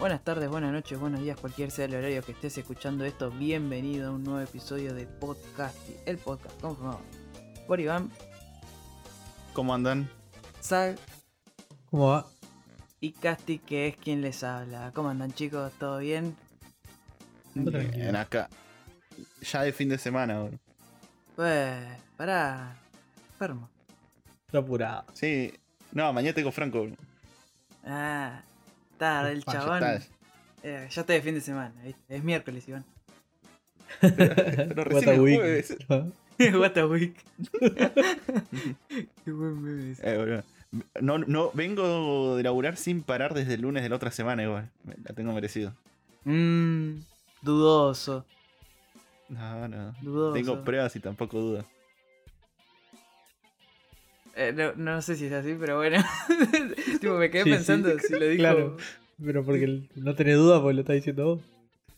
Buenas 0.00 0.24
tardes, 0.24 0.48
buenas 0.48 0.72
noches, 0.72 0.98
buenos 0.98 1.20
días, 1.20 1.38
cualquier 1.38 1.70
sea 1.70 1.84
el 1.84 1.94
horario 1.94 2.22
que 2.22 2.32
estés 2.32 2.58
escuchando 2.58 3.04
esto. 3.04 3.30
Bienvenido 3.30 4.08
a 4.08 4.10
un 4.10 4.24
nuevo 4.24 4.40
episodio 4.40 4.92
de 4.94 5.06
Podcast, 5.06 5.76
el 6.06 6.18
podcast 6.18 6.60
conformado 6.60 7.00
por 7.68 7.78
Iván, 7.78 8.10
¿Cómo 9.52 9.72
andan? 9.74 10.10
Sal 10.58 10.98
¿Cómo 11.88 12.08
va? 12.08 12.26
y 12.98 13.12
Casti, 13.12 13.60
que 13.60 13.86
es 13.86 13.96
quien 13.96 14.22
les 14.22 14.42
habla. 14.42 14.90
¿Cómo 14.92 15.08
andan 15.08 15.32
chicos? 15.32 15.72
¿Todo 15.78 15.98
bien? 15.98 16.34
Bien, 17.54 18.16
acá. 18.16 18.48
Ya 19.40 19.62
de 19.62 19.72
fin 19.72 19.88
de 19.88 19.98
semana, 19.98 20.42
bro. 20.42 20.58
Pues, 21.36 21.76
pará, 22.16 22.76
enfermo. 23.34 23.70
Está 24.46 24.58
apurado. 24.58 25.04
Sí. 25.12 25.52
No, 25.92 26.12
mañana 26.12 26.34
tengo 26.34 26.50
Franco. 26.50 26.82
bro. 26.82 27.09
Ah, 27.84 28.42
está, 28.92 29.30
el 29.30 29.42
Ah, 29.46 29.52
ya 29.52 29.52
chabón. 29.60 29.82
Eh, 30.62 30.88
ya 30.90 31.00
está 31.00 31.12
de 31.12 31.22
fin 31.22 31.34
de 31.34 31.40
semana, 31.40 31.72
¿viste? 31.82 32.02
Es 32.16 32.22
miércoles, 32.22 32.68
Iván. 32.68 32.84
Pero 34.00 34.84
recién 34.84 34.94
What 34.94 35.08
a 35.08 35.14
el 35.14 35.20
week. 35.20 35.36
jueves. 35.38 35.76
What 36.54 36.78
a 36.78 36.86
week. 36.86 37.16
Qué 39.24 39.32
buen 39.32 39.90
ese. 39.92 40.02
Eh. 40.04 40.42
No, 41.00 41.18
no, 41.18 41.50
vengo 41.52 42.36
de 42.36 42.42
laburar 42.44 42.76
sin 42.76 43.02
parar 43.02 43.34
desde 43.34 43.54
el 43.54 43.62
lunes 43.62 43.82
de 43.82 43.88
la 43.88 43.96
otra 43.96 44.10
semana 44.10 44.42
igual. 44.44 44.70
Me- 44.84 44.94
La 45.04 45.14
tengo 45.14 45.32
merecido. 45.32 45.74
Mmm, 46.24 46.98
dudoso, 47.42 48.24
No, 49.28 49.66
no. 49.68 49.92
dudoso. 50.02 50.34
Tengo 50.34 50.62
pruebas 50.64 50.94
y 50.96 51.00
tampoco 51.00 51.40
dudas. 51.40 51.64
Eh, 54.42 54.52
no, 54.56 54.72
no 54.74 55.02
sé 55.02 55.16
si 55.16 55.26
es 55.26 55.32
así, 55.32 55.54
pero 55.60 55.76
bueno. 55.76 56.02
tipo, 57.00 57.14
me 57.18 57.30
quedé 57.30 57.44
Sí, 57.44 57.50
sí. 57.50 57.54
pensando 57.56 57.98
si 57.98 58.12
lo 58.14 58.26
dijo. 58.26 58.38
Claro. 58.40 58.76
Pero 59.22 59.44
porque 59.44 59.64
el- 59.64 59.90
no 59.96 60.14
tenés 60.14 60.36
duda 60.36 60.60
porque 60.62 60.74
lo 60.74 60.80
está 60.80 60.94
diciendo 60.94 61.24
vos. 61.26 61.40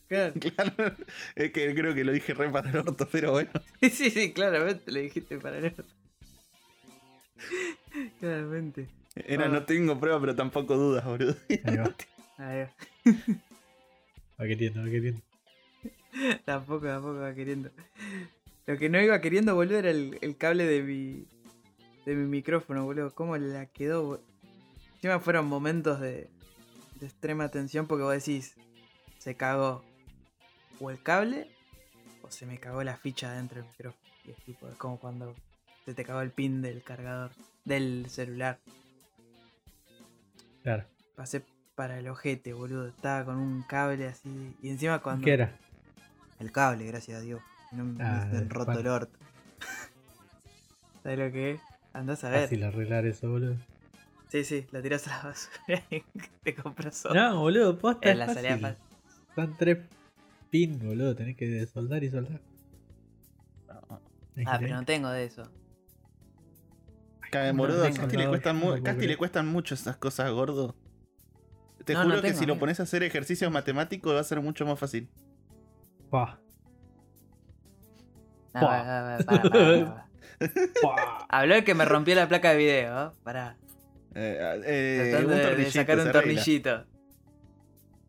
Claro. 0.09 0.33
Claro. 0.39 0.95
Es 1.35 1.51
que 1.51 1.73
creo 1.73 1.93
que 1.95 2.03
lo 2.03 2.11
dije 2.11 2.33
re 2.33 2.49
para 2.49 2.69
el 2.69 2.77
orto, 2.77 3.07
pero 3.11 3.31
bueno. 3.31 3.49
Sí, 3.81 4.09
sí, 4.09 4.33
claramente 4.33 4.91
le 4.91 5.01
dijiste 5.03 5.37
para 5.39 5.57
el 5.59 5.65
orto. 5.65 5.83
Claramente. 8.19 8.87
Era 9.15 9.45
Ah. 9.45 9.49
no 9.49 9.63
tengo 9.63 9.99
pruebas, 9.99 10.21
pero 10.21 10.35
tampoco 10.35 10.75
dudas, 10.75 11.05
boludo. 11.05 11.35
Ahí 11.63 11.77
va. 11.77 11.95
A 12.37 12.47
ver, 12.49 12.69
Va 14.39 14.45
queriendo, 14.47 14.81
va 14.81 14.89
queriendo. 14.89 15.21
tampoco, 16.45 16.87
tampoco 16.87 17.19
va 17.19 17.33
queriendo. 17.35 17.69
Lo 18.65 18.77
que 18.77 18.89
no 18.89 18.99
iba 19.01 19.21
queriendo, 19.21 19.53
boludo, 19.55 19.77
era 19.77 19.91
el, 19.91 20.17
el 20.21 20.35
cable 20.35 20.65
de 20.65 20.81
mi. 20.81 21.25
De 22.05 22.15
mi 22.15 22.25
micrófono, 22.25 22.83
boludo. 22.83 23.13
¿Cómo 23.13 23.37
la 23.37 23.65
quedó? 23.67 24.21
Encima 24.95 25.19
fueron 25.19 25.47
momentos 25.47 25.99
de. 25.99 26.29
de 26.99 27.05
extrema 27.05 27.49
tensión 27.49 27.87
porque 27.87 28.03
vos 28.03 28.13
decís. 28.13 28.55
Se 29.19 29.35
cagó. 29.35 29.83
O 30.79 30.89
el 30.89 31.01
cable. 31.01 31.49
O 32.21 32.31
se 32.31 32.45
me 32.45 32.57
cagó 32.59 32.83
la 32.83 32.97
ficha 32.97 33.31
dentro 33.33 33.61
del 33.61 33.69
micrófono. 33.69 34.03
Y 34.25 34.31
es 34.31 34.37
tipo, 34.45 34.67
es 34.69 34.75
como 34.75 34.99
cuando 34.99 35.35
se 35.85 35.93
te 35.93 36.03
cagó 36.03 36.21
el 36.21 36.31
pin 36.31 36.61
del 36.61 36.83
cargador. 36.83 37.31
Del 37.65 38.05
celular. 38.09 38.59
Claro. 40.63 40.85
Pasé 41.15 41.43
para 41.75 41.99
el 41.99 42.07
ojete, 42.07 42.53
boludo. 42.53 42.87
Estaba 42.87 43.25
con 43.25 43.37
un 43.37 43.63
cable 43.63 44.07
así. 44.07 44.55
Y 44.61 44.69
encima 44.69 44.99
cuando. 44.99 45.25
¿Qué 45.25 45.33
era? 45.33 45.57
El 46.39 46.51
cable, 46.51 46.85
gracias 46.85 47.19
a 47.19 47.21
Dios. 47.21 47.41
No 47.71 47.85
me 47.85 48.03
Ah, 48.03 48.27
me 48.31 48.41
roto 48.41 48.77
el 48.79 48.87
orto. 48.87 49.17
¿Sabes 51.03 51.19
lo 51.19 51.31
que 51.31 51.51
es? 51.51 51.61
Andás 51.93 52.23
a 52.23 52.29
ver. 52.29 52.43
Fácil 52.43 52.63
arreglar 52.63 53.05
eso, 53.05 53.29
boludo. 53.29 53.55
Sí, 54.29 54.43
sí, 54.43 54.65
la 54.71 54.81
tirás 54.81 55.07
a 55.07 55.17
la 55.17 55.23
basura 55.29 55.83
y 55.91 56.01
te 56.43 56.55
compras 56.55 57.05
otro. 57.05 57.15
No, 57.15 57.39
boludo, 57.41 57.77
posta 57.77 58.09
Es 58.09 58.17
la 58.17 58.27
salida 58.27 58.57
fácil. 58.57 58.61
fácil. 58.61 58.83
Son 59.35 59.55
tres 59.57 59.77
pin, 60.49 60.79
boludo. 60.79 61.15
Tenés 61.15 61.37
que 61.37 61.65
soldar 61.67 62.03
y 62.03 62.09
soldar. 62.09 62.41
Ah, 64.45 64.57
pero 64.59 64.75
no 64.75 64.85
tengo 64.85 65.09
de 65.09 65.25
eso. 65.25 65.43
Cabe, 67.31 67.51
No 67.51 67.57
boludo, 67.57 67.83
a 67.85 67.89
tengo, 67.89 68.01
Casti 68.01 68.17
le 68.17 68.23
no, 68.23 68.29
cuestan, 68.29 68.59
no 68.59 68.83
Casti 68.83 69.07
le 69.07 69.17
cuestan 69.17 69.47
mucho 69.47 69.73
esas 69.75 69.97
cosas, 69.97 70.31
gordo. 70.31 70.75
Te 71.85 71.93
No, 71.93 72.03
juro 72.03 72.15
no 72.15 72.21
que 72.21 72.27
tengo, 72.27 72.39
si 72.39 72.45
lo 72.45 72.53
amigo. 72.53 72.59
pones 72.61 72.79
a 72.79 72.83
hacer 72.83 73.03
ejercicios 73.03 73.51
matemáticos 73.51 74.15
va 74.15 74.19
a 74.19 74.23
ser 74.23 74.41
mucho 74.41 74.65
más 74.65 74.79
fácil. 74.79 75.09
Pa, 76.09 76.37
No, 78.53 78.61
va, 78.61 78.83
va, 78.83 79.23
para, 79.25 79.25
para, 79.25 79.49
para, 79.49 79.71
para. 79.71 79.95
pa. 79.95 80.12
Habló 81.29 81.55
el 81.55 81.63
que 81.63 81.73
me 81.73 81.85
rompió 81.85 82.15
la 82.15 82.27
placa 82.27 82.51
de 82.51 82.57
video, 82.57 83.07
¿eh? 83.07 83.11
Pará. 83.23 83.57
Eh, 84.15 84.61
eh, 84.65 85.07
Tratando 85.11 85.51
un 85.51 85.57
de- 85.57 85.71
sacar 85.71 85.99
un 85.99 86.11
tornillito. 86.11 86.85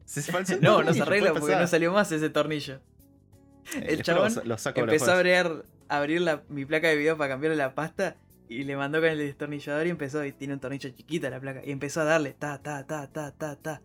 Se 0.05 0.59
No, 0.61 0.83
no 0.83 0.93
se 0.93 1.03
arregla 1.03 1.33
porque 1.33 1.57
no 1.57 1.67
salió 1.67 1.93
más 1.93 2.13
ese 2.13 2.31
tornillo. 2.31 2.81
Eh, 3.77 3.87
el 3.89 4.03
chabón 4.03 4.35
lo, 4.35 4.45
lo 4.45 4.59
saco 4.59 4.81
de 4.81 4.87
la 4.87 4.93
Empezó 4.93 5.13
a 5.13 5.15
abrir, 5.17 5.65
abrir 5.89 6.21
la- 6.21 6.43
mi 6.49 6.67
placa 6.67 6.89
de 6.89 6.97
video 6.97 7.17
para 7.17 7.31
cambiarle 7.31 7.57
la 7.57 7.75
pasta 7.75 8.17
y 8.49 8.65
le 8.65 8.77
mandó 8.77 9.01
con 9.01 9.09
el 9.09 9.19
destornillador 9.19 9.87
y 9.87 9.91
empezó, 9.91 10.23
y 10.25 10.33
tiene 10.33 10.53
un 10.55 10.61
tornillo 10.61 10.91
chiquita 10.91 11.31
la 11.31 11.41
placa, 11.41 11.63
y 11.65 11.71
empezó 11.71 12.03
a 12.03 12.05
darle 12.05 12.35
ta, 12.35 12.61
ta, 12.63 12.87
ta, 12.87 13.11
ta, 13.11 13.33
ta, 13.33 13.57
ta. 13.57 13.81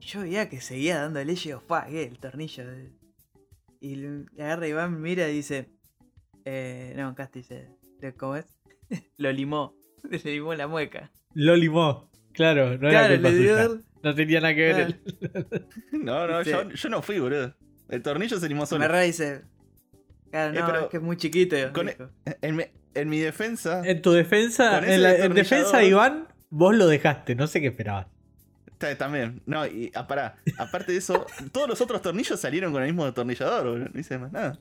Y 0.00 0.04
Yo 0.06 0.20
veía 0.20 0.50
que 0.50 0.60
seguía 0.60 1.00
dándole 1.00 1.32
y 1.32 1.36
yo, 1.36 1.60
fa, 1.60 1.86
¿qué? 1.86 2.02
El 2.04 2.18
tornillo. 2.18 2.66
de-". 2.70 2.92
Y 3.80 3.96
le 3.96 4.26
agarra 4.44 4.68
Iván, 4.68 5.00
mira 5.00 5.26
y 5.30 5.34
dice, 5.36 5.70
eh, 6.44 6.94
no, 6.96 7.14
Casti 7.14 7.40
dice, 7.40 7.68
¿cómo 8.16 8.36
es? 8.36 8.46
Lo 9.16 9.32
limó, 9.32 9.74
le 10.10 10.18
limó 10.18 10.54
la 10.54 10.66
mueca. 10.66 11.10
Lo 11.34 11.56
limó. 11.56 12.10
Claro, 12.32 12.72
no 12.72 12.88
claro, 12.90 13.14
era 13.14 13.22
culpa 13.22 13.30
suya. 13.30 13.68
No 14.02 14.14
tenía 14.14 14.40
nada 14.40 14.54
que 14.54 14.60
ver. 14.72 14.74
Claro. 15.00 15.46
el- 15.52 15.66
No, 16.04 16.26
no, 16.26 16.42
yo, 16.42 16.70
yo 16.70 16.88
no 16.88 17.00
fui, 17.02 17.18
boludo. 17.20 17.54
El 17.88 18.02
tornillo 18.02 18.38
se 18.38 18.48
limó 18.48 18.62
me 18.62 18.66
solo. 18.66 19.02
y 19.02 19.06
dice, 19.06 19.42
claro, 20.30 20.52
Eh, 20.52 20.60
no, 20.60 20.66
pero 20.66 20.80
es 20.82 20.86
que 20.88 20.96
es 20.98 21.02
muy 21.02 21.16
chiquito. 21.16 21.56
con- 21.72 21.86
dijo. 21.86 22.10
En 22.42 22.56
mi, 22.56 22.64
en 22.94 23.08
mi 23.08 23.18
defensa, 23.20 23.82
En 23.84 24.02
tu 24.02 24.12
defensa, 24.12 24.78
en, 24.86 25.02
la- 25.02 25.16
en 25.16 25.32
defensa, 25.34 25.82
Iván, 25.84 26.26
vos 26.50 26.74
lo 26.74 26.86
dejaste. 26.88 27.34
No 27.34 27.46
sé 27.46 27.60
qué 27.60 27.68
esperabas. 27.68 28.06
ta- 28.78 28.96
también. 28.98 29.40
No, 29.46 29.64
y 29.66 29.90
ah, 29.94 30.06
pará. 30.06 30.36
Aparte 30.58 30.92
de 30.92 30.98
eso, 30.98 31.24
todos 31.52 31.68
los 31.68 31.80
otros 31.80 32.02
tornillos 32.02 32.38
salieron 32.40 32.72
con 32.72 32.82
el 32.82 32.88
mismo 32.88 33.04
destornillador, 33.04 33.68
boludo. 33.68 33.88
No 33.92 34.00
hice 34.00 34.18
más 34.18 34.32
nada. 34.32 34.58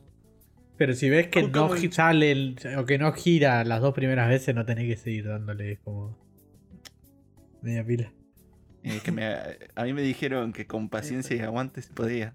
Pero 0.78 0.94
si 0.95 1.09
ves 1.09 1.28
que 1.28 1.50
¿Cómo- 1.51 1.75
no 1.75 1.91
sale 1.91 2.31
el- 2.31 2.57
o 2.78 2.85
que 2.85 2.97
no 2.97 3.11
gira 3.13 3.63
las 3.63 3.81
dos 3.81 3.94
primeras 3.94 4.28
veces, 4.29 4.56
no 4.56 4.66
tenés 4.66 4.88
que 4.88 4.97
seguir 4.97 5.28
dándole 5.28 5.78
como 5.84 6.17
media 7.61 7.85
pila. 7.85 8.11
Eh, 8.83 9.00
que 9.03 9.12
me- 9.12 9.25
a 9.75 9.83
mí 9.83 9.94
me 9.94 10.01
dijeron 10.01 10.51
que 10.51 10.66
con 10.67 10.89
paciencia 10.89 11.35
y 11.35 11.39
aguante 11.39 11.81
se 11.81 11.94
podía. 11.94 12.33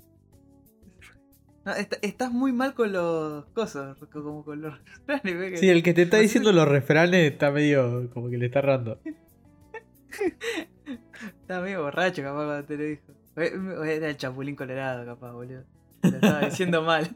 No, 1.66 1.74
est- 1.74 1.98
estás 2.00 2.32
muy 2.32 2.52
mal 2.52 2.72
con 2.72 2.92
los 2.92 3.44
cosas, 3.46 3.98
como 4.12 4.42
con 4.44 4.62
los 4.62 4.74
refranes, 5.06 5.60
Sí, 5.60 5.68
el 5.68 5.82
que 5.82 5.92
te 5.92 6.02
está 6.02 6.16
diciendo 6.18 6.52
los 6.52 6.66
refranes 6.66 7.30
está 7.32 7.50
medio 7.50 8.08
como 8.14 8.30
que 8.30 8.38
le 8.38 8.46
está 8.46 8.60
errando. 8.60 8.98
Estaba 11.42 11.62
medio 11.64 11.82
borracho, 11.82 12.22
capaz, 12.22 12.44
cuando 12.46 12.64
te 12.64 12.76
lo 12.76 12.84
dijo. 12.84 13.02
O- 13.80 13.84
Era 13.84 14.08
el 14.08 14.16
chapulín 14.16 14.56
colorado, 14.56 15.04
capaz, 15.04 15.32
boludo. 15.32 15.64
Te 16.00 16.10
Lo 16.12 16.16
estaba 16.16 16.40
diciendo 16.40 16.82
mal. 16.82 17.14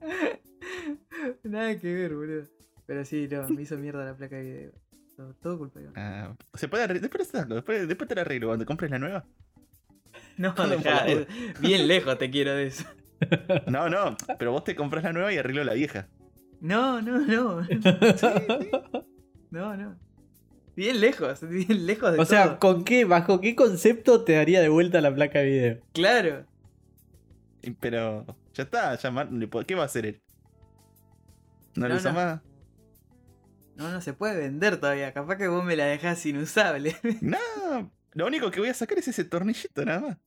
Nada 1.44 1.76
que 1.78 1.94
ver, 1.94 2.14
boludo. 2.14 2.44
Pero 2.86 3.04
sí, 3.04 3.28
no, 3.30 3.48
me 3.48 3.62
hizo 3.62 3.76
mierda 3.76 4.04
la 4.04 4.16
placa 4.16 4.36
de 4.36 4.42
video. 4.42 4.72
Todo, 5.16 5.34
todo 5.34 5.58
culpa 5.58 5.78
de 5.80 5.86
Iván. 5.86 5.94
Ah, 5.96 6.34
se 6.54 6.68
puede 6.68 6.84
arreglar. 6.84 7.02
Después, 7.10 7.30
después, 7.48 7.88
después 7.88 8.08
te 8.08 8.14
la 8.14 8.22
arreglo 8.22 8.48
cuando 8.48 8.64
compres 8.66 8.90
la 8.90 8.98
nueva. 8.98 9.24
No, 10.36 10.54
dejá, 10.54 11.06
es- 11.06 11.26
bien 11.60 11.86
lejos 11.86 12.16
te 12.18 12.30
quiero 12.30 12.52
de 12.54 12.66
eso. 12.68 12.84
No, 13.66 13.90
no, 13.90 14.16
pero 14.38 14.50
vos 14.52 14.64
te 14.64 14.74
compras 14.74 15.04
la 15.04 15.12
nueva 15.12 15.30
y 15.30 15.36
arreglo 15.36 15.62
la 15.62 15.74
vieja. 15.74 16.08
No, 16.62 17.02
no, 17.02 17.18
no. 17.18 17.66
No, 19.50 19.76
no. 19.76 19.96
Bien 20.76 21.00
lejos, 21.00 21.46
bien 21.46 21.84
lejos 21.86 22.12
de 22.12 22.18
O 22.20 22.24
sea. 22.24 22.58
¿con 22.58 22.84
qué, 22.84 23.04
bajo 23.04 23.40
qué 23.42 23.54
concepto 23.54 24.24
te 24.24 24.32
daría 24.34 24.60
de 24.62 24.68
vuelta 24.70 25.00
la 25.02 25.14
placa 25.14 25.40
de 25.40 25.44
video? 25.44 25.78
Claro. 25.92 26.46
Pero 27.80 28.24
ya 28.54 28.62
está, 28.64 28.94
ya 28.96 29.10
ma- 29.10 29.24
le 29.24 29.46
puedo- 29.48 29.66
¿qué 29.66 29.74
va 29.74 29.82
a 29.82 29.86
hacer 29.86 30.06
él? 30.06 30.22
¿No, 31.76 31.82
No, 31.82 31.88
lo 31.88 31.96
usa 31.96 32.12
no. 32.12 32.16
más? 32.18 32.40
No, 33.76 33.90
no 33.90 34.00
se 34.00 34.12
puede 34.12 34.36
vender 34.38 34.78
todavía. 34.78 35.12
Capaz 35.14 35.36
que 35.36 35.48
vos 35.48 35.64
me 35.64 35.76
la 35.76 35.86
dejás 35.86 36.24
inusable. 36.26 36.96
No, 37.22 37.90
lo 38.12 38.26
único 38.26 38.50
que 38.50 38.60
voy 38.60 38.68
a 38.68 38.74
sacar 38.74 38.98
es 38.98 39.08
ese 39.08 39.24
tornillito 39.24 39.84
nada 39.84 40.00
más. 40.00 40.18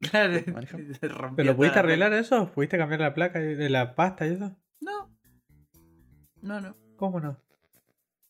claro. 0.00 0.34
¿Pero 1.00 1.30
lo 1.44 1.56
pudiste 1.56 1.76
la 1.76 1.80
arreglar 1.80 2.12
eso? 2.12 2.50
¿Pudiste 2.52 2.76
cambiar 2.78 3.00
la 3.00 3.14
placa 3.14 3.38
de 3.38 3.70
la 3.70 3.94
pasta 3.94 4.26
y 4.26 4.34
eso? 4.34 4.56
No. 4.80 5.10
No, 6.42 6.60
no. 6.60 6.76
¿Cómo 6.96 7.20
no? 7.20 7.40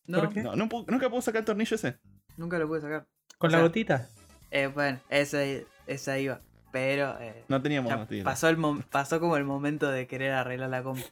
No, 0.07 0.21
¿Por 0.21 0.33
qué? 0.33 0.43
No, 0.43 0.55
no 0.57 0.69
puedo- 0.69 0.85
nunca 0.89 1.09
puedo 1.09 1.23
sacar 1.23 1.41
el 1.41 1.45
tornillo 1.47 1.75
ese. 1.75 1.99
nunca 2.37 2.59
lo 2.59 2.69
pude 2.69 2.81
sacar. 2.83 3.07
¿Con 3.39 3.49
O 3.49 3.53
la 3.53 3.59
sea, 3.59 3.67
gotita? 3.67 4.09
Eh, 4.51 4.67
bueno, 4.69 5.01
esa, 5.11 5.39
esa 5.87 6.19
iba. 6.19 6.41
Pero 6.71 7.17
eh, 7.21 7.45
No 7.49 7.63
teníamos 7.63 7.95
batería. 7.95 8.25
pasó, 8.25 8.49
el 8.49 8.59
pasó 8.91 9.21
como 9.21 9.37
el 9.37 9.45
momento 9.45 9.91
de 9.91 10.07
querer 10.07 10.33
arreglar 10.33 10.71
la 10.71 10.83
compu. 10.83 11.05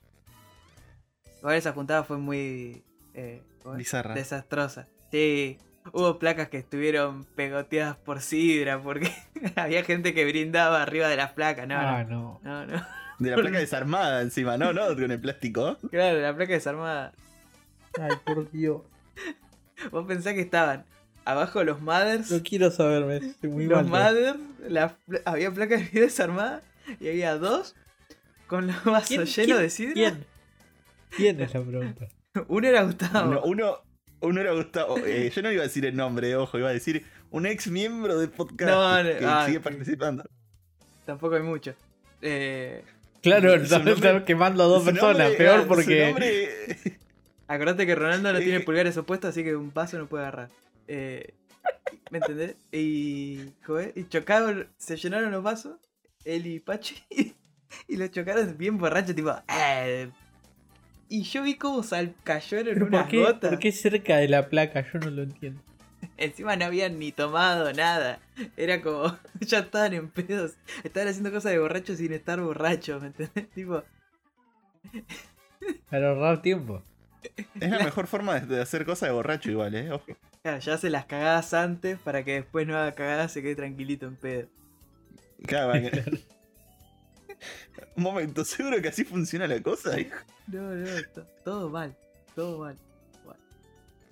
Igual 1.38 1.56
esa 1.56 1.72
juntada 1.72 2.04
fue 2.04 2.18
muy 2.18 2.84
eh. 3.14 3.42
Bizarra. 3.76 4.14
desastrosa. 4.14 4.88
Sí, 5.10 5.58
hubo 5.92 6.18
placas 6.18 6.48
que 6.48 6.58
estuvieron 6.58 7.24
pegoteadas 7.24 7.96
por 7.96 8.20
sidra 8.20 8.80
porque 8.82 9.10
había 9.56 9.82
gente 9.84 10.14
que 10.14 10.24
brindaba 10.24 10.82
arriba 10.82 11.08
de 11.08 11.16
las 11.16 11.32
placas. 11.32 11.66
No, 11.66 11.76
ah, 11.78 12.04
no, 12.04 12.40
no. 12.42 12.66
no, 12.66 12.66
no. 12.66 12.86
De 13.18 13.30
la 13.30 13.36
placa 13.36 13.58
desarmada 13.58 14.20
encima, 14.20 14.58
no, 14.58 14.74
no, 14.74 14.88
con 14.94 15.10
el 15.10 15.20
plástico. 15.20 15.78
Claro, 15.90 16.20
la 16.20 16.36
placa 16.36 16.52
desarmada. 16.52 17.12
Ay, 17.98 18.10
por 18.26 18.50
Dios. 18.50 18.82
Vos 19.90 20.06
pensás 20.06 20.34
que 20.34 20.42
estaban 20.42 20.84
abajo 21.26 21.62
los 21.64 21.80
mothers. 21.82 22.30
No 22.30 22.42
quiero 22.42 22.70
saberme. 22.70 23.16
Estoy 23.18 23.50
muy 23.50 23.66
los 23.66 23.86
mothers, 23.86 24.38
había 25.26 25.50
placas 25.50 25.80
de 25.80 25.86
video 25.88 26.04
desarmada 26.04 26.62
y 27.00 27.08
había 27.08 27.36
dos 27.36 27.74
con 28.46 28.66
los 28.68 28.82
vasos 28.84 29.08
¿Quién- 29.08 29.24
llenos 29.26 29.34
quién- 29.46 29.58
de 29.58 29.70
sidra. 29.70 29.92
¿Quién? 29.94 30.24
¿Quién 31.10 31.40
es 31.40 31.54
la 31.54 31.62
pregunta? 31.62 32.08
Uno 32.48 32.66
era 32.68 32.82
Gustavo. 32.82 33.30
No, 33.32 33.42
uno, 33.42 33.78
uno 34.20 34.40
era 34.40 34.52
Gustavo. 34.52 34.96
eh, 34.98 35.30
yo 35.34 35.42
no 35.42 35.50
iba 35.52 35.62
a 35.62 35.66
decir 35.66 35.84
el 35.86 35.96
nombre, 35.96 36.34
ojo, 36.36 36.58
iba 36.58 36.68
a 36.68 36.72
decir 36.72 37.04
un 37.30 37.46
ex 37.46 37.68
miembro 37.68 38.18
del 38.18 38.30
podcast 38.30 38.70
No, 38.70 39.02
no, 39.02 39.18
que 39.18 39.24
ah, 39.26 39.44
sigue 39.46 39.58
sí. 39.58 39.64
participando. 39.64 40.24
Tampoco 41.04 41.34
hay 41.36 41.42
mucho. 41.42 41.74
Eh, 42.22 42.82
Claro, 43.22 43.54
están 43.54 44.24
quemando 44.24 44.62
a 44.62 44.66
dos 44.66 44.84
personas. 44.84 45.18
nombre- 45.18 45.36
peor 45.36 45.60
ah, 45.60 45.64
porque. 45.66 46.06
nombre- 46.06 46.98
acordate 47.48 47.86
que 47.86 47.94
Ronaldo 47.94 48.32
no 48.32 48.38
tiene 48.38 48.60
pulgares 48.60 48.96
opuestos, 48.96 49.30
así 49.30 49.42
que 49.42 49.56
un 49.56 49.70
paso 49.70 49.98
no 49.98 50.06
puede 50.06 50.24
agarrar. 50.24 50.50
Eh, 50.88 51.34
¿Me 52.10 52.18
entendés? 52.18 52.56
Y, 52.72 53.50
joder, 53.64 53.92
y 53.96 54.08
chocaron, 54.08 54.68
se 54.76 54.96
llenaron 54.96 55.30
los 55.32 55.42
vasos, 55.42 55.76
él 56.24 56.46
y 56.46 56.60
Pachi, 56.60 56.96
y 57.88 57.96
los 57.96 58.10
chocaron 58.10 58.56
bien 58.56 58.78
borrachos, 58.78 59.14
tipo. 59.14 59.34
"Eh". 59.48 60.10
Y 61.08 61.22
yo 61.22 61.42
vi 61.42 61.54
cómo 61.56 61.82
sal 61.84 62.14
cayeron 62.24 62.74
¿Pero 62.74 62.86
unas 62.86 63.02
por 63.02 63.10
qué, 63.10 63.20
gotas. 63.22 63.50
por 63.50 63.58
qué 63.60 63.72
cerca 63.72 64.16
de 64.16 64.28
la 64.28 64.48
placa? 64.48 64.84
Yo 64.92 64.98
no 64.98 65.10
lo 65.10 65.22
entiendo. 65.22 65.62
Encima 66.16 66.56
no 66.56 66.64
habían 66.66 66.98
ni 66.98 67.12
tomado 67.12 67.72
nada. 67.72 68.18
Era 68.56 68.82
como, 68.82 69.16
ya 69.40 69.60
estaban 69.60 69.94
en 69.94 70.10
pedos. 70.10 70.54
Estaban 70.84 71.08
haciendo 71.08 71.30
cosas 71.30 71.52
de 71.52 71.58
borrachos 71.58 71.98
sin 71.98 72.12
estar 72.12 72.40
borrachos, 72.40 73.00
¿me 73.00 73.08
entendés? 73.08 73.48
Tipo, 73.50 73.82
Para 75.90 76.10
ahorrar 76.10 76.42
tiempo. 76.42 76.82
Es 77.60 77.70
la 77.70 77.78
mejor 77.84 78.06
forma 78.06 78.38
de 78.40 78.46
de 78.46 78.60
hacer 78.62 78.84
cosas 78.84 79.08
de 79.08 79.14
borracho 79.14 79.50
igual, 79.50 79.74
eh. 79.74 79.90
Ojo. 79.92 80.04
Claro, 80.46 80.60
ya 80.60 80.74
hace 80.74 80.90
las 80.90 81.06
cagadas 81.06 81.52
antes 81.54 81.98
para 81.98 82.24
que 82.24 82.34
después 82.34 82.66
no 82.68 82.76
haga 82.76 82.92
cagadas 82.92 83.32
se 83.32 83.42
quede 83.42 83.56
tranquilito 83.56 84.06
en 84.06 84.14
pedo. 84.16 84.48
Claro, 85.44 85.72
Un 87.96 88.02
momento, 88.02 88.44
¿seguro 88.44 88.80
que 88.80 88.88
así 88.88 89.04
funciona 89.04 89.46
la 89.48 89.60
cosa, 89.60 89.98
hijo? 89.98 90.16
No, 90.46 90.62
no, 90.62 90.86
to- 91.14 91.26
todo 91.44 91.68
mal, 91.68 91.96
todo 92.34 92.60
mal. 92.60 92.76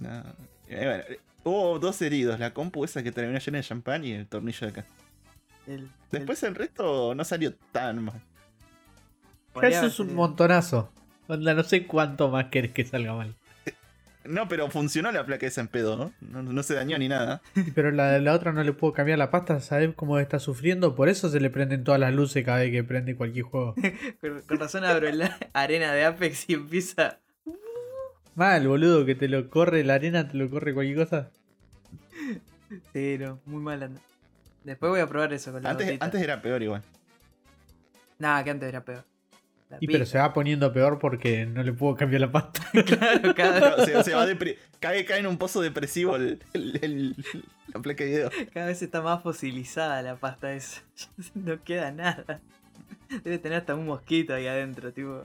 No. 0.00 0.22
Eh, 0.68 0.84
bueno, 0.84 1.04
eh, 1.08 1.20
hubo 1.44 1.78
dos 1.78 2.02
heridos, 2.02 2.38
la 2.40 2.52
compu 2.52 2.84
esa 2.84 3.02
que 3.04 3.12
terminó 3.12 3.38
llena 3.38 3.58
de 3.58 3.64
champán 3.64 4.04
y 4.04 4.12
el 4.12 4.26
tornillo 4.26 4.66
de 4.66 4.72
acá. 4.72 4.84
El- 5.68 5.88
Después 6.10 6.42
el 6.42 6.54
resto 6.56 7.14
no 7.14 7.22
salió 7.24 7.54
tan 7.70 8.02
mal. 8.04 8.20
el- 9.62 9.72
eso 9.72 9.86
es 9.86 10.00
un 10.00 10.14
montonazo. 10.14 10.90
Onda, 11.28 11.54
no 11.54 11.62
sé 11.62 11.86
cuánto 11.86 12.28
más 12.28 12.46
querés 12.46 12.72
que 12.72 12.84
salga 12.84 13.14
mal. 13.14 13.34
No, 14.24 14.48
pero 14.48 14.70
funcionó 14.70 15.12
la 15.12 15.26
placa 15.26 15.46
esa 15.46 15.60
en 15.60 15.68
pedo, 15.68 15.96
¿no? 15.96 16.12
No, 16.20 16.42
no 16.42 16.62
se 16.62 16.74
dañó 16.74 16.96
ni 16.98 17.08
nada. 17.08 17.42
Pero 17.74 17.90
la, 17.90 18.18
la 18.18 18.32
otra 18.32 18.52
no 18.52 18.64
le 18.64 18.72
puedo 18.72 18.92
cambiar 18.94 19.18
la 19.18 19.30
pasta, 19.30 19.60
¿sabes 19.60 19.90
cómo 19.94 20.18
está 20.18 20.38
sufriendo? 20.38 20.94
Por 20.94 21.08
eso 21.10 21.28
se 21.28 21.40
le 21.40 21.50
prenden 21.50 21.84
todas 21.84 22.00
las 22.00 22.14
luces 22.14 22.44
cada 22.44 22.58
vez 22.60 22.70
que 22.70 22.82
prende 22.84 23.16
cualquier 23.16 23.44
juego. 23.44 23.74
Con, 24.20 24.40
con 24.42 24.58
razón 24.58 24.84
abro 24.84 25.10
la 25.12 25.36
arena 25.52 25.92
de 25.92 26.04
Apex 26.04 26.48
y 26.48 26.54
empieza. 26.54 27.20
Mal, 28.34 28.66
boludo, 28.66 29.04
que 29.04 29.14
te 29.14 29.28
lo 29.28 29.48
corre 29.50 29.84
la 29.84 29.94
arena, 29.94 30.26
te 30.28 30.36
lo 30.36 30.48
corre 30.50 30.72
cualquier 30.74 30.96
cosa. 31.06 31.30
Sí, 32.92 33.16
no, 33.18 33.40
muy 33.44 33.62
mal 33.62 33.82
anda. 33.82 34.00
Después 34.64 34.90
voy 34.90 35.00
a 35.00 35.06
probar 35.06 35.32
eso 35.34 35.52
con 35.52 35.62
la 35.62 35.70
Antes, 35.70 35.86
gotita. 35.86 36.04
antes 36.06 36.22
era 36.22 36.40
peor 36.40 36.62
igual. 36.62 36.82
Nada, 38.18 38.42
que 38.42 38.50
antes 38.50 38.68
era 38.68 38.82
peor. 38.84 39.04
La 39.70 39.78
Y 39.80 39.86
pero 39.86 40.04
se 40.06 40.18
va 40.18 40.32
poniendo 40.32 40.72
peor 40.72 40.98
porque 40.98 41.46
no 41.46 41.62
le 41.62 41.72
puedo 41.72 41.96
cambiar 41.96 42.20
la 42.20 42.30
pasta. 42.32 42.60
Claro, 42.84 43.34
cada 43.34 43.84
se, 43.84 44.02
se 44.04 44.14
va 44.14 44.26
cae, 44.80 45.04
cae 45.04 45.20
en 45.20 45.26
un 45.26 45.38
pozo 45.38 45.60
depresivo 45.60 46.16
el, 46.16 46.42
el- 46.52 46.78
el- 46.82 47.16
la 47.72 47.80
placa 47.80 48.04
de 48.04 48.10
video. 48.10 48.30
Cada 48.52 48.66
vez 48.66 48.82
está 48.82 49.00
más 49.02 49.22
fosilizada 49.22 50.00
la 50.02 50.16
pasta 50.16 50.52
esa. 50.52 50.82
No 51.34 51.62
queda 51.64 51.90
nada. 51.92 52.40
Debe 53.22 53.38
tener 53.38 53.58
hasta 53.58 53.74
un 53.74 53.86
mosquito 53.86 54.34
ahí 54.34 54.46
adentro, 54.46 54.92
tipo. 54.92 55.22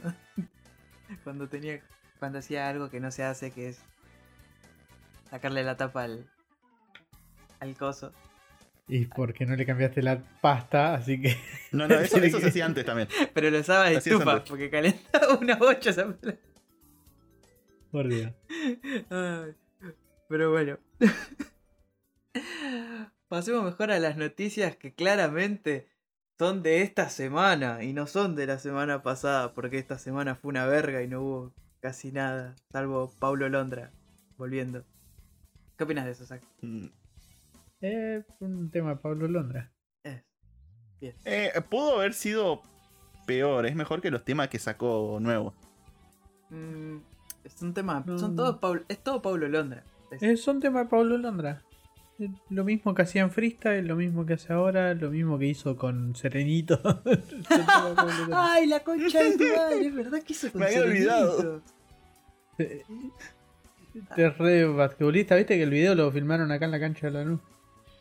Cuando 1.24 1.48
tenía. 1.48 1.82
Cuando 2.20 2.40
hacía 2.40 2.68
algo 2.70 2.90
que 2.90 3.00
no 3.00 3.12
se 3.12 3.24
hace, 3.24 3.52
que 3.52 3.70
es 3.70 3.80
sacarle 5.30 5.64
la 5.64 5.78
tapa 5.78 6.04
al. 6.04 6.26
al 7.60 7.76
coso. 7.76 8.12
Y 8.90 9.06
porque 9.06 9.46
no 9.46 9.56
le 9.56 9.68
cambiaste 9.68 10.02
la 10.02 10.20
pasta, 10.42 10.96
así 10.96 11.22
que. 11.22 11.38
No, 11.72 11.88
no, 11.88 12.00
eso, 12.00 12.18
eso 12.24 12.40
se 12.40 12.48
hacía 12.48 12.66
antes 12.66 12.84
también. 12.84 13.08
Pero 13.34 13.52
lo 13.52 13.60
usaba 13.60 13.88
de 13.88 13.98
Así 13.98 14.10
estufa, 14.10 14.44
porque 14.44 14.72
calentaba 14.72 15.36
una 15.36 15.56
bocha 15.56 15.92
esa 15.92 16.18
Por 17.92 18.08
Dios. 18.08 18.34
Ay, 19.12 19.54
Pero 20.28 20.52
bueno. 20.52 20.80
Pasemos 23.28 23.64
mejor 23.64 23.92
a 23.92 24.00
las 24.00 24.18
noticias 24.18 24.76
que 24.76 24.96
claramente 24.96 25.88
son 26.40 26.64
de 26.64 26.82
esta 26.82 27.10
semana 27.10 27.84
y 27.84 27.94
no 27.94 28.08
son 28.08 28.36
de 28.36 28.48
la 28.48 28.58
semana 28.58 29.04
pasada, 29.04 29.54
porque 29.54 29.78
esta 29.78 30.00
semana 30.00 30.34
fue 30.34 30.50
una 30.50 30.66
verga 30.66 31.04
y 31.04 31.08
no 31.08 31.22
hubo 31.22 31.54
casi 31.80 32.12
nada, 32.12 32.56
salvo 32.72 33.14
Paulo 33.20 33.48
Londra 33.50 33.92
volviendo. 34.36 34.84
¿Qué 35.78 35.84
opinas 35.84 36.06
de 36.06 36.12
eso, 36.12 36.26
Zach? 36.26 36.42
Eh, 37.82 38.24
un 38.40 38.70
tema 38.72 38.90
de 38.92 38.96
Pablo 38.98 39.28
Londra. 39.28 39.72
Es. 40.04 40.24
Bien. 41.00 41.16
Eh, 41.26 41.52
pudo 41.70 41.98
haber 42.00 42.14
sido 42.14 42.62
peor, 43.26 43.66
es 43.66 43.76
mejor 43.76 44.02
que 44.02 44.12
los 44.12 44.26
temas 44.26 44.50
que 44.50 44.60
sacó 44.60 45.18
nuevos. 45.22 45.54
Mm, 46.50 46.98
es 47.44 47.62
un 47.62 47.74
tema. 47.74 48.04
No. 48.06 48.18
Son 48.20 48.36
todos 48.36 48.58
Paulo, 48.58 48.82
es 48.90 49.00
todo 49.00 49.22
Paulo 49.22 49.48
Londra. 49.48 49.84
Es- 50.12 50.24
Es 50.24 50.48
un 50.48 50.60
tema 50.60 50.80
de 50.84 50.90
Pablo 50.90 51.18
Londra. 51.18 51.62
Es 52.18 52.30
Lo 52.50 52.66
mismo 52.66 52.94
que 52.94 53.04
hacía 53.04 53.22
en 53.22 53.32
Freestyle, 53.32 53.88
lo 53.88 53.96
mismo 53.96 54.26
que 54.26 54.34
hace 54.34 54.52
ahora, 54.52 54.94
lo 54.94 55.10
mismo 55.10 55.40
que 55.40 55.46
hizo 55.46 55.78
con 55.78 56.16
Serenito. 56.16 56.82
Pablo. 56.84 57.06
¡Ay, 58.34 58.66
la 58.68 58.82
concha 58.84 59.20
de 59.24 59.38
tu 59.38 59.44
madre! 59.56 59.88
Es 59.88 59.96
verdad 59.96 60.22
que 60.22 60.34
hizo 60.34 60.52
con 60.52 60.60
Me 60.60 60.66
había 60.68 60.80
Serenito. 60.80 61.14
olvidado. 61.16 61.62
Eh, 62.58 62.84
Este 63.96 64.26
es 64.28 64.38
re 64.38 64.66
basquetbolista, 64.66 65.36
¿viste 65.36 65.56
que 65.56 65.64
el 65.64 65.70
video 65.70 65.96
lo 65.96 66.12
filmaron 66.12 66.52
acá 66.52 66.66
en 66.66 66.72
la 66.72 66.80
cancha 66.82 67.08
de 67.08 67.14
la 67.14 67.24
luz? 67.24 67.40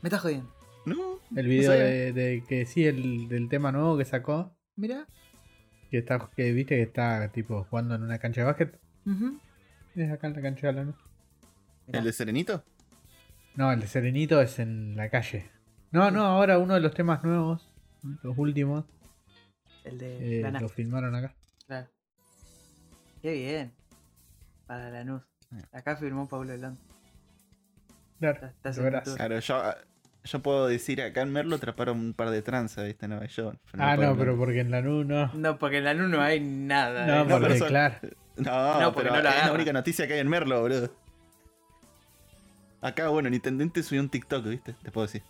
Me 0.02 0.08
estás 0.08 0.20
jodiendo. 0.22 0.52
No, 0.86 1.18
El 1.36 1.46
video 1.48 1.72
de, 1.72 2.12
de 2.12 2.44
que 2.48 2.64
sí, 2.66 2.86
el 2.86 3.28
del 3.28 3.48
tema 3.48 3.72
nuevo 3.72 3.98
que 3.98 4.04
sacó. 4.04 4.56
Mira. 4.76 5.06
Que 5.90 5.98
está, 5.98 6.30
que 6.36 6.52
viste 6.52 6.76
que 6.76 6.82
está 6.82 7.28
tipo 7.32 7.64
jugando 7.64 7.94
en 7.94 8.02
una 8.02 8.18
cancha 8.18 8.42
de 8.42 8.46
básquet. 8.46 8.78
Ujú. 9.06 9.38
Es 9.94 10.10
acá 10.10 10.28
en 10.28 10.34
la 10.34 10.42
cancha 10.42 10.68
de 10.68 10.72
la 10.74 10.84
luz. 10.84 10.96
Mirá. 11.86 11.98
¿El 11.98 12.04
de 12.04 12.12
Serenito? 12.12 12.64
No, 13.56 13.72
el 13.72 13.80
de 13.80 13.86
Serenito 13.86 14.40
es 14.40 14.58
en 14.58 14.96
la 14.96 15.08
calle. 15.10 15.50
No, 15.90 16.10
no, 16.10 16.24
ahora 16.24 16.58
uno 16.58 16.74
de 16.74 16.80
los 16.80 16.94
temas 16.94 17.24
nuevos, 17.24 17.66
los 18.22 18.36
últimos, 18.38 18.84
El 19.84 19.98
de 19.98 20.38
eh, 20.38 20.42
Lanús, 20.42 20.60
lo 20.62 20.68
filmaron 20.68 21.14
acá. 21.14 21.34
claro. 21.66 21.88
Qué 23.22 23.32
bien. 23.32 23.72
Para 24.66 24.90
Lanús. 24.90 25.22
Acá 25.72 25.96
firmó 25.96 26.28
Pablo 26.28 26.54
Londra. 26.56 26.82
Claro, 28.18 29.38
yo, 29.40 29.62
yo 30.25 30.38
puedo 30.40 30.66
decir, 30.66 31.00
acá 31.02 31.22
en 31.22 31.32
Merlo 31.32 31.56
atraparon 31.56 31.98
un 31.98 32.14
par 32.14 32.30
de 32.30 32.42
tranzas, 32.42 32.87
¿viste? 32.87 33.06
En 33.06 33.10
Nueva 33.10 33.26
York. 33.26 33.58
Ah, 33.78 33.94
puedo 33.96 34.10
no, 34.10 34.18
pero 34.18 34.37
porque 34.37 34.60
en 34.60 34.70
la 34.70 34.80
luz 34.80 35.06
no. 35.06 35.32
No, 35.34 35.58
porque 35.58 35.78
en 35.78 35.84
Lanús 35.84 36.08
no 36.10 36.20
hay 36.20 36.40
nada. 36.40 37.06
No, 37.06 37.22
eh. 37.22 37.26
porque 37.30 37.58
son- 37.58 37.68
claro. 37.68 37.96
No, 38.37 38.80
No, 38.80 38.92
porque 38.92 39.08
pero 39.10 39.22
no 39.22 39.22
la 39.30 39.38
es 39.38 39.46
la 39.46 39.52
única 39.52 39.72
noticia 39.72 40.06
que 40.06 40.14
hay 40.14 40.20
en 40.20 40.28
Merlo, 40.28 40.60
boludo. 40.60 40.90
Acá, 42.80 43.08
bueno, 43.08 43.28
el 43.28 43.34
intendente 43.34 43.82
subió 43.82 44.00
un 44.00 44.08
TikTok, 44.08 44.44
¿viste? 44.46 44.75
Te 44.82 44.90
puedo 44.92 45.06
decir. 45.06 45.22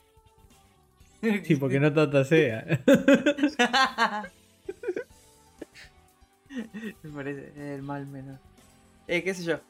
Sí, 1.45 1.57
porque 1.57 1.81
no 1.81 1.93
tanta 1.93 2.25
sea. 2.25 2.65
Me 7.03 7.11
parece 7.11 7.75
el 7.75 7.83
mal 7.83 8.07
menor. 8.07 8.39
Eh, 9.07 9.23
qué 9.23 9.35
sé 9.35 9.45
yo. 9.45 9.61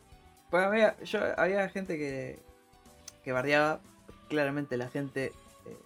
Pues 0.50 0.64
había, 0.64 0.96
yo, 1.02 1.20
había 1.36 1.68
gente 1.68 1.96
que, 1.98 2.38
que 3.28 3.32
bardeaba. 3.32 3.80
Claramente 4.30 4.78
la 4.78 4.88
gente. 4.88 5.26
eh, 5.66 5.76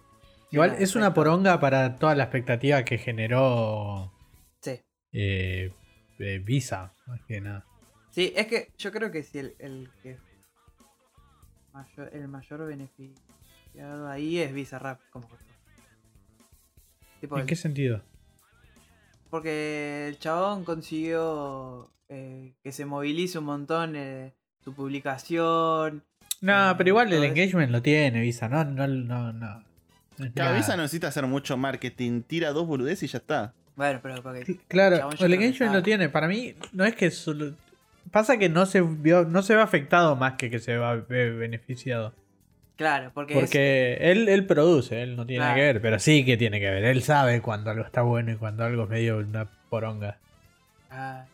Igual 0.51 0.75
es 0.79 0.95
una 0.95 1.13
poronga 1.13 1.59
para 1.59 1.97
toda 1.97 2.15
la 2.15 2.23
expectativa 2.23 2.85
que 2.85 2.97
generó 2.97 4.13
Sí. 4.61 4.79
eh, 5.11 5.73
eh, 6.19 6.39
Visa, 6.41 6.93
más 7.05 7.19
que 7.27 7.41
nada. 7.41 7.65
Sí, 8.11 8.31
es 8.33 8.47
que 8.47 8.71
yo 8.77 8.93
creo 8.93 9.11
que 9.11 9.23
si 9.23 9.39
el, 9.39 9.55
el 9.59 9.89
que. 10.01 10.17
Mayor, 11.73 12.09
el 12.13 12.27
mayor 12.29 12.65
beneficiado 12.65 14.07
ahí 14.07 14.39
es 14.39 14.53
Bizarrap 14.53 15.01
como. 15.09 15.27
Tipo, 17.19 17.35
¿En 17.35 17.41
el- 17.41 17.47
qué 17.47 17.55
sentido? 17.57 18.01
Porque 19.29 20.07
el 20.07 20.17
chabón 20.19 20.63
consiguió 20.63 21.89
eh, 22.07 22.55
que 22.63 22.71
se 22.71 22.85
movilice 22.85 23.37
un 23.39 23.45
montón 23.45 23.95
eh, 23.97 24.33
su 24.63 24.73
publicación. 24.73 26.05
No, 26.43 26.75
pero 26.77 26.89
igual 26.89 27.11
el 27.13 27.23
engagement 27.23 27.71
lo 27.71 27.81
tiene, 27.81 28.19
Visa. 28.21 28.49
No, 28.49 28.65
no, 28.65 28.85
no, 28.87 29.31
no. 29.33 29.63
Nada. 30.35 30.51
Visa 30.53 30.75
no 30.75 30.83
necesita 30.83 31.07
hacer 31.07 31.25
mucho 31.25 31.55
marketing, 31.57 32.21
tira 32.21 32.51
dos 32.51 32.67
boludeces 32.67 33.03
y 33.03 33.07
ya 33.07 33.17
está. 33.19 33.53
Bueno, 33.75 33.99
pero 34.03 34.21
porque. 34.21 34.45
Cl- 34.45 34.59
Claro, 34.67 35.09
el 35.19 35.33
engagement 35.33 35.73
lo 35.73 35.81
tiene. 35.81 36.09
Para 36.09 36.27
mí, 36.27 36.53
no 36.73 36.83
es 36.85 36.95
que 36.95 37.09
solo. 37.11 37.53
Pasa 38.11 38.37
que 38.37 38.49
no 38.49 38.65
se 38.65 38.81
vio, 38.81 39.23
no 39.25 39.41
se 39.41 39.55
ve 39.55 39.61
afectado 39.61 40.15
más 40.17 40.33
que 40.33 40.49
que 40.51 40.59
se 40.59 40.75
va 40.77 40.95
ve 40.95 41.31
beneficiado. 41.31 42.13
Claro, 42.75 43.11
porque. 43.13 43.33
es- 43.35 43.39
Porque 43.39 43.97
él, 44.01 44.27
él 44.29 44.45
produce, 44.45 45.01
él 45.01 45.15
no 45.15 45.25
tiene 45.25 45.39
nada 45.45 45.55
que 45.55 45.61
Claro. 45.61 45.73
ver, 45.75 45.81
pero 45.81 45.99
sí 45.99 46.25
que 46.25 46.35
tiene 46.37 46.59
que 46.59 46.69
ver. 46.69 46.83
Él 46.83 47.01
sabe 47.03 47.41
cuando 47.41 47.71
algo 47.71 47.85
está 47.85 48.01
bueno 48.01 48.31
y 48.31 48.35
cuando 48.35 48.63
algo 48.65 48.83
es 48.83 48.89
medio 48.89 49.17
una 49.19 49.47
poronga. 49.69 50.17
Ah. 50.91 51.25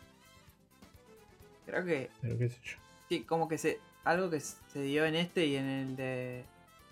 creo 1.65 1.83
que. 1.83 2.09
Pero 2.21 2.37
qué 2.37 2.49
sé 2.49 2.57
yo. 2.63 2.77
Sí, 3.09 3.23
como 3.23 3.47
que 3.47 3.57
se. 3.57 3.79
Algo 4.05 4.29
que 4.29 4.39
se 4.39 4.81
dio 4.81 5.05
en 5.05 5.15
este 5.15 5.45
y 5.45 5.55
en 5.55 5.65
el 5.65 5.95
de. 5.95 6.45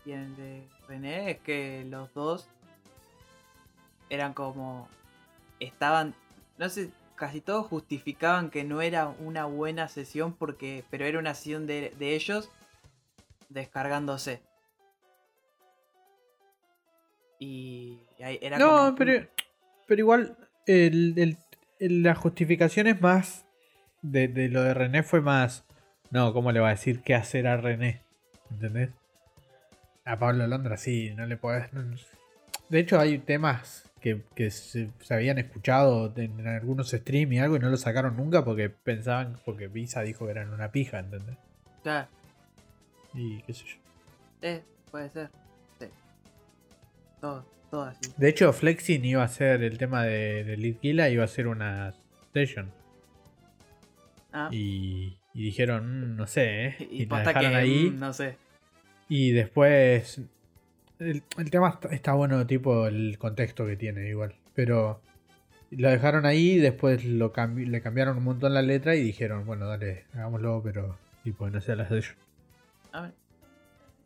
Y 0.06 0.12
en 0.12 0.20
el 0.20 0.36
de 0.36 0.64
René 0.88 1.32
es 1.32 1.40
que 1.40 1.86
los 1.88 2.14
dos. 2.14 2.48
Eran 4.10 4.34
como. 4.34 4.90
Estaban. 5.60 6.14
No 6.58 6.70
sé. 6.70 6.90
Casi 7.16 7.42
todos 7.42 7.66
justificaban 7.68 8.52
que 8.52 8.64
no 8.64 8.82
era 8.82 9.08
una 9.08 9.46
buena 9.46 9.88
sesión 9.88 10.34
porque. 10.34 10.84
Pero 10.90 11.06
era 11.06 11.20
una 11.20 11.34
sesión 11.34 11.66
de, 11.68 11.94
de 11.98 12.16
ellos. 12.16 12.50
Descargándose. 13.50 14.42
Y. 17.40 18.00
y 18.18 18.24
ahí 18.24 18.40
era 18.42 18.58
No, 18.58 18.70
como- 18.70 18.96
pero, 18.96 19.28
pero 19.86 20.00
igual 20.00 20.38
el, 20.66 21.14
el- 21.18 21.38
el- 21.80 22.04
la 22.04 22.16
justificación 22.16 22.88
es 22.88 23.00
más 23.02 23.46
de, 24.02 24.28
de 24.28 24.50
lo 24.50 24.64
de 24.64 24.74
René 24.74 25.04
fue 25.04 25.22
más. 25.22 25.64
No, 26.12 26.34
¿cómo 26.34 26.52
le 26.52 26.60
va 26.60 26.68
a 26.70 26.72
decir 26.72 27.02
qué 27.02 27.16
hacer 27.16 27.48
a 27.48 27.58
René? 27.58 28.02
¿Entendés? 28.52 28.90
A 30.06 30.18
Pablo 30.18 30.48
Londra 30.48 30.78
sí, 30.78 31.14
no 31.16 31.26
le 31.26 31.38
podés. 31.38 31.72
no- 31.74 31.84
De 32.70 32.80
hecho, 32.80 33.00
hay 33.00 33.18
temas 33.20 33.90
que, 34.00 34.22
que 34.36 34.52
se, 34.52 34.90
se 35.02 35.14
habían 35.14 35.38
escuchado 35.38 36.14
en, 36.16 36.40
en 36.40 36.48
algunos 36.48 36.92
streams 36.92 37.34
y 37.34 37.40
algo 37.40 37.58
y 37.58 37.60
no 37.60 37.70
lo 37.70 37.78
sacaron 37.78 38.16
nunca 38.16 38.46
porque 38.46 38.70
pensaban, 38.70 39.38
porque 39.46 39.68
Visa 39.68 40.02
dijo 40.02 40.26
que 40.26 40.32
eran 40.32 40.54
una 40.54 40.72
pija, 40.72 41.00
¿entendés? 41.00 41.36
Claro. 41.84 42.08
Y 43.14 43.42
qué 43.42 43.54
sé 43.54 43.66
yo. 43.66 43.76
Eh, 44.42 44.64
puede 44.92 45.10
ser. 45.10 45.30
Sí. 45.80 45.88
Todo, 47.20 47.46
todo 47.70 47.84
así. 47.84 48.12
De 48.16 48.30
hecho, 48.30 48.54
Flexing 48.54 49.04
iba 49.04 49.24
a 49.24 49.28
ser 49.28 49.64
el 49.64 49.78
tema 49.78 50.04
de, 50.04 50.44
de 50.46 50.56
Lead 50.58 50.78
Gila, 50.82 51.10
iba 51.10 51.24
a 51.26 51.28
ser 51.28 51.48
una 51.48 51.94
session. 52.34 52.72
Ah, 54.32 54.50
Y, 54.52 55.18
y 55.40 55.44
dijeron, 55.46 56.14
"Mm, 56.14 56.18
no 56.18 56.28
sé, 56.28 56.66
¿eh? 56.66 56.76
y, 56.92 57.04
Y, 57.04 57.06
la 57.06 57.20
dejaron 57.20 57.52
que, 57.52 57.56
ahí. 57.58 57.90
no 57.96 58.12
sé. 58.14 58.38
Y 59.10 59.32
después. 59.32 60.22
El, 61.00 61.22
el 61.38 61.50
tema 61.52 61.70
está, 61.70 61.90
está 61.90 62.14
bueno, 62.14 62.46
tipo, 62.48 62.88
el 62.88 63.18
contexto 63.20 63.66
que 63.68 63.78
tiene, 63.78 64.10
igual. 64.10 64.34
Pero 64.56 65.00
lo 65.70 65.90
dejaron 65.90 66.26
ahí 66.26 66.54
y 66.54 66.58
después 66.58 67.06
lo 67.06 67.32
cambi- 67.34 67.68
le 67.68 67.82
cambiaron 67.82 68.18
un 68.18 68.24
montón 68.24 68.54
la 68.56 68.62
letra 68.64 68.96
y 68.96 69.04
dijeron, 69.04 69.46
bueno, 69.46 69.68
dale, 69.68 70.06
hagámoslo, 70.14 70.62
pero 70.64 70.98
tipo, 71.24 71.48
no 71.50 71.62
sea 71.62 71.76
la 71.76 71.88
session. 71.88 72.16
A 72.94 73.02
ver. 73.02 73.14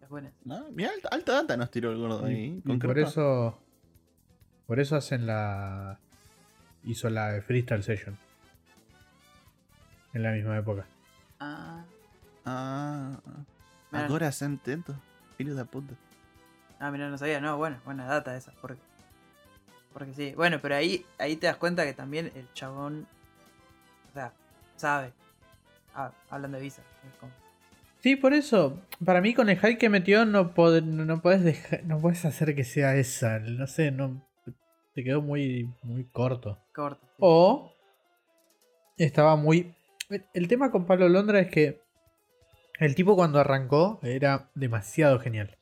Es 0.04 0.10
buena. 0.10 0.32
¿No? 0.44 0.70
Mira, 0.72 0.90
alta, 0.94 1.08
alta 1.14 1.32
data 1.34 1.56
nos 1.58 1.72
tiró 1.72 1.92
el 1.92 1.98
gordo 1.98 2.30
Y, 2.30 2.34
ahí. 2.34 2.58
y 2.58 2.62
con 2.68 2.80
por 2.80 3.00
eso. 3.00 3.58
Por 4.68 4.80
eso 4.82 4.96
hacen 4.98 5.26
la. 5.26 5.98
Hizo 6.84 7.10
la 7.10 7.32
de 7.32 7.42
Freestyle 7.42 7.84
Session. 7.84 8.18
En 10.14 10.24
la 10.24 10.32
misma 10.34 10.58
época. 10.58 10.86
Ah, 11.42 11.84
Ah, 12.46 13.20
Mira. 13.92 14.08
ahora 14.08 14.32
se 14.32 14.46
intento. 14.46 14.96
Filho 15.38 15.54
da 15.56 15.66
puta. 15.66 15.94
ah, 16.80 16.90
mira, 16.92 17.10
no 17.10 17.18
sabía. 17.18 17.40
No, 17.42 17.58
bueno, 17.58 17.80
buena 17.86 18.06
data 18.06 18.36
esa. 18.38 18.52
Porque, 18.62 18.80
porque 19.94 20.14
sí. 20.14 20.34
Bueno, 20.36 20.60
pero 20.62 20.76
ahí, 20.76 21.06
ahí 21.20 21.36
te 21.36 21.48
das 21.48 21.58
cuenta 21.58 21.84
que 21.86 21.94
también 21.94 22.32
el 22.36 22.52
chabón. 22.54 23.08
O 24.10 24.14
sea, 24.14 24.34
sabe. 24.76 25.14
Ah, 25.94 26.12
hablando 26.30 26.58
de 26.58 26.64
visa. 26.64 26.82
es 27.12 27.18
como- 27.20 27.32
Sí, 28.00 28.16
por 28.16 28.34
eso. 28.34 28.80
Para 29.06 29.22
mí, 29.22 29.34
con 29.36 29.50
el 29.50 29.58
hype 29.60 29.78
que 29.78 29.90
metió, 29.90 30.26
no, 30.26 30.56
pod- 30.56 30.82
no, 30.84 31.22
puedes 31.22 31.44
dejar, 31.44 31.84
no 31.84 32.00
puedes 32.00 32.24
hacer 32.26 32.56
que 32.56 32.64
sea 32.64 32.96
esa. 32.96 33.40
No 33.40 33.68
sé, 33.68 33.92
no. 33.92 34.22
Te 34.96 35.04
quedó 35.04 35.22
muy, 35.22 35.72
muy 35.84 36.04
corto. 36.06 36.58
corto. 36.74 37.06
sí. 37.08 37.16
O. 37.20 37.72
Estaba 38.98 39.36
muy. 39.36 39.76
El 40.34 40.48
tema 40.48 40.72
con 40.72 40.86
Pablo 40.86 41.10
Londra 41.10 41.40
es 41.40 41.50
que. 41.50 41.82
El 42.80 42.96
tipo 42.96 43.16
cuando 43.16 43.40
arrancó 43.40 44.00
era 44.02 44.50
demasiado 44.56 45.20
genial. 45.20 45.56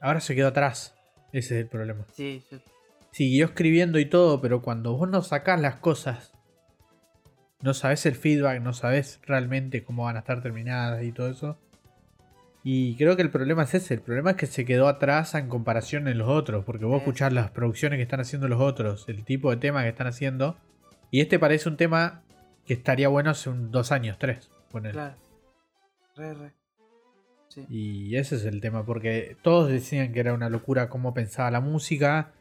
Ahora 0.00 0.20
se 0.20 0.34
quedó 0.34 0.48
atrás. 0.48 0.94
Ese 1.32 1.56
es 1.58 1.62
el 1.64 1.68
problema. 1.68 2.06
Sí, 2.12 2.42
yo- 2.50 2.58
Siguió 3.12 3.46
escribiendo 3.46 3.98
y 3.98 4.06
todo, 4.06 4.40
pero 4.40 4.62
cuando 4.62 4.96
vos 4.96 5.08
no 5.08 5.20
sacás 5.22 5.60
las 5.60 5.76
cosas, 5.76 6.32
no 7.60 7.74
sabes 7.74 8.06
el 8.06 8.14
feedback, 8.14 8.60
no 8.62 8.72
sabes 8.72 9.20
realmente 9.26 9.82
cómo 9.84 10.04
van 10.04 10.16
a 10.16 10.20
estar 10.20 10.40
terminadas 10.42 11.02
y 11.02 11.10
todo 11.12 11.28
eso. 11.28 11.58
Y 12.62 12.96
creo 12.96 13.16
que 13.16 13.22
el 13.22 13.30
problema 13.30 13.64
es 13.64 13.74
ese, 13.74 13.94
el 13.94 14.00
problema 14.00 14.30
es 14.32 14.36
que 14.36 14.46
se 14.46 14.64
quedó 14.64 14.86
atrás 14.86 15.34
en 15.34 15.48
comparación 15.48 16.06
en 16.08 16.18
los 16.18 16.28
otros, 16.28 16.64
porque 16.64 16.84
vos 16.84 16.96
Es- 16.96 17.00
escuchás 17.02 17.32
las 17.32 17.50
producciones 17.50 17.96
que 17.98 18.02
están 18.04 18.20
haciendo 18.20 18.48
los 18.48 18.60
otros, 18.60 19.04
el 19.08 19.24
tipo 19.24 19.50
de 19.50 19.56
tema 19.56 19.82
que 19.82 19.88
están 19.88 20.06
haciendo, 20.06 20.56
y 21.10 21.20
este 21.20 21.38
parece 21.38 21.68
un 21.68 21.76
tema 21.76 22.22
que 22.70 22.74
estaría 22.74 23.08
bueno 23.08 23.30
hace 23.30 23.50
un, 23.50 23.72
dos 23.72 23.90
años, 23.90 24.16
tres. 24.20 24.48
ponele. 24.70 24.92
claro. 24.92 25.16
Re, 26.14 26.34
re. 26.34 26.52
Sí. 27.48 27.66
Y 27.68 28.14
ese 28.14 28.36
es 28.36 28.44
el 28.44 28.60
tema, 28.60 28.86
porque 28.86 29.36
todos 29.42 29.68
decían 29.68 30.12
que 30.12 30.20
era 30.20 30.34
una 30.34 30.48
locura 30.48 30.88
cómo 30.88 31.12
pensaba 31.12 31.50
la 31.50 31.60
música, 31.60 32.32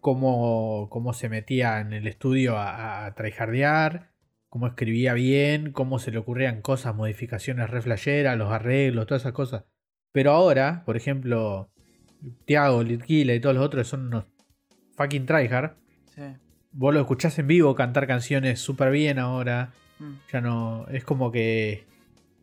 cómo, 0.00 0.88
cómo 0.90 1.12
se 1.12 1.28
metía 1.28 1.78
en 1.78 1.92
el 1.92 2.08
estudio 2.08 2.56
a, 2.56 3.06
a 3.06 3.14
tryhardear, 3.14 4.10
cómo 4.48 4.66
escribía 4.66 5.14
bien, 5.14 5.70
cómo 5.70 6.00
se 6.00 6.10
le 6.10 6.18
ocurrían 6.18 6.62
cosas, 6.62 6.96
modificaciones 6.96 7.70
re 7.70 7.80
flasheras, 7.80 8.36
los 8.36 8.50
arreglos, 8.50 9.06
todas 9.06 9.22
esas 9.22 9.34
cosas. 9.34 9.66
Pero 10.10 10.32
ahora, 10.32 10.82
por 10.84 10.96
ejemplo, 10.96 11.70
Tiago, 12.44 12.82
Litquila 12.82 13.34
y 13.34 13.40
todos 13.40 13.54
los 13.54 13.64
otros 13.64 13.86
son 13.86 14.08
unos 14.08 14.24
fucking 14.96 15.26
tryhard. 15.26 15.76
Sí. 16.12 16.22
Vos 16.78 16.92
lo 16.94 17.00
escuchás 17.00 17.38
en 17.38 17.46
vivo 17.46 17.74
cantar 17.74 18.06
canciones 18.06 18.60
súper 18.60 18.90
bien 18.90 19.18
ahora. 19.18 19.72
Mm. 19.98 20.12
Ya 20.32 20.40
no. 20.40 20.86
Es 20.90 21.04
como 21.04 21.32
que. 21.32 21.86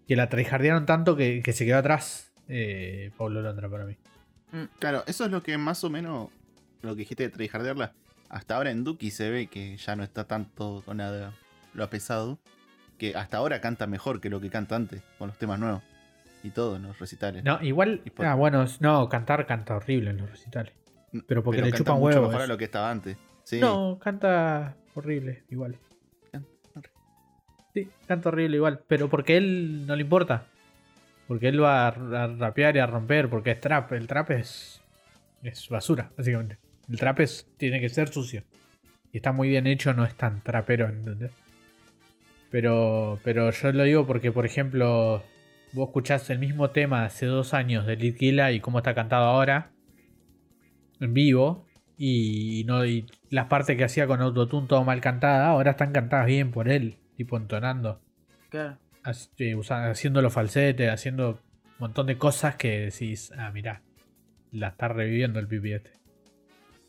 Que 0.08 0.16
la 0.16 0.28
tryhardearon 0.28 0.86
tanto 0.86 1.16
que, 1.16 1.42
que 1.44 1.54
se 1.54 1.66
quedó 1.66 1.78
atrás. 1.78 2.34
Eh, 2.48 3.12
Pablo 3.18 3.42
Londra 3.42 3.70
para 3.70 3.86
mí. 3.86 3.96
Claro, 4.80 5.04
eso 5.08 5.26
es 5.26 5.32
lo 5.32 5.42
que 5.42 5.58
más 5.58 5.84
o 5.84 5.90
menos. 5.90 6.30
Lo 6.82 6.92
que 6.96 7.00
dijiste 7.00 7.24
de 7.24 7.30
tryhardearla. 7.30 7.94
Hasta 8.30 8.56
ahora 8.58 8.72
en 8.72 8.84
Duki 8.84 9.12
se 9.12 9.30
ve 9.30 9.48
que 9.48 9.78
ya 9.78 9.96
no 9.96 10.04
está 10.04 10.26
tanto 10.26 10.82
con 10.86 10.98
nada 10.98 11.34
lo 11.74 11.90
pesado. 11.90 12.40
Que 12.98 13.16
hasta 13.16 13.38
ahora 13.38 13.62
canta 13.62 13.88
mejor 13.88 14.20
que 14.22 14.30
lo 14.30 14.40
que 14.42 14.50
canta 14.50 14.76
antes, 14.76 15.02
con 15.18 15.28
los 15.30 15.38
temas 15.38 15.60
nuevos. 15.60 15.82
Y 16.44 16.50
todo 16.50 16.76
en 16.76 16.84
los 16.84 17.00
recitales. 17.00 17.44
No, 17.44 17.60
igual. 17.62 18.02
Por- 18.16 18.26
Ah, 18.26 18.36
bueno, 18.36 18.66
no, 18.82 19.08
cantar 19.10 19.46
canta 19.48 19.76
horrible 19.76 20.10
en 20.10 20.18
los 20.18 20.30
recitales. 20.30 20.74
pero 21.28 21.44
porque 21.44 21.62
le 21.62 21.70
canta 21.70 21.78
chupan 21.78 21.96
mucho 22.00 22.06
huevos. 22.18 22.30
mejor 22.30 22.42
a 22.44 22.48
lo 22.48 22.58
que 22.58 22.66
estaba 22.66 22.92
antes. 22.92 23.18
Sí. 23.44 23.60
No, 23.60 24.00
canta 24.02 24.76
horrible 24.96 25.44
igual. 25.50 25.78
Canta 26.32 26.50
horrible. 26.76 26.92
Sí, 27.74 27.90
canta 28.08 28.30
horrible 28.30 28.58
igual. 28.58 28.82
Pero 28.88 29.10
porque 29.10 29.38
él 29.38 29.86
no 29.86 29.96
le 29.96 30.02
importa. 30.02 30.48
Porque 31.28 31.48
él 31.48 31.62
va 31.62 31.88
a, 31.88 32.24
a 32.24 32.28
rapear 32.28 32.76
y 32.76 32.80
a 32.80 32.88
romper. 32.88 33.30
Porque 33.30 33.52
es 33.52 33.60
trap. 33.60 33.92
El 33.94 34.08
trap 34.08 34.32
es. 34.32 34.82
Es 35.42 35.68
basura, 35.70 36.12
básicamente. 36.18 36.58
El 36.90 36.98
trap 36.98 37.20
es, 37.22 37.48
tiene 37.58 37.80
que 37.80 37.90
ser 37.90 38.10
sucio. 38.10 38.44
Y 39.12 39.18
está 39.18 39.32
muy 39.32 39.50
bien 39.50 39.68
hecho, 39.68 39.94
no 39.94 40.06
es 40.06 40.16
tan 40.16 40.42
trapero, 40.42 40.88
¿entendés? 40.88 41.32
Pero, 42.50 43.20
pero 43.24 43.52
yo 43.52 43.72
lo 43.72 43.84
digo 43.84 44.06
porque, 44.06 44.32
por 44.32 44.46
ejemplo, 44.46 45.24
vos 45.72 45.88
escuchás 45.90 46.30
el 46.30 46.40
mismo 46.40 46.72
tema 46.72 47.06
hace 47.06 47.26
dos 47.26 47.54
años 47.54 47.86
de 47.86 47.96
Litquila 47.96 48.52
y 48.52 48.60
cómo 48.60 48.80
está 48.80 48.94
cantado 48.94 49.26
ahora. 49.26 49.72
En 51.00 51.14
vivo. 51.14 51.66
Y, 52.06 52.66
no, 52.66 52.84
y 52.86 53.06
las 53.30 53.46
partes 53.46 53.78
que 53.78 53.86
hacía 53.86 54.08
con 54.08 54.20
autotune 54.20 54.68
todo 54.68 54.84
mal 54.84 55.00
cantada, 55.00 55.48
ahora 55.48 55.72
están 55.72 55.94
cantadas 55.94 56.26
bien 56.26 56.52
por 56.52 56.68
él, 56.68 56.98
tipo 57.16 57.38
entonando, 57.38 58.02
Claro. 58.50 58.78
hac- 59.06 59.30
eh, 59.38 59.56
usa- 59.56 59.90
haciendo 59.90 60.22
los 60.22 60.34
falsetes, 60.34 60.92
haciendo 60.92 61.30
un 61.30 61.40
montón 61.80 62.08
de 62.08 62.18
cosas 62.18 62.58
que 62.58 62.92
decís, 62.92 63.32
ah, 63.38 63.52
mirá, 63.52 63.84
la 64.52 64.68
está 64.68 64.90
reviviendo 64.90 65.40
el 65.40 65.48
pipi 65.48 65.72
este. 65.72 65.92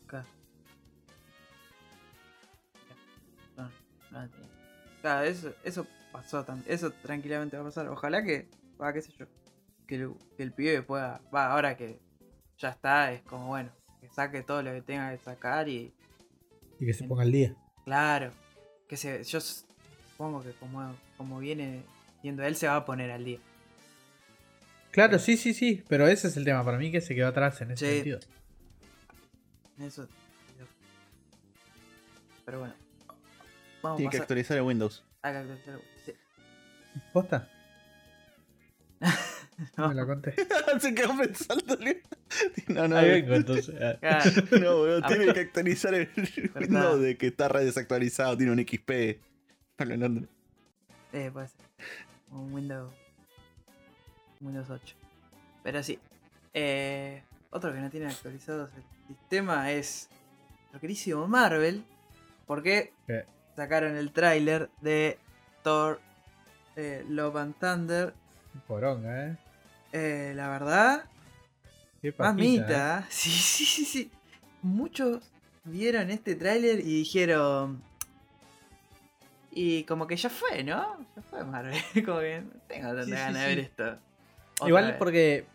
Claro. 0.05 0.27
Claro, 5.01 5.23
eso, 5.25 5.53
eso 5.63 5.87
pasó. 6.11 6.45
Eso 6.67 6.91
tranquilamente 6.91 7.55
va 7.55 7.61
a 7.61 7.65
pasar. 7.67 7.87
Ojalá 7.87 8.21
que, 8.21 8.49
va, 8.81 8.91
qué 8.91 9.01
sé 9.01 9.13
yo, 9.17 9.27
que 9.87 9.95
el, 9.95 10.11
que 10.35 10.43
el 10.43 10.51
pibe 10.51 10.81
pueda, 10.81 11.21
va, 11.33 11.53
ahora 11.53 11.77
que 11.77 11.99
ya 12.57 12.69
está, 12.71 13.13
es 13.13 13.21
como 13.21 13.47
bueno, 13.47 13.71
saque 14.15 14.41
todo 14.43 14.61
lo 14.63 14.71
que 14.71 14.81
tenga 14.81 15.11
que 15.11 15.23
sacar 15.23 15.67
y, 15.67 15.91
Y 16.79 16.85
que 16.85 16.93
se 16.93 17.03
ponga 17.03 17.23
al 17.23 17.31
día. 17.31 17.55
claro, 17.83 18.31
que 18.87 18.95
se, 18.97 19.23
yo 19.23 19.41
supongo 19.41 20.41
que 20.43 20.51
como, 20.53 20.95
como 21.17 21.39
viene 21.39 21.83
siendo 22.21 22.43
él, 22.43 22.55
se 22.55 22.67
va 22.67 22.77
a 22.77 22.85
poner 22.85 23.11
al 23.11 23.25
día. 23.25 23.39
Claro, 24.91 25.19
sí, 25.19 25.35
sí, 25.35 25.53
sí. 25.53 25.83
Pero 25.89 26.07
ese 26.07 26.29
es 26.29 26.37
el 26.37 26.45
tema. 26.45 26.63
Para 26.63 26.77
mí 26.77 26.89
que 26.89 27.01
se 27.01 27.13
quedó 27.13 27.27
atrás 27.27 27.59
en 27.61 27.71
ese 27.71 27.85
Sí. 27.85 27.95
sentido. 27.95 28.19
Eso. 29.79 30.07
Pero 32.45 32.59
bueno. 32.59 32.73
Vamos 33.81 33.97
Tiene 33.97 34.11
que 34.11 34.17
actualizar 34.17 34.55
el 34.57 34.63
Windows. 34.63 35.03
a 35.21 35.31
que 35.31 35.37
actualizar- 35.39 35.81
sí. 36.05 36.13
¿Posta? 37.11 37.49
No. 39.77 39.89
Me 39.89 39.95
la 39.95 40.05
conté. 40.05 40.33
Se 40.79 40.93
quedó 40.93 41.17
pensando. 41.17 41.77
No, 42.67 42.87
no, 42.87 42.97
Ahí 42.97 43.21
vengo 43.21 43.35
entonces. 43.35 43.75
Ah. 43.81 43.97
Claro. 43.99 44.31
no, 44.59 44.77
boludo, 44.77 45.01
tiene 45.03 45.33
que 45.33 45.39
actualizar 45.41 45.93
el. 45.93 46.09
Windows 46.55 47.01
de 47.01 47.17
que 47.17 47.27
está 47.27 47.47
re 47.47 47.63
desactualizado, 47.63 48.35
tiene 48.35 48.51
un 48.51 48.59
XP. 48.59 49.21
Hablando. 49.77 50.27
Eh, 51.13 51.29
puede 51.31 51.47
ser. 51.47 51.61
Un 52.31 52.51
Windows. 52.53 52.93
Windows 54.41 54.69
8. 54.69 54.95
Pero 55.63 55.83
sí. 55.83 55.99
Eh, 56.53 57.23
otro 57.51 57.73
que 57.73 57.79
no 57.79 57.89
tiene 57.89 58.07
actualizados 58.07 58.69
el 58.75 58.83
sistema 59.07 59.71
es. 59.71 60.09
Lo 60.73 60.79
querísimo 60.79 61.27
Marvel. 61.27 61.85
Porque 62.47 62.91
¿Qué? 63.07 63.25
sacaron 63.55 63.95
el 63.95 64.11
tráiler 64.11 64.69
de 64.81 65.17
Thor 65.63 66.01
eh, 66.75 67.05
Love 67.07 67.37
and 67.37 67.55
Thunder. 67.59 68.13
Poronga, 68.67 69.27
¿eh? 69.27 69.37
Eh, 69.91 70.33
la 70.35 70.49
verdad, 70.49 71.05
Qué 72.01 72.11
pajita, 72.11 72.31
¿eh? 72.41 72.47
mamita. 72.47 73.07
Sí, 73.09 73.29
sí, 73.29 73.65
sí, 73.65 73.85
sí. 73.85 74.11
Muchos 74.61 75.31
vieron 75.63 76.09
este 76.09 76.35
tráiler 76.35 76.79
y 76.79 76.99
dijeron. 76.99 77.81
Y 79.51 79.83
como 79.85 80.05
que 80.05 80.17
ya 80.17 80.29
fue, 80.29 80.63
¿no? 80.63 80.97
Ya 81.15 81.21
fue 81.21 81.43
Marvel. 81.45 81.79
Como 82.05 82.19
que 82.19 82.41
no 82.41 82.51
tengo 82.67 82.87
tanta 82.89 83.03
Sí, 83.05 83.11
sí, 83.11 83.15
ganas 83.15 83.41
de 83.41 83.47
ver 83.47 83.59
esto. 83.59 83.83
Otra 84.59 84.67
Igual 84.67 84.85
vez. 84.87 84.95
porque, 84.97 85.45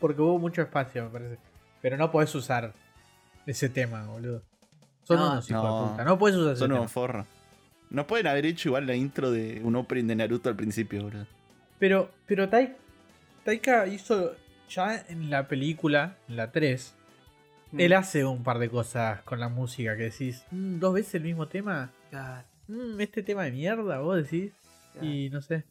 porque 0.00 0.20
hubo 0.22 0.38
mucho 0.40 0.62
espacio, 0.62 1.04
me 1.04 1.10
parece. 1.10 1.38
Pero 1.80 1.96
no 1.96 2.10
podés 2.10 2.34
usar 2.34 2.72
ese 3.46 3.68
tema, 3.68 4.04
boludo. 4.06 4.42
Son 5.04 5.18
No, 5.18 5.32
unos 5.32 5.48
hijos 5.48 5.62
no. 5.62 5.82
de 5.84 5.90
puta. 5.90 6.04
No 6.04 6.18
podés 6.18 6.34
usar 6.36 6.52
ese 6.52 6.58
Son 6.60 6.70
tema. 6.70 6.80
un 6.80 6.88
forro. 6.88 7.26
No 7.90 8.06
pueden 8.08 8.26
haber 8.26 8.44
hecho 8.46 8.70
igual 8.70 8.86
la 8.88 8.94
intro 8.96 9.30
de 9.30 9.60
un 9.62 9.76
opening 9.76 10.06
de 10.08 10.16
Naruto 10.16 10.48
al 10.48 10.56
principio, 10.56 11.02
boludo. 11.04 11.26
Pero, 11.84 12.10
pero 12.24 12.48
Tai- 12.48 12.72
Taika 13.44 13.86
hizo 13.86 14.34
ya 14.70 15.04
en 15.06 15.28
la 15.28 15.46
película, 15.48 16.16
en 16.30 16.36
la 16.36 16.50
3, 16.50 16.94
Mm, 17.72 17.80
él 17.80 17.92
hace 17.92 18.24
un 18.24 18.42
par 18.42 18.58
de 18.58 18.70
cosas 18.70 19.20
con 19.24 19.38
la 19.38 19.50
música 19.50 19.94
que 19.94 20.04
decís, 20.04 20.46
"Mm, 20.50 20.78
dos 20.78 20.94
veces 20.94 21.16
el 21.16 21.24
mismo 21.24 21.46
tema, 21.46 21.90
Mm, 22.68 22.98
este 23.02 23.22
tema 23.22 23.42
de 23.42 23.50
mierda, 23.52 23.98
vos 23.98 24.16
decís, 24.16 24.54
y 25.02 25.28
no 25.28 25.42
sé. 25.42 25.64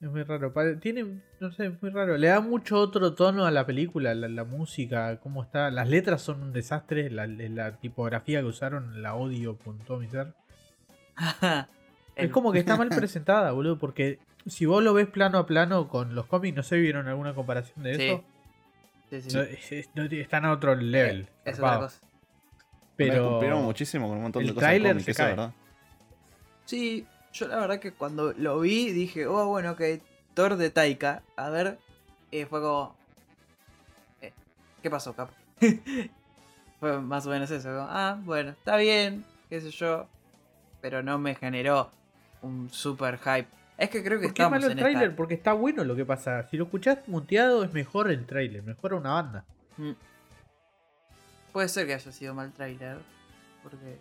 Es 0.00 0.08
muy 0.08 0.22
raro. 0.22 0.50
Tiene, 0.80 1.20
no 1.40 1.52
sé, 1.52 1.66
es 1.66 1.82
muy 1.82 1.90
raro. 1.90 2.16
Le 2.16 2.28
da 2.28 2.40
mucho 2.40 2.78
otro 2.80 3.12
tono 3.12 3.44
a 3.44 3.50
la 3.50 3.66
película, 3.66 4.14
la, 4.14 4.28
la 4.28 4.44
música, 4.44 5.20
cómo 5.20 5.42
está. 5.42 5.70
Las 5.70 5.90
letras 5.90 6.22
son 6.22 6.42
un 6.42 6.52
desastre. 6.54 7.10
La, 7.10 7.26
la 7.26 7.76
tipografía 7.76 8.40
que 8.40 8.46
usaron 8.46 9.02
la 9.02 9.14
odio 9.14 9.58
mi 9.98 10.08
ser. 10.08 10.32
Es 12.16 12.30
como 12.30 12.50
que 12.50 12.60
está 12.60 12.78
mal 12.78 12.88
presentada, 12.88 13.52
boludo. 13.52 13.78
Porque 13.78 14.20
si 14.46 14.66
vos 14.66 14.82
lo 14.82 14.94
ves 14.94 15.08
plano 15.08 15.38
a 15.38 15.46
plano 15.46 15.88
con 15.88 16.14
los 16.14 16.26
cómics, 16.26 16.56
no 16.56 16.62
sé, 16.62 16.76
¿vieron 16.78 17.08
alguna 17.08 17.34
comparación 17.34 17.82
de 17.84 17.96
Sí, 17.96 18.02
eso? 18.02 18.24
Sí, 19.10 19.22
sí, 19.22 19.30
sí. 19.30 19.36
No, 19.36 19.42
es- 19.42 20.12
están 20.12 20.44
a 20.44 20.52
otro 20.52 20.74
level. 20.74 21.28
es 21.44 21.58
otra 21.58 21.78
cosa. 21.78 21.98
Pero... 22.96 23.12
Pero. 23.12 23.28
cumplieron 23.28 23.62
muchísimo 23.62 24.08
con 24.08 24.16
un 24.16 24.22
montón 24.24 24.42
el 24.42 24.48
de 24.48 24.54
cosas 24.54 24.70
se 25.04 25.10
eso 25.10 25.18
cae. 25.22 25.30
verdad. 25.30 25.52
Sí, 26.64 27.06
yo 27.32 27.48
la 27.48 27.58
verdad 27.58 27.78
que 27.78 27.92
cuando 27.92 28.32
lo 28.32 28.60
vi 28.60 28.90
dije, 28.92 29.26
oh, 29.26 29.46
bueno, 29.48 29.72
ok, 29.72 29.82
Thor 30.34 30.56
de 30.56 30.70
Taika, 30.70 31.22
a 31.36 31.50
ver, 31.50 31.78
y 32.30 32.44
fue 32.44 32.60
como, 32.60 32.96
eh, 34.20 34.32
¿qué 34.82 34.90
pasó, 34.90 35.14
capo? 35.14 35.32
fue 36.80 37.00
más 37.00 37.26
o 37.26 37.30
menos 37.30 37.50
eso, 37.50 37.68
como, 37.68 37.86
ah, 37.88 38.18
bueno, 38.24 38.50
está 38.50 38.76
bien, 38.76 39.24
qué 39.48 39.60
sé 39.60 39.70
yo, 39.70 40.06
pero 40.80 41.02
no 41.02 41.18
me 41.18 41.34
generó 41.34 41.90
un 42.42 42.70
super 42.70 43.18
hype. 43.18 43.48
Es 43.78 43.90
que 43.90 44.02
creo 44.02 44.18
que 44.18 44.26
¿Por 44.28 44.34
qué 44.34 44.42
es 44.42 44.46
estamos 44.46 44.60
malo 44.60 44.72
el 44.72 44.78
tráiler? 44.78 45.02
esta... 45.04 45.16
Porque 45.16 45.34
está 45.34 45.52
bueno 45.52 45.84
lo 45.84 45.94
que 45.96 46.04
pasa. 46.04 46.46
Si 46.48 46.56
lo 46.56 46.64
escuchás 46.64 46.98
muteado 47.08 47.62
es 47.64 47.72
mejor 47.72 48.10
el 48.10 48.24
tráiler, 48.26 48.62
mejora 48.62 48.96
una 48.96 49.12
banda. 49.12 49.44
Mm. 49.76 49.92
Puede 51.52 51.68
ser 51.68 51.86
que 51.86 51.94
haya 51.94 52.12
sido 52.12 52.34
mal 52.34 52.52
tráiler, 52.52 52.98
porque... 53.62 53.98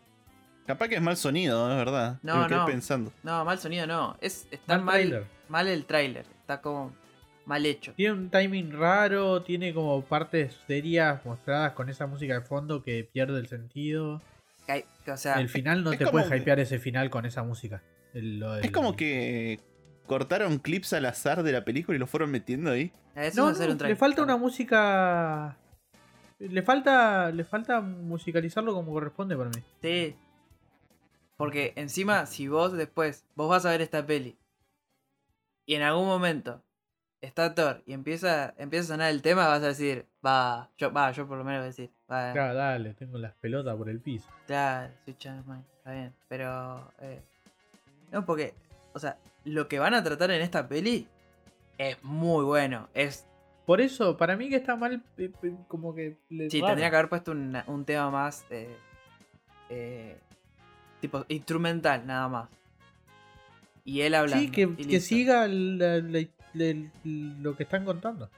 Capaz 0.67 0.87
que 0.87 0.95
es 0.95 1.01
mal 1.01 1.15
sonido, 1.15 1.69
es 1.71 1.77
verdad. 1.77 2.17
No, 2.23 2.41
Me 2.41 2.47
quedé 2.47 2.57
no. 2.57 2.65
pensando. 2.65 3.11
No, 3.23 3.45
mal 3.45 3.59
sonido 3.59 3.85
no, 3.85 4.17
es, 4.19 4.47
está 4.49 4.77
Mal 4.77 4.83
mal, 4.85 4.95
tráiler. 4.95 5.25
mal 5.47 5.67
el 5.67 5.85
tráiler, 5.85 6.25
está 6.41 6.59
como 6.61 6.91
mal 7.45 7.65
hecho. 7.65 7.93
Tiene 7.93 8.13
un 8.13 8.29
timing 8.31 8.71
raro, 8.77 9.43
tiene 9.43 9.73
como 9.73 10.01
partes 10.03 10.57
serias 10.67 11.23
mostradas 11.23 11.73
con 11.73 11.87
esa 11.89 12.07
música 12.07 12.33
de 12.33 12.41
fondo 12.41 12.81
que 12.81 13.03
pierde 13.11 13.39
el 13.39 13.47
sentido. 13.47 14.21
O 15.07 15.17
sea, 15.17 15.35
el 15.39 15.49
final 15.49 15.83
no 15.83 15.91
te 15.91 15.99
como 15.99 16.11
puede 16.13 16.29
que- 16.29 16.37
hypear 16.37 16.59
ese 16.59 16.79
final 16.79 17.09
con 17.11 17.25
esa 17.27 17.43
música. 17.43 17.83
El- 18.15 18.43
Es 18.63 18.71
como 18.71 18.95
que 18.95 19.59
cortaron 20.07 20.57
clips 20.57 20.93
al 20.93 21.05
azar 21.05 21.43
de 21.43 21.51
la 21.51 21.63
película 21.63 21.95
y 21.95 21.99
lo 21.99 22.07
fueron 22.07 22.31
metiendo 22.31 22.71
ahí. 22.71 22.91
eso 23.15 23.41
No, 23.41 23.45
va 23.45 23.51
a 23.51 23.55
ser 23.55 23.67
no, 23.67 23.73
un 23.75 23.87
le 23.89 23.95
falta 23.95 24.23
una 24.23 24.37
música. 24.37 25.57
Le 26.39 26.61
falta, 26.63 27.31
le 27.31 27.43
falta 27.43 27.79
musicalizarlo 27.81 28.73
como 28.73 28.91
corresponde 28.91 29.35
para 29.37 29.49
mí. 29.51 29.61
Sí. 29.81 30.15
Porque 31.37 31.73
encima, 31.75 32.25
si 32.25 32.47
vos 32.47 32.73
después, 32.73 33.25
vos 33.35 33.49
vas 33.49 33.65
a 33.65 33.69
ver 33.71 33.81
esta 33.81 34.05
peli 34.05 34.37
y 35.65 35.75
en 35.75 35.81
algún 35.81 36.05
momento 36.05 36.61
está 37.21 37.53
Thor 37.55 37.83
y 37.85 37.93
empieza, 37.93 38.53
empieza 38.57 38.85
a 38.93 38.95
sonar 38.95 39.11
el 39.11 39.21
tema, 39.21 39.47
vas 39.47 39.63
a 39.63 39.67
decir, 39.67 40.05
va, 40.25 40.69
yo, 40.77 40.93
va, 40.93 41.11
yo 41.11 41.27
por 41.27 41.37
lo 41.37 41.43
menos 41.43 41.59
voy 41.59 41.65
a 41.65 41.67
decir, 41.67 41.91
va, 42.09 42.31
Claro, 42.33 42.53
dale, 42.53 42.93
tengo 42.93 43.17
las 43.17 43.33
pelotas 43.33 43.75
por 43.75 43.89
el 43.89 43.99
piso. 43.99 44.29
claro, 44.45 44.93
Switch 45.03 45.25
on 45.25 45.43
Mine, 45.47 45.63
está 45.77 45.91
bien, 45.91 46.13
pero, 46.29 46.91
eh, 46.99 47.21
no, 48.11 48.25
porque, 48.25 48.53
o 48.93 48.99
sea, 48.99 49.17
lo 49.43 49.67
que 49.67 49.79
van 49.79 49.93
a 49.93 50.03
tratar 50.03 50.31
en 50.31 50.41
esta 50.41 50.67
peli 50.67 51.07
es 51.77 52.01
muy 52.03 52.43
bueno, 52.45 52.87
es, 52.93 53.25
Por 53.65 53.81
eso, 53.81 54.15
para 54.15 54.35
mí 54.37 54.47
que 54.49 54.57
está 54.57 54.75
mal, 54.75 55.01
como 55.67 55.93
que. 55.95 56.17
le- 56.29 56.49
sí, 56.49 56.59
raro. 56.61 56.71
tendría 56.73 56.89
que 56.91 56.95
haber 56.97 57.09
puesto 57.09 57.31
una- 57.31 57.63
un 57.67 57.83
tema 57.83 58.09
más, 58.11 58.45
eh, 58.51 58.77
eh, 59.69 60.17
tipo, 61.01 61.25
instrumental, 61.29 62.05
nada 62.05 62.27
más. 62.27 62.49
Y 63.83 64.01
él 64.01 64.15
hablando. 64.15 64.43
Sí, 64.45 64.51
que, 64.51 64.75
que 64.75 64.99
siga 64.99 65.47
la- 65.47 65.97
la- 65.97 66.27
la- 66.53 66.91
lo 67.03 67.55
que 67.55 67.63
están 67.63 67.85
contando. 67.85 68.29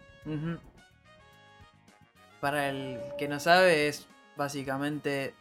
Para 2.42 2.70
el 2.70 3.00
que 3.18 3.28
no 3.28 3.40
sabe, 3.40 3.88
es 3.88 4.08
básicamente 4.36 5.34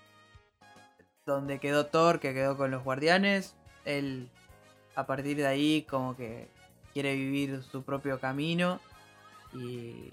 donde 1.26 1.58
quedó 1.58 1.86
Thor, 1.86 2.20
que 2.20 2.32
quedó 2.34 2.56
con 2.56 2.70
los 2.70 2.84
guardianes. 2.84 3.55
Él, 3.86 4.28
a 4.94 5.06
partir 5.06 5.38
de 5.38 5.46
ahí, 5.46 5.86
como 5.88 6.14
que 6.14 6.48
quiere 6.92 7.14
vivir 7.14 7.62
su 7.62 7.82
propio 7.82 8.20
camino. 8.20 8.78
Y, 9.54 10.12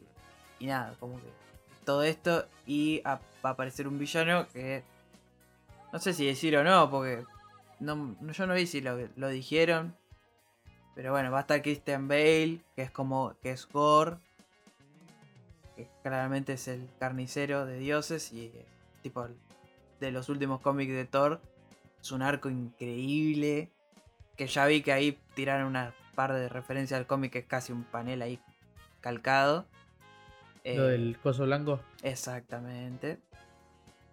y 0.60 0.68
nada, 0.68 0.96
como 1.02 1.18
que 1.18 1.28
todo 1.84 2.04
esto. 2.04 2.46
Y 2.66 3.02
va 3.02 3.20
a 3.44 3.50
aparecer 3.50 3.90
un 3.90 4.00
villano 4.00 4.48
que 4.48 4.84
no 5.94 6.00
sé 6.00 6.14
si 6.14 6.26
decir 6.26 6.58
o 6.58 6.64
no, 6.64 6.90
porque 6.90 7.24
no, 7.80 8.16
yo 8.32 8.48
no 8.48 8.56
vi 8.56 8.66
si 8.66 8.82
lo, 8.82 8.98
dijeron. 9.30 9.96
Pero 10.96 11.12
bueno, 11.12 11.32
va 11.32 11.38
a 11.38 11.42
estar 11.42 11.62
Christian 11.62 12.08
Bale, 12.08 12.62
que 12.76 12.82
es 12.82 12.92
como 12.92 13.36
que 13.44 13.52
es 13.52 13.68
Gore, 13.68 14.18
que 15.76 15.88
claramente 16.02 16.54
es 16.54 16.68
el 16.68 16.90
carnicero 17.00 17.68
de 17.68 17.78
dioses 17.78 18.34
y 18.34 18.52
tipo 19.04 19.28
de 20.00 20.12
los 20.12 20.30
últimos 20.30 20.62
cómics 20.62 20.94
de 20.94 21.06
Thor. 21.06 21.42
Es 22.04 22.12
un 22.12 22.22
arco 22.22 22.50
increíble, 22.50 23.72
que 24.36 24.48
ya 24.48 24.66
vi 24.66 24.82
que 24.82 24.92
ahí 24.92 25.18
tiraron 25.36 25.68
una 25.68 25.94
par 26.16 26.34
de 26.34 26.50
referencias 26.50 27.00
al 27.00 27.08
cómic, 27.08 27.32
que 27.32 27.40
es 27.40 27.46
casi 27.46 27.72
un 27.72 27.86
panel 27.86 28.22
ahí 28.22 28.40
calcado. 29.00 29.66
Lo 30.66 30.90
Eh, 30.90 30.92
del 30.92 31.18
coso 31.18 31.46
blanco. 31.46 31.80
Exactamente. 32.04 33.20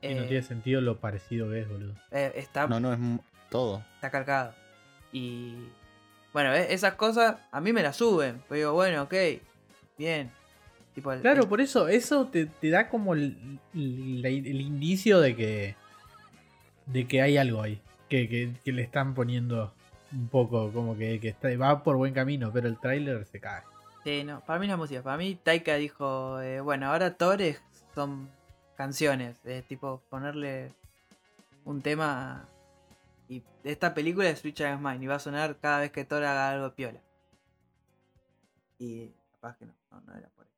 Y 0.02 0.14
no 0.14 0.22
Eh, 0.22 0.26
tiene 0.28 0.42
sentido 0.42 0.80
lo 0.80 0.98
parecido 0.98 1.50
que 1.50 1.60
es, 1.60 1.68
boludo. 1.68 1.94
eh, 2.12 2.32
está 2.36 2.66
No, 2.68 2.78
no, 2.80 2.92
es 2.92 2.98
todo. 3.50 3.82
está 3.96 4.10
calcado. 4.10 4.54
Y 5.12 5.56
bueno, 6.32 6.54
e- 6.54 6.72
esas 6.72 6.94
cosas 6.94 7.36
a 7.50 7.60
mí 7.60 7.72
me 7.72 7.82
las 7.82 7.96
suben. 7.96 8.40
Pero 8.48 8.56
digo, 8.56 8.72
bueno, 8.72 9.02
ok, 9.02 9.14
bien. 9.98 10.30
Tipo, 10.94 11.12
el- 11.12 11.20
Claro, 11.22 11.42
el- 11.42 11.48
por 11.48 11.60
eso, 11.60 11.88
eso 11.88 12.26
te, 12.28 12.46
te 12.46 12.70
da 12.70 12.88
como 12.88 13.14
el, 13.14 13.58
el- 13.74 14.24
el 14.24 14.60
indicio 14.60 15.20
de 15.20 15.34
que. 15.36 15.76
De 16.92 17.06
que 17.06 17.22
hay 17.22 17.36
algo 17.36 17.62
ahí. 17.62 17.80
Que, 18.08 18.28
que- 18.28 18.52
que 18.64 18.72
le 18.72 18.82
están 18.82 19.14
poniendo 19.14 19.72
un 20.12 20.28
poco 20.28 20.72
como 20.72 20.96
que, 20.96 21.20
que 21.20 21.28
está, 21.28 21.48
va 21.56 21.82
por 21.84 21.96
buen 21.96 22.12
camino, 22.12 22.50
pero 22.52 22.66
el 22.68 22.78
tráiler 22.78 23.24
se 23.26 23.38
cae. 23.40 23.62
Sí, 24.02 24.24
no, 24.24 24.40
para 24.40 24.58
mí 24.58 24.66
la 24.66 24.76
música. 24.76 25.02
Para 25.02 25.16
mí 25.18 25.38
Taika 25.42 25.74
dijo, 25.76 26.40
eh, 26.40 26.60
bueno, 26.60 26.86
ahora 26.86 27.14
Tores 27.14 27.62
son 27.94 28.28
canciones. 28.76 29.36
Es 29.44 29.64
tipo 29.68 30.02
ponerle 30.10 30.72
un 31.64 31.82
tema. 31.82 32.48
Y 33.28 33.42
esta 33.62 33.94
película 33.94 34.28
es 34.28 34.40
Switch 34.40 34.60
Against 34.60 34.82
Mine. 34.84 35.04
Y 35.04 35.06
va 35.06 35.16
a 35.16 35.20
sonar 35.20 35.58
cada 35.60 35.80
vez 35.80 35.92
que 35.92 36.04
Thor 36.04 36.24
haga 36.24 36.50
algo 36.50 36.74
piola. 36.74 36.98
Y 38.78 39.12
capaz 39.32 39.56
que 39.58 39.66
no, 39.66 39.74
no, 39.90 40.00
no 40.00 40.14
era 40.16 40.28
por 40.30 40.46
ahí. 40.46 40.52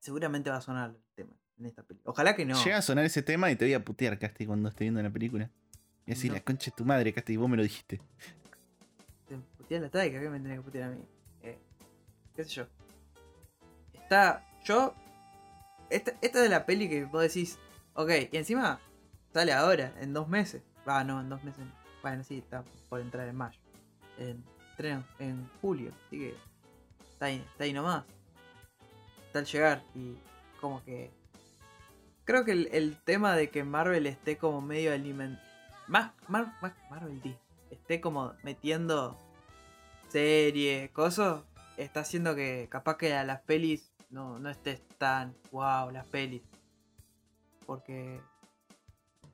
Seguramente 0.00 0.50
va 0.50 0.56
a 0.56 0.60
sonar 0.62 0.90
el 0.90 0.96
tema 1.14 1.32
en 1.58 1.66
esta 1.66 1.82
película. 1.82 2.10
Ojalá 2.10 2.34
que 2.34 2.44
no. 2.46 2.62
Llega 2.64 2.78
a 2.78 2.82
sonar 2.82 3.04
ese 3.04 3.22
tema 3.22 3.50
y 3.50 3.56
te 3.56 3.66
voy 3.66 3.74
a 3.74 3.84
putear, 3.84 4.18
Casti, 4.18 4.46
cuando 4.46 4.68
esté 4.70 4.84
viendo 4.84 5.02
la 5.02 5.10
película. 5.10 5.50
Y 6.08 6.12
decir, 6.12 6.30
No. 6.30 6.36
la 6.38 6.40
concha 6.42 6.70
de 6.70 6.74
tu 6.74 6.86
madre, 6.86 7.12
Casti, 7.12 7.36
vos 7.36 7.50
me 7.50 7.56
lo 7.58 7.62
dijiste. 7.62 8.00
Te 9.28 9.36
puteé 9.58 9.78
la 9.78 9.90
taika, 9.90 10.18
¿qué 10.18 10.30
me 10.30 10.40
tenés 10.40 10.56
que 10.56 10.62
putear 10.64 10.90
a 10.90 10.94
mí? 10.94 11.02
Eh, 11.42 11.58
¿Qué 12.34 12.44
sé 12.44 12.50
yo? 12.50 12.66
Está. 13.92 14.42
Yo. 14.64 14.94
Esta, 15.90 16.14
esta 16.22 16.42
es 16.42 16.48
la 16.50 16.64
peli 16.64 16.88
que 16.88 17.04
vos 17.04 17.20
decís. 17.20 17.58
Ok, 17.92 18.10
y 18.32 18.36
encima 18.38 18.80
sale 19.34 19.52
ahora, 19.52 19.92
en 20.00 20.14
dos 20.14 20.28
meses. 20.28 20.62
Va, 20.88 21.04
no, 21.04 21.20
en 21.20 21.28
dos 21.28 21.44
meses. 21.44 21.60
no. 21.66 21.72
Bueno, 22.00 22.24
sí, 22.24 22.38
está 22.38 22.64
por 22.88 23.02
entrar 23.02 23.28
en 23.28 23.36
mayo. 23.36 23.60
En, 24.16 24.42
en 25.18 25.46
julio, 25.60 25.92
así 26.06 26.20
que. 26.20 26.34
Está 27.10 27.26
ahí, 27.26 27.44
está 27.52 27.64
ahí 27.64 27.74
nomás. 27.74 28.06
Está 29.26 29.40
al 29.40 29.44
llegar 29.44 29.82
y 29.94 30.16
como 30.58 30.82
que. 30.84 31.10
Creo 32.24 32.46
que 32.46 32.52
el, 32.52 32.68
el 32.72 32.96
tema 32.96 33.36
de 33.36 33.50
que 33.50 33.62
Marvel 33.62 34.06
esté 34.06 34.38
como 34.38 34.62
medio 34.62 34.90
alimentado. 34.94 35.46
Más, 35.88 36.12
Mar- 36.28 36.54
más 36.60 36.72
Marvel 36.90 37.14
Disney 37.22 37.38
esté 37.70 38.00
como 38.00 38.32
metiendo 38.42 39.18
serie, 40.08 40.90
cosas, 40.92 41.42
está 41.76 42.00
haciendo 42.00 42.34
que 42.34 42.66
capaz 42.70 42.96
que 42.96 43.14
a 43.14 43.24
las 43.24 43.40
pelis 43.42 43.92
no, 44.10 44.38
no 44.38 44.48
estés 44.50 44.82
tan 44.98 45.34
wow 45.50 45.90
las 45.90 46.06
pelis. 46.06 46.42
Porque 47.66 48.20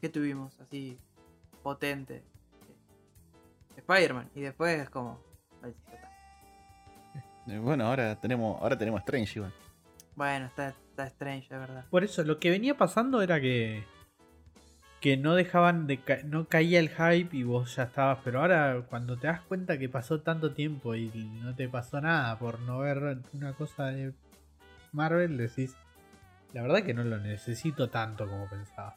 ¿qué 0.00 0.08
tuvimos 0.08 0.58
así 0.60 0.98
potente? 1.62 2.24
Spider-Man 3.76 4.30
y 4.34 4.40
después 4.40 4.80
es 4.80 4.90
como. 4.90 5.20
Eh, 7.46 7.58
Bueno, 7.58 7.86
ahora 7.86 8.18
tenemos, 8.20 8.60
ahora 8.62 8.76
tenemos 8.78 9.00
Strange 9.00 9.38
igual. 9.38 9.52
Bueno, 10.16 10.46
está, 10.46 10.68
está 10.68 11.06
Strange, 11.08 11.48
de 11.52 11.58
verdad. 11.58 11.84
Por 11.90 12.04
eso, 12.04 12.22
lo 12.24 12.38
que 12.38 12.50
venía 12.50 12.76
pasando 12.76 13.20
era 13.22 13.40
que. 13.40 13.84
Que 15.04 15.18
no 15.18 15.34
dejaban 15.34 15.86
de. 15.86 15.98
ca- 16.00 16.22
No 16.24 16.48
caía 16.48 16.78
el 16.80 16.88
hype 16.88 17.36
y 17.36 17.42
vos 17.42 17.76
ya 17.76 17.82
estabas. 17.82 18.20
Pero 18.24 18.40
ahora, 18.40 18.86
cuando 18.88 19.18
te 19.18 19.26
das 19.26 19.42
cuenta 19.42 19.76
que 19.78 19.90
pasó 19.90 20.22
tanto 20.22 20.54
tiempo 20.54 20.94
y 20.94 21.10
no 21.42 21.54
te 21.54 21.68
pasó 21.68 22.00
nada 22.00 22.38
por 22.38 22.58
no 22.60 22.78
ver 22.78 23.18
una 23.34 23.52
cosa 23.52 23.88
de 23.88 24.14
Marvel, 24.92 25.36
decís. 25.36 25.76
La 26.54 26.62
verdad 26.62 26.82
que 26.84 26.94
no 26.94 27.04
lo 27.04 27.18
necesito 27.18 27.90
tanto 27.90 28.26
como 28.26 28.48
pensaba. 28.48 28.96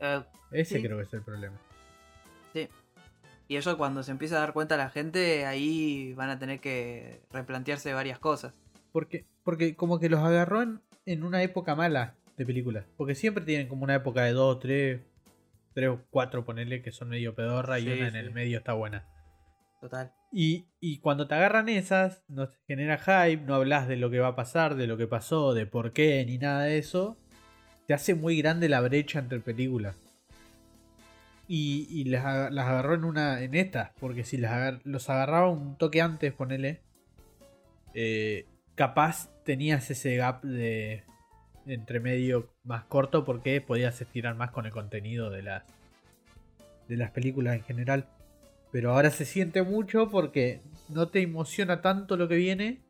Eh, 0.00 0.22
Ese 0.52 0.76
Sí. 0.76 0.82
creo 0.82 0.96
que 0.96 1.02
es 1.02 1.12
el 1.12 1.20
problema. 1.22 1.56
sí. 2.54 2.66
Y 3.48 3.56
eso 3.56 3.76
cuando 3.76 4.02
se 4.02 4.12
empieza 4.12 4.36
a 4.36 4.40
dar 4.40 4.52
cuenta 4.54 4.76
la 4.78 4.88
gente, 4.88 5.44
ahí 5.44 6.14
van 6.14 6.30
a 6.30 6.38
tener 6.38 6.60
que 6.60 7.20
replantearse 7.30 7.92
varias 7.92 8.18
cosas. 8.18 8.54
Porque, 8.90 9.26
porque 9.44 9.76
como 9.76 10.00
que 10.00 10.08
los 10.08 10.20
agarró 10.20 10.62
en, 10.62 10.80
en 11.04 11.22
una 11.24 11.42
época 11.42 11.74
mala 11.76 12.14
de 12.38 12.46
películas. 12.46 12.86
Porque 12.96 13.14
siempre 13.14 13.44
tienen 13.44 13.68
como 13.68 13.84
una 13.84 13.94
época 13.96 14.22
de 14.24 14.32
dos, 14.32 14.58
tres, 14.60 15.00
tres 15.76 15.90
o 15.90 16.00
cuatro, 16.08 16.46
ponele, 16.46 16.80
que 16.80 16.90
son 16.90 17.10
medio 17.10 17.34
pedorra 17.34 17.78
y 17.78 17.82
Sí, 17.84 17.92
una 17.92 18.08
en 18.08 18.16
el 18.16 18.30
medio 18.32 18.56
está 18.56 18.72
buena. 18.72 19.04
Total. 19.78 20.10
Y, 20.32 20.68
y 20.80 21.00
cuando 21.00 21.28
te 21.28 21.34
agarran 21.34 21.68
esas, 21.68 22.24
no 22.28 22.48
te 22.48 22.56
genera 22.66 22.96
hype, 22.96 23.44
no 23.44 23.54
hablas 23.54 23.86
de 23.86 23.96
lo 23.96 24.10
que 24.10 24.18
va 24.18 24.28
a 24.28 24.36
pasar, 24.36 24.74
de 24.76 24.86
lo 24.86 24.96
que 24.96 25.06
pasó, 25.06 25.52
de 25.52 25.66
por 25.66 25.92
qué, 25.92 26.24
ni 26.26 26.38
nada 26.38 26.62
de 26.62 26.78
eso. 26.78 27.18
Te 27.86 27.92
hace 27.92 28.14
muy 28.14 28.38
grande 28.38 28.70
la 28.70 28.80
brecha 28.80 29.18
entre 29.18 29.38
películas. 29.40 29.94
Y, 31.46 31.86
y 31.90 32.04
las, 32.04 32.50
las 32.50 32.66
agarró 32.66 32.94
en 32.94 33.04
una 33.04 33.42
en 33.42 33.54
estas, 33.54 33.90
porque 34.00 34.24
si 34.24 34.38
las 34.38 34.52
agar- 34.52 34.80
los 34.84 35.10
agarraba 35.10 35.50
un 35.50 35.76
toque 35.76 36.00
antes, 36.00 36.32
ponele, 36.32 36.80
eh, 37.92 38.46
capaz 38.74 39.28
tenías 39.44 39.90
ese 39.90 40.16
gap 40.16 40.42
de 40.42 41.04
entre 41.66 42.00
medio 42.00 42.48
más 42.64 42.84
corto 42.84 43.24
porque 43.24 43.60
podías 43.60 44.00
estirar 44.00 44.34
más 44.36 44.50
con 44.50 44.66
el 44.66 44.72
contenido 44.72 45.30
de 45.30 45.42
las 45.42 45.64
de 46.88 46.96
las 46.96 47.10
películas 47.10 47.56
en 47.56 47.64
general. 47.64 48.08
Pero 48.72 48.92
ahora 48.92 49.10
se 49.10 49.24
siente 49.24 49.62
mucho 49.62 50.08
porque 50.10 50.60
no 50.88 51.08
te 51.08 51.22
emociona 51.22 51.82
tanto 51.82 52.16
lo 52.16 52.28
que 52.28 52.36
viene 52.36 52.80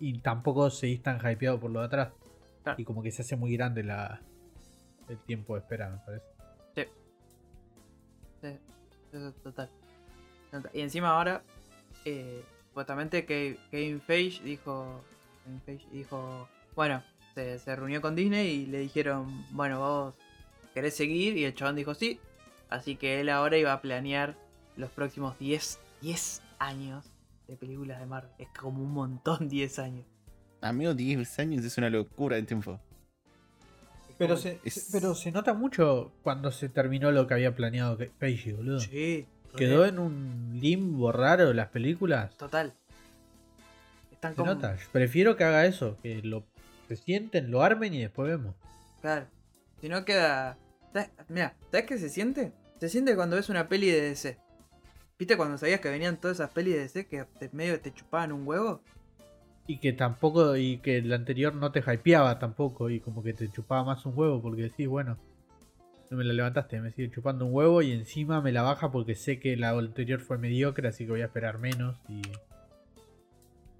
y 0.00 0.18
tampoco 0.18 0.70
seguís 0.70 1.02
tan 1.02 1.18
hypeado 1.18 1.58
por 1.58 1.70
lo 1.70 1.80
de 1.80 1.86
atrás. 1.86 2.12
Y 2.76 2.84
como 2.84 3.02
que 3.02 3.10
se 3.10 3.22
hace 3.22 3.36
muy 3.36 3.56
grande 3.56 3.82
la, 3.82 4.20
el 5.08 5.18
tiempo 5.18 5.54
de 5.54 5.60
espera, 5.60 5.90
me 5.90 5.98
parece. 5.98 6.26
Sí, 8.40 8.58
eso 9.12 9.32
total. 9.42 9.70
Total. 10.50 10.70
Y 10.72 10.80
encima 10.80 11.10
ahora, 11.10 11.42
eh, 12.04 12.42
supuestamente 12.68 13.26
Kevin 13.26 14.00
Feige 14.00 14.42
dijo, 14.42 15.02
Kevin 15.44 15.60
Feige 15.62 15.88
dijo, 15.90 16.48
bueno, 16.74 17.02
se, 17.34 17.58
se 17.58 17.76
reunió 17.76 18.00
con 18.00 18.14
Disney 18.16 18.48
y 18.48 18.66
le 18.66 18.78
dijeron, 18.78 19.44
bueno, 19.50 19.78
vos 19.80 20.14
querés 20.74 20.94
seguir 20.94 21.36
y 21.36 21.44
el 21.44 21.54
chabón 21.54 21.76
dijo 21.76 21.94
sí, 21.94 22.20
así 22.70 22.96
que 22.96 23.20
él 23.20 23.28
ahora 23.28 23.56
iba 23.58 23.72
a 23.72 23.80
planear 23.80 24.36
los 24.76 24.90
próximos 24.90 25.38
10, 25.38 25.78
10 26.00 26.42
años 26.58 27.04
de 27.48 27.56
películas 27.56 28.00
de 28.00 28.06
Marvel. 28.06 28.30
Es 28.38 28.48
como 28.58 28.82
un 28.82 28.92
montón 28.92 29.48
10 29.48 29.78
años. 29.78 30.06
Amigo, 30.60 30.94
10 30.94 31.38
años 31.40 31.64
es 31.64 31.76
una 31.78 31.90
locura 31.90 32.36
de 32.36 32.42
tiempo. 32.44 32.80
Pero 34.16 34.36
se, 34.36 34.60
es- 34.64 34.88
pero 34.92 35.14
se 35.14 35.32
nota 35.32 35.54
mucho 35.54 36.12
cuando 36.22 36.50
se 36.52 36.68
terminó 36.68 37.10
lo 37.10 37.26
que 37.26 37.34
había 37.34 37.54
planeado 37.54 37.96
que- 37.98 38.10
Feige, 38.18 38.52
boludo. 38.52 38.80
Sí, 38.80 39.26
Quedó 39.56 39.82
re- 39.82 39.88
en 39.90 39.98
un 39.98 40.58
limbo 40.60 41.12
raro 41.12 41.52
las 41.52 41.68
películas. 41.68 42.36
Total. 42.36 42.74
Están 44.10 44.32
Se 44.32 44.36
como... 44.36 44.54
nota. 44.54 44.76
Prefiero 44.92 45.36
que 45.36 45.44
haga 45.44 45.66
eso, 45.66 45.98
que 46.02 46.22
lo 46.22 46.44
se 46.88 46.96
sienten, 46.96 47.50
lo 47.50 47.62
armen 47.62 47.94
y 47.94 48.00
después 48.02 48.28
vemos. 48.28 48.54
Claro. 49.00 49.26
Si 49.80 49.88
no 49.88 50.04
queda. 50.04 50.56
Mira, 51.28 51.54
¿sabes 51.70 51.86
qué 51.86 51.98
se 51.98 52.08
siente? 52.08 52.52
Se 52.80 52.88
siente 52.88 53.14
cuando 53.16 53.36
ves 53.36 53.48
una 53.48 53.68
peli 53.68 53.90
de 53.90 54.00
DC. 54.00 54.38
¿Viste 55.18 55.36
cuando 55.36 55.58
sabías 55.58 55.80
que 55.80 55.88
venían 55.90 56.16
todas 56.20 56.38
esas 56.38 56.50
pelis 56.50 56.74
de 56.74 56.80
DC 56.80 57.06
que 57.06 57.24
te, 57.38 57.48
medio 57.52 57.80
te 57.80 57.92
chupaban 57.92 58.32
un 58.32 58.46
huevo? 58.46 58.80
Y 59.66 59.78
que 59.78 59.92
tampoco, 59.92 60.56
y 60.56 60.78
que 60.78 60.98
el 60.98 61.12
anterior 61.12 61.54
no 61.54 61.72
te 61.72 61.80
hypeaba 61.80 62.38
tampoco, 62.38 62.90
y 62.90 63.00
como 63.00 63.22
que 63.22 63.32
te 63.32 63.50
chupaba 63.50 63.82
más 63.84 64.04
un 64.06 64.12
huevo, 64.16 64.42
porque 64.42 64.62
decís, 64.62 64.86
bueno, 64.88 65.16
no 66.10 66.16
me 66.18 66.24
la 66.24 66.34
levantaste, 66.34 66.80
me 66.80 66.90
sigue 66.90 67.10
chupando 67.10 67.46
un 67.46 67.54
huevo 67.54 67.80
y 67.80 67.92
encima 67.92 68.40
me 68.42 68.52
la 68.52 68.62
baja 68.62 68.92
porque 68.92 69.14
sé 69.14 69.40
que 69.40 69.56
la 69.56 69.70
anterior 69.70 70.20
fue 70.20 70.36
mediocre, 70.36 70.88
así 70.88 71.04
que 71.06 71.12
voy 71.12 71.22
a 71.22 71.26
esperar 71.26 71.58
menos 71.58 71.96
y, 72.08 72.20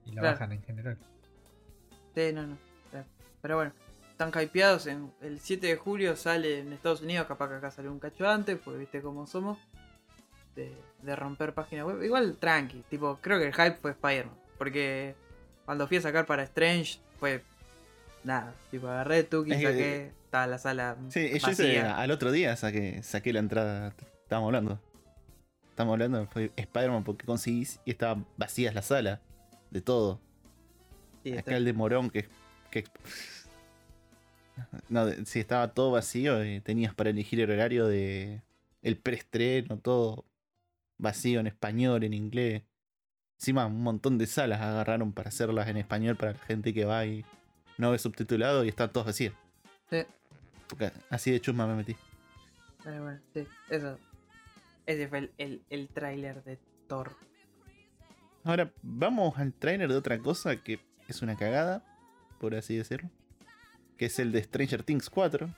y 0.07 0.13
la 0.15 0.21
Claro. 0.23 0.29
bajan 0.35 0.53
en 0.53 0.63
general. 0.63 0.99
Sí, 2.15 2.33
no, 2.33 2.47
no. 2.47 2.57
Pero 3.45 3.57
bueno, 3.57 3.73
están 4.11 4.33
hypeados. 4.43 4.87
En, 4.87 5.13
el 5.21 5.39
7 5.39 5.67
de 5.67 5.77
julio 5.77 6.17
sale 6.17 6.61
en 6.61 6.73
Estados 6.73 7.03
Unidos, 7.03 7.27
capaz 7.27 7.51
que 7.51 7.57
acá 7.57 7.71
salió 7.71 7.93
un 7.93 7.99
cacho 7.99 8.27
antes, 8.27 8.59
porque 8.65 8.79
viste 8.79 9.03
cómo 9.03 9.27
somos. 9.27 9.59
De, 10.57 10.73
de 11.03 11.15
romper 11.15 11.53
página 11.53 11.85
web. 11.85 12.03
Igual 12.03 12.39
tranqui, 12.39 12.83
tipo, 12.89 13.19
creo 13.21 13.39
que 13.39 13.49
el 13.49 13.53
hype 13.53 13.75
fue 13.83 13.91
Spider-Man. 13.91 14.35
Porque 14.57 15.15
cuando 15.67 15.87
fui 15.87 15.99
a 15.99 16.01
sacar 16.01 16.25
para 16.25 16.43
Strange 16.45 17.01
fue 17.21 17.43
nada. 18.23 18.55
Tipo, 18.71 18.89
agarré 18.89 19.25
Tuki, 19.25 19.53
Es 19.53 19.59
que- 19.59 19.67
saqué, 19.67 20.13
estaba 20.25 20.47
la 20.47 20.57
sala 20.57 20.97
Sí, 21.11 21.29
yo 21.29 21.37
hice- 21.37 21.47
vacía. 21.49 21.99
al 21.99 22.11
otro 22.13 22.33
día 22.33 22.57
saqué, 22.57 23.03
saqué 23.03 23.31
la 23.35 23.41
entrada. 23.41 23.95
Estábamos 24.23 24.49
hablando. 24.49 24.81
Estábamos 25.69 25.93
hablando, 25.93 26.27
fue 26.29 26.51
Spider-Man 26.57 27.05
porque 27.05 27.27
conseguís 27.27 27.79
y 27.85 27.91
estaba 27.91 28.25
vacías 28.39 28.75
la 28.75 28.81
sala. 28.81 29.21
De 29.71 29.83
todo. 29.83 30.19
Sí, 31.25 31.37
Acá 31.37 31.59
el 31.59 31.67
de 31.67 31.75
Morón 31.75 32.09
que. 32.09 32.27
Que 32.75 32.85
no, 34.89 35.09
si 35.25 35.41
estaba 35.41 35.69
todo 35.73 35.93
vacío, 35.93 36.43
eh, 36.43 36.61
tenías 36.61 36.95
para 36.95 37.11
elegir 37.11 37.41
el 37.41 37.51
horario 37.51 37.87
de. 37.87 38.43
El 38.83 38.99
preestreno, 38.99 39.79
todo 39.79 40.27
vacío 40.99 41.41
en 41.41 41.47
español, 41.47 42.05
en 42.05 42.13
inglés. 42.13 42.63
Encima, 43.39 43.67
un 43.67 43.83
montón 43.83 44.19
de 44.19 44.27
salas 44.27 44.61
agarraron 44.61 45.13
para 45.13 45.31
hacerlas 45.31 45.69
en 45.69 45.79
español 45.79 46.17
para 46.17 46.33
la 46.33 46.39
gente 46.41 46.75
que 46.75 46.85
va 46.85 47.07
y 47.07 47.25
no 47.79 47.91
ve 47.91 47.99
subtitulado 47.99 48.63
y 48.65 48.69
están 48.69 48.91
vacías. 48.93 49.33
Sí. 49.89 50.05
Porque 50.69 50.93
así 51.09 51.31
de 51.31 51.41
chusma 51.41 51.67
me 51.67 51.77
metí. 51.77 51.97
Pero 52.83 53.03
bueno, 53.03 53.21
sí, 53.33 53.47
eso. 53.71 53.99
Ese 54.85 55.09
fue 55.09 55.19
el, 55.19 55.33
el, 55.39 55.63
el 55.71 55.89
tráiler 55.89 56.45
de 56.45 56.59
Thor. 56.87 57.17
Ahora, 58.45 58.71
vamos 58.83 59.39
al 59.39 59.55
trailer 59.55 59.89
de 59.89 59.97
otra 59.97 60.19
cosa 60.19 60.57
que 60.57 60.79
es 61.09 61.23
una 61.23 61.37
cagada, 61.37 61.83
por 62.39 62.55
así 62.55 62.77
decirlo. 62.77 63.11
Que 63.97 64.07
es 64.07 64.19
el 64.19 64.33
de 64.33 64.43
Stranger 64.43 64.83
Things 64.83 65.09
4. 65.11 65.49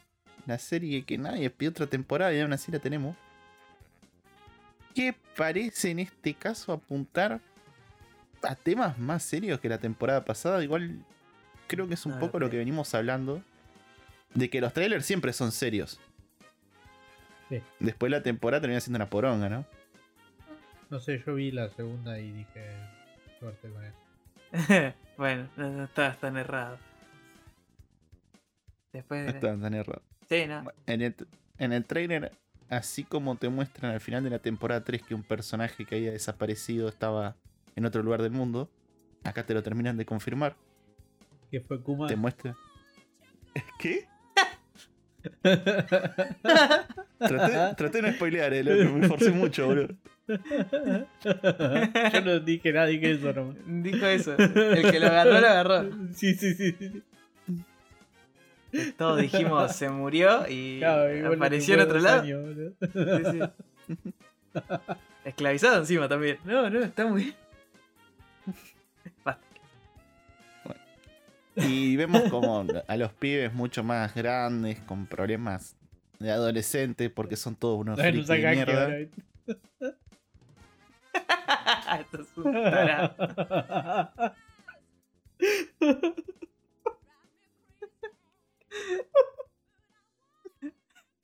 La 0.46 0.58
serie 0.58 1.04
que 1.04 1.18
nadie 1.18 1.50
pidió 1.50 1.70
otra 1.70 1.86
temporada 1.86 2.32
y 2.32 2.40
aún 2.40 2.52
así 2.52 2.70
la 2.70 2.78
tenemos. 2.78 3.16
Que 4.94 5.14
parece 5.36 5.90
en 5.90 5.98
este 6.00 6.34
caso 6.34 6.72
apuntar 6.72 7.40
a 8.42 8.54
temas 8.54 8.98
más 8.98 9.22
serios 9.22 9.60
que 9.60 9.68
la 9.68 9.78
temporada 9.78 10.24
pasada. 10.24 10.62
Igual 10.62 11.04
creo 11.66 11.88
que 11.88 11.94
es 11.94 12.06
un 12.06 12.12
lo 12.12 12.20
poco 12.20 12.38
lo 12.38 12.50
que 12.50 12.58
venimos 12.58 12.94
hablando. 12.94 13.42
De 14.34 14.50
que 14.50 14.60
los 14.60 14.72
trailers 14.72 15.06
siempre 15.06 15.32
son 15.32 15.52
serios. 15.52 15.98
Sí. 17.48 17.62
Después 17.80 18.10
la 18.10 18.22
temporada 18.22 18.60
termina 18.60 18.80
siendo 18.80 18.98
una 18.98 19.08
poronga, 19.08 19.48
¿no? 19.48 19.64
No 20.90 21.00
sé, 21.00 21.22
yo 21.26 21.34
vi 21.34 21.50
la 21.50 21.68
segunda 21.70 22.18
y 22.18 22.30
dije, 22.30 22.70
suerte 23.40 23.68
con 23.68 23.84
eso. 23.84 24.05
bueno, 25.16 25.48
no, 25.56 25.70
no 25.70 25.84
estabas 25.84 26.18
tan 26.18 26.36
errado. 26.36 26.78
Después. 28.92 29.24
No 29.24 29.30
estaban 29.30 29.60
tan 29.60 29.74
errados. 29.74 30.02
Sí, 30.28 30.46
no. 30.46 30.64
En 30.86 31.02
el, 31.02 31.14
en 31.58 31.72
el 31.72 31.84
trailer, 31.84 32.32
así 32.68 33.04
como 33.04 33.36
te 33.36 33.48
muestran 33.48 33.92
al 33.92 34.00
final 34.00 34.24
de 34.24 34.30
la 34.30 34.38
temporada 34.38 34.84
3 34.84 35.02
que 35.02 35.14
un 35.14 35.22
personaje 35.22 35.84
que 35.84 35.96
había 35.96 36.12
desaparecido 36.12 36.88
estaba 36.88 37.36
en 37.76 37.84
otro 37.84 38.02
lugar 38.02 38.22
del 38.22 38.32
mundo, 38.32 38.70
acá 39.24 39.44
te 39.44 39.54
lo 39.54 39.62
terminan 39.62 39.96
de 39.96 40.06
confirmar. 40.06 40.56
Que 41.50 41.60
fue 41.60 41.80
Kuma. 41.80 42.06
Te 42.06 42.16
muestra. 42.16 42.56
¿Qué? 43.78 44.08
Traté, 47.18 47.74
traté 47.76 47.90
de 47.90 48.02
no 48.02 48.12
spoilear, 48.12 48.52
eh, 48.54 48.62
me 48.62 49.00
esforcé 49.00 49.30
mucho, 49.30 49.68
bro. 49.68 49.88
Yo 52.12 52.20
no 52.24 52.40
dije 52.40 52.72
nada, 52.72 52.86
dije 52.86 53.12
eso 53.12 53.32
nomás. 53.32 53.56
Dijo 53.66 54.06
eso. 54.06 54.36
El 54.36 54.90
que 54.90 54.98
lo 55.00 55.06
agarró, 55.06 55.40
lo 55.40 55.46
agarró. 55.46 55.90
Sí, 56.14 56.34
sí, 56.34 56.54
sí. 56.54 56.74
sí. 56.78 57.02
Todos 58.98 59.20
dijimos 59.20 59.74
se 59.74 59.88
murió 59.88 60.44
y 60.48 60.78
Claro, 60.80 61.34
apareció 61.34 61.74
en 61.74 61.80
otro 61.80 61.98
lado. 62.00 62.22
años, 62.22 62.42
boludo. 62.42 62.72
Sí, 62.80 63.30
sí. 63.32 64.60
Esclavizado 65.24 65.78
encima 65.78 66.08
también. 66.08 66.38
No, 66.44 66.68
no, 66.68 66.80
está 66.82 67.06
muy 67.06 67.22
bien. 67.24 67.34
Y 71.56 71.96
vemos 71.96 72.22
como 72.30 72.66
a 72.86 72.96
los 72.96 73.12
pibes 73.14 73.54
mucho 73.54 73.82
más 73.82 74.14
grandes, 74.14 74.78
con 74.80 75.06
problemas 75.06 75.74
de 76.18 76.30
adolescentes, 76.30 77.10
porque 77.10 77.36
son 77.36 77.54
todos 77.56 77.78
unos. 77.80 77.98
Esto 82.00 82.22
es 82.22 82.36
un 82.36 82.52
tarado. 82.52 83.14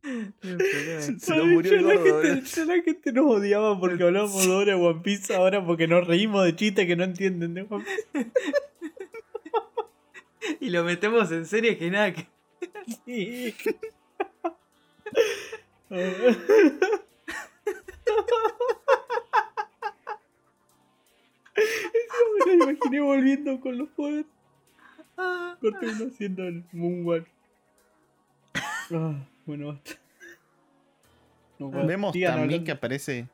Problema. 0.03 1.03
Se 1.19 1.37
nos 1.37 1.47
murió 1.47 1.75
el 1.75 1.87
la 1.87 1.93
gente- 1.99 2.43
ya 2.43 2.65
la 2.65 2.83
gente 2.83 3.13
nos 3.13 3.27
odiaba 3.27 3.79
porque 3.79 4.03
hablamos 4.03 4.45
de 4.67 4.75
One 4.75 5.01
Piece 5.03 5.35
ahora 5.35 5.65
porque 5.65 5.87
nos 5.87 6.07
reímos 6.07 6.45
de 6.45 6.57
chistes 6.57 6.87
que 6.87 6.97
no 6.97 7.05
entienden 7.05 7.55
de 7.55 7.67
One 7.69 7.85
Piece. 7.85 8.31
Y 10.61 10.71
lo 10.71 10.83
metemos 10.85 11.31
en 11.31 11.47
serie 11.47 11.79
que 11.79 11.91
nada 11.91 12.13
que. 12.13 12.27
Sí. 13.05 13.55
Eso 21.55 22.47
me 22.47 22.57
lo 22.57 22.65
imaginé 22.71 23.01
volviendo 23.01 23.61
con 23.61 23.79
los 23.79 23.89
poderes. 23.91 24.27
Corte 25.61 25.87
uno 25.87 26.07
haciendo 26.13 26.43
el 26.45 26.65
Moonwalk. 26.73 27.27
Ah, 28.95 29.15
bueno, 29.47 29.69
basta. 29.69 29.93
No. 31.59 31.71
Vemos 31.87 32.13
Sigan 32.13 32.33
también 32.33 32.49
hablando. 32.51 32.65
que 32.65 32.73
aparece 32.73 33.29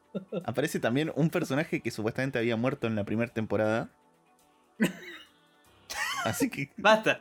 aparece 0.45 0.81
también 0.81 1.13
un 1.15 1.31
personaje 1.31 1.81
que 1.81 1.91
supuestamente 1.91 2.39
había 2.39 2.57
muerto 2.57 2.87
en 2.87 2.95
la 2.97 3.05
primera 3.05 3.33
temporada. 3.33 3.89
Así 6.25 6.51
que, 6.51 6.69
Basta. 6.77 7.21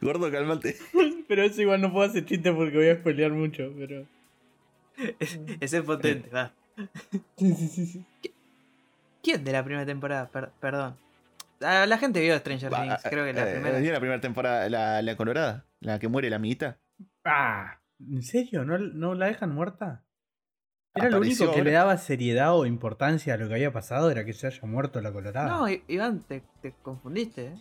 gordo, 0.00 0.30
cálmate. 0.30 0.76
Pero 1.26 1.42
eso 1.42 1.62
igual 1.62 1.80
no 1.80 1.92
puedo 1.92 2.08
hacer 2.08 2.24
chiste 2.26 2.52
porque 2.52 2.76
voy 2.76 2.88
a 2.88 2.96
spoilear 2.96 3.32
mucho, 3.32 3.72
pero. 3.76 4.06
Es- 5.18 5.40
Ese 5.60 5.78
es 5.78 5.82
potente, 5.84 6.28
va. 6.30 6.52
Sí, 7.36 7.54
sí, 7.54 7.68
sí, 7.68 7.86
sí. 7.86 8.06
¿Quién 9.22 9.44
de 9.44 9.52
la 9.52 9.64
primera 9.64 9.86
temporada? 9.86 10.28
Per- 10.28 10.50
perdón. 10.60 10.96
Ah, 11.60 11.86
la 11.86 11.98
gente 11.98 12.20
vio 12.20 12.36
Stranger 12.38 12.70
Things, 12.72 13.02
creo 13.04 13.24
que 13.24 13.32
la 13.32 13.44
Eh, 13.46 13.52
primera. 13.52 13.78
¿vio 13.78 13.92
la 13.92 14.00
primera 14.00 14.20
temporada, 14.20 14.68
la, 14.68 15.00
la 15.02 15.16
colorada, 15.16 15.66
la 15.80 15.98
que 15.98 16.08
muere 16.08 16.28
la 16.28 16.36
amiguita. 16.36 16.78
Ah, 17.24 17.80
¿en 18.00 18.22
serio? 18.22 18.64
¿No, 18.64 18.78
no 18.78 19.14
la 19.14 19.26
dejan 19.26 19.54
muerta? 19.54 20.04
Era 20.94 21.08
lo 21.10 21.16
Apareció 21.16 21.46
único 21.46 21.54
que 21.54 21.58
ahora. 21.60 21.70
le 21.70 21.76
daba 21.76 21.96
seriedad 21.96 22.54
o 22.56 22.66
importancia 22.66 23.34
a 23.34 23.36
lo 23.36 23.48
que 23.48 23.54
había 23.54 23.72
pasado, 23.72 24.10
era 24.10 24.24
que 24.24 24.32
se 24.32 24.46
haya 24.46 24.60
muerto 24.62 25.00
la 25.00 25.12
colorada. 25.12 25.48
No, 25.48 25.66
Iván, 25.88 26.20
te, 26.20 26.42
te 26.60 26.72
confundiste, 26.82 27.46
¿eh? 27.46 27.54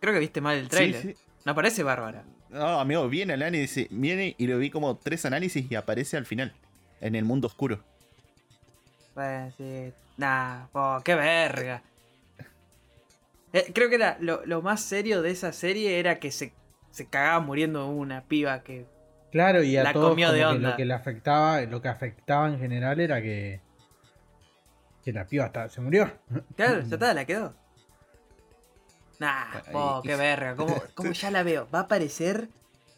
Creo 0.00 0.14
que 0.14 0.20
viste 0.20 0.40
mal 0.40 0.56
el 0.56 0.64
Sí, 0.64 0.70
trailer. 0.70 1.02
sí. 1.02 1.14
No 1.44 1.52
aparece 1.52 1.82
Bárbara. 1.82 2.24
No, 2.50 2.80
amigo, 2.80 3.08
viene 3.08 3.34
el 3.34 3.42
análisis, 3.42 3.86
viene 3.90 4.34
y 4.38 4.46
lo 4.46 4.58
vi 4.58 4.70
como 4.70 4.96
tres 4.96 5.24
análisis 5.26 5.70
y 5.70 5.74
aparece 5.74 6.16
al 6.16 6.26
final, 6.26 6.52
en 7.00 7.14
el 7.16 7.24
mundo 7.24 7.48
oscuro. 7.48 7.84
Nah, 10.16 10.66
po, 10.72 11.00
qué 11.04 11.14
verga. 11.14 11.82
Eh, 13.52 13.72
creo 13.74 13.88
que 13.88 13.96
era 13.96 14.16
lo, 14.20 14.44
lo 14.46 14.62
más 14.62 14.80
serio 14.80 15.22
de 15.22 15.30
esa 15.30 15.52
serie 15.52 15.98
era 15.98 16.20
que 16.20 16.30
se, 16.30 16.52
se 16.90 17.06
cagaba 17.06 17.40
muriendo 17.40 17.86
una 17.88 18.22
piba 18.22 18.62
que. 18.62 18.86
Claro, 19.32 19.62
y 19.62 19.76
a 19.76 19.84
La 19.84 19.92
todos 19.92 20.10
comió 20.10 20.32
de 20.32 20.40
que 20.40 20.44
onda. 20.46 20.70
lo 20.70 20.76
que 20.76 20.84
le 20.84 20.94
afectaba, 20.94 21.60
lo 21.62 21.80
que 21.82 21.88
afectaba 21.88 22.48
en 22.48 22.58
general 22.58 23.00
era 23.00 23.20
que 23.22 23.60
que 25.04 25.12
la 25.12 25.24
piba 25.26 25.46
hasta 25.46 25.68
se 25.70 25.80
murió. 25.80 26.10
Claro, 26.56 26.80
ya 26.82 26.94
está, 26.96 27.14
la 27.14 27.24
quedó. 27.24 27.54
Nah, 29.18 29.50
Bueno, 29.52 29.72
po, 29.72 30.02
qué 30.02 30.16
verga. 30.16 30.54
¿Cómo, 30.56 30.82
cómo 30.94 31.12
ya 31.12 31.30
la 31.30 31.42
veo? 31.42 31.68
Va 31.74 31.80
a 31.80 31.82
aparecer 31.82 32.48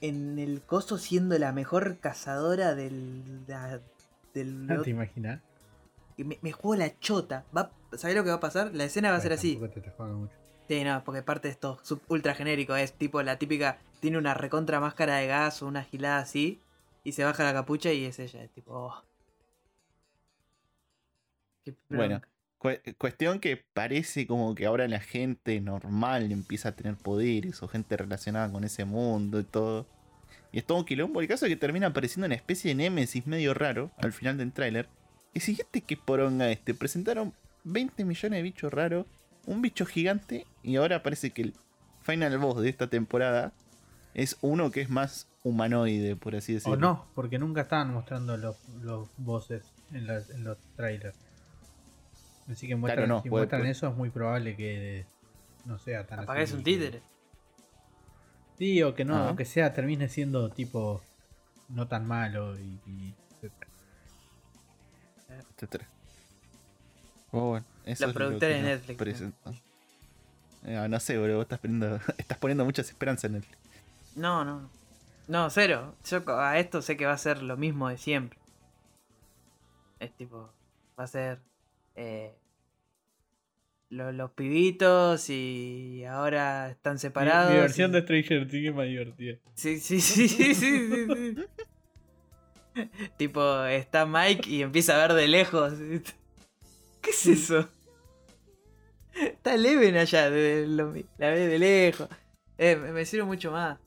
en 0.01 0.39
el 0.39 0.63
coso 0.63 0.99
siendo 0.99 1.39
la 1.39 1.53
mejor 1.53 1.99
cazadora 1.99 2.75
del. 2.75 3.47
la- 3.47 3.81
del 4.35 4.67
No 4.67 4.83
te 4.83 4.91
imaginas. 4.91 5.41
Me, 6.19 6.39
me 6.43 6.53
juego 6.53 6.77
la 6.77 6.99
chota. 7.01 7.45
Va, 7.57 7.71
¿Sabés 7.93 8.17
lo 8.17 8.23
que 8.25 8.31
va 8.31 8.37
a 8.37 8.41
pasar? 8.41 8.75
La 8.75 8.85
escena 8.85 9.11
va 9.11 9.17
a 9.17 9.21
ser 9.21 9.33
así. 9.33 9.57
Te 9.57 9.91
jugando 9.91 10.19
mucho. 10.19 10.35
Sí, 10.69 10.85
no, 10.85 11.03
porque 11.05 11.23
parte 11.23 11.49
de 11.49 11.53
esto 11.53 11.79
sub- 11.83 12.03
ultra 12.09 12.35
genérico 12.35 12.75
es 12.77 12.93
tipo 12.93 13.23
la 13.23 13.39
típica. 13.39 13.79
Tiene 14.01 14.19
una 14.19 14.35
recontra 14.35 14.81
máscara 14.81 15.17
de 15.17 15.27
gas 15.27 15.63
o 15.63 15.67
una 15.67 15.85
gilada 15.85 16.19
así. 16.19 16.61
Y 17.05 17.13
se 17.13 17.25
baja 17.25 17.43
la 17.45 17.53
capucha 17.53 17.93
y 17.93 18.05
es 18.05 18.19
ella. 18.19 18.43
Es 18.45 18.51
tipo. 18.53 18.73
oh. 18.75 19.03
Bueno. 21.89 22.21
Cu- 22.59 22.79
cuestión 22.97 23.41
que 23.41 23.57
parece 23.57 24.27
como 24.27 24.55
que 24.55 24.67
ahora 24.67 24.87
la 24.87 25.01
gente 25.01 25.61
normal 25.61 26.31
empieza 26.31 26.69
a 26.69 26.73
tener 26.77 26.95
poderes 26.97 27.61
o 27.63 27.69
gente 27.69 27.97
relacionada 27.97 28.51
con 28.53 28.63
ese 28.63 28.85
mundo 28.85 29.41
y 29.41 29.45
todo. 29.45 29.87
Y 30.53 30.59
es 30.59 30.65
todo 30.67 30.79
un 30.79 30.85
quilombo. 30.85 31.21
El 31.21 31.27
caso 31.29 31.47
es 31.47 31.51
que 31.51 31.57
termina 31.57 31.89
apareciendo 31.89 32.27
una 32.27 32.37
especie 32.37 32.69
de 32.71 32.77
némesis 32.77 33.27
medio 33.27 33.53
raro 33.53 33.91
al 33.99 34.13
final 34.13 34.37
del 34.39 34.53
tráiler. 34.53 34.89
Y 35.35 35.41
siguiente 35.41 35.81
que 35.81 35.97
poronga 35.97 36.51
este. 36.51 36.75
Presentaron 36.75 37.33
20 37.65 38.05
millones 38.05 38.39
de 38.39 38.43
bichos 38.43 38.73
raros, 38.73 39.07
un 39.47 39.63
bicho 39.63 39.87
gigante 39.87 40.47
y 40.63 40.77
ahora 40.77 41.03
parece 41.03 41.31
que 41.31 41.43
el 41.43 41.55
final 42.03 42.37
boss 42.39 42.61
de 42.63 42.69
esta 42.69 42.89
temporada 42.89 43.53
es 44.15 44.37
uno 44.43 44.71
que 44.71 44.81
es 44.83 44.91
más 44.91 45.29
humanoide, 45.45 46.17
por 46.17 46.37
así 46.37 46.55
decirlo. 46.55 46.75
O 46.75 46.77
no, 46.81 47.07
porque 47.15 47.39
nunca 47.39 47.63
estaban 47.63 47.93
mostrando 47.93 48.37
los, 48.37 48.57
los 48.83 49.09
voces 49.17 49.65
en, 49.93 50.07
las- 50.07 50.31
en 50.31 50.45
los 50.45 50.59
trailers. 50.77 51.17
Así 52.51 52.67
que 52.69 52.77
muestran, 52.77 53.09
no, 53.09 53.23
si 53.23 53.31
puede- 53.31 53.43
muestran 53.43 53.61
puede. 53.63 53.73
eso 53.73 53.89
es 53.89 53.97
muy 53.97 54.11
probable 54.11 54.57
que 54.57 55.07
no 55.65 55.79
sea 55.79 56.07
tan 56.07 56.21
Capaz 56.21 56.39
así. 56.41 56.55
un 56.55 56.63
títere. 56.65 57.01
Sí, 58.59 58.83
o 58.83 58.95
que 58.95 59.05
no, 59.05 59.31
o 59.31 59.37
que 59.37 59.45
sea, 59.45 59.73
termine 59.73 60.09
siendo 60.09 60.51
tipo 60.51 61.01
no 61.69 61.89
tan 61.89 62.07
malo 62.07 62.59
y, 62.59 62.79
y 62.87 63.15
etcétera. 63.37 63.71
Etcétera. 65.55 65.87
Oh, 67.31 67.49
bueno, 67.51 67.67
eso 67.85 68.05
La 68.05 68.11
es 68.11 68.15
lo 68.15 68.15
productora 68.15 68.53
que 68.53 68.63
de 68.63 68.63
Netflix. 68.97 69.23
Eh, 70.65 70.87
no 70.89 71.01
sé, 71.01 71.19
bro, 71.19 71.35
vos 71.37 71.43
estás 71.43 71.59
poniendo, 71.59 71.97
estás 72.19 72.39
poniendo 72.39 72.65
muchas 72.65 72.89
esperanzas 72.89 73.25
en 73.25 73.33
Netflix. 73.33 73.59
No, 74.17 74.45
no. 74.45 74.71
No, 75.29 75.49
cero. 75.51 75.95
Yo 76.09 76.23
a 76.39 76.59
esto 76.59 76.83
sé 76.83 76.97
que 76.97 77.07
va 77.07 77.13
a 77.13 77.19
ser 77.19 77.43
lo 77.43 77.57
mismo 77.57 77.89
de 77.89 77.97
siempre. 77.99 78.39
Es 79.99 80.13
tipo. 80.13 80.51
Va 80.99 81.05
a 81.05 81.07
ser. 81.07 81.39
Eh, 81.95 82.35
lo- 83.91 84.13
los 84.13 84.31
pibitos 84.33 85.29
y 85.31 86.05
ahora 86.05 86.71
están 86.71 86.99
separados. 86.99 87.51
Mi, 87.51 87.57
mi 87.57 87.61
versión 87.63 87.91
y- 87.91 87.95
de 87.95 88.03
Stranger 88.03 88.49
Things 88.49 88.69
es 88.69 88.75
más 88.75 88.87
divertida. 88.87 89.39
Sí, 89.55 89.79
sí, 89.81 90.01
sí, 90.01 90.29
sí, 90.29 90.55
sí, 90.55 90.55
sí, 90.55 91.35
sí. 91.35 91.45
tipo, 93.19 93.65
está 93.65 94.07
Mike 94.07 94.49
y 94.51 94.63
empieza 94.63 94.95
a 94.95 95.07
ver 95.07 95.17
de 95.17 95.29
lejos. 95.29 95.73
¿Qué 97.03 97.11
es 97.11 97.27
eso? 97.27 97.69
Está 99.15 99.57
Leven 99.57 99.97
allá, 99.97 100.31
de- 100.31 100.67
lo- 100.67 100.95
la 101.19 101.31
ve 101.31 101.47
de 101.49 101.59
lejos. 101.59 102.09
Eh, 102.59 102.77
me 102.77 102.93
me 102.93 103.05
sirve 103.05 103.25
mucho 103.25 103.51
más. 103.51 103.79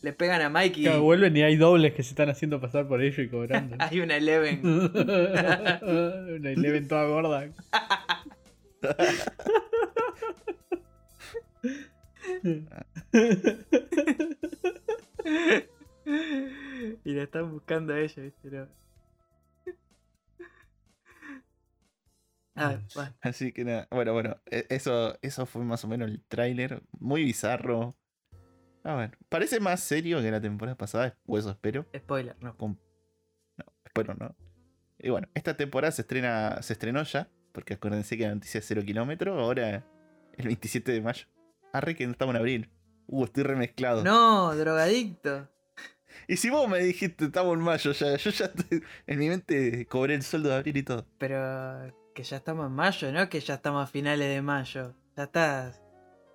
Le 0.00 0.12
pegan 0.12 0.42
a 0.42 0.48
Mike 0.48 0.80
y 0.80 0.84
Claro, 0.84 1.02
vuelven 1.02 1.36
y 1.36 1.42
hay 1.42 1.54
dobles 1.56 1.94
que 1.94 2.02
se 2.02 2.08
están 2.10 2.28
haciendo 2.28 2.60
pasar 2.60 2.88
por 2.88 3.00
ello 3.02 3.22
y 3.22 3.28
cobrando. 3.28 3.76
hay 3.80 4.00
una 4.00 4.16
Eleven. 4.16 4.60
Una 4.64 6.50
Eleven 6.50 6.88
toda 6.88 7.04
gorda. 7.04 7.48
y 17.04 17.12
la 17.14 17.22
están 17.24 17.50
buscando 17.52 17.92
a 17.94 18.00
ella, 18.00 18.22
¿viste? 18.22 18.50
No. 18.50 18.68
Ah, 22.54 22.78
bueno. 22.94 23.14
Así 23.22 23.50
que 23.52 23.64
nada, 23.64 23.88
bueno, 23.90 24.12
bueno, 24.12 24.36
e- 24.50 24.66
eso, 24.68 25.16
eso 25.22 25.46
fue 25.46 25.64
más 25.64 25.84
o 25.84 25.88
menos 25.88 26.10
el 26.10 26.22
tráiler. 26.24 26.82
Muy 27.00 27.24
bizarro. 27.24 27.96
Ah, 28.84 28.94
bueno. 28.94 29.12
Parece 29.30 29.58
más 29.58 29.80
serio 29.80 30.20
que 30.20 30.30
la 30.30 30.40
temporada 30.40 30.76
pasada, 30.76 31.16
o 31.26 31.38
eso 31.38 31.50
espero. 31.50 31.86
Spoiler, 31.96 32.36
no. 32.40 32.54
Con- 32.58 32.78
No, 33.56 33.64
espero 33.84 34.14
no. 34.14 34.36
Y 34.98 35.08
bueno, 35.08 35.28
esta 35.34 35.56
temporada 35.56 35.92
se 35.92 36.02
estrena, 36.02 36.60
se 36.62 36.74
estrenó 36.74 37.02
ya, 37.04 37.30
porque 37.52 37.74
acuérdense 37.74 38.18
que 38.18 38.24
la 38.28 38.34
noticia 38.34 38.58
es 38.58 38.66
0 38.66 38.82
kilómetros, 38.84 39.38
ahora 39.40 39.86
el 40.36 40.46
27 40.46 40.92
de 40.92 41.00
mayo. 41.00 41.26
Arre 41.72 41.94
que 41.96 42.04
no 42.04 42.12
estamos 42.12 42.34
en 42.34 42.38
abril. 42.40 42.70
Uh, 43.06 43.24
estoy 43.24 43.44
remezclado. 43.44 44.04
No, 44.04 44.54
drogadicto. 44.54 45.48
Y 46.28 46.36
si 46.36 46.50
vos 46.50 46.68
me 46.68 46.78
dijiste 46.80 47.24
estamos 47.26 47.54
en 47.56 47.60
mayo 47.62 47.92
ya, 47.92 48.16
yo 48.16 48.30
ya 48.30 48.44
estoy- 48.46 48.82
en 49.06 49.18
mi 49.18 49.28
mente 49.28 49.86
cobré 49.86 50.14
el 50.14 50.22
sueldo 50.22 50.48
de 50.50 50.54
abril 50.56 50.76
y 50.76 50.82
todo. 50.82 51.06
Pero 51.18 51.92
que 52.14 52.22
ya 52.22 52.36
estamos 52.36 52.66
en 52.66 52.72
mayo, 52.72 53.12
¿no? 53.12 53.28
Que 53.28 53.40
ya 53.40 53.54
estamos 53.54 53.82
a 53.84 53.86
finales 53.90 54.28
de 54.28 54.42
mayo. 54.42 54.94
Ya 55.16 55.24
estás. 55.24 55.80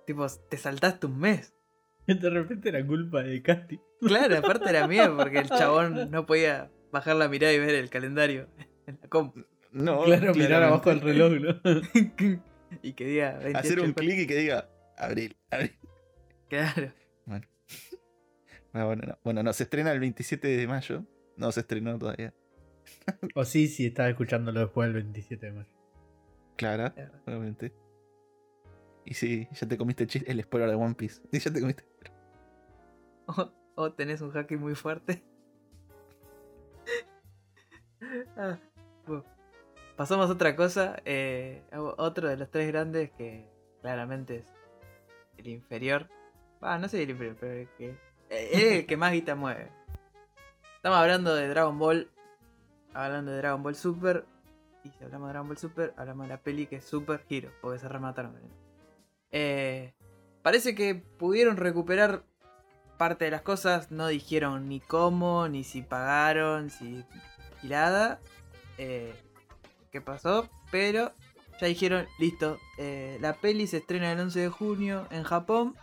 Tipo, 0.06 0.26
te 0.48 0.56
saltaste 0.56 1.06
un 1.06 1.18
mes. 1.18 1.54
De 2.06 2.30
repente 2.30 2.68
era 2.70 2.84
culpa 2.86 3.22
de 3.22 3.42
Katy. 3.42 3.78
Claro, 4.00 4.38
aparte 4.38 4.70
era 4.70 4.86
mía, 4.88 5.12
porque 5.14 5.38
el 5.38 5.48
chabón 5.48 6.10
no 6.10 6.24
podía 6.26 6.70
bajar 6.92 7.16
la 7.16 7.28
mirada 7.28 7.52
y 7.52 7.58
ver 7.58 7.74
el 7.74 7.90
calendario 7.90 8.48
en 8.86 8.98
la 9.02 9.08
compu. 9.08 9.44
No, 9.72 10.04
claro, 10.04 10.34
mirar 10.34 10.62
abajo 10.62 10.88
del 10.88 11.00
reloj, 11.02 11.32
¿no? 11.40 11.60
y 12.82 12.92
que 12.94 13.04
diga 13.04 13.32
28 13.34 13.58
Hacer 13.58 13.80
un 13.80 13.92
clic 13.92 14.20
y 14.20 14.26
que 14.26 14.34
diga 14.36 14.68
abril, 14.96 15.36
abril. 15.50 15.76
Claro. 16.48 16.92
Ah, 18.78 18.84
bueno, 18.84 19.02
no. 19.06 19.18
bueno, 19.24 19.42
no, 19.42 19.52
se 19.52 19.64
estrena 19.64 19.90
el 19.92 20.00
27 20.00 20.46
de 20.48 20.66
mayo. 20.68 21.04
No 21.36 21.50
se 21.52 21.60
estrenó 21.60 21.98
todavía. 21.98 22.32
O 23.34 23.44
sí, 23.44 23.68
sí, 23.68 23.86
estaba 23.86 24.08
escuchándolo 24.08 24.60
después 24.60 24.86
del 24.86 24.94
27 25.02 25.46
de 25.46 25.52
mayo. 25.52 25.68
Clara, 26.56 26.94
obviamente. 27.26 27.72
Y 29.04 29.14
sí, 29.14 29.48
ya 29.52 29.66
te 29.66 29.76
comiste 29.78 30.04
el, 30.04 30.10
chiste- 30.10 30.30
el 30.30 30.42
spoiler 30.42 30.68
de 30.70 30.76
One 30.76 30.94
Piece. 30.94 31.22
Y 31.32 31.38
ya 31.38 31.52
te 31.52 31.60
comiste. 31.60 31.84
O, 33.26 33.52
o 33.74 33.92
tenés 33.92 34.20
un 34.20 34.30
hacking 34.30 34.60
muy 34.60 34.74
fuerte. 34.74 35.22
Ah, 38.36 38.58
bueno. 39.06 39.24
Pasamos 39.96 40.30
a 40.30 40.32
otra 40.32 40.54
cosa. 40.54 41.02
eh, 41.04 41.62
otro 41.72 42.28
de 42.28 42.36
los 42.36 42.50
tres 42.50 42.68
grandes 42.68 43.10
que 43.10 43.48
claramente 43.80 44.36
es 44.36 44.46
el 45.38 45.48
inferior. 45.48 46.08
Ah, 46.60 46.78
no 46.78 46.88
sé 46.88 47.02
el 47.02 47.10
inferior, 47.10 47.36
pero 47.40 47.52
el 47.54 47.68
que, 47.76 47.90
eh, 47.90 47.98
el 48.30 48.86
que 48.86 48.96
más 48.96 49.12
guita 49.12 49.34
mueve. 49.34 49.70
Estamos 50.76 50.98
hablando 50.98 51.34
de 51.34 51.48
Dragon 51.48 51.78
Ball. 51.78 52.10
Hablando 52.94 53.32
de 53.32 53.38
Dragon 53.38 53.62
Ball 53.62 53.76
Super. 53.76 54.24
Y 54.84 54.90
si 54.90 55.04
hablamos 55.04 55.28
de 55.28 55.32
Dragon 55.32 55.48
Ball 55.48 55.58
Super, 55.58 55.94
hablamos 55.96 56.26
de 56.26 56.34
la 56.34 56.40
peli 56.40 56.66
que 56.66 56.76
es 56.76 56.84
Super 56.84 57.24
Hero. 57.28 57.50
Porque 57.60 57.78
se 57.78 57.88
remataron. 57.88 58.34
Eh, 59.30 59.92
parece 60.42 60.74
que 60.74 60.94
pudieron 60.94 61.56
recuperar 61.56 62.22
parte 62.96 63.24
de 63.24 63.30
las 63.30 63.42
cosas. 63.42 63.90
No 63.90 64.06
dijeron 64.08 64.68
ni 64.68 64.80
cómo, 64.80 65.48
ni 65.48 65.64
si 65.64 65.82
pagaron, 65.82 66.70
si 66.70 67.04
girada. 67.60 68.20
Eh, 68.78 69.14
qué 69.90 70.00
pasó. 70.00 70.48
Pero 70.70 71.12
ya 71.60 71.66
dijeron, 71.66 72.06
listo. 72.18 72.58
eh, 72.78 73.18
la 73.20 73.34
peli 73.34 73.66
se 73.66 73.78
estrena 73.78 74.12
el 74.12 74.20
11 74.20 74.40
de 74.40 74.48
junio 74.48 75.06
en 75.10 75.24
Japón. 75.24 75.76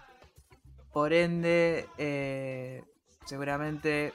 Por 0.96 1.12
ende, 1.12 1.90
eh, 1.98 2.82
seguramente 3.26 4.14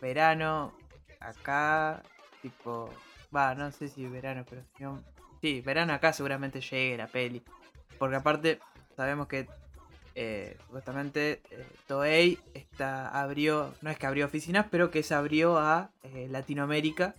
verano 0.00 0.72
acá. 1.20 2.02
Tipo, 2.40 2.88
va, 3.36 3.54
no 3.54 3.70
sé 3.72 3.88
si 3.88 4.06
verano, 4.06 4.42
pero 4.48 4.62
si 4.74 4.84
no- 4.84 5.04
sí, 5.42 5.60
verano 5.60 5.92
acá 5.92 6.14
seguramente 6.14 6.62
llegue 6.62 6.96
la 6.96 7.08
peli. 7.08 7.42
Porque 7.98 8.16
aparte, 8.16 8.58
sabemos 8.96 9.28
que 9.28 9.46
eh, 10.14 10.56
supuestamente 10.64 11.42
eh, 11.50 11.66
Toei 11.86 12.38
está, 12.54 13.08
abrió, 13.10 13.74
no 13.82 13.90
es 13.90 13.98
que 13.98 14.06
abrió 14.06 14.24
oficinas, 14.24 14.64
pero 14.70 14.90
que 14.90 15.02
se 15.02 15.14
abrió 15.14 15.58
a 15.58 15.90
eh, 16.04 16.26
Latinoamérica 16.30 17.14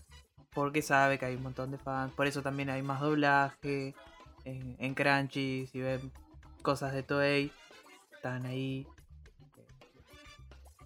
porque 0.51 0.81
sabe 0.81 1.19
que 1.19 1.27
hay 1.27 1.35
un 1.35 1.43
montón 1.43 1.69
de 1.69 1.77
fans. 1.77 2.11
Por 2.15 2.25
eso 2.25 2.41
también 2.41 2.71
hay 2.71 2.81
más 2.81 3.01
doblaje 3.01 3.93
en, 4.45 4.75
en 4.79 4.95
Crunchy, 4.95 5.67
si 5.71 5.79
ven 5.79 6.11
cosas 6.63 6.91
de 6.91 7.03
Toei, 7.03 7.51
están 8.19 8.45
ahí. 8.45 8.85
eh, 9.57 9.65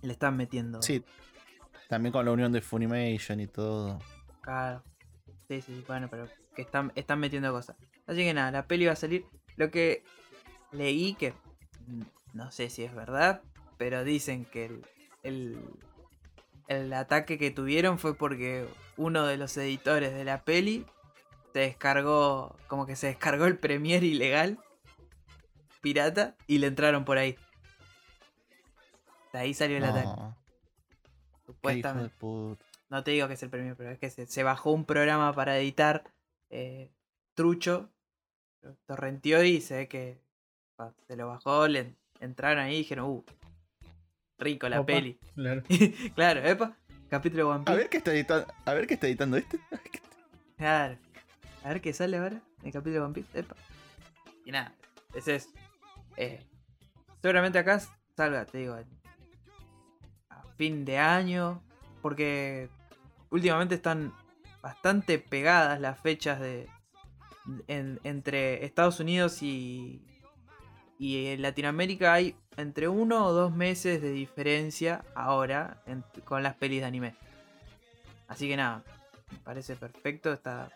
Le 0.04 0.14
están 0.14 0.38
metiendo. 0.38 0.82
Sí. 0.84 1.04
También 1.90 2.14
con 2.14 2.24
la 2.26 2.32
unión 2.32 2.52
de 2.52 2.62
Funimation 2.62 3.40
y 3.40 3.48
todo. 3.48 4.00
Claro. 4.42 4.84
Sí, 5.48 5.62
sí, 5.62 5.84
bueno, 5.88 6.08
pero 6.10 6.28
que 6.56 6.62
están, 6.62 6.92
están 6.96 7.20
metiendo 7.20 7.52
cosas. 7.52 7.76
Así 8.06 8.20
que 8.20 8.34
nada, 8.34 8.52
la 8.52 8.68
peli 8.68 8.86
va 8.86 8.94
a 8.94 8.96
salir. 8.96 9.26
Lo 9.56 9.72
que 9.72 10.04
leí 10.72 11.16
que 11.16 11.34
mm, 11.88 12.02
no 12.34 12.52
sé 12.52 12.70
si 12.70 12.84
es 12.84 12.94
verdad, 12.94 13.42
pero 13.78 14.04
dicen 14.04 14.46
que 14.46 14.66
el, 14.66 14.86
el, 15.24 15.60
el 16.68 16.94
ataque 16.94 17.38
que 17.40 17.50
tuvieron 17.52 17.98
fue 17.98 18.16
porque 18.16 18.68
uno 18.96 19.26
de 19.26 19.38
los 19.38 19.58
editores 19.58 20.14
de 20.14 20.24
la 20.24 20.44
peli 20.44 20.86
se 21.54 21.60
descargó, 21.60 22.56
como 22.68 22.86
que 22.86 22.96
se 22.96 23.08
descargó 23.08 23.46
el 23.46 23.58
Premiere 23.58 24.06
ilegal, 24.06 24.60
pirata, 25.84 26.36
y 26.48 26.58
le 26.58 26.68
entraron 26.68 27.06
por 27.06 27.20
ahí. 27.20 27.38
De 29.34 29.40
ahí 29.40 29.54
salió 29.54 29.78
el 29.78 29.84
ataque, 29.84 30.08
No, 30.08 30.36
de 31.36 31.46
supuestamente. 31.46 32.16
No 32.90 33.04
te 33.04 33.12
digo 33.12 33.28
que 33.28 33.34
es 33.34 33.44
el 33.44 33.50
premio, 33.50 33.76
pero 33.76 33.92
es 33.92 34.00
que 34.00 34.10
se, 34.10 34.26
se 34.26 34.44
bajó 34.44 34.72
un 34.72 34.86
programa 34.86 35.34
para 35.34 35.58
editar 35.58 36.04
eh, 36.50 36.92
trucho, 37.34 37.90
lo 38.62 38.76
torrenteó 38.86 39.44
y 39.44 39.62
se 39.62 39.76
ve 39.76 39.88
que 39.88 40.22
se 41.08 41.16
lo 41.16 41.28
bajó, 41.28 41.68
le 41.68 41.96
entraron 42.20 42.60
ahí 42.60 42.76
y 42.76 42.78
dijeron, 42.80 43.10
uh, 43.10 43.26
rico 44.38 44.70
la 44.70 44.82
Opa, 44.82 44.94
peli. 44.94 45.20
Claro. 45.36 45.64
claro, 46.16 46.40
epa, 46.46 46.78
capítulo 47.10 47.50
One 47.50 47.62
A 47.62 47.66
Piece. 47.66 47.78
ver 47.78 47.90
qué 47.90 47.98
está 47.98 48.14
editando. 48.14 48.54
A 48.66 48.74
ver 48.74 48.88
qué 48.88 48.94
está 48.94 49.08
editando 49.08 49.38
este. 49.38 49.60
Claro. 50.58 50.98
A 51.64 51.70
ver 51.70 51.82
qué 51.82 51.92
sale 51.94 52.18
ahora 52.18 52.40
en 52.62 52.68
el 52.68 52.72
capítulo 52.72 53.06
One 53.06 53.16
Piece. 53.16 53.40
Epa. 53.40 53.56
Y 54.46 54.52
nada, 54.52 54.74
ese 55.14 55.36
es. 55.36 55.50
Eh, 56.18 56.44
seguramente 57.22 57.60
acá 57.60 57.82
salga, 58.16 58.46
te 58.46 58.60
digo, 58.60 58.76
a 60.30 60.44
fin 60.58 60.86
de 60.86 60.98
año. 60.98 61.62
Porque 62.02 62.70
últimamente 63.30 63.76
están 63.76 64.14
bastante 64.62 65.20
pegadas 65.20 65.80
las 65.80 66.00
fechas 66.00 66.40
de. 66.40 66.68
en- 67.68 68.00
entre 68.04 68.66
Estados 68.66 69.00
Unidos 69.00 69.42
y. 69.42 70.06
Y 71.00 71.28
en 71.28 71.42
Latinoamérica 71.42 72.14
hay 72.14 72.36
entre 72.56 72.88
uno 72.88 73.26
o 73.26 73.34
dos 73.34 73.54
meses 73.54 74.02
de 74.02 74.12
diferencia 74.12 75.04
ahora 75.16 75.82
en- 75.88 76.04
con 76.24 76.44
las 76.44 76.56
pelis 76.56 76.80
de 76.82 76.86
anime. 76.86 77.16
Así 78.28 78.48
que 78.48 78.56
nada, 78.56 78.84
me 79.32 79.38
parece 79.40 79.76
perfecto. 79.76 80.32
Está 80.32 80.70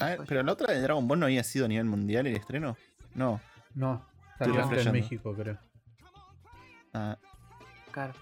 A 0.00 0.06
ver, 0.06 0.20
pero 0.26 0.42
la 0.42 0.52
otra 0.52 0.72
de 0.72 0.80
Dragon 0.80 1.06
Ball 1.06 1.20
no 1.20 1.26
había 1.26 1.44
sido 1.44 1.66
a 1.66 1.68
nivel 1.68 1.84
mundial 1.86 2.26
el 2.26 2.36
estreno. 2.36 2.76
No. 3.14 3.40
No, 3.74 4.04
Estoy 4.40 4.86
en. 4.86 4.92
México, 4.92 5.34
creo. 5.34 5.58
Ah, 6.94 7.18
Claro. 7.90 8.12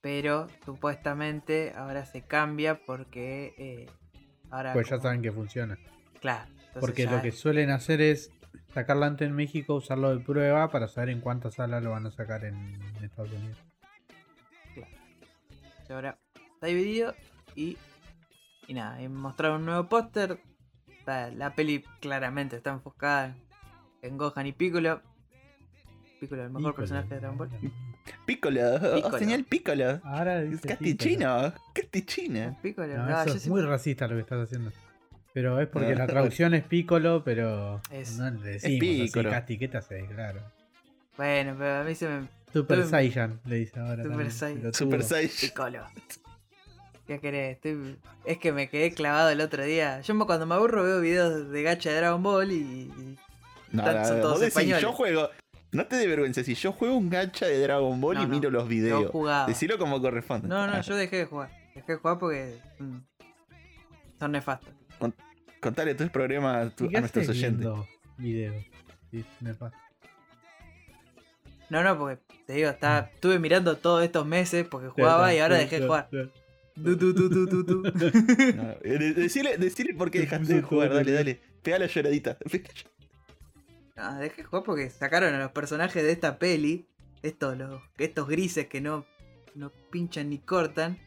Pero 0.00 0.46
supuestamente 0.64 1.72
ahora 1.74 2.06
se 2.06 2.22
cambia 2.22 2.78
porque 2.86 3.54
eh, 3.58 3.86
ahora. 4.50 4.72
Pues 4.72 4.88
ya 4.88 5.00
saben 5.00 5.22
que 5.22 5.32
funciona. 5.32 5.76
Claro. 6.20 6.48
Porque 6.78 7.06
lo 7.06 7.20
que 7.22 7.32
suelen 7.32 7.70
hacer 7.70 8.00
es 8.00 8.30
sacarla 8.72 9.06
antes 9.06 9.26
en 9.26 9.34
México, 9.34 9.74
usarlo 9.74 10.14
de 10.16 10.22
prueba 10.22 10.70
para 10.70 10.86
saber 10.86 11.08
en 11.08 11.20
cuántas 11.20 11.54
salas 11.54 11.82
lo 11.82 11.90
van 11.90 12.06
a 12.06 12.10
sacar 12.10 12.44
en 12.44 12.54
Estados 13.02 13.32
Unidos. 13.32 13.58
ahora 15.90 16.18
está 16.54 16.66
dividido 16.68 17.14
y. 17.56 17.76
Y 18.68 18.74
nada, 18.74 19.00
y 19.00 19.08
mostraron 19.08 19.60
un 19.60 19.66
nuevo 19.66 19.88
póster. 19.88 20.40
La, 21.06 21.30
la 21.30 21.54
peli 21.54 21.84
claramente 22.00 22.56
está 22.56 22.70
enfocada 22.70 23.36
en, 24.06 24.16
Gohan 24.18 24.46
y 24.46 24.52
Piccolo. 24.52 25.00
Piccolo, 26.20 26.44
el 26.44 26.50
mejor 26.50 26.74
personaje 26.74 27.08
de 27.08 27.20
Dragon 27.20 27.36
Ball. 27.38 27.50
Piccolo. 28.24 28.60
Piccolo. 28.94 29.18
Señal 29.18 29.44
Piccolo. 29.44 30.00
Ahora 30.04 30.40
dice 30.42 30.68
Castichino. 30.68 31.52
Castichina. 31.74 32.56
Piccolo, 32.62 32.96
No, 32.96 33.06
no, 33.06 33.20
eso 33.20 33.26
yo 33.30 33.34
es 33.34 33.48
muy 33.48 33.60
racista 33.62 34.06
lo 34.08 34.14
que 34.14 34.22
estás 34.22 34.44
haciendo. 34.44 34.72
Pero 35.34 35.60
es 35.60 35.68
porque 35.68 35.92
No. 35.92 35.98
la 35.98 36.06
traducción 36.06 36.54
es 36.54 36.64
Piccolo, 36.64 37.22
pero 37.22 37.82
Es- 37.90 38.16
no 38.16 38.30
le 38.30 38.52
decimos 38.52 39.10
así. 39.14 39.22
Casti, 39.30 39.58
¿qué 39.58 39.68
te 39.68 39.76
haces? 39.76 40.08
Claro. 40.08 40.40
Bueno, 41.18 41.54
pero 41.58 41.80
a 41.80 41.84
mí 41.84 41.94
se 41.94 42.08
me. 42.08 42.28
Super 42.52 42.84
Saiyan 42.86 43.40
le 43.44 43.56
dice 43.56 43.78
ahora. 43.80 44.02
Super 44.04 44.30
Saiyan. 44.32 44.72
Super 44.74 45.02
Saiyan. 45.02 45.30
Piccolo. 45.40 45.86
¿Qué 47.06 47.20
querés? 47.20 47.56
Estoy- 47.56 47.98
Es 48.24 48.38
que 48.38 48.52
me 48.52 48.68
quedé 48.68 48.92
clavado 48.92 49.28
el 49.30 49.40
otro 49.40 49.62
día. 49.64 50.00
Yo 50.00 50.18
cuando 50.26 50.46
me 50.46 50.54
aburro 50.54 50.82
veo 50.82 51.00
videos 51.00 51.50
de 51.50 51.62
gacha 51.62 51.90
de 51.90 51.96
Dragon 51.96 52.22
Ball 52.22 52.50
y. 52.50 52.54
y- 52.56 53.16
No, 53.76 53.92
no, 53.92 54.04
son 54.04 54.16
no, 54.16 54.22
todos 54.22 54.32
vos 54.34 54.40
decís, 54.40 54.56
españoles. 54.56 54.82
yo 54.82 54.92
juego. 54.92 55.30
No 55.72 55.86
te 55.86 55.96
dé 55.96 56.06
vergüenza, 56.06 56.42
si 56.44 56.54
yo 56.54 56.72
juego 56.72 56.96
un 56.96 57.10
gacha 57.10 57.46
de 57.46 57.60
Dragon 57.60 58.00
Ball 58.00 58.14
No, 58.16 58.22
y 58.22 58.26
no, 58.26 58.30
miro 58.32 58.50
los 58.50 58.62
No 58.64 58.68
videos. 58.68 59.10
jugaba. 59.10 59.46
Decilo 59.46 59.76
como 59.78 60.00
corresponde. 60.00 60.48
No, 60.48 60.66
no, 60.66 60.72
Ah, 60.74 60.80
yo 60.80 60.94
dejé 60.96 61.16
de 61.16 61.24
jugar. 61.26 61.50
Dejé 61.74 61.92
de 61.92 61.98
jugar 61.98 62.18
porque. 62.18 62.58
mm, 62.78 62.96
son 64.18 64.32
nefastos. 64.32 64.72
Contale 65.60 65.94
tus 65.94 66.10
problemas 66.10 66.66
a, 66.66 66.70
tu- 66.70 66.84
¿Y 66.84 66.88
qué 66.90 66.96
a 66.98 67.00
nuestros 67.00 67.28
oyentes. 67.28 67.66
videos? 68.18 68.64
Sí, 69.10 69.24
nefasto. 69.40 69.76
No, 71.68 71.82
no, 71.82 71.98
porque 71.98 72.20
te 72.46 72.52
digo, 72.52 72.70
estaba, 72.70 73.10
estuve 73.12 73.38
mirando 73.40 73.76
todos 73.76 74.04
estos 74.04 74.24
meses 74.24 74.66
porque 74.68 74.88
jugaba 74.88 75.34
y 75.34 75.40
ahora 75.40 75.56
dejé 75.56 75.80
de 75.80 75.86
jugar. 75.86 76.08
Du, 76.76 76.94
du, 76.94 77.12
du, 77.12 77.28
du, 77.28 77.46
du, 77.46 77.62
du. 77.64 77.82
No, 77.82 77.90
eh, 78.84 78.98
de- 78.98 79.14
decile, 79.14 79.56
decile 79.58 79.94
por 79.94 80.10
qué 80.10 80.20
dejaste 80.20 80.54
de 80.54 80.62
jugar, 80.62 80.92
dale, 80.94 81.10
dale. 81.10 81.40
Pega 81.62 81.78
la 81.80 81.86
lloradita. 81.86 82.36
No, 83.96 84.14
dejé 84.18 84.42
de 84.42 84.44
jugar 84.44 84.64
porque 84.64 84.90
sacaron 84.90 85.34
a 85.34 85.38
los 85.38 85.52
personajes 85.52 86.02
de 86.02 86.12
esta 86.12 86.38
peli, 86.38 86.88
estos, 87.22 87.56
los, 87.56 87.80
estos 87.98 88.28
grises 88.28 88.66
que 88.66 88.80
no, 88.80 89.04
no 89.54 89.70
pinchan 89.90 90.28
ni 90.30 90.38
cortan. 90.38 90.98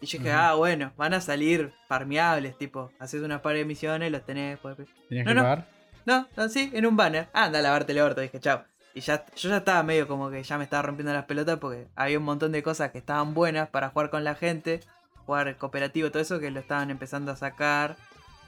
Y 0.00 0.06
yo 0.06 0.18
dije, 0.18 0.32
ah, 0.32 0.54
bueno, 0.54 0.92
van 0.96 1.14
a 1.14 1.20
salir 1.20 1.72
farmeables, 1.88 2.58
tipo, 2.58 2.90
haces 2.98 3.22
una 3.22 3.40
par 3.42 3.54
de 3.54 3.64
misiones, 3.64 4.10
los 4.10 4.24
tenés. 4.26 4.58
pues, 4.58 4.76
¿Tenías 5.08 5.26
No, 5.26 5.30
que 5.30 5.34
no. 5.34 5.42
pagar? 5.42 5.68
No, 6.04 6.28
no, 6.36 6.48
sí, 6.48 6.70
en 6.74 6.86
un 6.86 6.96
banner. 6.96 7.28
Ah, 7.32 7.44
anda 7.44 7.60
a 7.60 7.62
lavarte 7.62 7.92
el 7.92 8.00
orto, 8.00 8.20
dije, 8.20 8.40
chao. 8.40 8.64
Y 8.94 9.00
ya, 9.00 9.24
yo 9.36 9.48
ya 9.48 9.58
estaba 9.58 9.82
medio 9.84 10.08
como 10.08 10.28
que 10.30 10.42
ya 10.42 10.58
me 10.58 10.64
estaba 10.64 10.82
rompiendo 10.82 11.12
las 11.12 11.24
pelotas 11.26 11.58
porque 11.58 11.86
había 11.94 12.18
un 12.18 12.24
montón 12.24 12.50
de 12.52 12.62
cosas 12.62 12.90
que 12.90 12.98
estaban 12.98 13.32
buenas 13.32 13.68
para 13.68 13.90
jugar 13.90 14.10
con 14.10 14.24
la 14.24 14.34
gente, 14.34 14.80
jugar 15.24 15.56
cooperativo, 15.56 16.10
todo 16.10 16.20
eso 16.20 16.40
que 16.40 16.50
lo 16.50 16.60
estaban 16.60 16.90
empezando 16.90 17.30
a 17.30 17.36
sacar. 17.36 17.96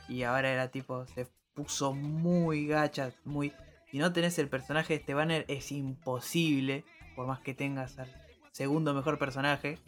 Y 0.08 0.24
ahora 0.24 0.50
era 0.50 0.68
tipo, 0.68 1.06
se 1.06 1.28
puso 1.54 1.92
muy 1.94 2.66
gacha, 2.66 3.12
muy... 3.24 3.52
Si 3.94 4.00
no 4.00 4.12
tenés 4.12 4.36
el 4.40 4.48
personaje 4.48 4.94
de 4.94 4.98
este 4.98 5.14
banner 5.14 5.44
es 5.46 5.70
imposible, 5.70 6.84
por 7.14 7.28
más 7.28 7.38
que 7.38 7.54
tengas 7.54 7.96
al 8.00 8.12
segundo 8.50 8.92
mejor 8.92 9.20
personaje. 9.20 9.78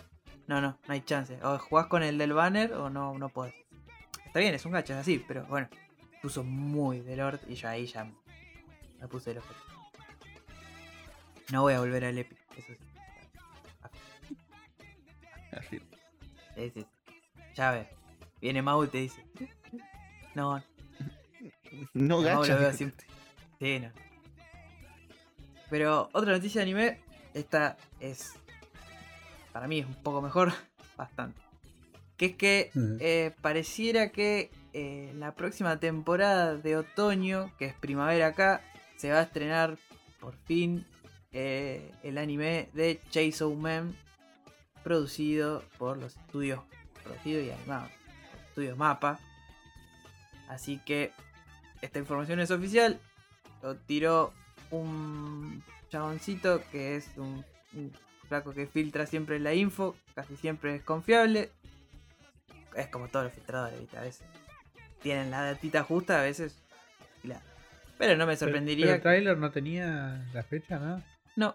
No, 0.46 0.60
no, 0.60 0.78
no 0.86 0.94
hay 0.94 1.00
chance. 1.00 1.36
O 1.42 1.58
jugás 1.58 1.88
con 1.88 2.04
el 2.04 2.16
del 2.16 2.32
banner 2.32 2.72
o 2.74 2.88
no, 2.88 3.18
no 3.18 3.28
podés. 3.30 3.56
Está 4.24 4.38
bien, 4.38 4.54
es 4.54 4.64
un 4.64 4.70
gacha, 4.70 4.94
es 4.94 5.00
así, 5.00 5.24
pero 5.26 5.44
bueno 5.46 5.68
puso 6.22 6.44
muy 6.44 7.00
del 7.00 7.18
Lord 7.18 7.40
y 7.48 7.56
yo 7.56 7.68
ahí 7.68 7.86
ya 7.86 8.08
me 9.00 9.08
puse 9.08 9.32
el 9.32 9.38
ojo. 9.38 9.52
No 11.50 11.62
voy 11.62 11.74
a 11.74 11.80
volver 11.80 12.04
al 12.04 12.16
Epic, 12.16 12.38
eso 12.56 12.74
sí. 12.74 13.88
Así. 15.50 15.80
Sí, 16.54 16.70
sí. 16.72 16.86
Ya 17.56 17.72
ves. 17.72 17.88
Viene 18.40 18.62
Mau 18.62 18.84
y 18.84 18.86
te 18.86 18.98
dice. 18.98 19.26
No, 20.36 20.62
No 21.92 22.22
no, 22.22 22.22
lo 22.22 22.56
veo 22.56 22.72
siempre. 22.72 23.04
Pero 25.70 26.08
otra 26.12 26.32
noticia 26.32 26.60
de 26.60 26.62
anime, 26.62 27.00
esta 27.34 27.76
es. 28.00 28.34
Para 29.52 29.68
mí 29.68 29.80
es 29.80 29.86
un 29.86 29.94
poco 29.94 30.22
mejor, 30.22 30.52
bastante. 30.96 31.40
Que 32.16 32.26
es 32.26 32.36
que 32.36 32.70
eh, 33.00 33.32
pareciera 33.42 34.10
que 34.10 34.50
eh, 34.72 35.12
la 35.16 35.34
próxima 35.34 35.78
temporada 35.78 36.56
de 36.56 36.76
otoño, 36.76 37.52
que 37.58 37.66
es 37.66 37.74
primavera 37.74 38.28
acá, 38.28 38.62
se 38.96 39.10
va 39.10 39.18
a 39.18 39.22
estrenar 39.22 39.76
por 40.20 40.34
fin 40.44 40.86
eh, 41.32 41.92
el 42.02 42.16
anime 42.16 42.70
de 42.72 43.00
Chainsaw 43.10 43.54
Man, 43.54 43.94
producido 44.82 45.62
por 45.78 45.98
los 45.98 46.16
estudios, 46.16 46.60
producido 47.02 47.42
y 47.42 47.50
animado, 47.50 47.88
estudios 48.48 48.78
Mapa. 48.78 49.18
Así 50.48 50.80
que 50.86 51.12
esta 51.82 51.98
información 51.98 52.40
es 52.40 52.50
oficial, 52.50 52.98
lo 53.66 53.74
tiró 53.76 54.32
un 54.70 55.62
chaboncito 55.90 56.62
que 56.70 56.94
es 56.96 57.08
un, 57.16 57.44
un 57.74 57.92
flaco 58.28 58.52
que 58.52 58.66
filtra 58.66 59.06
siempre 59.06 59.40
la 59.40 59.54
info, 59.54 59.96
casi 60.14 60.36
siempre 60.36 60.76
es 60.76 60.82
confiable. 60.82 61.50
Es 62.76 62.86
como 62.88 63.08
todos 63.08 63.24
los 63.24 63.34
filtradores, 63.34 63.80
¿viste? 63.80 63.98
A 63.98 64.02
veces 64.02 64.24
tienen 65.02 65.30
la 65.32 65.42
datita 65.42 65.82
justa, 65.82 66.20
a 66.20 66.22
veces. 66.22 66.54
la- 67.24 67.40
Pero 67.98 68.16
no 68.16 68.26
me 68.26 68.36
sorprendería. 68.36 68.84
Pero 68.86 68.94
el 68.96 69.02
trailer 69.02 69.38
no 69.38 69.50
tenía 69.50 70.24
la 70.32 70.42
fecha, 70.44 70.78
¿no? 70.78 71.02
No. 71.34 71.54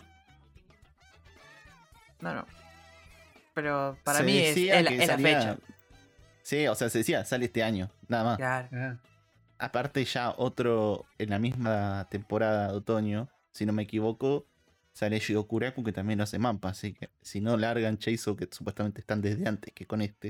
No, 2.19 2.35
no. 2.35 2.45
Pero 3.53 3.97
para 4.03 4.19
Se 4.19 4.23
mí 4.25 4.37
es, 4.37 4.57
la, 4.83 4.89
es 4.89 5.21
fecha. 5.21 5.57
Sí, 6.43 6.67
o 6.67 6.75
sea, 6.75 6.89
se 6.89 6.97
decía, 6.99 7.23
sale 7.23 7.45
este 7.45 7.63
año, 7.63 7.89
nada 8.07 8.23
más. 8.23 8.37
Claro. 8.37 8.67
Ah, 8.73 8.97
Aparte 9.63 10.03
ya 10.05 10.33
otro 10.37 11.05
en 11.19 11.29
la 11.29 11.37
misma 11.37 12.07
temporada 12.09 12.71
de 12.71 12.77
otoño, 12.77 13.29
si 13.51 13.65
no 13.67 13.73
me 13.73 13.83
equivoco, 13.83 14.47
sale 14.91 15.19
Shigokuraku 15.19 15.83
que 15.83 15.91
también 15.91 16.17
lo 16.17 16.23
hace 16.23 16.39
Mampa, 16.39 16.69
así 16.69 16.93
que 16.93 17.11
si 17.21 17.41
no 17.41 17.55
largan 17.57 17.99
Cheiso 17.99 18.35
que 18.35 18.47
supuestamente 18.51 19.01
están 19.01 19.21
desde 19.21 19.47
antes 19.47 19.71
que 19.73 19.85
con 19.85 20.01
este, 20.01 20.29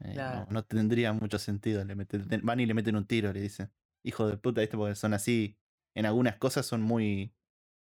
eh, 0.00 0.14
Claro. 0.14 0.46
no, 0.46 0.54
no 0.54 0.62
tendría 0.64 1.12
mucho 1.12 1.38
sentido. 1.38 1.84
Le 1.84 1.94
meten- 1.94 2.40
van 2.42 2.58
y 2.58 2.66
le 2.66 2.74
meten 2.74 2.96
un 2.96 3.06
tiro, 3.06 3.32
le 3.32 3.40
dicen. 3.40 3.70
Hijo 4.02 4.26
de 4.26 4.36
puta, 4.36 4.60
¿viste? 4.62 4.76
Porque 4.76 4.96
son 4.96 5.14
así, 5.14 5.56
en 5.94 6.06
algunas 6.06 6.36
cosas 6.36 6.66
son 6.66 6.82
muy 6.82 7.32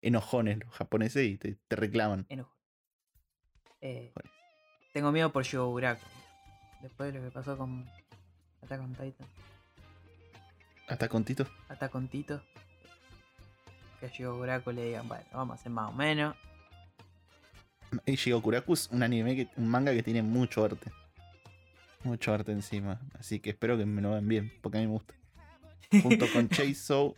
enojones 0.02 0.58
los 0.58 0.74
japoneses 0.74 1.24
y 1.26 1.38
te, 1.38 1.58
te 1.68 1.76
reclaman. 1.76 2.26
Enojo. 2.28 2.52
Eh, 3.80 4.12
tengo 4.92 5.12
miedo 5.12 5.32
por 5.32 5.44
Shigoguraku. 5.44 6.02
Después 6.82 7.12
de 7.12 7.20
lo 7.20 7.24
que 7.24 7.30
pasó 7.32 7.56
con 7.56 7.88
Attack 8.62 8.80
on 8.80 8.92
Titan. 8.94 9.28
Hasta 10.92 11.08
con 11.08 11.24
Tito. 11.24 11.46
Attack 11.68 11.94
on 11.94 12.08
Tito. 12.08 12.42
Que 13.98 14.06
a 14.06 14.08
Shigoguraku 14.10 14.72
le 14.72 14.84
digan, 14.84 15.08
bueno, 15.08 15.24
vamos 15.32 15.56
a 15.56 15.60
hacer 15.60 15.72
más 15.72 15.88
o 15.90 15.92
menos. 15.92 16.36
Y 18.04 18.16
Shigokuraku 18.16 18.74
es 18.74 18.88
un 18.90 19.02
anime, 19.02 19.34
que, 19.36 19.48
un 19.56 19.68
manga 19.68 19.92
que 19.92 20.02
tiene 20.02 20.22
mucho 20.22 20.64
arte. 20.64 20.90
Mucho 22.04 22.34
arte 22.34 22.52
encima. 22.52 23.00
Así 23.18 23.40
que 23.40 23.50
espero 23.50 23.78
que 23.78 23.86
me 23.86 24.02
lo 24.02 24.10
vean 24.10 24.28
bien, 24.28 24.52
porque 24.60 24.78
a 24.78 24.80
mí 24.82 24.86
me 24.86 24.92
gusta. 24.92 25.14
Junto 26.02 26.26
con 26.32 26.48
Cheiso. 26.48 27.14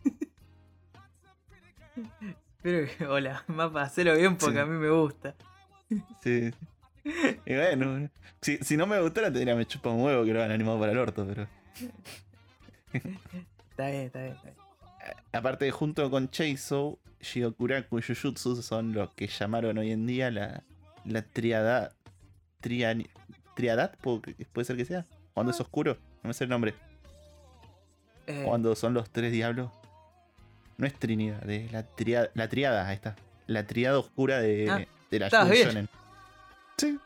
Pero 2.61 2.87
que, 2.97 3.05
hola, 3.07 3.43
mapa, 3.47 3.83
hacelo 3.83 4.15
bien 4.15 4.37
porque 4.37 4.55
Sí. 4.55 4.61
a 4.61 4.65
mí 4.65 4.77
me 4.77 4.89
gusta. 4.89 5.35
Sí. 6.21 6.51
Y 7.45 7.55
bueno, 7.55 8.09
si, 8.41 8.57
si 8.57 8.77
no 8.77 8.87
me 8.87 8.99
gustara, 9.01 9.31
te 9.31 9.39
diría 9.39 9.55
me 9.55 9.65
chupa 9.65 9.89
un 9.89 10.01
huevo 10.01 10.23
que 10.25 10.33
lo 10.33 10.39
hagan 10.39 10.51
animado 10.51 10.79
para 10.79 10.91
el 10.91 10.97
orto, 10.97 11.25
pero. 11.27 11.47
Está 13.75 13.89
bien, 13.89 14.03
está 14.03 14.21
bien, 14.21 14.33
está 14.35 14.43
bien. 14.45 14.55
Aparte, 15.33 15.69
junto 15.69 16.09
con 16.09 16.29
Cheiso, 16.29 16.97
Shigokuraku 17.19 17.99
y 17.99 18.01
Jujutsu 18.01 18.61
son 18.61 18.93
los 18.93 19.11
que 19.11 19.27
llamaron 19.27 19.77
hoy 19.77 19.91
en 19.91 20.07
día 20.07 20.31
la, 20.31 20.63
la 21.03 21.23
triada. 21.23 21.91
¿Triadad? 22.61 23.95
¿Puede, 23.99 24.65
ser 24.65 24.77
que 24.77 24.85
sea? 24.85 25.05
Cuando 25.33 25.51
es 25.51 25.59
oscuro, 25.59 25.97
no 26.23 26.29
me 26.29 26.33
sé 26.33 26.45
el 26.45 26.49
nombre. 26.49 26.73
Eh, 28.27 28.43
Cuando 28.45 28.75
son 28.75 28.93
los 28.93 29.09
tres 29.09 29.31
diablos. 29.31 29.71
No 30.77 30.87
es 30.87 30.93
Trinidad, 30.93 31.47
es 31.49 31.71
la 31.71 31.83
triada, 31.83 32.29
la 32.33 32.49
triada, 32.49 32.87
ahí 32.87 32.95
está. 32.95 33.15
La 33.47 33.67
triada 33.67 33.99
oscura 33.99 34.39
de, 34.39 34.69
Ah, 34.69 34.81
de 35.11 35.19
la 35.19 35.29
shonen. 35.29 35.89
Sí. 36.77 36.97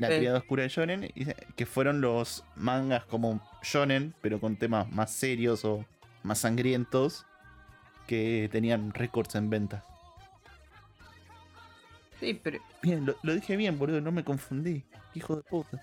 La 0.00 0.10
Eh. 0.10 0.18
triada 0.18 0.38
oscura 0.38 0.62
de 0.64 0.68
shonen, 0.70 1.04
y- 1.14 1.26
que 1.54 1.66
fueron 1.66 2.00
los 2.00 2.42
mangas 2.56 3.04
como 3.04 3.40
shonen, 3.62 4.14
pero 4.20 4.40
con 4.40 4.56
temas 4.56 4.90
más 4.90 5.12
serios 5.12 5.64
o 5.64 5.84
más 6.24 6.38
sangrientos, 6.38 7.26
que 8.06 8.48
tenían 8.50 8.92
récords 8.92 9.34
en 9.36 9.48
ventas. 9.50 9.84
sí, 12.18 12.38
pero. 12.42 12.58
Bien, 12.82 13.04
lo, 13.06 13.14
lo 13.22 13.34
dije 13.34 13.56
bien, 13.56 13.78
boludo, 13.78 14.00
no 14.00 14.12
me 14.12 14.24
confundí. 14.24 14.84
Hijo 15.14 15.36
de 15.36 15.42
puta. 15.42 15.80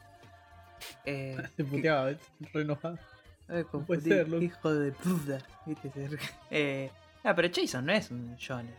Eh, 1.06 1.38
se 1.58 1.64
puteaba, 1.64 2.12
re 2.54 2.62
enojado. 2.62 3.00
Ay, 3.48 3.64
puede 3.86 4.02
ser, 4.02 4.28
hijo 4.44 4.74
de 4.74 4.92
puta. 4.92 5.40
¿Viste? 5.66 5.92
Eh, 6.52 6.92
ah, 7.24 7.34
pero 7.36 7.50
Jason 7.54 7.86
no 7.86 7.94
es 7.94 8.12
un 8.12 8.36
shonen. 8.36 8.74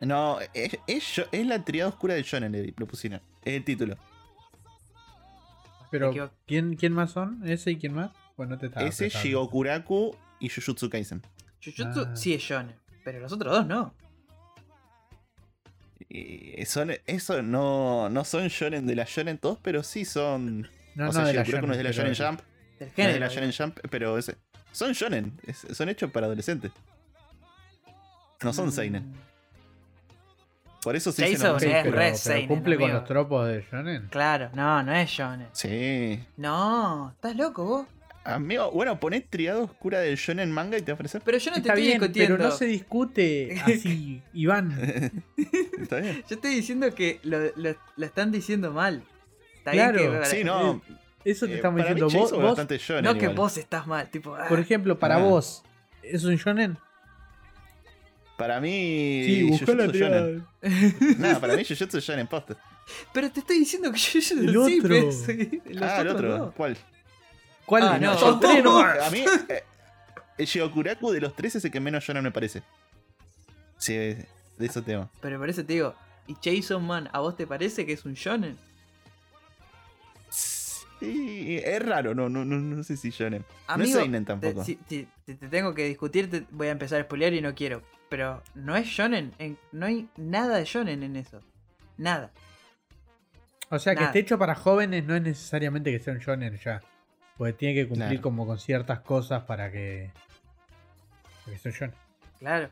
No, 0.00 0.38
es, 0.54 0.78
es, 0.86 1.46
la 1.46 1.64
triada 1.64 1.88
oscura 1.88 2.14
de 2.14 2.22
shonen, 2.22 2.52
le 2.52 2.72
lo 2.76 2.86
pusieron. 2.86 3.20
Es 3.44 3.54
el 3.54 3.64
título. 3.64 3.96
Pero. 5.90 6.12
¿quién, 6.46 6.76
¿quién 6.76 6.92
más 6.92 7.12
son? 7.12 7.40
¿Ese 7.48 7.72
y 7.72 7.76
quién 7.78 7.94
más? 7.94 8.10
Bueno, 8.36 8.58
te 8.58 8.66
estaba 8.66 8.86
Ese 8.86 9.06
es 9.06 9.12
prestando. 9.14 9.26
Shigokuraku 9.28 10.16
y 10.38 10.48
Jujutsu 10.48 10.88
Kaisen. 10.90 11.22
Jujutsu 11.64 12.06
Ah. 12.08 12.16
sí 12.16 12.34
es 12.34 12.42
shonen, 12.42 12.76
pero 13.04 13.18
los 13.20 13.32
otros 13.32 13.52
dos 13.52 13.66
no. 13.66 13.94
Y 16.10 16.64
son, 16.64 16.92
eso 17.06 17.42
no, 17.42 18.08
no 18.08 18.24
son 18.24 18.48
shonen 18.48 18.86
de 18.86 18.94
la 18.94 19.04
shonen 19.04 19.38
todos, 19.38 19.58
pero 19.62 19.82
sí 19.82 20.04
son. 20.04 20.68
No, 20.94 21.08
o 21.08 21.12
sea, 21.12 21.22
no, 21.22 21.28
de 21.28 21.34
Shigokuraku 21.34 21.66
no 21.66 21.72
es 21.72 21.78
de 21.78 21.84
la 21.84 21.90
shonen 21.90 22.14
jump. 22.14 22.40
Del 22.78 22.80
No 22.80 22.86
es 22.86 22.94
género. 22.94 23.14
de 23.14 23.20
la 23.20 23.28
shonen 23.28 23.52
jump, 23.52 23.78
pero 23.90 24.16
es- 24.18 24.36
son 24.72 24.92
shonen. 24.92 25.40
es- 25.46 25.66
son 25.72 25.88
hechos 25.88 26.10
para 26.12 26.26
adolescentes. 26.26 26.70
No 28.42 28.52
son 28.52 28.68
Mm, 28.68 28.72
seinen. 28.72 29.14
Por 30.88 30.96
eso 30.96 31.12
se 31.12 31.26
dicen 31.26 31.52
Sí, 31.60 31.66
es 31.66 31.72
pero, 31.82 31.90
re 31.90 32.04
pero 32.06 32.16
seinen, 32.16 32.48
cumple 32.48 32.78
con 32.78 32.90
los 32.90 33.04
tropos 33.04 33.46
de 33.46 33.62
Shonen. 33.70 34.08
Claro, 34.08 34.48
no, 34.54 34.82
no 34.82 34.94
es 34.94 35.10
shonen. 35.10 35.48
Sí. 35.52 36.18
No, 36.38 37.10
¿estás 37.14 37.36
loco 37.36 37.62
vos? 37.62 37.86
Amigo, 38.24 38.70
bueno, 38.70 38.98
ponés 38.98 39.28
triada 39.28 39.58
oscura 39.60 40.00
del 40.00 40.16
shonen 40.16 40.50
manga 40.50 40.78
y 40.78 40.82
te 40.82 40.92
ofreces. 40.92 41.20
Pero 41.22 41.36
yo 41.36 41.50
no 41.50 41.56
te 41.56 41.60
Está 41.60 41.72
estoy 41.74 41.82
bien, 41.86 41.98
discutiendo. 42.00 42.36
pero 42.38 42.48
no 42.48 42.56
se 42.56 42.64
discute 42.64 43.60
así, 43.66 44.22
Iván. 44.32 44.72
Está 45.78 45.96
bien. 45.96 46.24
Yo 46.26 46.36
estoy 46.36 46.54
diciendo 46.54 46.94
que 46.94 47.20
lo, 47.22 47.38
lo- 47.56 47.76
lo 47.96 48.06
están 48.06 48.32
diciendo 48.32 48.72
mal. 48.72 49.02
Está 49.58 49.72
Claro. 49.72 49.98
bien 49.98 50.20
que. 50.20 50.24
Sí, 50.24 50.42
no. 50.42 50.80
Eso 51.22 51.44
te 51.44 51.52
Eh, 51.52 51.56
estamos 51.56 51.82
para 51.82 51.94
mí 51.94 52.00
diciendo. 52.00 52.40
Vos, 52.40 53.02
No 53.02 53.18
que 53.18 53.28
vos 53.28 53.58
estás 53.58 53.86
mal, 53.86 54.08
tipo. 54.08 54.34
ah, 54.34 54.46
por 54.48 54.58
ejemplo, 54.58 54.98
para 54.98 55.16
Ah. 55.16 55.18
vos, 55.18 55.62
¿es 56.02 56.24
un 56.24 56.36
shonen? 56.36 56.78
Para 58.38 58.58
mí. 58.60 59.22
Sí, 59.26 59.42
buscá 59.42 59.74
la 59.74 59.84
Jujutsu 59.86 59.98
shonen. 59.98 60.46
Nada, 61.18 61.40
para 61.40 61.56
mí 61.56 61.64
Jujutsu 61.68 61.98
shonen 62.00 62.26
posta. 62.26 62.56
Pero 63.12 63.30
te 63.30 63.40
estoy 63.40 63.58
diciendo 63.58 63.92
que 63.92 63.98
yo, 63.98 64.20
yo 64.20 64.66
El 64.66 64.70
sí, 64.70 64.78
otro. 64.80 64.94
los 64.98 65.82
ah, 65.82 66.00
el 66.00 66.08
otro. 66.08 66.38
no. 66.38 66.52
¿Cuál? 66.52 66.76
¿Cuál? 67.66 67.82
Ah, 67.82 67.98
no. 67.98 68.16
Son 68.16 68.40
tres 68.40 68.64
nomás. 68.64 68.98
A 69.06 69.10
mí, 69.10 69.24
eh, 69.48 69.62
el 70.38 70.46
Shigokuraku 70.46 71.10
de 71.10 71.20
los 71.20 71.34
tres 71.36 71.56
es 71.56 71.64
el 71.66 71.70
que 71.70 71.80
menos 71.80 72.02
shonen 72.04 72.22
me 72.22 72.30
parece. 72.30 72.62
Sí, 73.76 73.94
de 73.94 74.26
ese 74.60 74.80
tema. 74.82 75.10
Pero 75.20 75.38
por 75.38 75.50
eso 75.50 75.64
te 75.64 75.72
digo, 75.74 75.94
¿y 76.28 76.36
Jason 76.42 76.86
Man, 76.86 77.10
a 77.12 77.18
vos 77.20 77.36
te 77.36 77.46
parece 77.46 77.84
que 77.84 77.92
es 77.92 78.04
un 78.04 78.14
shonen? 78.14 78.56
Sí, 80.30 81.60
es 81.62 81.80
raro, 81.84 82.14
no, 82.14 82.28
no, 82.28 82.44
no, 82.44 82.56
no 82.58 82.82
sé 82.82 82.96
si 82.96 83.10
shonen. 83.10 83.44
no 83.76 83.84
es 83.84 83.92
seinen 83.92 84.24
tampoco. 84.24 84.64
si- 84.64 84.76
te 84.76 85.06
tengo 85.50 85.74
que 85.74 85.84
discutir, 85.86 86.28
te 86.30 86.44
voy 86.50 86.68
a 86.68 86.70
empezar 86.72 87.00
a 87.00 87.04
spoilear 87.04 87.34
y 87.34 87.40
no 87.40 87.54
quiero. 87.54 87.82
Pero 88.08 88.42
no 88.54 88.74
es 88.76 88.86
shonen, 88.86 89.34
en- 89.38 89.58
no 89.72 89.86
hay 89.86 90.08
nada 90.16 90.56
de 90.56 90.64
shonen 90.64 91.02
en 91.02 91.16
eso. 91.16 91.40
Nada. 91.96 92.30
O 93.70 93.78
sea, 93.78 93.94
que 93.94 94.04
esté 94.04 94.20
hecho 94.20 94.38
para 94.38 94.54
jóvenes 94.54 95.04
no 95.04 95.14
es 95.14 95.22
necesariamente 95.22 95.90
que 95.92 95.98
sea 95.98 96.14
un 96.14 96.20
shonen 96.20 96.56
ya. 96.58 96.80
Porque 97.36 97.52
tiene 97.52 97.74
que 97.74 97.86
cumplir 97.88 98.08
Claro. 98.08 98.22
como 98.22 98.46
con 98.46 98.58
ciertas 98.58 99.00
cosas 99.00 99.42
para 99.44 99.70
que. 99.70 100.10
para 101.44 101.52
que 101.56 101.58
sea 101.58 101.70
un 101.72 101.76
shonen. 101.78 101.94
Claro. 102.38 102.70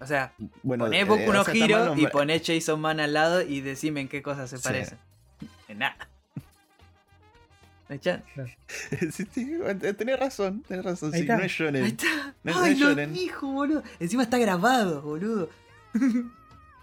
O 0.00 0.06
sea, 0.06 0.32
Bueno, 0.62 0.84
poné 0.84 1.00
eh, 1.00 1.04
Boku 1.04 1.32
no 1.32 1.40
o 1.40 1.44
sea, 1.44 1.54
está 1.54 1.64
Hero 1.64 1.90
mal 1.90 1.98
y 1.98 2.06
poné 2.08 2.40
Jason 2.44 2.80
Man 2.80 3.00
al 3.00 3.14
lado 3.14 3.42
y 3.42 3.60
decime 3.62 4.00
en 4.02 4.08
qué 4.08 4.22
cosas 4.22 4.50
se 4.50 4.58
Sí. 4.58 4.62
parecen. 4.62 4.98
En 5.68 5.78
nada. 5.78 5.96
Sí, 9.10 9.26
sí, 9.32 9.58
tenés 9.96 10.18
razón, 10.18 10.62
tenés 10.66 10.84
razón. 10.84 11.10
Ahí 11.12 11.20
Sí, 11.20 11.24
está. 11.24 11.36
no 11.36 11.42
es 11.44 11.52
shonen. 11.52 11.84
Ahí 11.84 11.90
está. 11.90 12.34
No 12.42 12.50
es- 12.50 12.56
Ay, 12.58 12.74
no 12.80 12.90
es 13.00 13.12
dijo, 13.12 13.46
boludo. 13.52 13.82
Encima 14.00 14.22
está 14.22 14.38
grabado, 14.38 15.02
boludo. 15.02 15.50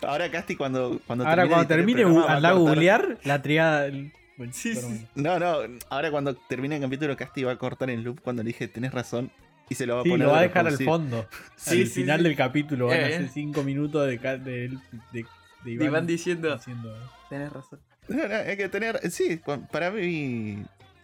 Ahora 0.01 0.31
Casti 0.31 0.55
cuando, 0.55 0.99
cuando 1.05 1.27
Ahora, 1.27 1.47
cuando 1.47 1.67
termine, 1.67 2.01
programa, 2.01 2.25
va 2.25 2.33
a 2.33 2.35
anda 2.37 2.49
a 2.49 2.53
cortar- 2.53 2.67
googlear 2.75 3.17
la 3.23 3.41
triada. 3.41 3.81
del- 3.83 4.11
bueno, 4.37 4.53
Sí, 4.55 4.75
sí. 4.75 5.05
No, 5.15 5.37
no, 5.37 5.57
ahora 5.89 6.09
cuando 6.09 6.35
termine 6.35 6.75
el 6.77 6.81
capítulo 6.81 7.15
Casti 7.15 7.43
va 7.43 7.51
a 7.51 7.57
cortar 7.57 7.89
el 7.91 8.01
loop 8.03 8.21
cuando 8.21 8.41
le 8.41 8.47
dije 8.47 8.67
tenés 8.67 8.91
razón 8.93 9.29
y 9.69 9.75
se 9.75 9.85
lo 9.85 9.95
va 9.95 10.01
a 10.01 10.03
Sí, 10.03 10.09
poner 10.09 10.25
lo 10.27 10.31
va 10.33 10.39
a 10.39 10.41
de 10.41 10.47
dejar 10.47 10.67
al 10.67 10.77
fondo. 10.77 11.27
Sí, 11.55 11.81
al 11.81 11.87
sí, 11.87 11.93
final 11.93 12.17
sí. 12.19 12.23
del 12.23 12.35
capítulo 12.35 12.87
van 12.87 12.99
a 12.99 13.07
Eh, 13.09 13.13
ser 13.13 13.21
eh. 13.23 13.29
5 13.33 13.63
minutos 13.63 14.07
de, 14.07 14.17
ca- 14.17 14.37
de, 14.37 14.69
de, 15.11 15.25
de 15.63 15.71
Y 15.71 15.73
Iván 15.73 15.91
van 15.91 16.07
diciendo, 16.07 16.55
diciendo, 16.55 16.91
tenés 17.29 17.51
razón. 17.53 17.79
No, 18.07 18.27
no, 18.27 18.33
hay 18.35 18.57
que 18.57 18.67
tener. 18.69 19.11
Sí, 19.11 19.39
para 19.71 19.91
mí 19.91 20.63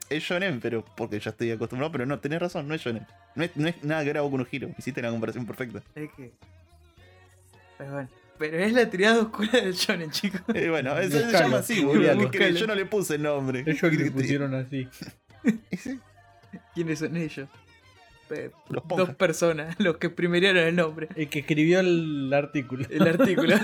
es 0.09 0.23
shonen, 0.23 0.59
pero 0.59 0.83
porque 0.95 1.19
ya 1.19 1.31
estoy 1.31 1.51
acostumbrado, 1.51 1.91
pero 1.91 2.05
no, 2.05 2.19
tenés 2.19 2.39
razón, 2.39 2.67
no 2.67 2.73
es 2.75 2.81
shonen. 2.81 3.05
No 3.35 3.43
es, 3.43 3.55
no 3.55 3.67
es 3.67 3.83
nada 3.83 4.03
que 4.03 4.09
era 4.09 4.21
Boku 4.21 4.37
no 4.37 4.45
Hero. 4.51 4.69
Hiciste 4.77 5.01
la 5.01 5.09
comparación 5.09 5.45
perfecta. 5.45 5.81
Es 5.95 6.09
que. 6.13 6.31
Pero 7.77 7.91
bueno. 7.91 8.09
Pero 8.39 8.59
es 8.59 8.71
la 8.71 8.87
triada 8.89 9.19
oscura 9.21 9.51
del 9.51 9.73
shonen, 9.73 10.11
chicos. 10.11 10.41
Eh, 10.53 10.69
bueno, 10.69 10.97
eso 10.99 11.19
se 11.19 11.31
llama 11.31 11.57
así, 11.57 11.83
boludo. 11.83 12.31
Yo 12.31 12.67
no 12.67 12.75
le 12.75 12.85
puse 12.85 13.15
el 13.15 13.23
nombre. 13.23 13.61
Ellos 13.65 13.79
¿Qué 13.81 13.87
le 13.89 13.97
querés 13.97 14.03
que 14.11 14.11
te 14.11 14.21
pusieron 14.21 14.53
así. 14.55 14.87
Sí, 15.77 15.99
¿Quiénes 16.73 16.99
son 16.99 17.15
ellos? 17.15 17.47
Los 18.69 18.83
Dos 18.87 19.15
personas, 19.15 19.75
los 19.79 19.97
que 19.97 20.09
primeriaron 20.09 20.63
el 20.63 20.75
nombre. 20.75 21.07
El 21.15 21.29
que 21.29 21.39
escribió 21.39 21.79
el 21.79 22.31
artículo. 22.33 22.85
El 22.89 23.07
artículo. 23.07 23.55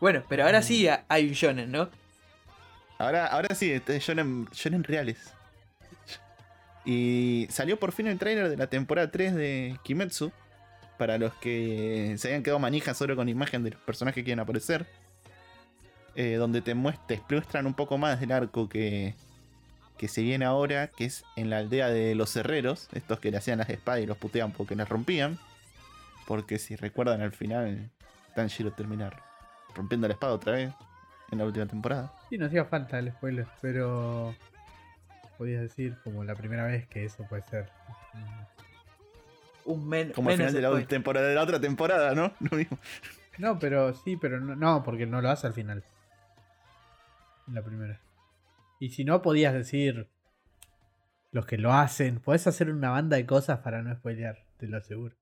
bueno, 0.00 0.22
pero 0.28 0.44
ahora 0.44 0.62
sí 0.62 0.86
ha- 0.86 1.04
hay 1.08 1.28
un 1.28 1.32
shonen, 1.32 1.72
¿no? 1.72 1.88
Ahora, 3.04 3.26
ahora 3.26 3.54
sí, 3.54 3.82
shonen, 4.00 4.46
shonen 4.52 4.82
reales. 4.82 5.34
Y 6.86 7.46
salió 7.50 7.78
por 7.78 7.92
fin 7.92 8.06
el 8.06 8.18
trailer 8.18 8.48
de 8.48 8.56
la 8.56 8.68
temporada 8.68 9.10
3 9.10 9.34
de 9.34 9.78
Kimetsu. 9.82 10.32
Para 10.96 11.18
los 11.18 11.34
que 11.34 12.14
se 12.16 12.28
hayan 12.28 12.42
quedado 12.42 12.58
manijas 12.60 12.96
solo 12.96 13.14
con 13.14 13.28
imagen 13.28 13.62
de 13.62 13.72
los 13.72 13.80
personajes 13.80 14.14
que 14.14 14.24
quieren 14.24 14.40
aparecer. 14.40 14.86
Eh, 16.14 16.36
donde 16.36 16.62
te, 16.62 16.74
te 17.06 17.20
muestran 17.28 17.66
un 17.66 17.74
poco 17.74 17.98
más 17.98 18.20
del 18.20 18.32
arco 18.32 18.68
que, 18.70 19.14
que 19.98 20.08
se 20.08 20.22
viene 20.22 20.46
ahora, 20.46 20.86
que 20.86 21.04
es 21.04 21.24
en 21.36 21.50
la 21.50 21.58
aldea 21.58 21.90
de 21.90 22.14
los 22.14 22.34
herreros, 22.36 22.88
estos 22.92 23.20
que 23.20 23.30
le 23.30 23.36
hacían 23.36 23.58
las 23.58 23.68
espadas 23.68 24.02
y 24.02 24.06
los 24.06 24.16
puteaban 24.16 24.52
porque 24.52 24.76
las 24.76 24.88
rompían. 24.88 25.38
Porque 26.26 26.58
si 26.58 26.74
recuerdan 26.74 27.20
al 27.20 27.32
final, 27.32 27.90
Tanjiro 28.34 28.72
terminar 28.72 29.22
rompiendo 29.74 30.08
la 30.08 30.14
espada 30.14 30.32
otra 30.32 30.52
vez 30.52 30.72
en 31.30 31.38
la 31.38 31.44
última 31.44 31.66
temporada. 31.66 32.12
Sí, 32.34 32.38
no 32.38 32.46
hacía 32.46 32.64
falta 32.64 32.98
el 32.98 33.12
spoiler, 33.12 33.46
pero 33.60 34.34
podías 35.38 35.62
decir 35.62 35.96
como 36.02 36.24
la 36.24 36.34
primera 36.34 36.64
vez 36.64 36.84
que 36.88 37.04
eso 37.04 37.24
puede 37.28 37.42
ser. 37.42 37.70
Un 39.64 39.88
men 39.88 40.10
Como 40.10 40.30
al 40.30 40.36
final 40.36 40.52
de 40.52 40.60
la, 40.60 40.68
spoiler. 40.70 40.88
temporada, 40.88 41.28
de 41.28 41.34
la 41.36 41.42
otra 41.44 41.60
temporada, 41.60 42.12
¿no? 42.16 42.32
Lo 42.50 42.56
mismo. 42.56 42.76
No, 43.38 43.56
pero 43.60 43.94
sí, 43.94 44.16
pero 44.16 44.40
no, 44.40 44.56
no, 44.56 44.82
porque 44.82 45.06
no 45.06 45.22
lo 45.22 45.30
hace 45.30 45.46
al 45.46 45.52
final. 45.52 45.84
En 47.46 47.54
la 47.54 47.62
primera. 47.62 48.00
Y 48.80 48.90
si 48.90 49.04
no, 49.04 49.22
podías 49.22 49.54
decir 49.54 50.08
los 51.30 51.46
que 51.46 51.56
lo 51.56 51.72
hacen. 51.72 52.18
Podés 52.18 52.48
hacer 52.48 52.68
una 52.68 52.90
banda 52.90 53.16
de 53.16 53.26
cosas 53.26 53.60
para 53.60 53.80
no 53.80 53.94
spoilear, 53.94 54.44
te 54.56 54.66
lo 54.66 54.78
aseguro. 54.78 55.14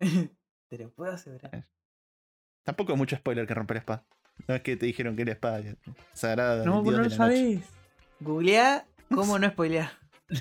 Te 0.68 0.76
lo 0.76 0.90
puedo 0.90 1.10
asegurar. 1.10 1.66
Tampoco 2.64 2.92
es 2.92 2.98
mucho 2.98 3.16
spoiler 3.16 3.46
que 3.46 3.54
romper 3.54 3.78
espada. 3.78 4.04
No 4.48 4.54
es 4.54 4.62
que 4.62 4.76
te 4.76 4.86
dijeron 4.86 5.16
que 5.16 5.22
era 5.22 5.32
espada 5.32 5.62
que- 5.62 5.76
sagrada. 6.12 6.64
No, 6.64 6.82
vos 6.82 6.94
no 6.94 7.02
lo 7.02 7.10
sabés. 7.10 7.60
Googleá 8.20 8.86
cómo 9.14 9.38
no 9.38 9.48
spoilear. 9.48 9.90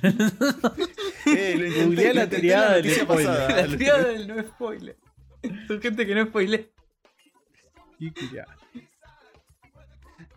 Eh, 1.25 1.55
lo 1.57 1.67
intenté, 1.67 2.07
lo 2.07 2.13
la 2.21 2.29
triada 2.29 2.75
del 2.75 2.91
spoiler. 2.91 3.67
La 3.69 3.77
triada 3.77 4.03
del 4.07 4.27
no 4.27 4.41
spoiler. 4.41 4.97
Son 5.67 5.81
gente 5.81 6.05
que 6.07 6.15
no 6.15 6.25
spoilea. 6.25 6.61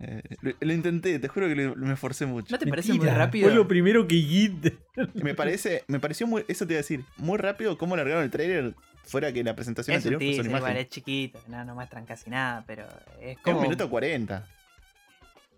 Eh, 0.00 0.22
lo, 0.40 0.52
lo 0.60 0.72
intenté, 0.72 1.18
te 1.18 1.28
juro 1.28 1.46
que 1.48 1.54
lo- 1.54 1.76
me 1.76 1.92
esforcé 1.94 2.26
mucho. 2.26 2.48
¿No 2.50 2.58
te 2.58 2.66
parece 2.66 2.88
muy 2.88 2.98
Mentira, 2.98 3.16
rápido? 3.18 3.46
Fue 3.48 3.54
lo 3.54 3.68
primero 3.68 4.06
que 4.08 4.16
Git. 4.16 4.74
Me 5.14 5.34
parece, 5.34 5.84
me 5.86 6.00
pareció 6.00 6.26
muy, 6.26 6.44
eso 6.48 6.66
te 6.66 6.72
iba 6.74 6.78
a 6.78 6.82
decir, 6.82 7.04
muy 7.16 7.38
rápido 7.38 7.78
cómo 7.78 7.96
largaron 7.96 8.24
el 8.24 8.30
trailer 8.30 8.74
fuera 9.05 9.32
que 9.32 9.42
la 9.44 9.55
presentación 9.55 9.96
Es 9.96 10.05
un 10.07 10.12
anterior 10.14 10.34
fue 10.34 10.44
solo 10.44 10.57
igual 10.57 10.76
es 10.76 10.88
chiquito, 10.88 11.40
no, 11.48 11.64
no 11.64 11.74
muestran 11.74 12.05
casi 12.07 12.30
nada, 12.30 12.64
pero 12.66 12.84
es 13.20 13.36
Es 13.36 13.38
como... 13.38 13.59
un 13.59 13.62
minuto 13.64 13.88
40. 13.90 14.46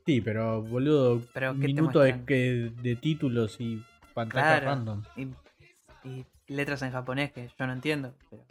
Sí, 0.07 0.20
pero 0.20 0.62
boludo, 0.62 1.22
Pero, 1.32 1.53
un 1.53 1.61
¿qué 1.61 1.66
te 1.68 1.72
minuto 1.72 2.01
de, 2.01 2.24
que- 2.24 2.72
de 2.82 2.97
títulos 2.97 3.57
y 3.59 3.82
pantalla 4.12 4.61
Claro. 4.61 4.66
random. 4.66 5.03
Y, 5.16 5.28
y 6.09 6.26
letras 6.47 6.82
en 6.82 6.92
japonés 6.92 7.32
que 7.32 7.49
yo 7.59 7.66
no 7.66 7.72
entiendo, 7.72 8.14
pero... 8.30 8.45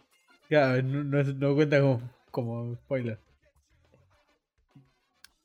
Claro, 0.50 0.82
no, 0.84 1.04
no, 1.04 1.20
es- 1.20 1.36
no 1.36 1.54
cuenta 1.56 1.80
como, 1.80 2.02
como 2.32 2.76
spoiler. 2.76 3.20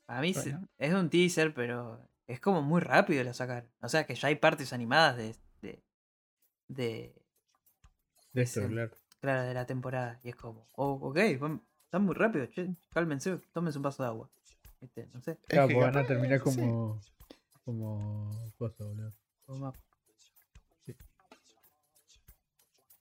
A 0.07 0.21
mí 0.21 0.33
Bueno. 0.33 0.67
es 0.79 0.93
un 0.93 1.09
teaser, 1.09 1.53
pero 1.53 2.01
es 2.27 2.39
como 2.39 2.61
muy 2.63 2.81
rápido 2.81 3.23
lo 3.23 3.33
sacar. 3.33 3.67
O 3.81 3.89
sea 3.89 4.05
que 4.05 4.15
ya 4.15 4.27
hay 4.29 4.35
partes 4.35 4.73
animadas 4.73 5.17
de... 5.17 5.35
de, 5.61 5.83
de 6.67 7.13
De 8.33 8.41
esto, 8.41 8.67
claro. 8.67 8.91
Claro, 9.21 9.43
de 9.43 9.53
la 9.53 9.65
temporada. 9.65 10.19
Y 10.23 10.29
es 10.29 10.35
como, 10.35 10.67
oh, 10.73 10.93
ok, 11.01 11.17
van- 11.39 11.61
están 11.85 12.03
muy 12.05 12.15
rápido, 12.15 12.45
che, 12.47 12.69
cálmense, 12.91 13.37
tómense 13.53 13.77
un 13.79 13.83
vaso 13.83 14.03
de 14.03 14.09
agua. 14.09 14.29
¿Viste? 14.81 15.07
No 15.13 15.21
sé. 15.21 15.37
Claro, 15.47 15.67
porque 15.67 15.79
van 15.79 15.97
a 15.97 16.05
terminar 16.07 16.39
sí. 16.39 16.43
como. 16.43 16.99
Como. 17.65 18.53
Cosa, 18.57 18.83
boludo. 18.85 19.13
Toma. 19.45 19.73
Sí. 20.85 20.95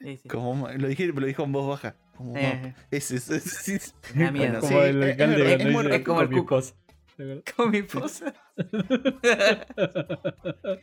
Sí, 0.00 0.16
sí. 0.18 0.28
Como, 0.28 0.68
lo, 0.68 0.88
dije, 0.88 1.06
lo 1.08 1.26
dijo 1.26 1.44
en 1.44 1.52
voz 1.52 1.68
baja. 1.68 1.96
Como 2.16 2.36
Eh, 2.36 2.74
como 4.60 4.82
el 4.82 5.02
es- 5.02 5.10
alcalde 5.10 5.54
es 5.54 5.60
es 5.60 5.66
dice 5.66 5.96
es 5.96 6.04
como 6.04 6.20
el 6.22 6.28
cuco. 6.30 6.58
esposa. 6.58 6.74
¿Te 7.16 7.22
acuerdas? 7.22 7.44
Con 7.56 7.70
mi 7.70 7.78
esposa. 7.78 8.34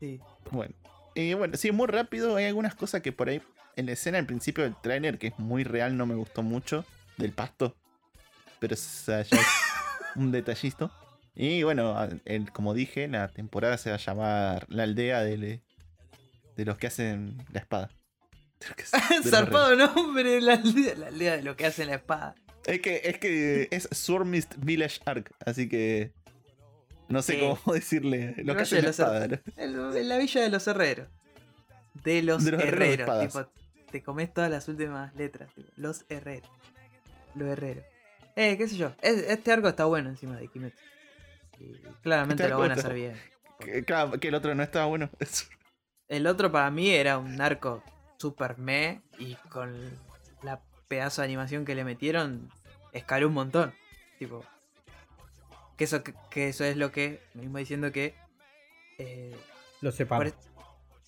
sí. 0.00 0.20
Bueno. 0.50 0.74
Y 1.14 1.34
bueno, 1.34 1.56
sí, 1.56 1.70
muy 1.72 1.86
rápido. 1.86 2.36
Hay 2.36 2.46
algunas 2.46 2.74
cosas 2.74 3.02
que 3.02 3.12
por 3.12 3.28
ahí 3.28 3.40
en 3.76 3.86
la 3.86 3.92
escena 3.92 4.18
al 4.18 4.26
principio 4.26 4.64
del 4.64 4.74
tráiler, 4.80 5.18
que 5.18 5.28
es 5.28 5.38
muy 5.38 5.64
real, 5.64 5.96
no 5.96 6.06
me 6.06 6.14
gustó 6.14 6.42
mucho. 6.42 6.84
Del 7.16 7.32
pasto. 7.32 7.76
Pero 8.58 8.74
ya 9.06 9.20
es 9.20 9.28
un 10.16 10.32
detallito. 10.32 10.90
Y 11.36 11.62
bueno, 11.62 11.96
el- 12.24 12.50
como 12.52 12.74
dije, 12.74 13.06
la 13.08 13.28
temporada 13.28 13.78
se 13.78 13.90
va 13.90 13.96
a 13.96 13.98
llamar 13.98 14.66
La 14.68 14.84
aldea 14.84 15.20
de, 15.22 15.60
de 16.56 16.64
los 16.64 16.76
que 16.78 16.86
hacen 16.88 17.36
la 17.52 17.60
espada. 17.60 17.90
Los 18.60 18.70
hacen- 18.94 19.16
los 19.22 19.30
Zarpado 19.30 19.76
nombre, 19.76 20.40
la 20.40 20.54
aldea, 20.54 20.94
la 20.96 21.06
aldea 21.08 21.36
de 21.36 21.42
lo 21.42 21.56
que 21.56 21.66
hace 21.66 21.84
la 21.84 21.94
espada. 21.96 22.34
Es 22.66 22.80
que 22.80 23.02
es 23.04 23.18
que 23.18 23.68
es 23.70 23.88
Swordmist 23.92 24.54
Village 24.58 25.00
Arc, 25.04 25.30
así 25.44 25.68
que 25.68 26.12
no 27.08 27.22
sé 27.22 27.38
cómo 27.38 27.58
decirle 27.74 28.34
lo 28.38 28.54
que 28.56 28.60
los. 28.60 28.98
Her- 29.00 29.42
en 29.56 30.08
la 30.08 30.16
villa 30.18 30.40
de 30.42 30.48
los 30.50 30.66
herreros. 30.66 31.08
De 32.02 32.22
los, 32.22 32.44
De 32.44 32.52
los 32.52 32.62
herreros 32.62 33.20
tipo, 33.20 33.46
te 33.90 34.02
comes 34.02 34.32
todas 34.34 34.50
las 34.50 34.66
últimas 34.68 35.14
letras. 35.14 35.52
tipo, 35.54 35.68
los 35.76 36.04
herreros. 36.08 36.50
Los 37.34 37.48
herreros. 37.48 37.84
Eh, 38.36 38.56
qué 38.58 38.66
sé 38.68 38.76
yo. 38.76 38.92
es- 39.00 39.24
Este 39.28 39.52
arco 39.52 39.68
está 39.68 39.84
bueno 39.84 40.08
encima 40.10 40.36
de 40.36 40.48
Kimetsu. 40.48 40.78
Y 41.60 41.72
claramente 42.02 42.42
Este 42.42 42.52
lo 42.52 42.58
van 42.58 42.72
a 42.72 42.74
hacer 42.74 42.94
bien. 42.94 43.14
Que, 43.60 43.84
claro, 43.84 44.18
que 44.18 44.28
el 44.28 44.34
otro 44.34 44.54
no 44.54 44.62
estaba 44.62 44.86
bueno. 44.86 45.08
El 46.08 46.26
otro 46.26 46.52
para 46.52 46.70
mí 46.70 46.90
era 46.90 47.16
un 47.18 47.40
arco 47.40 47.82
super 48.18 48.58
me 48.58 49.00
y 49.18 49.36
con 49.48 49.74
la 50.42 50.60
pedazo 50.86 51.22
de 51.22 51.26
animación 51.26 51.64
que 51.64 51.74
le 51.74 51.82
metieron, 51.82 52.50
escaló 52.92 53.28
un 53.28 53.34
montón. 53.34 53.72
Tipo, 54.18 54.44
que 55.76 55.84
eso, 55.84 56.02
que, 56.04 56.14
que 56.30 56.48
eso 56.48 56.64
es 56.64 56.76
lo 56.76 56.90
que, 56.92 57.20
mismo 57.34 57.58
diciendo 57.58 57.90
que... 57.92 58.14
eh, 58.98 59.34
Lo 59.80 59.92
es- 60.28 60.34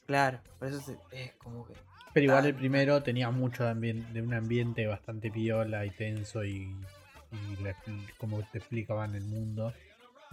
claro, 0.06 0.40
por 0.58 0.68
eso 0.68 0.80
se- 0.80 0.98
es 1.12 1.32
como 1.34 1.66
que... 1.66 1.74
Pero 2.12 2.24
igual 2.24 2.44
Ah. 2.44 2.48
el 2.48 2.54
primero 2.54 3.02
tenía 3.02 3.30
mucho 3.30 3.64
de, 3.64 3.70
ambien- 3.70 4.12
de 4.12 4.22
un 4.22 4.32
ambiente 4.34 4.86
bastante 4.86 5.30
piola 5.30 5.84
y 5.84 5.90
tenso 5.90 6.44
y, 6.44 6.74
y 7.32 7.62
la- 7.62 7.76
como 8.18 8.42
te 8.50 8.58
explicaban 8.58 9.14
el 9.14 9.24
mundo. 9.24 9.72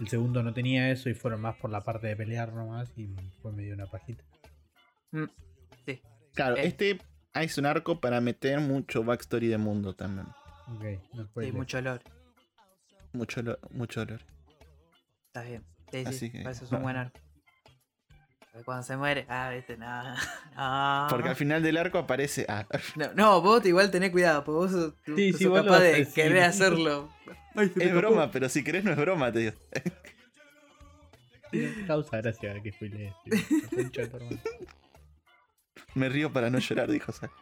El 0.00 0.08
segundo 0.08 0.42
no 0.42 0.52
tenía 0.52 0.90
eso 0.90 1.08
y 1.08 1.14
fueron 1.14 1.40
más 1.42 1.56
por 1.56 1.70
la 1.70 1.82
parte 1.82 2.06
de 2.08 2.16
pelear 2.16 2.52
nomás 2.52 2.90
y 2.96 3.14
fue 3.42 3.52
medio 3.52 3.74
una 3.74 3.86
pajita. 3.86 4.24
mm, 5.12 5.24
sí, 5.86 6.02
Claro, 6.34 6.56
Eh. 6.56 6.66
este 6.66 6.98
es 7.34 7.58
un 7.58 7.66
arco 7.66 8.00
para 8.00 8.20
meter 8.20 8.58
mucho 8.60 9.04
backstory 9.04 9.46
de 9.48 9.58
mundo 9.58 9.94
también. 9.94 10.26
Ok, 10.66 10.82
no 11.12 11.22
sí, 11.22 11.28
spoiler. 11.28 11.52
mucho 11.52 11.78
olor. 11.78 12.00
Mucho, 13.14 13.40
lo- 13.42 13.58
mucho 13.70 14.02
olor. 14.02 14.20
Está 15.28 15.42
bien. 15.42 15.64
Sí, 15.90 16.00
sí, 16.02 16.06
Así 16.06 16.30
que, 16.30 16.42
por 16.42 16.52
eso 16.52 16.64
es 16.64 16.70
un 16.72 16.78
no. 16.78 16.82
buen 16.84 16.96
arco. 16.96 17.18
Cuando 18.64 18.84
se 18.84 18.96
muere, 18.96 19.26
ah, 19.28 19.50
viste, 19.50 19.76
no, 19.76 20.02
no. 20.56 21.06
Porque 21.10 21.28
al 21.30 21.34
final 21.36 21.62
del 21.62 21.76
arco 21.76 21.98
aparece. 21.98 22.46
Ah, 22.48 22.64
No, 22.94 23.12
no, 23.14 23.40
vos 23.42 23.64
igual 23.66 23.90
tenés 23.90 24.10
cuidado, 24.10 24.44
porque 24.44 24.56
vos 24.58 24.70
sos, 24.70 24.94
Sí, 25.16 25.32
sí, 25.32 25.46
vos 25.46 25.62
capaz 25.62 25.80
de 25.80 25.92
haces, 25.92 26.08
sí. 26.08 26.14
querer 26.14 26.42
hacerlo. 26.44 27.08
Ay, 27.56 27.72
es 27.76 27.94
broma, 27.94 28.30
pero 28.30 28.48
si 28.48 28.62
querés 28.62 28.84
no 28.84 28.90
es 28.92 28.96
broma, 28.96 29.32
te 29.32 29.38
digo. 29.40 29.52
Sí, 31.50 31.84
Causa 31.86 32.16
gracia 32.20 32.60
que 32.62 32.72
tu 32.72 32.84
hermano. 34.00 34.40
Me 35.94 36.08
río 36.08 36.32
para 36.32 36.50
no 36.50 36.58
llorar, 36.58 36.90
dijo 36.90 37.12
Sara. 37.12 37.32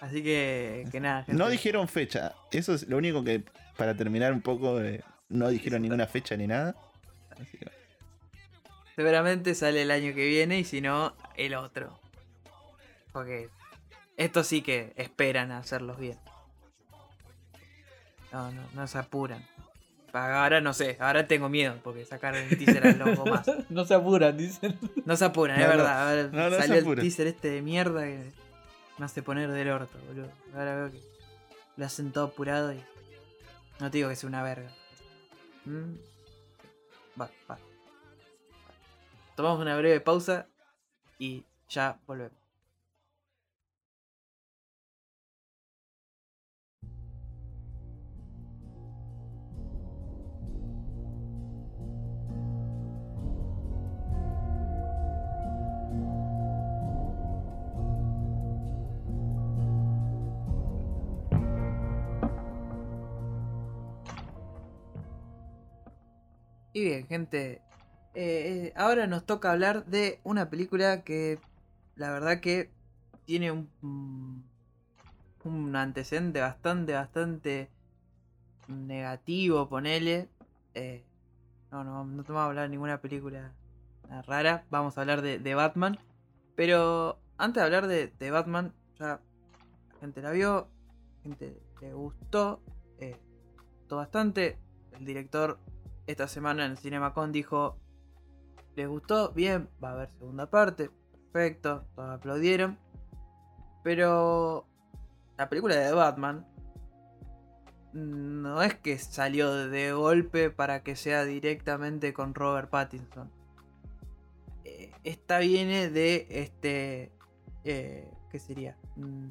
Así 0.00 0.22
que, 0.22 0.84
que 0.90 1.00
nada. 1.00 1.24
gente. 1.24 1.38
No 1.38 1.48
dijeron 1.48 1.88
fecha. 1.88 2.34
Eso 2.50 2.74
es 2.74 2.86
lo 2.88 2.96
único 2.98 3.22
que, 3.24 3.44
para 3.76 3.96
terminar 3.96 4.32
un 4.32 4.42
poco, 4.42 4.80
eh, 4.80 5.02
no 5.28 5.48
dijeron 5.48 5.82
ninguna 5.82 6.06
fecha 6.06 6.36
ni 6.36 6.46
nada. 6.46 6.76
Así 7.30 7.58
que, 7.58 7.70
Seguramente 8.96 9.54
sale 9.54 9.82
el 9.82 9.90
año 9.90 10.14
que 10.14 10.26
viene 10.26 10.58
y 10.58 10.64
si 10.64 10.80
no, 10.80 11.14
el 11.36 11.54
otro. 11.54 11.98
Porque 13.12 13.48
estos 14.16 14.46
sí 14.46 14.62
que 14.62 14.92
esperan 14.96 15.50
a 15.50 15.58
hacerlos 15.58 15.98
bien. 15.98 16.18
No, 18.32 18.50
no, 18.52 18.62
no 18.74 18.86
se 18.86 18.98
apuran. 18.98 19.44
Ahora 20.12 20.60
no 20.60 20.74
sé, 20.74 20.98
ahora 21.00 21.26
tengo 21.26 21.48
miedo 21.48 21.78
porque 21.82 22.04
sacaron 22.04 22.42
el 22.42 22.58
teaser 22.58 22.86
al 22.86 22.98
logo 22.98 23.24
más. 23.24 23.46
no 23.70 23.84
se 23.86 23.94
apuran, 23.94 24.36
dicen. 24.36 24.78
No 25.06 25.16
se 25.16 25.24
apuran, 25.24 25.58
No, 25.58 25.62
es 25.64 25.68
verdad. 25.70 26.08
Ahora 26.08 26.28
No, 26.30 26.50
no 26.50 26.56
se 26.56 26.68
salió 26.68 26.92
el 26.92 27.00
teaser 27.00 27.26
este 27.28 27.48
de 27.48 27.62
mierda 27.62 28.02
que 28.02 28.30
me 28.98 29.06
hace 29.06 29.22
poner 29.22 29.50
del 29.50 29.70
orto, 29.70 29.98
boludo. 30.06 30.30
Ahora 30.54 30.76
veo 30.76 30.90
que 30.92 31.00
lo 31.76 31.86
hacen 31.86 32.12
todo 32.12 32.24
apurado 32.24 32.74
y. 32.74 32.82
No 33.82 33.90
te 33.90 33.98
digo 33.98 34.10
que 34.10 34.14
sea 34.14 34.28
una 34.28 34.44
verga. 34.44 34.70
Mm. 35.64 35.94
Va, 37.20 37.28
va. 37.50 37.58
Tomamos 39.34 39.60
una 39.60 39.76
breve 39.76 40.00
pausa 40.00 40.46
y 41.18 41.44
ya 41.68 41.98
volvemos. 42.06 42.41
Y 66.72 66.84
bien, 66.84 67.06
gente. 67.06 67.60
eh, 68.14 68.66
eh, 68.66 68.72
ahora 68.76 69.06
nos 69.06 69.24
toca 69.24 69.52
hablar 69.52 69.86
de 69.86 70.20
una 70.24 70.48
película 70.50 71.02
que 71.02 71.38
la 71.96 72.10
verdad 72.10 72.40
que 72.40 72.70
tiene 73.26 73.50
un, 73.52 74.44
un 75.44 75.76
antecedente 75.76 76.40
bastante, 76.40 76.94
bastante 76.94 77.70
negativo, 78.68 79.68
ponele. 79.68 80.28
Eh, 80.74 81.04
no, 81.70 81.84
no, 81.84 82.04
no 82.04 82.22
te 82.24 82.32
vamos 82.32 82.46
a 82.46 82.48
hablar 82.48 82.64
de 82.64 82.70
ninguna 82.70 83.00
película 83.00 83.52
rara. 84.26 84.64
Vamos 84.70 84.96
a 84.96 85.02
hablar 85.02 85.22
de, 85.22 85.38
de 85.38 85.54
Batman. 85.54 85.98
Pero 86.54 87.18
antes 87.38 87.60
de 87.60 87.64
hablar 87.64 87.86
de, 87.86 88.08
de 88.18 88.30
Batman, 88.30 88.72
ya 88.98 89.06
la 89.06 89.20
gente 90.00 90.22
la 90.22 90.30
vio, 90.30 90.68
la 91.16 91.22
gente 91.22 91.62
le 91.80 91.92
gustó, 91.94 92.62
eh, 92.98 93.16
gustó 93.78 93.96
bastante. 93.96 94.58
El 94.92 95.06
director 95.06 95.58
esta 96.06 96.28
semana 96.28 96.64
en 96.64 96.72
el 96.72 96.78
CinemaCon 96.78 97.32
dijo, 97.32 97.78
les 98.74 98.88
gustó, 98.88 99.32
bien, 99.32 99.68
va 99.82 99.90
a 99.90 99.92
haber 99.92 100.10
segunda 100.10 100.50
parte, 100.50 100.90
perfecto, 101.32 101.84
todos 101.94 102.10
aplaudieron. 102.10 102.78
Pero 103.82 104.66
la 105.36 105.48
película 105.48 105.76
de 105.76 105.92
Batman 105.92 106.46
no 107.92 108.62
es 108.62 108.74
que 108.74 108.98
salió 108.98 109.52
de 109.68 109.92
golpe 109.92 110.50
para 110.50 110.82
que 110.82 110.96
sea 110.96 111.24
directamente 111.24 112.12
con 112.12 112.34
Robert 112.34 112.70
Pattinson. 112.70 113.30
Eh, 114.64 114.92
esta 115.04 115.38
viene 115.38 115.90
de 115.90 116.26
este... 116.30 117.12
Eh, 117.64 118.10
¿Qué 118.30 118.38
sería? 118.38 118.76
Mm, 118.96 119.28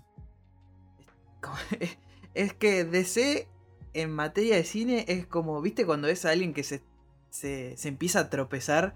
es 2.34 2.54
que 2.60 2.86
DC 2.86 3.48
en 3.94 4.12
materia 4.12 4.56
de 4.56 4.64
cine 4.64 5.06
es 5.08 5.26
como, 5.28 5.62
¿viste 5.62 5.86
cuando 5.86 6.08
ves 6.08 6.26
a 6.26 6.32
alguien 6.32 6.54
que 6.54 6.64
se, 6.64 6.82
se, 7.30 7.76
se 7.78 7.88
empieza 7.90 8.20
a 8.22 8.30
tropezar 8.30 8.96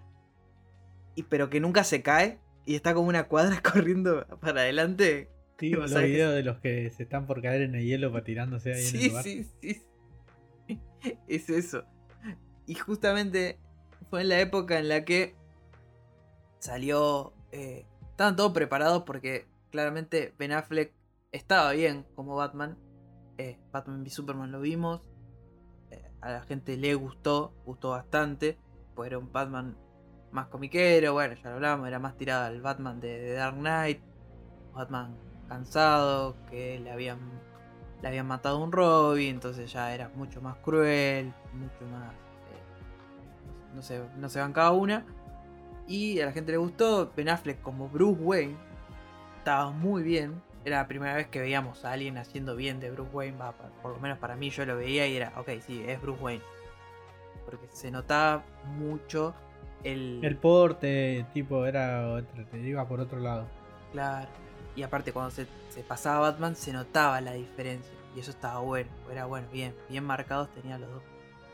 y 1.15 1.23
pero 1.23 1.49
que 1.49 1.59
nunca 1.59 1.83
se 1.83 2.01
cae 2.01 2.39
y 2.65 2.75
está 2.75 2.93
como 2.93 3.07
una 3.09 3.27
cuadra 3.27 3.61
corriendo 3.73 4.25
para 4.41 4.61
adelante? 4.61 5.29
Sí, 5.59 5.69
los 5.71 5.91
que- 5.91 6.01
videos 6.05 6.33
de 6.33 6.43
los 6.43 6.57
que 6.59 6.89
se 6.91 7.03
están 7.03 7.27
por 7.27 7.41
caer 7.41 7.61
en 7.61 7.75
el 7.75 7.85
hielo 7.85 8.11
para 8.11 8.23
tirándose 8.25 8.73
ahí 8.73 8.81
en 8.81 8.95
el 8.95 9.01
Sí, 9.01 9.07
lugar. 9.09 9.23
sí, 9.23 9.47
sí. 9.61 9.81
Es 11.27 11.49
eso. 11.49 11.83
Y 12.67 12.75
justamente 12.75 13.59
fue 14.09 14.21
en 14.21 14.29
la 14.29 14.39
época 14.39 14.79
en 14.79 14.89
la 14.89 15.05
que 15.05 15.35
salió... 16.59 17.33
eh, 17.51 17.85
estaban 18.11 18.35
todos 18.35 18.53
preparados 18.53 19.03
porque 19.03 19.45
claramente 19.71 20.33
Ben 20.39 20.51
Affleck 20.53 20.93
estaba 21.31 21.71
bien 21.73 22.05
como 22.15 22.35
Batman. 22.35 22.77
Eh, 23.37 23.57
Batman 23.71 24.03
v 24.03 24.09
Superman 24.09 24.51
lo 24.51 24.61
vimos. 24.61 25.01
eh, 25.91 26.11
a 26.21 26.31
la 26.31 26.41
gente 26.43 26.77
le 26.77 26.95
gustó, 26.95 27.53
gustó 27.65 27.89
bastante. 27.91 28.57
Pues 28.95 29.07
era 29.07 29.17
un 29.17 29.31
Batman 29.31 29.77
más 30.31 30.47
comiquero, 30.47 31.13
bueno, 31.13 31.33
ya 31.35 31.49
lo 31.49 31.55
hablamos, 31.55 31.87
era 31.87 31.97
más 31.99 32.17
tirado 32.17 32.45
al 32.45 32.61
Batman 32.61 32.99
de, 32.99 33.33
Dark 33.33 33.57
Knight. 33.57 34.01
Batman 34.73 35.15
cansado, 35.47 36.35
que 36.49 36.79
le 36.79 36.91
habían, 36.91 37.19
le 38.01 38.07
habían 38.07 38.27
matado 38.27 38.57
a 38.57 38.63
un 38.63 38.71
Robin, 38.71 39.35
entonces 39.35 39.71
ya 39.71 39.93
era 39.93 40.09
mucho 40.09 40.41
más 40.41 40.57
cruel, 40.57 41.33
mucho 41.53 41.85
más... 41.91 42.11
eh, 42.13 43.73
no, 43.73 43.81
se, 43.81 44.01
no 44.17 44.29
se 44.29 44.41
una. 44.41 45.05
Y 45.87 46.19
a 46.19 46.25
la 46.25 46.31
gente 46.31 46.51
le 46.51 46.57
gustó, 46.57 47.11
Ben 47.15 47.29
Affleck 47.29 47.61
como 47.61 47.87
Bruce 47.87 48.21
Wayne 48.21 48.57
estaba 49.37 49.71
muy 49.71 50.03
bien. 50.03 50.41
Era 50.65 50.77
la 50.79 50.87
primera 50.87 51.13
vez 51.13 51.27
que 51.27 51.39
veíamos 51.39 51.85
a 51.85 51.91
alguien 51.91 52.17
haciendo 52.17 52.55
bien 52.55 52.79
de 52.79 52.89
Bruce 52.91 53.11
Wayne, 53.13 53.37
por 53.83 53.91
lo 53.93 53.99
menos 53.99 54.17
para 54.17 54.35
mí 54.35 54.49
yo 54.49 54.65
lo 54.65 54.75
veía 54.75 55.07
y 55.07 55.15
era, 55.15 55.31
ok, 55.37 55.49
sí, 55.65 55.83
es 55.87 56.01
Bruce 56.01 56.21
Wayne. 56.21 56.43
Porque 57.45 57.67
se 57.71 57.91
notaba 57.91 58.43
mucho 58.75 59.35
el... 59.83 60.19
El 60.25 60.37
porte, 60.37 61.25
tipo, 61.33 61.65
era 61.67 62.07
otro, 62.13 62.45
te 62.47 62.59
iba 62.59 62.87
por 62.87 62.99
otro 62.99 63.19
lado. 63.19 63.45
Claro. 63.91 64.27
Y 64.75 64.81
aparte 64.81 65.13
cuando 65.13 65.29
se, 65.31 65.45
se 65.69 65.81
pasaba 65.83 66.31
Batman 66.31 66.55
se 66.55 66.73
notaba 66.73 67.21
la 67.21 67.33
diferencia. 67.33 67.93
Y 68.15 68.19
eso 68.21 68.31
estaba 68.31 68.59
bueno. 68.61 68.89
Era 69.11 69.25
bueno, 69.25 69.47
bien. 69.53 69.75
Bien 69.89 70.03
marcados 70.03 70.49
tenían 70.55 70.81
los 70.81 70.89
dos. 70.89 71.03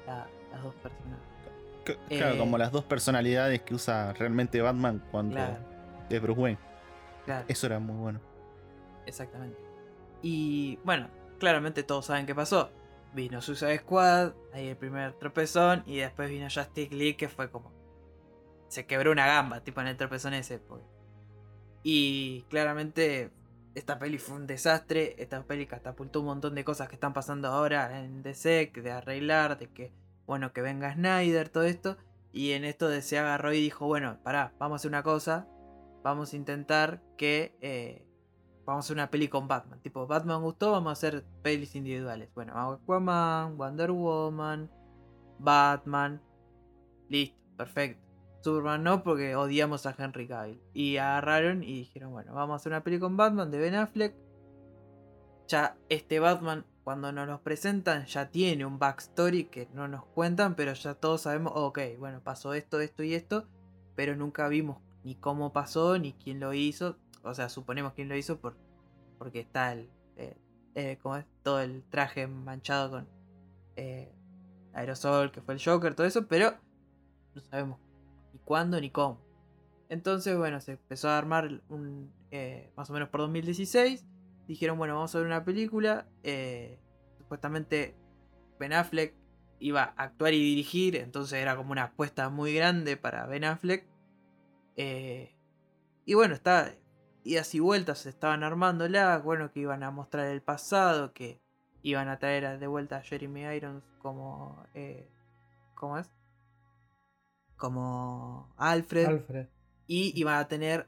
la- 0.07 0.27
las 0.53 0.63
dos 0.63 0.73
personas. 0.75 1.19
Claro, 2.07 2.35
Eh. 2.35 2.37
como 2.37 2.57
las 2.57 2.71
dos 2.71 2.83
personalidades 2.85 3.61
que 3.61 3.73
usa 3.73 4.13
realmente 4.13 4.61
Batman 4.61 5.01
cuando 5.11 5.35
Claro, 5.35 5.57
es 6.09 6.21
Bruce 6.21 6.39
Wayne. 6.41 6.59
claro. 7.25 7.45
Eso 7.47 7.67
era 7.67 7.79
muy 7.79 7.95
bueno. 7.95 8.19
Exactamente. 9.05 9.57
Y 10.21 10.77
bueno, 10.83 11.09
claramente 11.39 11.83
todos 11.83 12.05
saben 12.05 12.25
qué 12.25 12.35
pasó. 12.35 12.71
Vino 13.13 13.41
Suicide 13.41 13.79
Squad, 13.79 14.33
ahí 14.53 14.67
el 14.67 14.77
primer 14.77 15.13
tropezón, 15.13 15.83
y 15.85 15.97
después 15.97 16.29
vino 16.29 16.45
Justice 16.45 16.95
League, 16.95 17.17
que 17.17 17.27
fue 17.27 17.49
como. 17.49 17.71
Se 18.69 18.85
quebró 18.85 19.11
una 19.11 19.27
gamba, 19.27 19.61
tipo 19.61 19.81
en 19.81 19.87
el 19.87 19.97
tropezón 19.97 20.33
ese. 20.33 20.59
porque- 20.59 20.85
Y 21.83 22.43
claramente 22.49 23.31
esta 23.75 23.99
peli 23.99 24.17
fue 24.17 24.35
un 24.35 24.47
desastre, 24.47 25.15
esta 25.17 25.43
peli 25.43 25.65
catapultó 25.65 26.19
un 26.21 26.27
montón 26.27 26.55
de 26.55 26.63
cosas 26.63 26.87
que 26.87 26.95
están 26.95 27.13
pasando 27.13 27.47
ahora 27.49 27.99
en 28.01 28.21
DC, 28.23 28.71
de 28.73 28.91
arreglar, 28.91 29.57
de 29.57 29.67
que, 29.67 29.91
bueno, 30.25 30.53
que 30.53 30.61
venga 30.61 30.93
Snyder, 30.93 31.49
todo 31.49 31.63
esto. 31.63 31.97
Y 32.31 32.51
en 32.51 32.63
esto 32.63 32.87
de 32.87 33.01
se 33.01 33.19
agarró 33.19 33.51
y 33.51 33.59
dijo, 33.59 33.87
bueno, 33.87 34.19
pará, 34.23 34.53
vamos 34.57 34.75
a 34.75 34.77
hacer 34.77 34.89
una 34.89 35.03
cosa, 35.03 35.47
vamos 36.03 36.31
a 36.31 36.35
intentar 36.37 37.01
que... 37.17 37.57
eh, 37.61 38.05
vamos 38.65 38.83
a 38.83 38.85
hacer 38.85 38.95
una 38.95 39.09
peli 39.11 39.27
con 39.27 39.47
Batman. 39.47 39.79
Tipo, 39.81 40.07
Batman 40.07 40.41
gustó, 40.41 40.71
vamos 40.71 40.89
a 40.89 40.93
hacer 40.93 41.23
pelis 41.41 41.75
individuales. 41.75 42.29
Bueno, 42.33 42.53
Aquaman, 42.55 43.57
Wonder 43.57 43.91
Woman, 43.91 44.69
Batman. 45.39 46.21
Listo, 47.09 47.37
perfecto. 47.57 48.11
Superman 48.43 48.83
no, 48.83 49.03
porque 49.03 49.35
odiamos 49.35 49.85
a 49.85 49.95
Henry 49.97 50.27
Cavill. 50.27 50.61
Y 50.73 50.97
agarraron 50.97 51.63
y 51.63 51.79
dijeron, 51.79 52.11
bueno, 52.11 52.33
vamos 52.33 52.53
a 52.53 52.55
hacer 52.57 52.71
una 52.71 52.83
peli 52.83 52.99
con 52.99 53.17
Batman 53.17 53.51
de 53.51 53.59
Ben 53.59 53.75
Affleck. 53.75 54.15
Ya 55.47 55.77
este 55.89 56.19
Batman, 56.19 56.65
cuando 56.83 57.11
nos 57.11 57.27
los 57.27 57.41
presentan, 57.41 58.05
ya 58.05 58.29
tiene 58.29 58.65
un 58.65 58.79
backstory 58.79 59.45
que 59.45 59.67
no 59.73 59.87
nos 59.87 60.05
cuentan, 60.05 60.55
pero 60.55 60.73
ya 60.73 60.95
todos 60.95 61.21
sabemos, 61.21 61.53
ok, 61.55 61.79
bueno, 61.99 62.21
pasó 62.23 62.53
esto, 62.53 62.79
esto 62.79 63.03
y 63.03 63.13
esto, 63.13 63.47
pero 63.95 64.15
nunca 64.15 64.47
vimos 64.47 64.77
ni 65.03 65.15
cómo 65.15 65.51
pasó, 65.51 65.97
ni 65.97 66.13
quién 66.13 66.39
lo 66.39 66.53
hizo. 66.53 66.97
O 67.23 67.33
sea, 67.33 67.49
suponemos 67.49 67.93
quién 67.93 68.09
lo 68.09 68.15
hizo 68.15 68.39
por, 68.39 68.55
porque 69.17 69.41
está 69.41 69.73
el, 69.73 69.89
eh, 70.17 70.35
eh, 70.75 70.97
¿cómo 71.01 71.17
es? 71.17 71.25
todo 71.43 71.61
el 71.61 71.83
traje 71.83 72.27
manchado 72.27 72.91
con 72.91 73.07
eh, 73.75 74.11
aerosol, 74.73 75.31
que 75.31 75.41
fue 75.41 75.53
el 75.53 75.61
Joker, 75.63 75.93
todo 75.93 76.07
eso, 76.07 76.27
pero 76.27 76.53
no 77.35 77.41
sabemos 77.41 77.79
ni 78.33 78.39
cuándo 78.39 78.79
ni 78.79 78.89
cómo. 78.89 79.19
Entonces, 79.89 80.37
bueno, 80.37 80.61
se 80.61 80.73
empezó 80.73 81.09
a 81.09 81.17
armar 81.17 81.61
un, 81.69 82.11
eh, 82.31 82.71
más 82.75 82.89
o 82.89 82.93
menos 82.93 83.09
por 83.09 83.21
2016. 83.21 84.05
Dijeron, 84.47 84.77
bueno, 84.77 84.95
vamos 84.95 85.13
a 85.13 85.17
ver 85.17 85.27
una 85.27 85.43
película. 85.43 86.07
supuestamente 87.17 87.95
Ben 88.59 88.73
Affleck 88.73 89.13
iba 89.59 89.83
a 89.83 90.03
actuar 90.03 90.33
y 90.33 90.39
dirigir, 90.39 90.95
entonces 90.95 91.39
era 91.39 91.55
como 91.55 91.71
una 91.71 91.83
apuesta 91.83 92.29
muy 92.29 92.53
grande 92.53 92.97
para 92.97 93.25
Ben 93.27 93.43
Affleck. 93.43 93.85
Y 96.05 96.13
bueno, 96.13 96.33
está 96.33 96.73
idas 97.23 97.53
y 97.55 97.59
vueltas 97.59 98.05
estaban 98.05 98.43
armándola, 98.43 99.17
bueno, 99.19 99.51
que 99.51 99.61
iban 99.61 99.83
a 99.83 99.91
mostrar 99.91 100.27
el 100.27 100.41
pasado, 100.41 101.13
que 101.13 101.41
iban 101.83 102.07
a 102.09 102.19
traer 102.19 102.45
a- 102.45 102.57
de 102.57 102.67
vuelta 102.67 102.97
a 102.97 103.01
Jeremy 103.01 103.41
Irons 103.55 103.83
como... 103.99 104.65
Eh, 104.73 105.09
¿Cómo 105.75 105.97
es? 105.97 106.11
Como 107.57 108.53
Alfred. 108.57 109.07
Alfred. 109.07 109.47
Y 109.87 110.13
iba 110.19 110.39
a 110.39 110.47
tener 110.47 110.87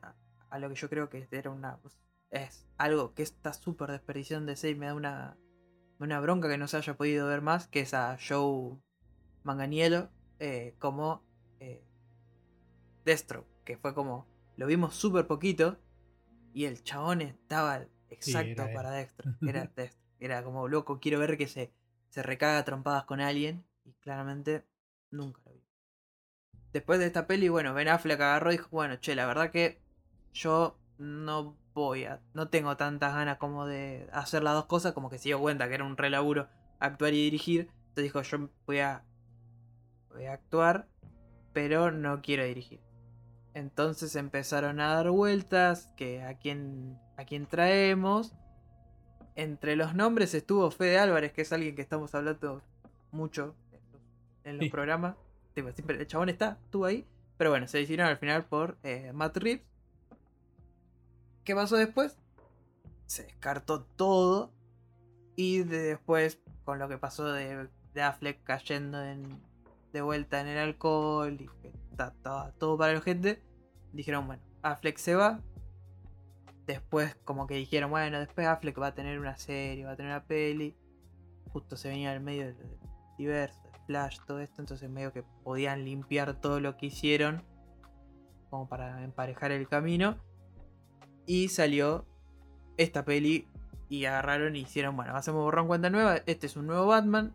a- 0.50 0.60
lo 0.60 0.70
que 0.70 0.76
yo 0.76 0.90
creo 0.90 1.10
que 1.10 1.28
era 1.32 1.50
una. 1.50 1.78
pues, 1.78 2.00
Es 2.30 2.68
algo 2.78 3.14
que 3.14 3.24
está 3.24 3.54
súper 3.54 3.92
desperdiciando 3.92 4.54
de 4.54 4.70
y 4.70 4.76
me 4.76 4.86
da 4.88 4.94
una, 4.96 5.38
una 6.00 6.20
bronca 6.20 6.48
que 6.50 6.58
no 6.58 6.68
se 6.68 6.78
haya 6.78 6.96
podido 6.96 7.28
ver 7.28 7.42
más, 7.42 7.68
que 7.68 7.82
es 7.82 7.94
a 7.94 8.18
Joe 8.20 8.78
Manganiello 9.44 10.10
eh, 10.40 10.76
como 10.80 11.24
eh, 11.60 11.84
Destro, 13.06 13.46
que 13.66 13.78
fue 13.78 13.94
como. 13.94 14.28
Lo 14.58 14.68
vimos 14.68 14.96
súper 14.96 15.26
poquito 15.28 15.78
y 16.54 16.66
el 16.66 16.84
chabón 16.84 17.22
estaba 17.22 17.86
exacto 18.10 18.72
para 18.74 18.92
Destro. 18.92 19.34
Era 19.42 19.66
Destro. 19.76 20.02
Era 20.20 20.44
como 20.44 20.68
loco, 20.68 21.00
quiero 21.00 21.20
ver 21.20 21.38
que 21.38 21.48
se, 21.48 21.74
se 22.10 22.24
recaga 22.24 22.64
trompadas 22.64 23.04
con 23.04 23.20
alguien 23.20 23.66
y 23.84 23.94
claramente 23.94 24.66
nunca 25.12 25.42
lo 25.46 25.54
vi. 25.54 25.64
Después 26.72 27.00
de 27.00 27.08
esta 27.08 27.28
peli, 27.28 27.50
bueno, 27.50 27.74
Ben 27.74 27.90
Affleck 27.90 28.20
agarró 28.22 28.52
y 28.52 28.58
dijo, 28.58 28.70
bueno, 28.72 28.96
che, 28.96 29.16
la 29.16 29.26
verdad 29.26 29.52
que 29.52 29.82
yo 30.32 30.80
no 30.98 31.58
voy 31.74 32.06
a, 32.06 32.22
no 32.34 32.50
tengo 32.50 32.78
tantas 32.78 33.14
ganas 33.14 33.38
como 33.38 33.66
de 33.66 34.08
hacer 34.12 34.44
las 34.44 34.54
dos 34.54 34.66
cosas, 34.66 34.94
como 34.94 35.10
que 35.10 35.18
se 35.18 35.30
dio 35.30 35.40
cuenta 35.40 35.68
que 35.68 35.76
era 35.76 35.84
un 35.84 35.98
re 35.98 36.10
laburo 36.10 36.48
actuar 36.80 37.14
y 37.14 37.24
dirigir. 37.24 37.70
Entonces 37.90 38.04
dijo, 38.06 38.22
yo 38.22 38.50
voy 38.66 38.80
a, 38.80 39.04
voy 40.10 40.26
a 40.26 40.34
actuar, 40.34 40.88
pero 41.52 41.92
no 41.92 42.22
quiero 42.22 42.44
dirigir. 42.44 42.80
Entonces 43.54 44.16
empezaron 44.16 44.80
a 44.80 44.94
dar 44.96 45.10
vueltas, 45.12 45.90
que 45.96 46.24
a 46.24 46.36
quién, 46.38 46.98
a 47.18 47.26
quién 47.26 47.46
traemos. 47.46 48.34
Entre 49.36 49.76
los 49.76 49.96
nombres 49.96 50.34
estuvo 50.34 50.70
Fede 50.72 50.98
Álvarez, 51.00 51.34
que 51.34 51.42
es 51.42 51.54
alguien 51.54 51.76
que 51.76 51.82
estamos 51.82 52.14
hablando 52.16 52.62
mucho 53.12 53.56
en 54.44 54.58
los, 54.58 54.66
Sí. 54.66 54.70
programas. 54.72 55.16
Siempre 55.54 55.98
el 55.98 56.08
chabón 56.08 56.30
está, 56.30 56.58
estuvo 56.66 56.86
ahí. 56.86 57.06
Pero 57.38 57.50
bueno, 57.52 57.68
se 57.68 57.78
decidieron 57.80 58.08
al 58.08 58.18
final 58.18 58.46
por 58.46 58.78
eh, 58.84 59.12
Matt 59.14 59.38
Reeves. 59.38 59.64
¿Qué 61.44 61.56
pasó 61.56 61.76
después? 61.78 62.18
Se 63.06 63.24
descartó 63.24 63.84
todo. 63.84 64.52
Y 65.36 65.60
de- 65.64 65.80
después, 65.80 66.40
con 66.64 66.80
lo 66.80 66.88
que 66.88 66.98
pasó 66.98 67.26
de, 67.32 67.68
de 67.94 68.02
Affleck 68.02 68.44
cayendo 68.44 69.04
en, 69.04 69.40
de 69.94 70.02
vuelta 70.02 70.42
en 70.42 70.48
el 70.48 70.58
alcohol 70.58 71.38
y 71.40 71.48
que 71.62 71.72
está, 71.92 72.08
estaba 72.08 72.52
todo 72.54 72.78
para 72.78 72.94
la 72.94 73.02
gente, 73.02 73.42
dijeron, 73.94 74.28
bueno, 74.28 74.44
Affleck 74.64 74.98
se 74.98 75.16
va. 75.16 75.40
Después, 76.66 77.16
como 77.24 77.48
que 77.48 77.56
dijeron, 77.56 77.92
bueno, 77.92 78.20
después 78.20 78.48
Affleck 78.48 78.80
va 78.82 78.88
a 78.88 78.96
tener 78.96 79.20
una 79.20 79.38
serie, 79.38 79.86
va 79.86 79.92
a 79.92 79.96
tener 79.96 80.12
una 80.12 80.26
peli. 80.26 80.76
Justo 81.50 81.78
se 81.78 81.90
venía 81.90 82.12
al 82.12 82.22
medio 82.22 82.48
del 82.48 82.80
diverso, 83.18 83.62
de 83.64 83.80
Flash, 83.86 84.20
todo 84.26 84.40
esto. 84.40 84.62
Entonces, 84.62 84.90
medio 84.90 85.14
que 85.14 85.24
podían 85.44 85.86
limpiar 85.86 86.40
todo 86.42 86.60
lo 86.60 86.76
que 86.78 86.88
hicieron, 86.88 87.44
como 88.50 88.68
para 88.68 89.04
emparejar 89.04 89.52
el 89.52 89.68
camino. 89.68 90.18
Y 91.26 91.50
salió 91.50 92.06
esta 92.78 93.06
peli 93.06 93.48
y 93.90 94.06
agarraron 94.06 94.56
y 94.56 94.62
hicieron, 94.62 94.96
bueno, 94.96 95.16
hacemos 95.16 95.44
borrón 95.44 95.68
cuenta 95.68 95.90
nueva, 95.90 96.18
este 96.26 96.48
es 96.48 96.58
un 96.58 96.66
nuevo 96.66 96.88
Batman, 96.88 97.34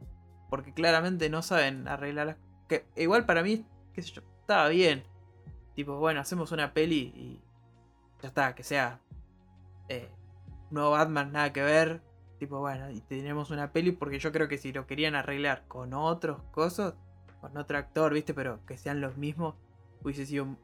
porque 0.50 0.72
claramente 0.74 1.30
no 1.30 1.42
saben 1.42 1.86
arreglar 1.86 2.26
las... 2.26 2.36
Que 2.68 2.84
igual 2.96 3.24
para 3.26 3.42
mí, 3.42 3.64
qué 3.92 4.02
sé 4.02 4.12
yo, 4.12 4.22
estaba 4.40 4.68
bien. 4.68 5.02
Tipo, 5.74 5.98
bueno, 5.98 6.20
hacemos 6.20 6.52
una 6.52 6.72
peli 6.72 7.12
y 7.14 7.40
ya 8.22 8.28
está, 8.28 8.54
que 8.54 8.62
sea 8.62 9.00
eh, 9.88 10.08
nuevo 10.70 10.90
Batman, 10.90 11.32
nada 11.32 11.52
que 11.52 11.62
ver. 11.62 12.00
Tipo, 12.38 12.60
bueno, 12.60 12.90
y 12.90 13.00
tenemos 13.00 13.50
una 13.50 13.72
peli 13.72 13.92
porque 13.92 14.18
yo 14.18 14.30
creo 14.32 14.48
que 14.48 14.58
si 14.58 14.72
lo 14.72 14.86
querían 14.86 15.14
arreglar 15.14 15.64
con 15.66 15.94
otros 15.94 16.42
cosas, 16.52 16.94
con 17.40 17.56
otro 17.56 17.78
actor, 17.78 18.12
viste, 18.12 18.34
pero 18.34 18.64
que 18.66 18.76
sean 18.76 19.00
los 19.00 19.16
mismos, 19.16 19.54
hubiese 20.02 20.26
sido 20.26 20.56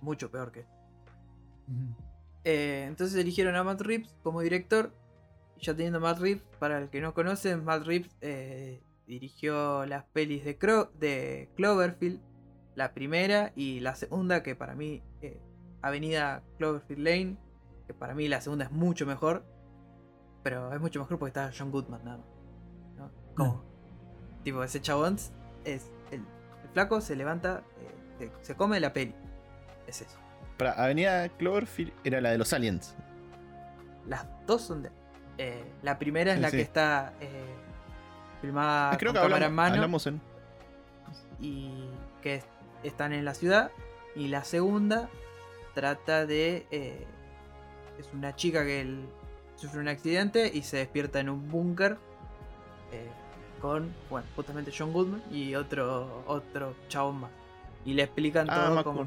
mucho 0.00 0.30
peor 0.30 0.52
que. 0.52 0.64
Eh, 2.44 2.84
entonces 2.88 3.18
eligieron 3.18 3.54
a 3.54 3.64
Matt 3.64 3.80
Reeves 3.80 4.14
como 4.22 4.40
director. 4.40 4.92
Y 5.56 5.64
ya 5.64 5.74
teniendo 5.74 5.98
a 5.98 6.02
Matt 6.02 6.18
Reeves, 6.18 6.42
para 6.58 6.78
el 6.78 6.90
que 6.90 7.00
no 7.00 7.14
conocen, 7.14 7.64
Matt 7.64 7.84
Reeves 7.84 8.10
eh, 8.20 8.82
dirigió 9.12 9.84
las 9.86 10.04
pelis 10.04 10.44
de, 10.44 10.58
Cro- 10.58 10.90
de 10.92 11.50
Cloverfield, 11.56 12.20
la 12.74 12.94
primera 12.94 13.52
y 13.54 13.80
la 13.80 13.94
segunda, 13.94 14.42
que 14.42 14.56
para 14.56 14.74
mí, 14.74 15.02
eh, 15.20 15.38
Avenida 15.82 16.42
Cloverfield 16.58 17.02
Lane, 17.02 17.36
que 17.86 17.92
para 17.94 18.14
mí 18.14 18.26
la 18.28 18.40
segunda 18.40 18.64
es 18.64 18.70
mucho 18.70 19.04
mejor. 19.06 19.44
Pero 20.42 20.72
es 20.72 20.80
mucho 20.80 20.98
mejor 21.00 21.18
porque 21.18 21.28
está 21.28 21.50
John 21.56 21.70
Goodman 21.70 22.02
nada 22.04 22.18
más. 22.18 22.26
¿no? 22.96 23.10
Como, 23.36 23.62
tipo, 24.44 24.62
ese 24.64 24.80
chabón 24.80 25.16
es. 25.64 25.92
El, 26.10 26.20
el 26.62 26.68
flaco 26.72 27.00
se 27.00 27.14
levanta, 27.14 27.62
eh, 28.18 28.30
se, 28.40 28.44
se 28.46 28.54
come 28.56 28.80
la 28.80 28.92
peli. 28.92 29.14
Es 29.86 30.00
eso. 30.00 30.16
Para 30.58 30.72
Avenida 30.72 31.28
Cloverfield 31.36 31.92
era 32.04 32.20
la 32.20 32.30
de 32.30 32.38
los 32.38 32.52
aliens. 32.52 32.96
Las 34.06 34.26
dos 34.46 34.62
son 34.62 34.82
de. 34.82 34.90
eh, 35.38 35.64
la 35.82 35.98
primera 35.98 36.32
es 36.32 36.36
Sí, 36.38 36.42
la 36.42 36.50
sí. 36.50 36.56
que 36.56 36.62
está 36.62 37.12
eh, 37.20 37.54
filmada 38.42 38.96
Creo 38.98 39.12
con 39.12 39.22
que 39.22 39.28
cámara 39.28 39.46
hablamos, 39.46 39.48
en 39.48 39.54
mano 39.54 39.74
hablamos 39.76 40.06
en. 40.06 40.20
y 41.40 41.70
que 42.20 42.36
es- 42.36 42.44
están 42.82 43.12
en 43.14 43.24
la 43.24 43.32
ciudad. 43.34 43.70
Y 44.14 44.28
la 44.28 44.44
segunda 44.44 45.08
trata 45.74 46.26
de. 46.26 46.66
eh, 46.70 47.06
es 47.98 48.08
una 48.12 48.34
chica 48.36 48.64
que 48.64 48.96
sufre 49.56 49.80
un 49.80 49.88
accidente 49.88 50.50
y 50.52 50.62
se 50.62 50.76
despierta 50.78 51.20
en 51.20 51.28
un 51.30 51.48
búnker 51.50 51.96
eh, 52.92 53.08
con, 53.60 53.90
bueno, 54.10 54.26
justamente 54.36 54.72
John 54.76 54.92
Goodman 54.92 55.22
y 55.30 55.54
otro 55.54 56.22
otro 56.26 56.74
chabón 56.88 57.20
más. 57.20 57.30
Y 57.84 57.94
le 57.94 58.02
explican 58.02 58.48
Ah, 58.50 58.66
todo 58.68 58.84
como. 58.84 59.06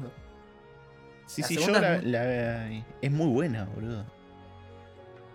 Sí, 1.26 1.42
La 1.42 1.48
sí, 1.48 1.56
yo 1.56 1.68
la, 1.72 1.96
es 1.96 2.02
muy- 2.02 2.10
la- 2.12 2.68
es 3.02 3.12
muy 3.12 3.26
buena, 3.28 3.64
boludo. 3.74 4.04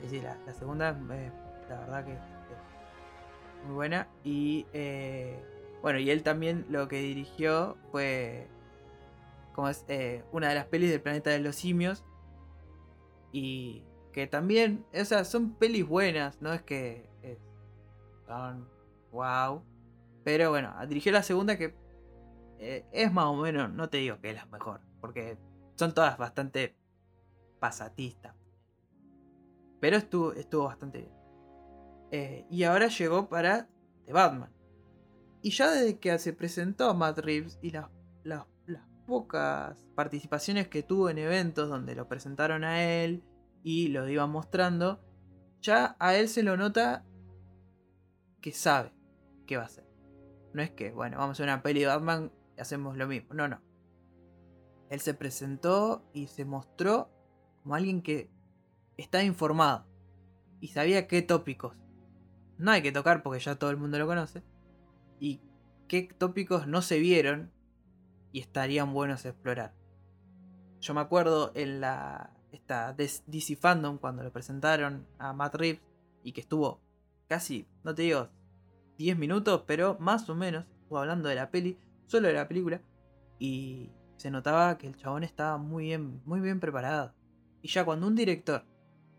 Sí, 0.01 0.09
sí, 0.09 0.21
la, 0.21 0.35
la 0.45 0.53
segunda, 0.53 0.89
eh, 1.11 1.31
la 1.69 1.79
verdad 1.79 2.05
que 2.05 2.17
muy 3.65 3.75
buena. 3.75 4.07
Y 4.23 4.65
eh, 4.73 5.39
bueno, 5.81 5.99
y 5.99 6.09
él 6.09 6.23
también 6.23 6.65
lo 6.69 6.87
que 6.87 7.01
dirigió 7.01 7.77
fue, 7.91 8.47
como 9.53 9.69
es, 9.69 9.85
eh, 9.87 10.23
una 10.31 10.49
de 10.49 10.55
las 10.55 10.65
pelis 10.65 10.89
del 10.89 11.01
planeta 11.01 11.29
de 11.29 11.39
los 11.39 11.55
simios. 11.55 12.03
Y 13.31 13.83
que 14.11 14.27
también, 14.27 14.85
o 14.93 15.05
sea, 15.05 15.23
son 15.23 15.53
pelis 15.53 15.87
buenas, 15.87 16.41
no 16.41 16.53
es 16.53 16.61
que 16.61 17.09
eh, 17.23 17.39
son 18.27 18.67
wow. 19.11 19.63
Pero 20.23 20.49
bueno, 20.49 20.73
dirigió 20.87 21.11
la 21.11 21.23
segunda 21.23 21.57
que 21.57 21.75
es 22.59 23.11
más 23.11 23.25
o 23.25 23.35
menos, 23.35 23.71
no 23.73 23.89
te 23.89 23.97
digo 23.97 24.19
que 24.21 24.29
es 24.29 24.35
la 24.35 24.45
mejor, 24.45 24.81
porque 24.99 25.35
son 25.75 25.95
todas 25.95 26.15
bastante 26.19 26.75
pasatistas. 27.59 28.35
Pero 29.79 29.97
estuvo, 29.97 30.33
estuvo 30.33 30.65
bastante 30.65 30.99
bien. 30.99 31.20
Eh, 32.11 32.45
y 32.49 32.63
ahora 32.63 32.89
llegó 32.89 33.29
para 33.29 33.69
The 34.05 34.13
Batman. 34.13 34.51
Y 35.41 35.51
ya 35.51 35.71
desde 35.71 35.97
que 35.97 36.19
se 36.19 36.33
presentó 36.33 36.93
Matt 36.93 37.19
Reeves 37.19 37.57
y 37.61 37.71
las, 37.71 37.89
las, 38.23 38.45
pocas 39.07 39.89
participaciones 39.95 40.69
que 40.69 40.83
tuvo 40.83 41.09
en 41.09 41.17
eventos 41.17 41.67
donde 41.67 41.95
lo 41.95 42.07
presentaron 42.07 42.63
a 42.63 42.83
él 42.83 43.25
y 43.61 43.89
lo 43.89 44.07
iban 44.07 44.29
mostrando, 44.29 45.03
ya 45.59 45.97
a 45.99 46.15
él 46.15 46.29
se 46.29 46.43
lo 46.43 46.55
nota 46.55 47.03
que 48.39 48.53
sabe 48.53 48.93
qué 49.45 49.57
va 49.57 49.63
a 49.63 49.65
hacer. 49.65 49.85
No 50.53 50.61
es 50.61 50.71
que, 50.71 50.91
bueno, 50.91 51.17
vamos 51.17 51.39
a 51.39 51.43
una 51.43 51.61
peli 51.61 51.81
de 51.81 51.87
Batman 51.87 52.31
y 52.57 52.61
hacemos 52.61 52.95
lo 52.95 53.07
mismo. 53.07 53.33
No, 53.33 53.49
no. 53.49 53.61
Él 54.89 54.99
se 55.01 55.13
presentó 55.13 56.05
y 56.13 56.27
se 56.27 56.45
mostró 56.45 57.09
como 57.63 57.75
alguien 57.75 58.01
que 58.01 58.29
estaba 58.95 59.23
informado 59.23 59.85
y 60.61 60.67
sabía 60.69 61.07
qué 61.07 61.21
tópicos 61.21 61.75
no 62.61 62.69
hay 62.69 62.83
que 62.83 62.91
tocar 62.91 63.23
porque 63.23 63.39
ya 63.39 63.55
todo 63.55 63.71
el 63.71 63.77
mundo 63.77 63.97
lo 63.97 64.05
conoce 64.05 64.43
y 65.19 65.41
qué 65.87 66.03
tópicos 66.03 66.67
no 66.67 66.83
se 66.83 66.99
vieron 66.99 67.51
y 68.31 68.39
estarían 68.39 68.93
buenos 68.93 69.25
a 69.25 69.29
explorar. 69.29 69.73
Yo 70.79 70.93
me 70.93 71.01
acuerdo 71.01 71.51
en 71.55 71.81
la 71.81 72.33
esta 72.51 72.93
DC 72.93 73.55
Fandom 73.55 73.97
cuando 73.97 74.23
lo 74.23 74.31
presentaron 74.31 75.07
a 75.17 75.33
Matt 75.33 75.55
Reeves 75.55 75.81
y 76.23 76.33
que 76.33 76.41
estuvo 76.41 76.79
casi, 77.27 77.65
no 77.83 77.95
te 77.95 78.03
digo 78.03 78.29
10 78.97 79.17
minutos, 79.17 79.63
pero 79.65 79.97
más 79.99 80.29
o 80.29 80.35
menos 80.35 80.65
estuvo 80.81 80.99
hablando 80.99 81.29
de 81.29 81.35
la 81.35 81.49
peli, 81.49 81.79
solo 82.05 82.27
de 82.27 82.35
la 82.35 82.47
película 82.47 82.79
y 83.39 83.89
se 84.17 84.29
notaba 84.29 84.77
que 84.77 84.85
el 84.85 84.95
chabón 84.97 85.23
estaba 85.23 85.57
muy 85.57 85.85
bien, 85.85 86.21
muy 86.25 86.41
bien 86.41 86.59
preparado. 86.59 87.15
Y 87.63 87.69
ya 87.69 87.83
cuando 87.85 88.05
un 88.05 88.15
director 88.15 88.65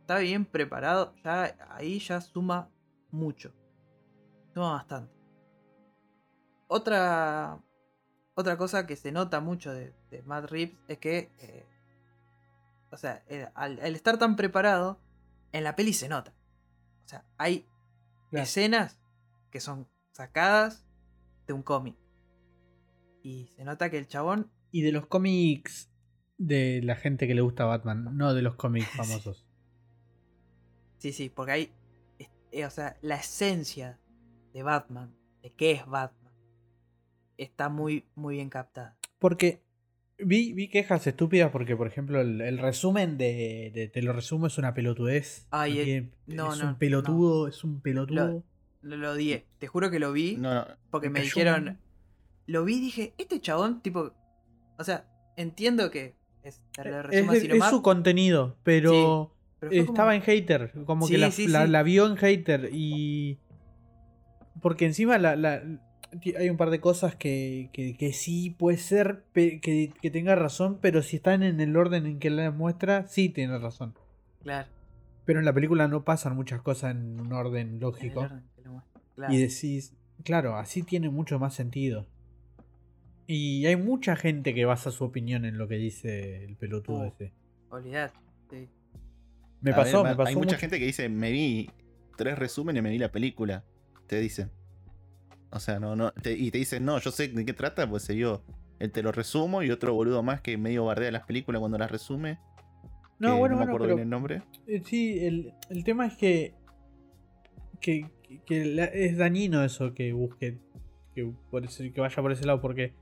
está 0.00 0.18
bien 0.18 0.44
preparado, 0.44 1.12
ya 1.24 1.56
ahí 1.70 1.98
ya 1.98 2.20
suma 2.20 2.70
mucho. 3.12 3.52
Suma 4.52 4.72
bastante. 4.72 5.14
Otra, 6.66 7.62
otra 8.34 8.56
cosa 8.56 8.86
que 8.86 8.96
se 8.96 9.12
nota 9.12 9.40
mucho 9.40 9.72
de, 9.72 9.92
de 10.10 10.22
Matt 10.22 10.50
Reeves 10.50 10.76
es 10.88 10.98
que, 10.98 11.30
eh, 11.38 11.66
o 12.90 12.96
sea, 12.96 13.22
al, 13.54 13.78
al, 13.80 13.94
estar 13.94 14.18
tan 14.18 14.36
preparado, 14.36 14.98
en 15.52 15.64
la 15.64 15.76
peli 15.76 15.92
se 15.92 16.08
nota. 16.08 16.34
O 17.04 17.08
sea, 17.08 17.24
hay 17.36 17.66
claro. 18.30 18.44
escenas 18.44 18.98
que 19.50 19.60
son 19.60 19.86
sacadas 20.12 20.86
de 21.46 21.52
un 21.52 21.62
cómic. 21.62 21.96
Y 23.22 23.48
se 23.54 23.64
nota 23.64 23.90
que 23.90 23.98
el 23.98 24.08
chabón... 24.08 24.50
Y 24.70 24.82
de 24.82 24.92
los 24.92 25.06
cómics 25.06 25.90
de 26.38 26.80
la 26.82 26.96
gente 26.96 27.26
que 27.26 27.34
le 27.34 27.42
gusta 27.42 27.66
Batman, 27.66 28.16
no 28.16 28.34
de 28.34 28.42
los 28.42 28.56
cómics 28.56 28.88
famosos. 28.96 29.46
sí, 30.98 31.12
sí, 31.12 31.28
porque 31.28 31.52
hay... 31.52 31.72
Eh, 32.52 32.64
o 32.66 32.70
sea, 32.70 32.96
la 33.02 33.16
esencia 33.16 33.98
de 34.52 34.62
Batman, 34.62 35.14
de 35.42 35.50
qué 35.54 35.72
es 35.72 35.86
Batman, 35.86 36.32
está 37.36 37.68
muy, 37.68 38.04
muy 38.14 38.36
bien 38.36 38.50
captada. 38.50 38.96
Porque 39.18 39.62
vi, 40.18 40.52
vi 40.52 40.68
quejas 40.68 41.06
estúpidas 41.06 41.50
porque, 41.50 41.76
por 41.76 41.86
ejemplo, 41.86 42.20
el, 42.20 42.40
el 42.40 42.58
resumen 42.58 43.16
de, 43.18 43.70
de, 43.74 43.88
Te 43.88 44.02
lo 44.02 44.12
resumo 44.12 44.46
es 44.46 44.58
una 44.58 44.74
pelotudez. 44.74 45.46
Ay, 45.50 45.74
no, 45.74 45.80
el, 45.80 46.36
no, 46.36 46.52
es 46.52 46.58
no, 46.62 46.68
un 46.68 46.74
pelotudo, 46.76 47.42
no. 47.44 47.48
es 47.48 47.64
un 47.64 47.80
pelotudo. 47.80 48.44
Lo, 48.82 48.96
lo 48.96 49.12
odié. 49.12 49.46
Te 49.58 49.66
juro 49.66 49.90
que 49.90 49.98
lo 49.98 50.12
vi 50.12 50.36
No, 50.36 50.54
no. 50.54 50.66
porque 50.90 51.08
me 51.10 51.22
dijeron... 51.22 51.68
un- 51.68 51.78
Lo 52.46 52.64
vi 52.64 52.76
y 52.76 52.80
dije, 52.80 53.14
este 53.18 53.40
chabón, 53.40 53.80
tipo... 53.80 54.12
O 54.78 54.84
sea, 54.84 55.06
entiendo 55.36 55.90
que... 55.90 56.16
Es, 56.42 56.60
te 56.72 56.84
lo 56.84 56.98
Es, 56.98 57.06
resumo 57.06 57.32
así 57.32 57.46
es 57.50 57.64
su 57.70 57.82
contenido, 57.82 58.56
pero 58.64 59.32
pero 59.62 59.70
fue 59.72 59.86
como- 59.86 59.94
estaba 59.94 60.14
en 60.16 60.22
hater. 60.22 60.72
Como 60.84 61.06
Sí, 61.06 61.12
que 61.14 61.18
la, 61.18 61.30
sí, 61.30 61.46
la- 61.48 61.64
sí. 61.66 61.70
la 61.70 61.82
vio 61.82 62.06
en 62.06 62.16
hater 62.16 62.70
y. 62.72 63.38
Porque 64.60 64.84
encima 64.86 65.18
la, 65.18 65.62
hay 66.38 66.50
un 66.50 66.56
par 66.56 66.70
de 66.70 66.78
cosas 66.80 67.16
que, 67.16 67.70
que, 67.72 67.96
que 67.96 68.12
sí 68.12 68.50
puede 68.50 68.76
ser 68.76 69.24
que, 69.32 69.60
que 70.00 70.10
tenga 70.10 70.34
razón, 70.36 70.78
pero 70.80 71.02
si 71.02 71.16
están 71.16 71.42
en 71.42 71.60
el 71.60 71.76
orden 71.76 72.06
en 72.06 72.18
que 72.18 72.30
la 72.30 72.50
muestra, 72.50 73.06
sí 73.08 73.28
tiene 73.28 73.58
razón. 73.58 73.94
Claro. 74.42 74.68
Pero 75.24 75.38
en 75.38 75.44
la 75.44 75.52
película 75.52 75.88
no 75.88 76.04
pasan 76.04 76.36
muchas 76.36 76.60
cosas 76.62 76.90
en 76.94 77.18
un 77.20 77.32
orden 77.32 77.80
lógico. 77.80 78.20
orden. 78.20 78.42
Claro. 79.14 79.32
Y 79.32 79.38
decís, 79.38 79.94
claro, 80.24 80.56
así 80.56 80.82
tiene 80.82 81.08
mucho 81.08 81.38
más 81.38 81.54
sentido. 81.54 82.06
Y 83.26 83.64
hay 83.66 83.76
mucha 83.76 84.16
gente 84.16 84.52
que 84.54 84.64
basa 84.64 84.90
su 84.90 85.04
opinión 85.04 85.44
en 85.44 85.56
lo 85.58 85.68
que 85.68 85.76
dice 85.76 86.44
el 86.44 86.56
pelotudo 86.56 87.04
Uh. 87.04 87.04
ese. 87.06 87.32
Olvidate. 87.70 88.18
Me 89.62 89.72
pasó, 89.72 90.02
ver, 90.02 90.12
me 90.12 90.16
pasó. 90.16 90.28
Hay 90.28 90.34
mucha 90.36 90.46
mucho. 90.48 90.58
gente 90.58 90.78
que 90.78 90.86
dice, 90.86 91.08
me 91.08 91.30
vi 91.30 91.70
tres 92.16 92.38
resúmenes 92.38 92.80
y 92.80 92.82
me 92.82 92.90
vi 92.90 92.98
la 92.98 93.10
película. 93.12 93.64
Te 94.06 94.20
dicen. 94.20 94.50
O 95.50 95.60
sea, 95.60 95.78
no, 95.80 95.96
no. 95.96 96.12
te- 96.12 96.32
y 96.36 96.50
te 96.50 96.58
dicen, 96.58 96.84
no, 96.84 96.98
yo 96.98 97.10
sé 97.10 97.28
de 97.28 97.44
qué 97.44 97.52
trata, 97.52 97.88
pues 97.88 98.02
se 98.02 98.14
vio. 98.14 98.42
Él 98.78 98.90
te 98.90 99.02
lo 99.02 99.12
resumo 99.12 99.62
y 99.62 99.70
otro 99.70 99.94
boludo 99.94 100.22
más 100.22 100.40
que 100.40 100.56
medio 100.58 100.84
bardea 100.86 101.10
las 101.12 101.24
películas 101.24 101.60
cuando 101.60 101.78
las 101.78 101.90
resume. 101.90 102.38
No, 103.18 103.38
bueno, 103.38 103.54
no 103.54 103.60
me 103.60 103.66
bueno, 103.66 103.72
acuerdo 103.72 103.84
pero 103.84 103.96
bien 103.96 104.06
el 104.06 104.10
nombre. 104.10 104.42
eh, 104.66 104.82
sí, 104.84 105.24
el, 105.24 105.54
el 105.70 105.84
tema 105.84 106.06
es 106.06 106.16
que 106.16 106.54
que, 107.80 108.10
que 108.46 108.64
la- 108.64 108.84
es 108.86 109.16
dañino 109.16 109.62
eso 109.64 109.94
que 109.94 110.12
busque 110.12 110.58
que, 111.14 111.30
por 111.50 111.64
ese- 111.64 111.92
que 111.92 112.00
vaya 112.00 112.16
por 112.22 112.32
ese 112.32 112.46
lado 112.46 112.60
porque 112.60 112.94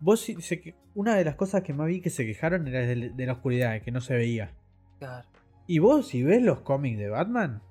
vos 0.00 0.20
se 0.20 0.74
una 0.94 1.14
de 1.16 1.24
las 1.24 1.36
cosas 1.36 1.62
que 1.62 1.72
más 1.72 1.86
vi 1.86 2.00
que 2.00 2.10
se 2.10 2.26
quejaron 2.26 2.66
era 2.68 2.80
de, 2.80 3.10
de 3.10 3.26
la 3.26 3.32
oscuridad, 3.34 3.80
que 3.82 3.90
no 3.90 4.00
se 4.00 4.14
veía. 4.14 4.52
Claro. 4.98 5.26
Y 5.66 5.78
vos 5.78 6.08
si 6.08 6.22
ves 6.22 6.42
los 6.42 6.60
cómics 6.60 6.98
de 6.98 7.08
Batman, 7.08 7.62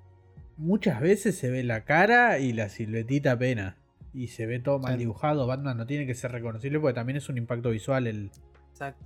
muchas 0.58 1.02
veces 1.02 1.38
se 1.38 1.50
ve 1.50 1.64
la 1.64 1.86
cara 1.86 2.40
y 2.40 2.54
la 2.54 2.70
siluetita 2.70 3.34
apenas. 3.34 3.76
Y 4.14 4.28
se 4.28 4.46
ve 4.46 4.60
todo 4.60 4.80
mal 4.80 4.98
dibujado. 4.98 5.48
Batman 5.48 5.78
no 5.78 5.88
tiene 5.88 6.06
que 6.06 6.14
ser 6.14 6.32
reconocible 6.32 6.80
porque 6.80 6.94
también 6.94 7.18
es 7.18 7.30
un 7.30 7.38
impacto 7.38 7.72
visual 7.72 8.06
el, 8.08 8.32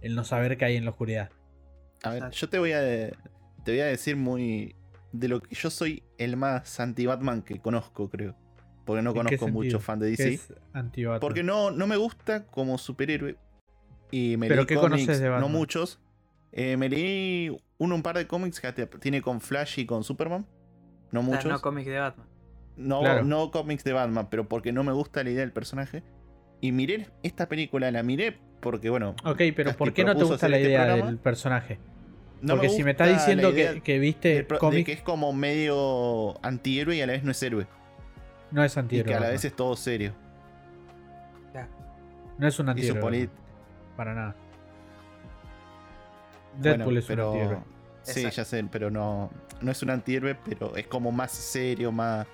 no 0.09 0.23
saber 0.23 0.57
qué 0.57 0.65
hay 0.65 0.75
en 0.75 0.83
la 0.83 0.91
oscuridad. 0.91 1.29
A 2.03 2.09
ver, 2.09 2.17
Exacto. 2.17 2.37
yo 2.37 2.49
te 2.49 2.59
voy 2.59 2.71
a 2.73 2.81
te 2.81 3.71
voy 3.71 3.79
a 3.79 3.85
decir 3.85 4.15
muy 4.15 4.75
de 5.13 5.27
lo 5.29 5.41
que 5.41 5.55
yo 5.55 5.69
soy 5.69 6.03
el 6.17 6.37
más 6.37 6.79
anti 6.79 7.05
Batman 7.05 7.41
que 7.41 7.59
conozco, 7.59 8.09
creo. 8.09 8.35
Porque 8.85 9.01
no 9.01 9.09
¿En 9.09 9.15
qué 9.27 9.37
conozco 9.37 9.47
mucho 9.49 9.79
fan 9.81 9.99
de 9.99 10.07
DC. 10.11 10.33
es 10.33 10.53
anti-Batman. 10.71 11.19
Porque 11.19 11.43
no, 11.43 11.71
no 11.71 11.87
me 11.87 11.97
gusta 11.97 12.45
como 12.47 12.77
superhéroe. 12.77 13.35
Y 14.11 14.37
me 14.37 14.47
¿Pero 14.47 14.61
leí 14.61 14.65
qué 14.67 14.75
cómics, 14.75 15.01
conoces 15.03 15.19
de 15.19 15.25
no 15.25 15.33
Batman? 15.33 15.51
muchos. 15.51 15.99
Eh, 16.59 16.75
me 16.75 16.89
leí 16.89 17.55
uno, 17.77 17.93
un 17.93 18.01
par 18.01 18.17
de 18.17 18.25
cómics 18.25 18.59
que 18.59 18.71
tiene 18.99 19.21
con 19.21 19.39
Flash 19.41 19.79
y 19.79 19.85
con 19.85 20.03
Superman. 20.03 20.45
No 21.11 21.21
muchos. 21.21 21.45
no 21.45 21.61
cómics 21.61 21.87
de 21.87 21.99
Batman. 21.99 22.27
No, 22.75 22.99
Claro. 23.01 23.23
no 23.23 23.51
cómics 23.51 23.83
de 23.83 23.93
Batman, 23.93 24.27
pero 24.31 24.49
porque 24.49 24.73
no 24.73 24.83
me 24.83 24.91
gusta 24.91 25.23
la 25.23 25.29
idea 25.29 25.41
del 25.41 25.51
personaje. 25.53 26.03
Y 26.59 26.71
miré 26.71 27.09
esta 27.21 27.47
película, 27.47 27.91
la 27.91 28.01
miré 28.01 28.39
porque, 28.59 28.89
bueno, 28.89 29.15
Ok, 29.23 29.41
pero 29.55 29.77
¿por 29.77 29.93
qué 29.93 30.03
no 30.03 30.15
te 30.17 30.23
gusta 30.23 30.49
la 30.49 30.57
este 30.57 30.69
idea 30.69 30.95
del 30.95 31.17
personaje? 31.19 31.77
no 32.41 32.55
Porque 32.55 32.69
si 32.69 32.83
me 32.83 32.91
estás 32.91 33.09
diciendo 33.09 33.53
que, 33.53 33.99
viste 33.99 34.47
cómics, 34.59 34.85
que 34.85 34.93
es 34.93 35.01
como 35.01 35.33
medio 35.33 36.43
antihéroe 36.43 36.95
y 36.95 37.01
a 37.01 37.05
la 37.07 37.13
vez 37.13 37.23
no 37.23 37.29
es 37.31 37.43
héroe. 37.43 37.67
no 38.51 38.63
es 38.63 38.75
Y 38.75 38.79
antihéroe. 38.79 39.07
que 39.11 39.15
a 39.15 39.19
la 39.19 39.29
vez 39.29 39.45
es 39.45 39.55
todo 39.55 39.75
serio. 39.75 40.13
No 42.39 42.47
es 42.47 42.59
un 42.59 42.65
Y 42.77 42.83
su 42.83 42.93
antihéroe. 42.93 43.29
Para 43.95 44.13
nada. 44.13 44.35
Bueno, 46.57 46.77
Deadpool 46.77 46.97
es 46.97 47.05
pero- 47.05 47.31
un 47.31 47.37
antihéroe. 47.39 47.63
Sí, 48.03 48.19
Exacto. 48.21 48.35
ya 48.37 48.45
sé, 48.45 48.63
pero 48.71 48.89
no, 48.89 49.29
no 49.61 49.71
es 49.71 49.83
un 49.83 49.89
antihéroe, 49.89 50.35
pero 50.47 50.75
es 50.77 50.87
como 50.87 51.11
más 51.11 51.31
serio, 51.31 51.91
más. 51.91 52.25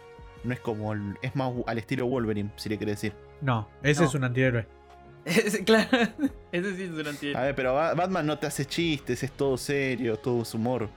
No 0.43 0.53
es 0.53 0.59
como. 0.59 0.93
el- 0.93 1.17
es 1.21 1.35
más 1.35 1.51
al 1.65 1.77
estilo 1.77 2.05
Wolverine, 2.05 2.51
si 2.57 2.69
le 2.69 2.77
querés 2.77 2.95
decir. 3.01 3.13
No, 3.41 3.67
ese 3.81 4.01
No. 4.01 4.07
es 4.07 4.13
un 4.15 4.23
antihéroe. 4.25 4.67
Ese- 5.25 5.63
claro. 5.63 5.87
Ese 6.51 6.75
sí 6.75 6.83
es 6.83 6.89
un 6.91 7.07
antihéroe. 7.07 7.41
A 7.41 7.45
ver, 7.45 7.55
pero 7.55 7.73
Ba- 7.73 7.93
Batman 7.95 8.25
no 8.27 8.37
te 8.37 8.45
hace 8.47 8.65
chistes, 8.65 9.23
es 9.23 9.31
todo 9.31 9.57
serio, 9.57 10.17
todo 10.17 10.41
es 10.43 10.53
humor, 10.53 10.89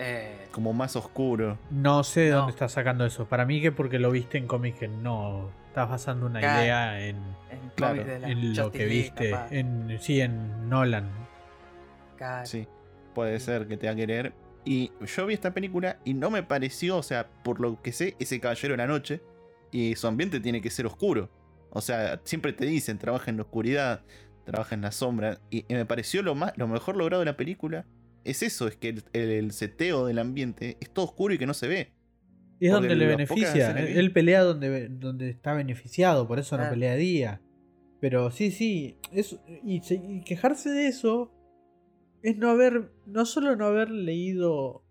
Eh, 0.00 0.46
como 0.52 0.72
más 0.72 0.94
oscuro. 0.94 1.58
No 1.70 2.04
sé 2.04 2.20
de 2.22 2.30
No. 2.30 2.36
dónde 2.38 2.52
estás 2.52 2.70
sacando 2.72 3.04
eso. 3.06 3.26
Para 3.26 3.44
mí 3.46 3.60
que 3.62 3.72
porque 3.72 3.98
lo 3.98 4.10
viste 4.10 4.36
en 4.38 4.46
cómics 4.46 4.78
que 4.80 4.88
no. 4.88 5.50
Estás 5.68 5.88
basando 5.90 6.26
una 6.26 6.38
Claro. 6.40 6.62
idea 6.62 7.00
en, 7.00 7.16
en 7.50 7.70
Claro, 7.76 8.02
en 8.02 8.54
lo 8.54 8.62
Justice 8.64 8.70
que 8.84 8.84
viste. 8.90 9.30
capaz. 9.30 9.52
En, 9.52 9.98
sí, 10.00 10.20
en 10.20 10.68
Nolan. 10.68 11.08
Claro. 12.18 12.46
Sí, 12.46 12.66
puede 13.14 13.38
Sí. 13.40 13.46
ser 13.46 13.66
que 13.66 13.76
te 13.78 13.86
va 13.86 13.92
a 13.94 13.96
querer. 13.96 14.32
Y 14.64 14.90
yo 15.06 15.24
vi 15.26 15.32
esta 15.34 15.54
película 15.54 15.98
y 16.04 16.12
no 16.14 16.30
me 16.30 16.42
pareció, 16.42 16.98
o 16.98 17.02
sea, 17.02 17.28
por 17.42 17.60
lo 17.60 17.80
que 17.80 17.92
sé, 17.92 18.16
ese 18.18 18.38
caballero 18.40 18.72
de 18.74 18.78
la 18.78 18.86
noche 18.86 19.22
y 19.72 19.94
su 19.94 20.06
ambiente 20.06 20.40
tiene 20.40 20.60
que 20.60 20.68
ser 20.68 20.84
oscuro. 20.84 21.30
O 21.70 21.80
sea, 21.80 22.20
siempre 22.24 22.52
te 22.52 22.66
dicen, 22.66 22.98
trabaja 22.98 23.30
en 23.30 23.36
la 23.38 23.44
oscuridad, 23.44 24.02
trabaja 24.44 24.74
en 24.74 24.82
la 24.82 24.92
sombra. 24.92 25.38
Y, 25.50 25.64
y 25.68 25.74
me 25.74 25.86
pareció 25.86 26.22
lo, 26.22 26.34
más, 26.34 26.52
lo 26.56 26.66
mejor 26.68 26.96
logrado 26.96 27.20
de 27.20 27.26
la 27.26 27.36
película. 27.36 27.86
Es 28.24 28.42
eso, 28.42 28.68
es 28.68 28.76
que 28.76 28.90
el, 28.90 29.04
el- 29.14 29.30
el 29.30 29.52
seteo 29.52 30.04
del 30.06 30.18
ambiente 30.18 30.76
es 30.80 30.90
todo 30.90 31.06
oscuro 31.06 31.32
y 31.32 31.38
que 31.38 31.46
no 31.46 31.54
se 31.54 31.68
ve. 31.68 31.92
Y 32.60 32.66
es 32.66 32.72
Porque 32.72 32.88
donde 32.88 32.96
le 32.96 33.06
beneficia. 33.06 33.74
que- 33.74 33.98
Él 33.98 34.12
pelea 34.12 34.42
donde, 34.42 34.88
donde 34.88 35.30
está 35.30 35.54
beneficiado, 35.54 36.26
por 36.26 36.38
eso 36.40 36.58
no 36.58 36.68
pelea 36.68 36.92
de 36.92 36.98
día. 36.98 37.40
Pero 38.00 38.30
sí, 38.30 38.50
sí. 38.50 38.98
Eso, 39.12 39.40
y 39.64 39.80
quejarse 40.24 40.70
de 40.70 40.88
eso 40.88 41.32
es 42.22 42.36
no 42.36 42.50
haber. 42.50 42.92
No 43.06 43.24
solo 43.26 43.56
no 43.56 43.66
haber 43.66 43.90
leído 43.90 44.84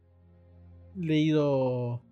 leído 0.96 2.04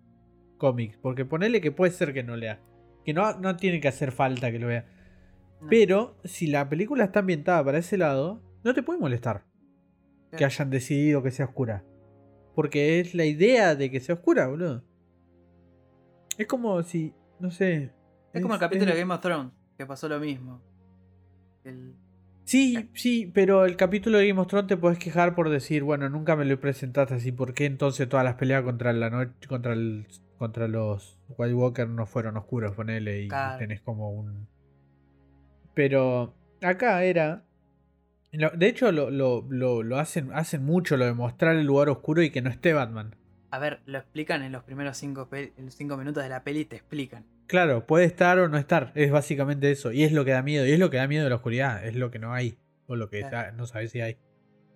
cómics. 0.58 0.96
Porque 1.02 1.24
ponele 1.24 1.60
que 1.60 1.72
puede 1.72 1.92
ser 1.92 2.12
que 2.14 2.22
no 2.22 2.36
lea. 2.36 2.60
Que 3.04 3.12
no, 3.12 3.38
no 3.38 3.56
tiene 3.56 3.80
que 3.80 3.88
hacer 3.88 4.12
falta 4.12 4.50
que 4.50 4.58
lo 4.58 4.68
vea. 4.68 4.86
No. 5.60 5.68
Pero 5.68 6.16
si 6.24 6.46
la 6.46 6.68
película 6.68 7.04
está 7.04 7.20
ambientada 7.20 7.64
para 7.64 7.78
ese 7.78 7.96
lado, 7.96 8.42
no 8.64 8.74
te 8.74 8.82
puede 8.82 8.98
molestar 9.00 9.44
que 10.36 10.44
hayan 10.44 10.68
decidido 10.70 11.22
que 11.22 11.30
sea 11.30 11.46
oscura. 11.46 11.84
Porque 12.54 13.00
es 13.00 13.14
la 13.14 13.24
idea 13.24 13.74
de 13.74 13.90
que 13.90 14.00
sea 14.00 14.16
oscura, 14.16 14.48
boludo. 14.48 14.84
Es 16.36 16.46
como 16.46 16.82
si, 16.82 17.14
no 17.40 17.50
sé. 17.50 17.92
Es 18.34 18.42
como 18.42 18.54
el 18.54 18.60
capítulo 18.60 18.92
de 18.92 19.00
Game 19.00 19.14
of 19.14 19.20
Thrones, 19.20 19.52
que 19.78 19.86
pasó 19.86 20.08
lo 20.08 20.20
mismo. 20.20 20.62
El- 21.64 21.94
Sí, 22.46 22.88
sí, 22.94 23.30
pero 23.34 23.64
el 23.64 23.76
capítulo 23.76 24.18
de 24.18 24.28
Game 24.28 24.40
of 24.40 24.46
Thrones 24.46 24.68
te 24.68 24.76
puedes 24.76 24.98
quejar 25.00 25.34
por 25.34 25.50
decir, 25.50 25.82
bueno, 25.82 26.08
nunca 26.08 26.36
me 26.36 26.44
lo 26.44 26.60
presentaste 26.60 27.14
así, 27.14 27.32
¿por 27.32 27.54
qué 27.54 27.66
entonces 27.66 28.08
todas 28.08 28.24
las 28.24 28.36
peleas 28.36 28.62
contra 28.62 28.92
la 28.92 29.10
noche, 29.10 29.32
contra 29.48 29.72
el, 29.72 30.06
contra 30.38 30.68
los 30.68 31.18
White 31.36 31.54
Walker 31.54 31.88
no 31.88 32.06
fueron 32.06 32.36
oscuros, 32.36 32.76
ponele, 32.76 33.22
y 33.24 33.28
Claro. 33.28 33.58
tenés 33.58 33.80
como 33.80 34.10
un. 34.12 34.46
Pero 35.74 36.34
acá 36.62 37.02
era. 37.02 37.42
De 38.32 38.68
hecho, 38.68 38.92
lo, 38.92 39.10
lo, 39.10 39.44
lo, 39.48 39.82
lo 39.82 39.98
hacen, 39.98 40.30
hacen 40.32 40.64
mucho 40.64 40.96
lo 40.96 41.04
de 41.04 41.14
mostrar 41.14 41.56
el 41.56 41.66
lugar 41.66 41.88
oscuro 41.88 42.22
y 42.22 42.30
que 42.30 42.42
no 42.42 42.50
esté 42.50 42.72
Batman. 42.74 43.14
A 43.50 43.58
ver, 43.58 43.80
lo 43.86 43.98
explican 43.98 44.42
en 44.42 44.52
los 44.52 44.62
primeros 44.62 44.96
cinco, 44.98 45.28
pe- 45.28 45.52
en 45.56 45.64
los 45.66 45.74
cinco 45.74 45.96
minutos 45.96 46.22
de 46.22 46.28
la 46.28 46.44
peli, 46.44 46.64
te 46.64 46.76
explican. 46.76 47.24
Claro, 47.46 47.86
puede 47.86 48.04
estar 48.06 48.38
o 48.38 48.48
no 48.48 48.58
estar, 48.58 48.92
es 48.94 49.10
básicamente 49.10 49.70
eso. 49.70 49.92
Y 49.92 50.02
es 50.02 50.12
lo 50.12 50.24
que 50.24 50.32
da 50.32 50.42
miedo, 50.42 50.66
y 50.66 50.72
es 50.72 50.78
lo 50.78 50.90
que 50.90 50.96
da 50.96 51.06
miedo 51.06 51.24
de 51.24 51.30
la 51.30 51.36
oscuridad, 51.36 51.84
es 51.86 51.94
lo 51.94 52.10
que 52.10 52.18
no 52.18 52.32
hay, 52.32 52.58
o 52.86 52.96
lo 52.96 53.08
que 53.08 53.20
Claro. 53.20 53.56
no 53.56 53.66
sabes 53.66 53.90
si 53.92 54.00
hay. 54.00 54.16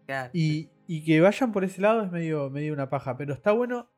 Claro. 0.06 0.30
Y, 0.32 0.70
y 0.86 1.04
que 1.04 1.20
vayan 1.20 1.52
por 1.52 1.64
ese 1.64 1.80
lado 1.80 2.02
es 2.04 2.10
medio, 2.12 2.48
medio 2.50 2.72
una 2.72 2.88
paja. 2.90 3.16
Pero 3.16 3.32
está 3.34 3.52
bueno 3.52 3.88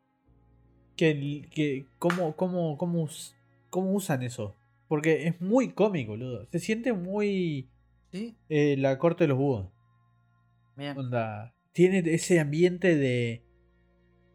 que, 0.97 1.49
que 1.51 1.87
cómo, 1.99 2.37
cómo, 2.37 2.77
cómo, 2.79 3.09
cómo 3.71 3.93
usan 3.93 4.23
eso. 4.23 4.57
Porque 4.89 5.27
es 5.27 5.41
muy 5.41 5.71
cómico, 5.73 6.13
boludo. 6.13 6.47
Se 6.53 6.59
siente 6.59 6.93
muy 6.93 7.71
¿Sí? 8.11 8.37
eh, 8.51 8.77
la 8.79 8.99
corte 8.99 9.25
de 9.25 9.29
los 9.29 9.39
búhos. 9.39 9.71
Bien. 10.77 10.97
Onda, 10.99 11.55
tiene 11.73 11.99
ese 12.07 12.41
ambiente 12.41 12.97
de... 12.97 13.43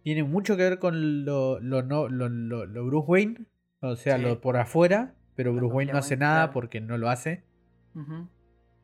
Tiene 0.03 0.23
mucho 0.23 0.57
que 0.57 0.63
ver 0.63 0.79
con 0.79 1.25
lo, 1.25 1.59
lo, 1.59 1.83
no, 1.83 2.07
lo, 2.07 2.29
lo- 2.29 2.65
lo 2.65 2.85
Bruce 2.85 3.05
Wayne. 3.07 3.45
O 3.81 3.95
sea, 3.95 4.17
Sí. 4.17 4.23
lo 4.23 4.41
por 4.41 4.57
afuera. 4.57 5.13
Pero 5.35 5.53
Bruce 5.53 5.73
Wayne 5.75 5.91
no 5.91 5.99
hace 5.99 6.17
nada 6.17 6.37
claro. 6.45 6.53
porque 6.53 6.81
no 6.81 6.97
lo 6.97 7.09
hace. 7.09 7.43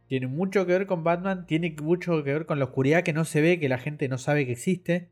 Tiene 0.08 0.28
mucho 0.28 0.66
que 0.68 0.74
ver 0.74 0.86
con 0.86 1.04
Batman, 1.04 1.48
tiene 1.48 1.76
mucho 1.82 2.24
que 2.24 2.32
ver 2.34 2.46
con 2.46 2.60
la 2.60 2.66
oscuridad 2.66 3.04
que 3.04 3.14
no 3.14 3.26
se 3.26 3.42
ve, 3.42 3.60
que 3.60 3.70
la 3.70 3.80
gente 3.80 4.08
no 4.08 4.18
sabe 4.20 4.46
que 4.46 4.52
existe, 4.52 5.10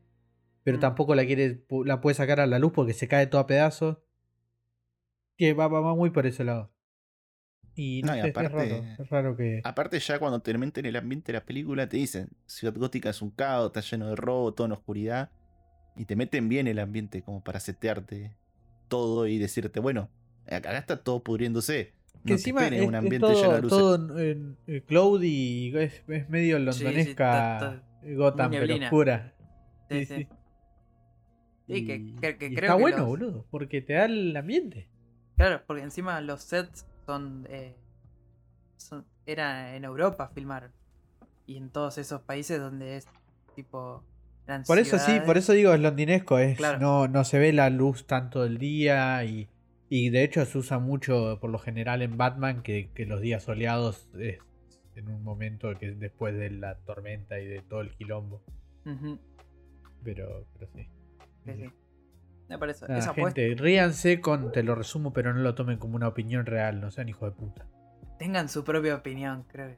pero 0.62 0.76
Mm. 0.76 0.80
tampoco 0.80 1.14
la 1.16 1.24
quiere 1.26 1.64
la 1.84 2.00
puede 2.00 2.14
sacar 2.14 2.38
a 2.40 2.46
la 2.46 2.58
luz 2.60 2.72
porque 2.72 2.92
se 2.92 3.08
cae 3.08 3.26
todo 3.26 3.40
a 3.40 3.46
pedazos. 3.48 3.98
Que 5.36 5.54
va, 5.54 5.66
va, 5.66 5.80
va 5.80 5.94
muy 5.96 6.10
por 6.10 6.26
ese 6.26 6.44
lado. 6.44 6.70
Y 7.74 8.02
no, 8.02 8.12
No, 8.12 8.18
y 8.18 8.20
sé, 8.20 8.28
es 8.28 8.36
aparte- 8.36 8.54
raro, 8.54 8.84
es 9.02 9.10
raro 9.10 9.36
que. 9.36 9.60
Aparte 9.64 9.98
ya 9.98 10.18
cuando 10.18 10.40
te 10.42 10.56
meten 10.58 10.86
el 10.86 10.94
ambiente 10.94 11.32
de 11.32 11.38
la 11.38 11.44
película 11.44 11.88
te 11.88 11.96
dicen, 11.96 12.28
Ciudad 12.46 12.74
Gótica 12.76 13.10
es 13.10 13.22
un 13.22 13.30
caos, 13.30 13.66
está 13.74 13.80
lleno 13.80 14.08
de 14.08 14.14
robo, 14.16 14.52
todo 14.54 14.66
en 14.66 14.72
oscuridad. 14.74 15.30
Y 15.96 16.04
te 16.04 16.14
meten 16.16 16.48
bien 16.48 16.68
el 16.68 16.78
ambiente 16.78 17.22
como 17.22 17.42
para 17.42 17.58
setearte 17.60 18.36
todo 18.92 19.26
y 19.26 19.38
decirte, 19.38 19.80
bueno, 19.80 20.08
acá 20.46 20.76
está 20.76 21.02
todo 21.02 21.22
pudriéndose. 21.22 21.92
Que 22.24 22.32
No 22.32 22.34
encima 22.34 22.68
te 22.68 22.78
es, 22.80 22.86
un 22.86 22.94
ambiente 22.94 23.18
todo, 23.26 23.52
de 23.54 23.62
luces. 23.62 23.78
todo 23.78 24.18
en, 24.20 24.56
en 24.68 24.80
cloud 24.82 25.22
y 25.24 25.76
es, 25.76 26.02
es 26.06 26.28
medio 26.28 26.58
sí, 26.58 26.64
londonesca 26.64 27.54
está- 27.54 27.82
Gotham, 28.14 28.50
muy 28.50 28.60
pero 28.60 28.74
oscura. 28.84 29.34
Sí, 29.90 30.04
Sí, 30.04 30.06
sí. 30.06 30.14
sí. 30.16 30.28
Sí, 31.68 31.86
que- 31.86 31.96
Y- 31.96 32.14
que- 32.16 32.36
que 32.38 32.46
y 32.46 32.54
creo 32.54 32.64
está 32.70 32.76
que 32.76 32.80
bueno, 32.82 32.96
los- 32.98 33.06
boludo, 33.06 33.46
porque 33.50 33.80
te 33.80 33.94
da 33.94 34.04
el 34.04 34.36
ambiente. 34.36 34.88
Claro, 35.36 35.62
porque 35.66 35.82
encima 35.82 36.20
los 36.20 36.42
sets 36.42 36.86
son, 37.06 37.46
eh, 37.50 37.74
son. 38.76 39.04
Era 39.26 39.74
en 39.76 39.84
Europa 39.84 40.30
filmaron. 40.34 40.70
Y 41.46 41.56
en 41.56 41.70
todos 41.70 41.98
esos 41.98 42.20
países 42.22 42.60
donde 42.60 42.96
es 42.98 43.06
tipo. 43.56 44.04
Por 44.66 44.78
eso 44.78 44.98
sí, 44.98 45.20
por 45.24 45.38
eso 45.38 45.52
digo 45.52 45.72
es 45.72 45.80
londinesco, 45.80 46.38
es 46.38 46.56
Claro. 46.56 46.78
no, 46.78 47.08
no 47.08 47.24
se 47.24 47.38
ve 47.38 47.52
la 47.52 47.70
luz 47.70 48.06
tanto 48.06 48.42
del 48.42 48.58
día 48.58 49.24
y, 49.24 49.48
y 49.88 50.10
de 50.10 50.24
hecho 50.24 50.44
se 50.44 50.58
usa 50.58 50.78
mucho 50.78 51.38
por 51.40 51.50
lo 51.50 51.58
general 51.58 52.02
en 52.02 52.16
Batman 52.16 52.62
que, 52.62 52.90
que 52.94 53.06
los 53.06 53.20
días 53.20 53.44
soleados 53.44 54.08
es 54.18 54.38
en 54.94 55.08
un 55.08 55.22
momento 55.22 55.72
que 55.78 55.90
es 55.90 55.98
después 55.98 56.34
de 56.36 56.50
la 56.50 56.76
tormenta 56.80 57.38
y 57.38 57.46
de 57.46 57.60
todo 57.60 57.80
el 57.80 57.94
quilombo. 57.94 58.42
Pero, 60.04 60.46
pero 60.54 60.70
sí. 60.74 60.88
sí, 61.44 61.52
sí. 61.56 61.70
Me 62.48 62.58
parece. 62.58 62.86
Nada, 62.86 62.98
esa 62.98 63.14
gente, 63.14 63.54
ríanse 63.56 64.20
con, 64.20 64.52
te 64.52 64.62
lo 64.62 64.74
resumo, 64.74 65.12
pero 65.12 65.32
no 65.32 65.40
lo 65.40 65.54
tomen 65.54 65.78
como 65.78 65.96
una 65.96 66.08
opinión 66.08 66.44
real, 66.44 66.80
no 66.80 66.90
sean 66.90 67.08
hijo 67.08 67.24
de 67.24 67.32
puta. 67.32 67.66
Tengan 68.18 68.48
su 68.48 68.64
propia 68.64 68.96
opinión, 68.96 69.44
creo. 69.48 69.76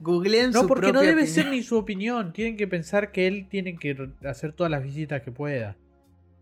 Googleen 0.00 0.50
No, 0.50 0.62
su 0.62 0.66
porque 0.66 0.92
no 0.92 1.00
debe 1.00 1.22
opinión. 1.22 1.34
ser 1.34 1.46
ni 1.50 1.62
su 1.62 1.76
opinión, 1.76 2.32
tienen 2.32 2.56
que 2.56 2.66
pensar 2.66 3.12
que 3.12 3.26
él 3.26 3.46
tiene 3.48 3.76
que 3.76 4.10
hacer 4.24 4.52
todas 4.52 4.70
las 4.70 4.82
visitas 4.82 5.22
que 5.22 5.30
pueda. 5.30 5.76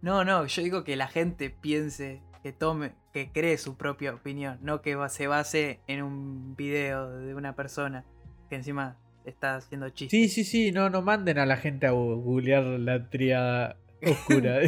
No, 0.00 0.24
no, 0.24 0.46
yo 0.46 0.62
digo 0.62 0.84
que 0.84 0.96
la 0.96 1.08
gente 1.08 1.50
piense, 1.50 2.22
que 2.42 2.52
tome, 2.52 2.92
que 3.12 3.30
cree 3.32 3.58
su 3.58 3.76
propia 3.76 4.14
opinión, 4.14 4.58
no 4.62 4.80
que 4.80 4.96
se 5.08 5.26
base 5.26 5.80
en 5.88 6.02
un 6.02 6.54
video 6.56 7.10
de 7.18 7.34
una 7.34 7.56
persona 7.56 8.04
que 8.48 8.54
encima 8.56 8.96
está 9.24 9.56
haciendo 9.56 9.90
chistes. 9.90 10.10
Sí, 10.10 10.28
sí, 10.28 10.44
sí, 10.44 10.70
no, 10.72 10.88
no 10.88 11.02
manden 11.02 11.38
a 11.38 11.46
la 11.46 11.56
gente 11.56 11.86
a 11.88 11.90
googlear 11.90 12.62
la 12.64 13.10
triada 13.10 13.76
oscura. 14.06 14.60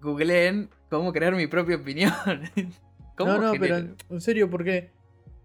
Googleen 0.00 0.70
cómo 0.88 1.12
crear 1.12 1.34
mi 1.34 1.48
propia 1.48 1.76
opinión. 1.76 2.12
¿Cómo 3.16 3.32
no, 3.32 3.52
no, 3.52 3.60
pero 3.60 3.76
en 3.76 4.20
serio, 4.20 4.48
porque 4.48 4.90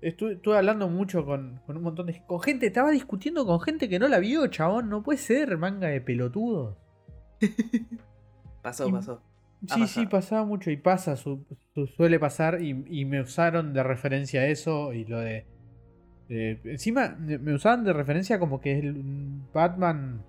estuve, 0.09 0.33
estuve 0.33 0.57
hablando 0.57 0.87
mucho 0.89 1.25
con, 1.25 1.59
con 1.65 1.77
un 1.77 1.83
montón 1.83 2.07
de 2.07 2.23
con 2.25 2.39
gente, 2.41 2.67
estaba 2.67 2.91
discutiendo 2.91 3.45
con 3.45 3.59
gente 3.61 3.89
que 3.89 3.99
no 3.99 4.07
la 4.07 4.19
vio, 4.19 4.47
chabón, 4.47 4.89
no 4.89 5.03
puede 5.03 5.17
ser, 5.19 5.57
manga 5.57 5.87
de 5.87 6.01
pelotudos. 6.01 6.77
Pasó, 8.61 8.87
y- 8.87 8.91
pasó. 8.91 9.21
Ha 9.69 9.75
Sí, 9.75 9.87
sí, 9.87 10.05
pasaba 10.05 10.45
mucho 10.45 10.69
y 10.69 10.77
pasa, 10.77 11.15
su- 11.15 11.43
su- 11.73 11.87
suele 11.87 12.19
pasar 12.19 12.61
y, 12.61 12.83
y 12.87 13.05
me 13.05 13.21
usaron 13.21 13.73
de 13.73 13.81
referencia 13.83 14.41
a 14.41 14.45
eso 14.47 14.93
y 14.93 15.03
lo 15.05 15.19
de... 15.19 15.45
encima 16.29 17.15
me 17.19 17.37
me 17.39 17.53
usaban 17.53 17.83
de 17.83 17.93
referencia 17.93 18.39
como 18.39 18.59
que 18.61 18.77
el 18.79 19.01
Batman... 19.53 20.23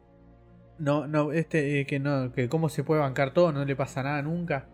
No, 0.78 1.06
no, 1.08 1.32
este, 1.32 1.80
eh, 1.80 1.86
que 1.86 1.98
no, 1.98 2.32
que 2.32 2.48
cómo 2.48 2.68
se 2.68 2.84
puede 2.84 3.00
bancar 3.00 3.34
todo, 3.34 3.52
no 3.52 3.64
le 3.64 3.74
pasa 3.76 4.02
nada 4.02 4.22
nunca. 4.22 4.68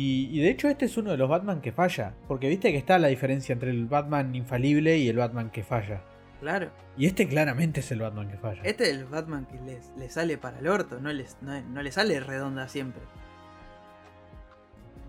Y, 0.00 0.28
y 0.30 0.40
de 0.42 0.50
hecho 0.50 0.68
este 0.68 0.84
es 0.84 0.96
uno 0.96 1.10
de 1.10 1.16
los 1.16 1.28
Batman 1.28 1.60
que 1.60 1.72
falla, 1.72 2.14
porque 2.28 2.48
viste 2.48 2.70
que 2.70 2.78
está 2.78 3.00
la 3.00 3.08
diferencia 3.08 3.52
entre 3.52 3.70
el 3.70 3.86
Batman 3.86 4.32
infalible 4.36 4.96
y 4.96 5.08
el 5.08 5.16
Batman 5.16 5.50
que 5.50 5.64
falla. 5.64 6.02
Claro. 6.38 6.70
Y 6.96 7.06
este 7.06 7.26
claramente 7.26 7.80
es 7.80 7.90
el 7.90 8.00
Batman 8.00 8.30
que 8.30 8.36
falla. 8.38 8.62
Este 8.62 8.84
es 8.84 8.90
el 8.90 9.06
Batman 9.06 9.46
que 9.46 9.60
les, 9.62 9.90
le 9.96 10.08
sale 10.08 10.38
para 10.38 10.60
el 10.60 10.68
orto, 10.68 11.00
no, 11.00 11.12
les, 11.12 11.36
no, 11.42 11.60
no 11.62 11.82
le 11.82 11.90
sale 11.90 12.20
redonda 12.20 12.68
siempre. 12.68 13.02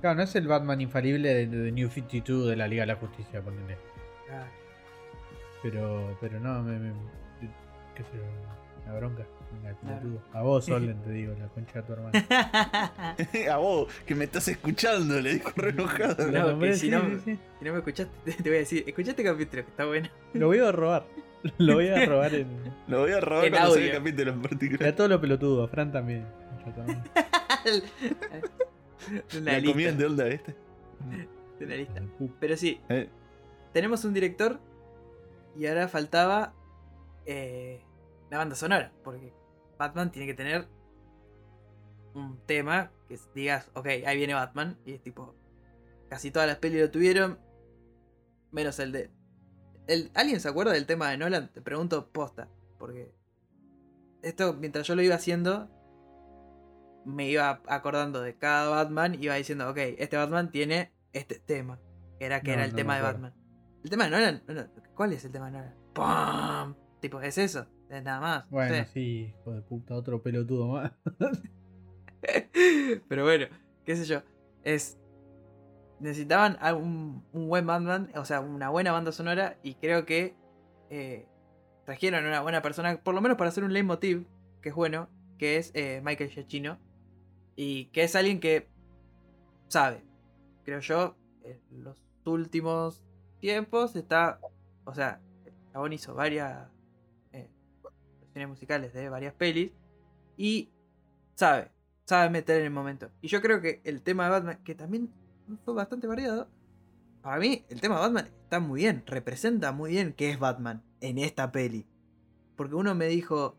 Claro, 0.02 0.16
no 0.16 0.24
es 0.24 0.36
el 0.36 0.48
Batman 0.48 0.82
infalible 0.82 1.34
de, 1.36 1.46
de 1.46 1.72
New 1.72 1.90
52 1.90 2.48
de 2.48 2.56
la 2.56 2.68
Liga 2.68 2.82
de 2.84 2.88
la 2.88 2.96
Justicia, 2.96 3.42
ponele. 3.44 3.78
Claro. 4.28 4.46
Pero, 5.62 6.18
pero 6.20 6.40
no, 6.40 6.64
me, 6.64 6.80
me- 6.80 6.94
qué 7.96 8.02
sé 8.04 8.10
yo, 8.16 8.24
una 8.88 8.96
bronca. 8.98 9.24
Venga, 9.52 9.78
Claro. 9.80 10.00
pelotudo. 10.00 10.22
A 10.34 10.42
vos, 10.42 10.66
Solden, 10.66 11.02
te 11.04 11.12
digo, 11.12 11.34
la 11.40 11.48
concha 11.50 11.82
de 11.82 11.84
tu 11.84 11.94
hermano. 11.94 12.12
a 13.52 13.58
vos, 13.58 13.88
que 14.06 14.16
me 14.16 14.26
estás 14.26 14.48
escuchando, 14.48 15.20
le 15.22 15.34
dijo 15.36 15.52
re 15.56 15.70
enojado. 15.70 16.32
No, 16.32 16.60
que 16.60 16.74
si 16.74 16.80
sí, 16.82 16.90
no- 16.92 17.02
sí, 17.02 17.20
sí. 17.26 17.40
Si 17.60 17.66
no 17.66 17.72
me 17.74 17.78
escuchaste, 17.80 18.32
te, 18.34 18.44
voy 18.50 18.56
a 18.58 18.60
decir, 18.60 18.84
escuchaste 18.88 19.22
el 19.22 19.28
capítulo, 19.28 19.64
que 19.64 19.70
está 19.70 19.86
bueno. 19.86 20.10
Lo 20.34 20.48
voy 20.48 20.60
a 20.60 20.72
robar. 20.72 21.06
Lo 21.58 21.76
voy 21.76 21.88
a 21.88 22.06
robar 22.06 22.36
en, 22.36 22.48
Lo 22.88 23.00
voy 23.00 23.12
a 23.14 23.22
robar 23.22 23.46
En 23.46 23.52
cuando 23.54 23.76
el 23.76 23.84
audio. 23.84 23.98
capítulo 24.00 24.32
en 24.34 24.40
a 24.40 24.42
particular. 24.42 24.92
todos 24.94 25.10
los 25.10 25.22
pelotudos. 25.22 25.70
Fran 25.72 25.92
también. 25.92 26.26
de 29.34 29.42
La 29.42 29.54
lista, 29.60 29.72
comida 29.72 29.92
de 29.94 30.06
onda, 30.06 30.24
¿viste? 30.26 30.56
una 31.62 31.76
lista. 31.76 32.02
Uh, 32.20 32.30
Pero 32.40 32.58
sí, 32.58 32.80
Eh, 32.90 33.08
tenemos 33.74 34.04
un 34.06 34.14
director 34.14 34.60
y 35.58 35.66
ahora 35.66 35.88
faltaba 35.88 36.54
eh, 37.26 37.82
la 38.30 38.38
banda 38.38 38.56
sonora, 38.56 38.92
porque 39.04 39.32
Batman 39.80 40.12
tiene 40.12 40.28
que 40.28 40.34
tener 40.34 40.68
un 42.14 42.38
tema 42.46 42.92
que 43.08 43.18
digas, 43.34 43.72
ok, 43.74 43.88
ahí 44.06 44.18
viene 44.18 44.34
Batman, 44.34 44.78
y 44.86 44.94
es 44.94 45.02
tipo, 45.02 45.36
casi 46.10 46.32
todas 46.32 46.48
las 46.48 46.58
pelis 46.58 46.82
lo 46.82 46.92
tuvieron, 46.92 47.40
menos 48.52 48.78
el 48.80 48.92
de... 48.92 49.10
El, 49.88 50.12
¿Alguien 50.14 50.40
se 50.40 50.50
acuerda 50.50 50.74
del 50.74 50.86
tema 50.86 51.10
de 51.10 51.18
Nolan? 51.18 51.52
Te 51.52 51.62
pregunto 51.62 52.12
posta, 52.12 52.50
porque 52.78 53.16
esto 54.22 54.54
mientras 54.54 54.86
yo 54.86 54.96
lo 54.96 55.02
iba 55.02 55.16
haciendo, 55.16 55.72
me 57.06 57.30
iba 57.30 57.62
acordando 57.68 58.22
de 58.22 58.38
cada 58.38 58.70
Batman, 58.70 59.16
iba 59.24 59.36
diciendo, 59.36 59.70
ok, 59.70 59.78
este 59.98 60.18
Batman 60.18 60.52
tiene 60.52 60.92
este 61.14 61.40
tema, 61.40 61.80
que 62.20 62.26
era 62.26 62.42
que 62.42 62.50
No, 62.50 62.54
era 62.56 62.66
el 62.66 62.72
no 62.72 62.76
tema 62.76 62.98
de. 62.98 63.02
Batman. 63.02 63.34
El 63.84 63.90
tema 63.90 64.04
de 64.04 64.10
Nolan, 64.12 64.44
no, 64.46 64.54
no, 64.54 64.68
¿cuál 64.94 65.14
es 65.14 65.24
el 65.24 65.32
tema 65.32 65.46
de 65.46 65.52
Nolan? 65.54 65.76
¡Pum! 65.94 66.76
Tipo, 67.00 67.22
es 67.22 67.38
eso, 67.38 67.66
es 67.90 68.04
nada 68.04 68.20
más. 68.20 68.46
no 68.46 68.52
Bueno, 68.52 68.86
sí, 68.94 69.34
hijo 69.40 69.52
de 69.52 69.62
puta, 69.62 69.96
otro 69.96 70.22
pelotudo 70.22 70.68
más. 70.68 70.92
Pero 73.10 73.24
bueno, 73.24 73.48
qué 73.84 73.96
sé 73.96 74.06
yo. 74.06 74.22
Es. 74.64 74.98
Necesitaban 76.00 76.58
un, 76.78 77.26
un 77.34 77.50
buen 77.50 77.68
Batman, 77.68 78.10
o 78.16 78.24
sea, 78.24 78.40
una 78.40 78.70
buena 78.70 78.92
banda 78.92 79.12
sonora. 79.12 79.58
Y 79.64 79.76
creo 79.76 80.06
que 80.06 80.34
eh, 80.90 81.28
trajeron 81.86 82.26
a 82.26 82.28
una 82.30 82.42
buena 82.42 82.62
persona, 82.62 83.02
por 83.02 83.16
lo 83.16 83.22
menos 83.22 83.38
para 83.38 83.50
hacer 83.50 83.66
un 83.66 83.74
leitmotiv, 83.74 84.26
que 84.62 84.70
es 84.70 84.76
bueno, 84.76 85.10
que 85.38 85.58
es 85.58 85.72
eh, 85.74 86.02
Michael 86.04 86.30
Giacchino. 86.30 86.80
Y 87.58 87.86
que 87.88 88.04
es 88.04 88.16
alguien 88.16 88.40
que 88.40 88.70
sabe, 89.68 90.06
creo 90.64 90.80
yo, 90.80 91.18
en 91.44 91.84
los 91.84 92.02
últimos 92.26 93.04
tiempos 93.40 93.96
está. 93.96 94.40
O 94.86 94.94
sea, 94.94 95.20
chabón 95.74 95.92
hizo 95.92 96.14
varias 96.16 96.70
musicales 98.48 98.94
de 98.94 99.10
varias 99.10 99.34
pelis. 99.34 99.72
Y 100.38 100.72
sabe, 101.36 101.72
sabe 102.06 102.30
meter 102.30 102.60
en 102.60 102.66
el 102.66 102.72
momento. 102.72 103.12
Y 103.22 103.28
yo 103.28 103.42
creo 103.42 103.62
que 103.62 103.82
el 103.84 104.02
tema 104.02 104.26
de 104.26 104.30
Batman, 104.32 104.64
que 104.64 104.76
también 104.76 105.12
fue 105.66 105.74
bastante 105.74 106.08
variado, 106.08 106.50
para 107.22 107.38
mí 107.40 107.66
el 107.70 107.82
tema 107.82 107.96
de 107.96 108.02
Batman 108.02 108.30
está 108.44 108.60
muy 108.60 108.82
bien, 108.82 109.04
representa 109.06 109.72
muy 109.72 109.92
bien 109.92 110.14
qué 110.14 110.32
es 110.32 110.40
Batman 110.40 110.84
en 111.02 111.18
esta 111.18 111.52
peli. 111.52 111.88
Porque 112.56 112.76
uno 112.76 112.96
me 112.96 113.08
dijo, 113.08 113.58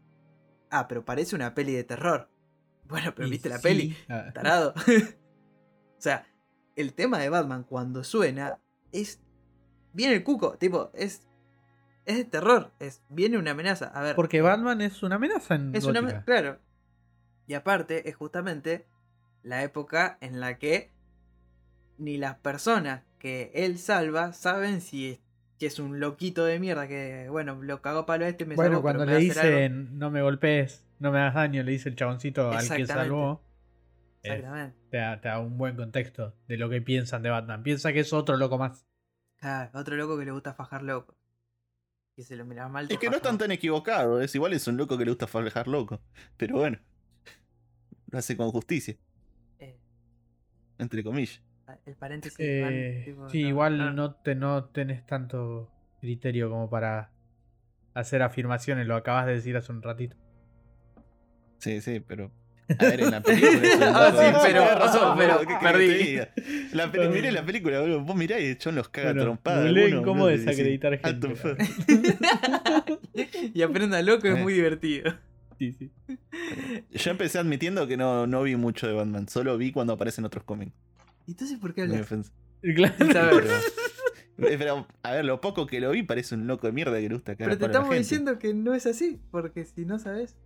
ah, 0.70 0.89
pero 0.89 1.05
parece 1.05 1.37
una 1.37 1.55
peli 1.55 1.72
de 1.72 1.85
terror. 1.85 2.28
Bueno, 2.91 3.12
pero 3.14 3.28
Y 3.28 3.31
viste 3.31 3.49
la 3.49 3.61
peli, 3.61 3.97
Ah, 4.09 4.33
tarado. 4.35 4.74
o 5.97 6.01
sea, 6.01 6.26
el 6.74 6.93
tema 6.93 7.18
de 7.20 7.28
Batman 7.28 7.62
cuando 7.62 8.03
suena 8.03 8.59
es. 8.91 9.20
Viene 9.93 10.14
el 10.14 10.24
cuco, 10.24 10.59
tipo, 10.59 10.91
es. 10.95 11.28
Es 12.11 12.16
de 12.16 12.24
terror, 12.24 12.72
es, 12.80 13.02
viene 13.08 13.38
una 13.38 13.52
amenaza. 13.52 13.86
A 13.94 14.02
ver. 14.02 14.16
Porque 14.16 14.40
Batman 14.40 14.80
es 14.80 15.02
una 15.02 15.14
amenaza 15.16 15.54
en 15.54 15.74
Es 15.76 15.84
una. 15.84 16.00
Gótica. 16.00 16.16
ame- 16.18 16.24
Claro. 16.24 16.58
Y 17.46 17.54
aparte, 17.54 18.08
es 18.08 18.16
justamente 18.16 18.86
la 19.42 19.62
época 19.62 20.18
en 20.20 20.40
la 20.40 20.58
que 20.58 20.90
ni 21.98 22.16
las 22.18 22.36
personas 22.36 23.02
que 23.18 23.50
él 23.54 23.78
salva 23.78 24.32
saben 24.32 24.80
si 24.80 25.11
es, 25.11 25.20
si 25.58 25.66
es 25.66 25.78
un 25.78 26.00
loquito 26.00 26.44
de 26.44 26.58
mierda 26.58 26.88
que, 26.88 27.28
bueno, 27.30 27.61
lo 27.62 27.82
cagó 27.82 28.06
palo 28.06 28.24
este 28.26 28.44
y 28.44 28.46
me 28.48 28.54
Bueno, 28.56 28.70
salvó, 28.72 28.82
cuando 28.82 29.04
le 29.04 29.16
dicen 29.18 29.98
no 29.98 30.11
me 30.11 30.22
golpees, 30.22 30.86
no 30.98 31.12
me 31.12 31.18
hagas 31.18 31.34
daño, 31.34 31.62
le 31.62 31.72
dice 31.72 31.88
el 31.90 31.96
chaboncito 31.96 32.48
al 32.50 32.56
que 32.58 32.62
Exactamente. 32.62 32.92
salvó. 32.94 33.44
eh, 34.22 34.28
Exactamente. 34.34 34.76
te, 34.90 34.96
da, 34.96 35.20
te 35.20 35.28
da 35.28 35.38
un 35.38 35.58
buen 35.58 35.76
contexto 35.76 36.34
de 36.48 36.56
lo 36.56 36.68
que 36.70 36.80
piensan 36.82 37.22
de 37.22 37.30
Batman. 37.30 37.62
Piensa 37.62 37.92
que 37.92 38.00
es 38.00 38.12
otro 38.12 38.36
loco 38.36 38.58
más. 38.58 38.86
Claro, 39.36 39.70
otro 39.78 39.96
loco 39.96 40.18
que 40.18 40.24
le 40.24 40.30
gusta 40.32 40.54
fajar 40.54 40.82
loco. 40.82 41.16
Que 42.20 42.24
se 42.24 42.36
lo 42.36 42.44
miraba 42.44 42.68
mal. 42.68 42.86
Es 42.90 42.98
que 42.98 43.08
no 43.08 43.16
están 43.16 43.38
tan 43.38 43.50
equivocados. 43.50 44.22
Es 44.22 44.34
igual 44.34 44.52
es 44.52 44.68
un 44.68 44.76
loco 44.76 44.98
que 44.98 45.06
le 45.06 45.10
gusta 45.10 45.26
fajar 45.26 45.66
loco. 45.66 46.02
Pero 46.36 46.58
bueno. 46.58 46.78
Lo 48.10 48.18
hace 48.18 48.36
con 48.36 48.50
justicia, 48.50 48.94
Eh, 49.58 49.78
entre 50.78 51.02
comillas. 51.02 51.40
el 51.86 51.94
paréntesis. 51.96 52.36
Eh, 52.38 53.04
tipo, 53.06 53.26
sí, 53.30 53.42
no, 53.44 53.48
igual 53.48 53.78
no. 53.78 53.92
no. 53.94 54.14
te, 54.16 54.34
no 54.34 54.64
tenés 54.66 55.06
tanto 55.06 55.70
criterio 56.02 56.50
como 56.50 56.68
para 56.68 57.10
hacer 57.94 58.20
afirmaciones. 58.20 58.86
Lo 58.86 58.96
acabas 58.96 59.24
de 59.24 59.32
decir 59.32 59.56
hace 59.56 59.72
un 59.72 59.80
ratito. 59.80 60.14
Sí, 61.56 61.80
sí, 61.80 62.00
pero. 62.00 62.30
A 62.78 62.84
ver, 62.84 63.00
en 63.00 63.10
la 63.10 63.20
película. 63.22 63.60
Ah, 63.94 64.10
sí, 64.12 64.18
pero- 64.18 64.42
Tenés 64.62 64.78
razón, 64.78 65.18
pero 65.18 65.34
boludo, 65.38 65.46
¿qué 65.48 65.58
querés 65.58 65.90
que 65.90 66.30
perdí. 66.42 66.76
La 66.76 66.86
miré 67.08 67.32
la 67.32 67.44
película, 67.44 67.80
boludo. 67.80 68.00
Vos 68.00 68.16
mirá 68.16 68.38
y 68.40 68.54
chabón 68.56 68.76
los 68.76 68.88
caga 68.88 69.08
Bueno, 69.10 69.22
trompada. 69.22 69.70
cómo 70.04 70.26
desacreditar 70.26 70.98
gente, 70.98 71.28
y 73.54 73.62
aprenda 73.62 74.02
loco 74.02 74.28
es 74.28 74.38
Eh. 74.38 74.42
muy 74.42 74.52
divertido. 74.54 75.12
Sí, 75.58 75.72
sí. 75.72 75.90
Yo 76.90 77.10
empecé 77.10 77.38
admitiendo 77.38 77.86
que 77.86 77.96
no, 77.96 78.26
no 78.26 78.42
vi 78.42 78.56
mucho 78.56 78.86
de 78.86 78.94
Batman. 78.94 79.28
Solo 79.28 79.58
vi 79.58 79.72
cuando 79.72 79.92
aparecen 79.92 80.24
otros 80.24 80.44
cómics. 80.44 80.72
Entonces, 81.28 81.58
¿por 81.58 81.74
qué 81.74 81.82
hablas? 81.82 82.00
ofensa. 82.00 82.32
Claro. 82.62 83.40
Pero, 84.36 84.48
eh, 84.52 84.56
pero, 84.58 84.86
a 85.02 85.12
ver, 85.12 85.24
lo 85.24 85.40
poco 85.40 85.66
que 85.66 85.80
lo 85.80 85.90
vi 85.90 86.02
parece 86.02 86.34
un 86.34 86.46
loco 86.46 86.66
de 86.66 86.72
mierda 86.72 86.96
que 86.98 87.08
le 87.08 87.14
gusta 87.14 87.34
Pero 87.36 87.58
te 87.58 87.66
estamos 87.66 87.94
diciendo 87.94 88.38
que 88.38 88.54
no 88.54 88.72
es 88.74 88.86
así. 88.86 89.18
Porque 89.30 89.64
si 89.66 89.84
no 89.84 89.98
sabes. 89.98 90.36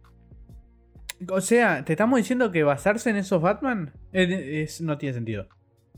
O 1.28 1.40
sea, 1.40 1.84
te 1.84 1.92
estamos 1.92 2.18
diciendo 2.18 2.50
que 2.50 2.62
basarse 2.64 3.10
en 3.10 3.16
esos 3.16 3.40
Batman 3.40 3.92
es- 4.12 4.80
no 4.80 4.98
tiene 4.98 5.14
sentido. 5.14 5.48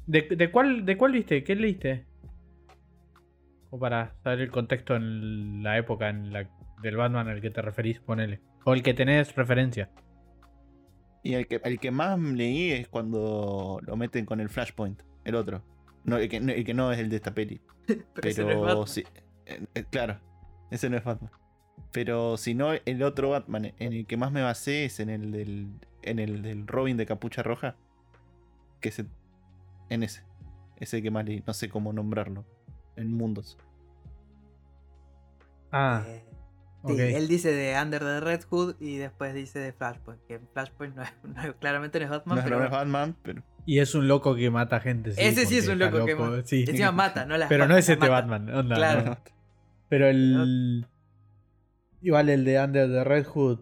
¿De, 0.07 0.23
de 0.23 0.51
cuál, 0.51 0.85
¿De 0.85 0.97
cuál 0.97 1.13
viste? 1.13 1.43
¿Qué 1.43 1.57
leíste? 1.57 2.07
O 3.71 3.79
para 3.79 4.15
saber 4.23 4.41
el 4.41 4.51
contexto 4.51 4.95
en 4.95 5.63
la 5.63 5.77
época 5.79 6.09
en 6.09 6.33
la, 6.33 6.49
del 6.83 6.97
Batman 6.97 7.29
al 7.29 7.41
que 7.41 7.51
te 7.51 7.61
referís, 7.63 7.99
ponele. 8.01 8.41
O 8.65 8.75
el 8.75 8.83
que 8.83 8.95
tenés 8.95 9.35
referencia. 9.35 9.91
Y 11.25 11.35
el 11.35 11.49
que, 11.49 11.61
el 11.65 11.81
que 11.81 11.91
más 11.91 12.19
leí 12.21 12.71
es 12.71 12.89
cuando 12.89 13.81
lo 13.83 13.97
meten 13.97 14.25
con 14.27 14.41
el 14.41 14.49
Flashpoint, 14.49 15.03
el 15.25 15.35
otro. 15.35 15.63
No, 16.05 16.19
el, 16.19 16.29
que, 16.29 16.39
no- 16.41 16.53
el 16.53 16.65
que 16.65 16.75
no 16.75 16.93
es 16.93 17.01
el 17.01 17.09
de 17.11 17.17
esta 17.17 17.35
peli. 17.35 17.61
Pero, 17.87 18.05
Pero, 18.15 18.29
ese 18.29 18.45
no 18.45 18.51
es 18.51 18.61
Batman. 18.61 18.87
sí. 18.87 19.05
eh, 19.47 19.67
eh, 19.75 19.85
claro, 19.91 20.21
ese 20.71 20.89
no 20.89 20.97
es 20.97 21.05
Batman. 21.05 21.31
Pero 21.93 22.37
si 22.37 22.55
no, 22.55 22.73
el 22.73 23.03
otro 23.03 23.31
Batman 23.31 23.73
en 23.79 23.93
el 23.93 24.07
que 24.07 24.17
más 24.17 24.31
me 24.33 24.43
basé 24.43 24.85
es 24.85 25.01
en 25.01 25.09
el 25.11 25.33
del, 25.33 25.69
en 26.03 26.19
el 26.19 26.43
del 26.43 26.67
Robin 26.67 26.97
de 26.97 27.07
capucha 27.07 27.43
roja. 27.43 27.77
Que 28.81 28.91
es 28.91 28.99
el- 28.99 29.09
en 29.89 30.03
ese. 30.03 30.23
Ese 30.79 31.01
que 31.03 31.11
más 31.11 31.25
leí. 31.25 31.43
No 31.47 31.55
sé 31.55 31.69
cómo 31.69 31.93
nombrarlo. 31.93 32.45
En 32.97 33.13
mundos. 33.13 33.57
Ah, 35.73 36.05
Eh, 36.07 36.23
sí, 36.87 37.01
él 37.01 37.29
dice 37.29 37.51
de 37.53 37.81
Under 37.83 38.01
the 38.01 38.21
Red 38.21 38.43
Hood 38.49 38.77
y 38.81 38.97
después 38.97 39.35
dice 39.35 39.59
de 39.59 39.73
Flashpoint. 39.73 40.21
Que 40.27 40.39
Flashpoint 40.53 40.95
no 40.97 41.03
es, 41.03 41.13
no 41.25 41.43
es- 41.43 41.55
claramente 41.57 41.99
no 41.99 42.05
es 42.05 42.11
Batman, 42.11 42.35
No, 42.37 42.41
es- 42.41 42.45
pero. 42.45 42.59
no 42.59 42.65
es 42.67 42.71
Batman, 42.71 43.17
pero. 43.23 43.43
Y 43.65 43.81
es 43.81 43.95
un 43.97 44.07
loco 44.07 44.35
que 44.37 44.49
mata 44.51 44.79
gente. 44.81 45.13
sí, 45.13 45.21
Ese 45.21 45.45
sí 45.47 45.59
es 45.59 45.67
un 45.69 45.79
loco 45.79 46.05
que 46.05 46.15
mata. 46.15 46.43
sí. 46.45 46.65
Encima 46.69 46.93
mata, 46.93 47.27
no 47.27 47.37
las 47.37 47.49
Pero 47.49 47.67
no 47.67 47.77
es 47.77 47.89
este 47.89 47.97
mata. 48.09 48.13
Batman. 48.13 48.55
onda, 48.55 48.77
Claro. 48.77 49.05
no. 49.11 49.19
Pero 49.89 50.07
el. 50.09 50.87
Igual 52.03 52.29
el 52.29 52.45
de 52.45 52.61
Under 52.63 52.89
the 52.89 53.05
Red 53.05 53.25
Hood 53.27 53.61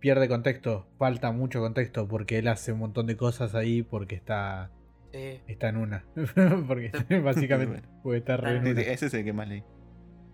pierde 0.00 0.28
contexto. 0.28 0.86
Falta 0.98 1.30
mucho 1.32 1.60
contexto 1.60 2.08
porque 2.08 2.38
él 2.38 2.48
hace 2.48 2.72
un 2.72 2.80
montón 2.80 3.06
de 3.06 3.16
cosas 3.16 3.54
ahí 3.54 3.82
porque 3.82 4.14
está. 4.16 4.70
Sí. 5.12 5.40
Está 5.48 5.68
en 5.68 5.76
una. 5.76 6.04
porque 6.68 6.90
básicamente. 7.24 7.82
Porque 8.02 8.18
está 8.18 8.36
re 8.36 8.56
en 8.56 8.64
Sí, 8.64 8.70
una. 8.72 8.80
sí, 8.82 8.86
ese 8.90 9.06
es 9.06 9.14
el 9.14 9.24
que 9.24 9.32
más 9.32 9.48
leí. 9.48 9.62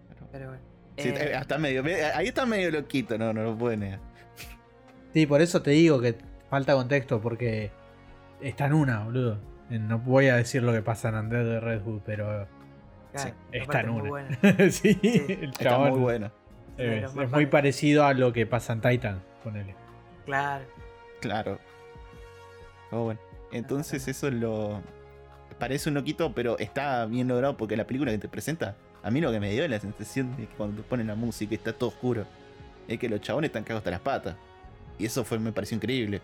Pero- 0.08 0.28
Pero 0.32 0.48
bueno. 0.48 0.62
sí, 0.96 1.08
Eh, 1.08 1.34
hasta 1.34 1.58
medio, 1.58 1.82
me- 1.84 2.02
ahí 2.02 2.28
está 2.28 2.46
medio 2.46 2.70
loquito, 2.70 3.16
no, 3.18 3.32
no 3.32 3.42
lo 3.42 3.56
puede 3.56 3.76
negar. 3.76 4.00
Sí, 5.12 5.26
por 5.26 5.40
eso 5.40 5.62
te 5.62 5.70
digo 5.70 6.00
que 6.00 6.16
falta 6.50 6.74
contexto 6.74 7.20
porque 7.22 7.70
está 8.40 8.66
en 8.66 8.74
una, 8.74 9.04
boludo. 9.04 9.38
Eh, 9.70 9.78
No 9.78 9.98
voy 9.98 10.28
a 10.28 10.36
decir 10.36 10.62
lo 10.62 10.72
que 10.72 10.82
pasa 10.82 11.08
en 11.08 11.14
Under 11.16 11.44
the 11.44 11.60
Red 11.60 11.82
Hood, 11.82 12.00
pero. 12.04 12.46
claro, 13.12 13.34
está 13.52 13.80
en 13.80 13.88
muy 13.90 14.00
una. 14.02 14.10
buena. 14.10 14.38
sí, 14.70 14.94
Sí. 15.00 15.24
el 15.28 15.44
Está 15.50 15.64
chabón. 15.70 15.90
muy 15.90 16.00
bueno. 16.00 16.32
Eh, 16.78 17.04
es 17.04 17.30
muy 17.30 17.46
parecido 17.46 18.04
a 18.04 18.14
lo 18.14 18.32
que 18.32 18.46
pasa 18.46 18.72
en 18.72 18.80
Titan, 18.80 19.22
ponele. 19.42 19.74
Claro. 20.24 20.64
Claro. 21.20 21.58
Oh, 22.90 23.04
bueno. 23.04 23.20
Entonces 23.52 24.06
eso 24.08 24.28
es 24.28 24.34
lo. 24.34 24.82
Parece 25.58 25.88
un 25.88 25.94
loquito, 25.94 26.32
pero 26.34 26.58
está 26.58 27.06
bien 27.06 27.28
logrado 27.28 27.56
porque 27.56 27.76
la 27.76 27.86
película 27.86 28.10
que 28.12 28.18
te 28.18 28.28
presenta, 28.28 28.76
a 29.02 29.10
mí 29.10 29.20
lo 29.20 29.32
que 29.32 29.40
me 29.40 29.50
dio 29.50 29.64
es 29.64 29.70
la 29.70 29.80
sensación 29.80 30.36
de 30.36 30.46
que 30.46 30.54
cuando 30.54 30.82
te 30.82 30.88
ponen 30.88 31.06
la 31.06 31.14
música 31.14 31.54
y 31.54 31.56
está 31.56 31.72
todo 31.72 31.88
oscuro, 31.88 32.26
es 32.86 32.98
que 32.98 33.08
los 33.08 33.20
chabones 33.20 33.48
están 33.48 33.62
cagados 33.62 33.80
hasta 33.80 33.90
las 33.90 34.00
patas. 34.00 34.36
Y 34.98 35.06
eso 35.06 35.24
fue, 35.24 35.38
me 35.38 35.52
pareció 35.52 35.76
increíble. 35.76 36.20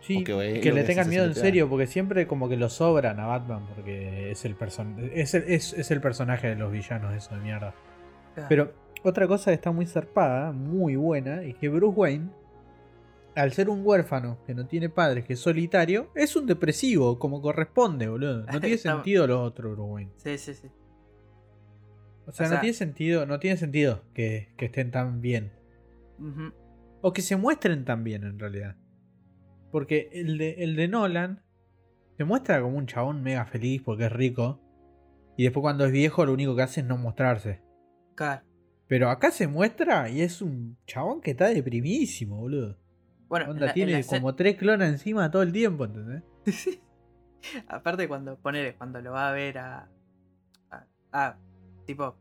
Sí, 0.00 0.22
que 0.24 0.72
le 0.72 0.84
tengan 0.84 1.08
miedo 1.08 1.24
en 1.24 1.34
te 1.34 1.40
serio, 1.40 1.68
porque 1.68 1.86
siempre 1.86 2.26
como 2.26 2.48
que 2.48 2.56
lo 2.56 2.68
sobran 2.68 3.18
a 3.18 3.26
Batman, 3.26 3.66
porque 3.74 4.30
es 4.30 4.44
el, 4.44 4.54
person 4.54 5.10
es, 5.12 5.34
el, 5.34 5.44
es, 5.48 5.72
es 5.72 5.90
el 5.90 6.00
personaje 6.00 6.48
de 6.48 6.54
los 6.54 6.70
villanos, 6.70 7.14
eso 7.14 7.34
de 7.34 7.40
mierda. 7.40 7.74
claro. 8.34 8.48
Pero 8.48 8.74
otra 9.02 9.26
cosa 9.26 9.50
que 9.50 9.54
está 9.54 9.72
muy 9.72 9.86
zarpada, 9.86 10.52
muy 10.52 10.96
buena, 10.96 11.42
es 11.42 11.56
que 11.56 11.68
Bruce 11.68 11.98
Wayne, 11.98 12.30
al 13.34 13.52
ser 13.52 13.68
un 13.70 13.82
huérfano 13.84 14.38
que 14.46 14.54
no 14.54 14.66
tiene 14.66 14.88
padres, 14.88 15.24
que 15.24 15.34
es 15.34 15.40
solitario, 15.40 16.10
es 16.14 16.36
un 16.36 16.46
depresivo, 16.46 17.18
como 17.18 17.40
corresponde, 17.40 18.08
boludo. 18.08 18.44
No 18.46 18.60
tiene 18.60 18.78
sentido 18.78 19.26
lo 19.26 19.42
otro, 19.42 19.70
Bruce 19.72 19.90
Wayne. 19.90 20.12
Sí, 20.16 20.38
sí, 20.38 20.54
sí. 20.54 20.68
O 22.26 22.32
sea, 22.32 22.46
O 22.46 22.50
no 22.50 22.60
tiene 22.60 22.74
sentido, 22.74 23.26
no 23.26 23.38
tiene 23.38 23.56
sentido 23.56 24.04
que, 24.12 24.52
que 24.56 24.66
estén 24.66 24.90
tan 24.90 25.20
bien. 25.20 25.52
O 27.00 27.12
que 27.12 27.22
se 27.22 27.36
muestren 27.36 27.84
tan 27.84 28.04
bien, 28.04 28.24
en 28.24 28.38
realidad. 28.38 28.76
Porque 29.70 30.10
el 30.12 30.36
de, 30.36 30.56
el 30.58 30.76
de 30.76 30.88
Nolan 30.88 31.42
se 32.16 32.24
muestra 32.24 32.60
como 32.60 32.76
un 32.76 32.86
chabón 32.86 33.22
mega 33.22 33.46
feliz 33.46 33.80
porque 33.82 34.06
es 34.06 34.12
rico. 34.12 34.60
Y 35.36 35.44
después 35.44 35.62
cuando 35.62 35.84
es 35.86 35.92
viejo 35.92 36.26
lo 36.26 36.32
único 36.32 36.56
que 36.56 36.62
hace 36.62 36.80
es 36.80 36.86
no 36.86 36.98
mostrarse. 36.98 37.62
Claro. 38.16 38.47
Pero 38.88 39.10
acá 39.10 39.30
se 39.30 39.46
muestra 39.46 40.08
y 40.08 40.22
es 40.22 40.40
un 40.42 40.76
chabón 40.86 41.20
que 41.20 41.32
está 41.32 41.48
deprimidísimo, 41.48 42.36
boludo. 42.36 42.78
Bueno, 43.28 43.44
en 43.44 43.50
Onda, 43.52 43.66
la- 43.66 43.70
en 43.72 43.74
tiene 43.74 44.04
como 44.04 44.34
tres 44.34 44.56
clonas 44.56 44.88
encima 44.88 45.30
todo 45.30 45.42
el 45.42 45.52
tiempo, 45.52 45.84
¿entendés? 45.84 46.22
Aparte 47.68 48.08
cuando 48.08 48.36
ponele, 48.38 48.74
cuando 48.76 49.00
lo 49.00 49.12
va 49.12 49.28
a 49.28 49.32
ver 49.32 49.58
a. 49.58 49.88
a, 50.70 50.86
a- 51.12 51.36
tipo. 51.86 52.16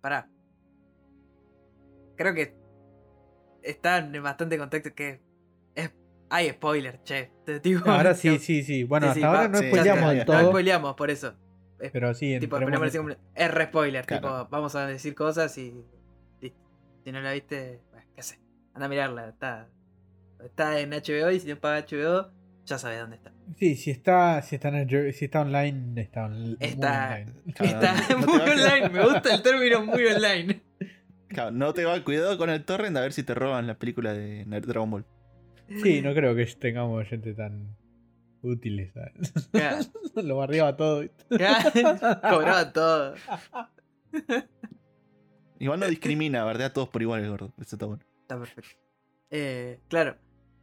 Pará. 0.00 0.28
Creo 2.16 2.34
que 2.34 2.54
está 3.62 3.98
en 3.98 4.22
bastante 4.22 4.56
contexto 4.58 4.94
que 4.94 5.20
es 5.74 5.90
hay 6.30 6.50
spoiler, 6.50 7.02
che. 7.04 7.30
Te 7.44 7.60
digo, 7.60 7.82
Ahora 7.90 8.14
sí, 8.14 8.38
sí, 8.40 8.62
sí. 8.62 8.84
Bueno, 8.84 9.06
Sí, 9.06 9.08
hasta 9.10 9.20
sí, 9.20 9.24
ahora 9.24 9.40
va- 9.42 9.48
no 9.48 9.58
sí, 9.58 9.66
spoileamos 9.68 10.08
del 10.10 10.18
está, 10.20 10.32
No 10.34 10.40
todo. 10.40 10.50
spoileamos, 10.50 10.94
por 10.96 11.10
eso. 11.10 11.34
Pero 11.92 12.14
sí, 12.14 12.38
Tipo, 12.40 12.56
en- 12.56 12.64
como- 12.72 12.84
es 13.34 13.50
re 13.54 13.64
spoiler, 13.66 14.06
Claro. 14.06 14.22
tipo, 14.44 14.48
vamos 14.50 14.74
a 14.74 14.86
decir 14.86 15.14
cosas 15.14 15.56
y. 15.58 15.74
Si 17.06 17.12
no 17.12 17.20
la 17.20 17.30
viste, 17.34 17.82
bueno, 17.92 18.04
qué 18.16 18.22
sé. 18.24 18.40
Anda 18.74 18.86
a 18.86 18.88
mirarla, 18.88 19.28
está. 19.28 19.68
Está 20.44 20.80
en 20.80 20.90
HBO 20.90 21.30
y 21.30 21.38
si 21.38 21.46
no 21.46 21.54
paga 21.56 21.86
HBO, 21.88 22.32
ya 22.64 22.78
sabes 22.78 22.98
dónde 22.98 23.14
está. 23.14 23.30
Sí, 23.56 23.76
si 23.76 23.92
está, 23.92 24.42
si 24.42 24.56
está, 24.56 24.70
en 24.76 25.12
si 25.12 25.24
está 25.26 25.42
online, 25.42 26.02
está, 26.02 26.24
on- 26.24 26.42
muy 26.42 26.56
Está- 26.58 27.04
online. 27.14 27.32
Está 27.60 27.94
no 28.10 28.18
muy 28.26 28.40
online, 28.40 28.88
me 28.88 29.04
gusta 29.04 29.34
el 29.36 29.40
término 29.42 29.84
muy 29.84 30.04
online. 30.04 30.62
Claro, 31.28 31.52
no 31.52 31.72
te 31.74 31.84
va 31.84 32.02
cuidado 32.02 32.36
con 32.38 32.50
el 32.50 32.64
torrent 32.64 32.96
a 32.96 33.02
ver 33.02 33.12
si 33.12 33.22
te 33.22 33.34
roban 33.36 33.68
la 33.68 33.78
película 33.78 34.12
de 34.12 34.44
Dragon 34.44 34.90
Ball. 34.90 35.04
Sí, 35.80 36.02
no 36.02 36.12
creo 36.12 36.34
que 36.34 36.44
tengamos 36.58 37.06
gente 37.06 37.34
tan 37.34 37.76
útiles. 38.42 38.92
¿sabes? 38.94 39.32
Claro. 39.52 39.84
Lo 40.24 40.38
barriaba 40.38 40.76
todo. 40.76 41.04
Cobraba 41.30 42.72
todo. 42.72 43.14
Igual 45.58 45.80
no 45.80 45.86
discrimina, 45.86 46.44
¿verdad? 46.44 46.66
A 46.66 46.72
todos 46.72 46.88
por 46.88 47.02
igual 47.02 47.22
el 47.22 47.30
gordo. 47.30 47.52
Eso 47.58 47.76
está 47.76 47.86
bueno. 47.86 48.02
Está 48.22 48.38
perfecto. 48.38 48.70
Eh, 49.30 49.80
claro, 49.88 50.16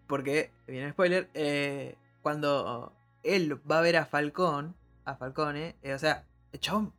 porque, 0.07 0.51
viene 0.67 0.87
el 0.87 0.91
spoiler, 0.91 1.29
eh, 1.33 1.95
cuando 2.21 2.93
él 3.23 3.59
va 3.69 3.79
a 3.79 3.81
ver 3.81 3.97
a 3.97 4.05
Falcón, 4.05 4.75
a 5.05 5.15
Falcone, 5.15 5.75
eh, 5.81 5.93
o 5.93 5.99
sea, 5.99 6.25
el 6.51 6.59
chabón, 6.59 6.93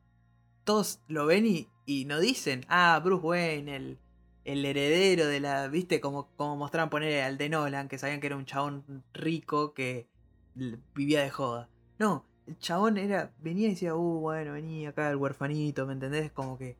todos 0.64 1.00
lo 1.08 1.26
ven 1.26 1.46
y, 1.46 1.68
y 1.86 2.04
no 2.06 2.20
dicen, 2.20 2.64
ah, 2.68 3.00
Bruce 3.02 3.24
Wayne, 3.24 3.76
el, 3.76 3.98
el 4.44 4.64
heredero 4.64 5.26
de 5.26 5.40
la, 5.40 5.68
viste, 5.68 6.00
como, 6.00 6.28
como 6.36 6.56
mostraban 6.56 6.90
poner 6.90 7.22
al 7.22 7.38
de 7.38 7.48
Nolan, 7.48 7.88
que 7.88 7.98
sabían 7.98 8.20
que 8.20 8.26
era 8.26 8.36
un 8.36 8.46
chabón 8.46 9.04
rico 9.12 9.74
que 9.74 10.06
vivía 10.94 11.22
de 11.22 11.30
joda. 11.30 11.68
No, 11.98 12.26
el 12.46 12.58
chabón 12.58 12.98
era, 12.98 13.32
venía 13.40 13.68
y 13.68 13.70
decía, 13.70 13.94
uh, 13.94 14.20
bueno, 14.20 14.52
venía 14.52 14.90
acá 14.90 15.10
el 15.10 15.16
huerfanito, 15.16 15.86
¿me 15.86 15.94
entendés? 15.94 16.30
Como 16.32 16.58
que 16.58 16.76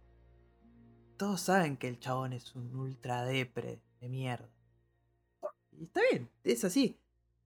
todos 1.17 1.41
saben 1.41 1.77
que 1.77 1.89
el 1.89 1.99
chabón 1.99 2.33
es 2.33 2.55
un 2.55 2.75
ultra 2.75 3.25
depre 3.25 3.81
de 4.01 4.09
mierda. 4.09 4.49
Y 5.73 5.85
está 5.85 6.01
bien, 6.11 6.31
es 6.45 6.65
así. 6.65 6.99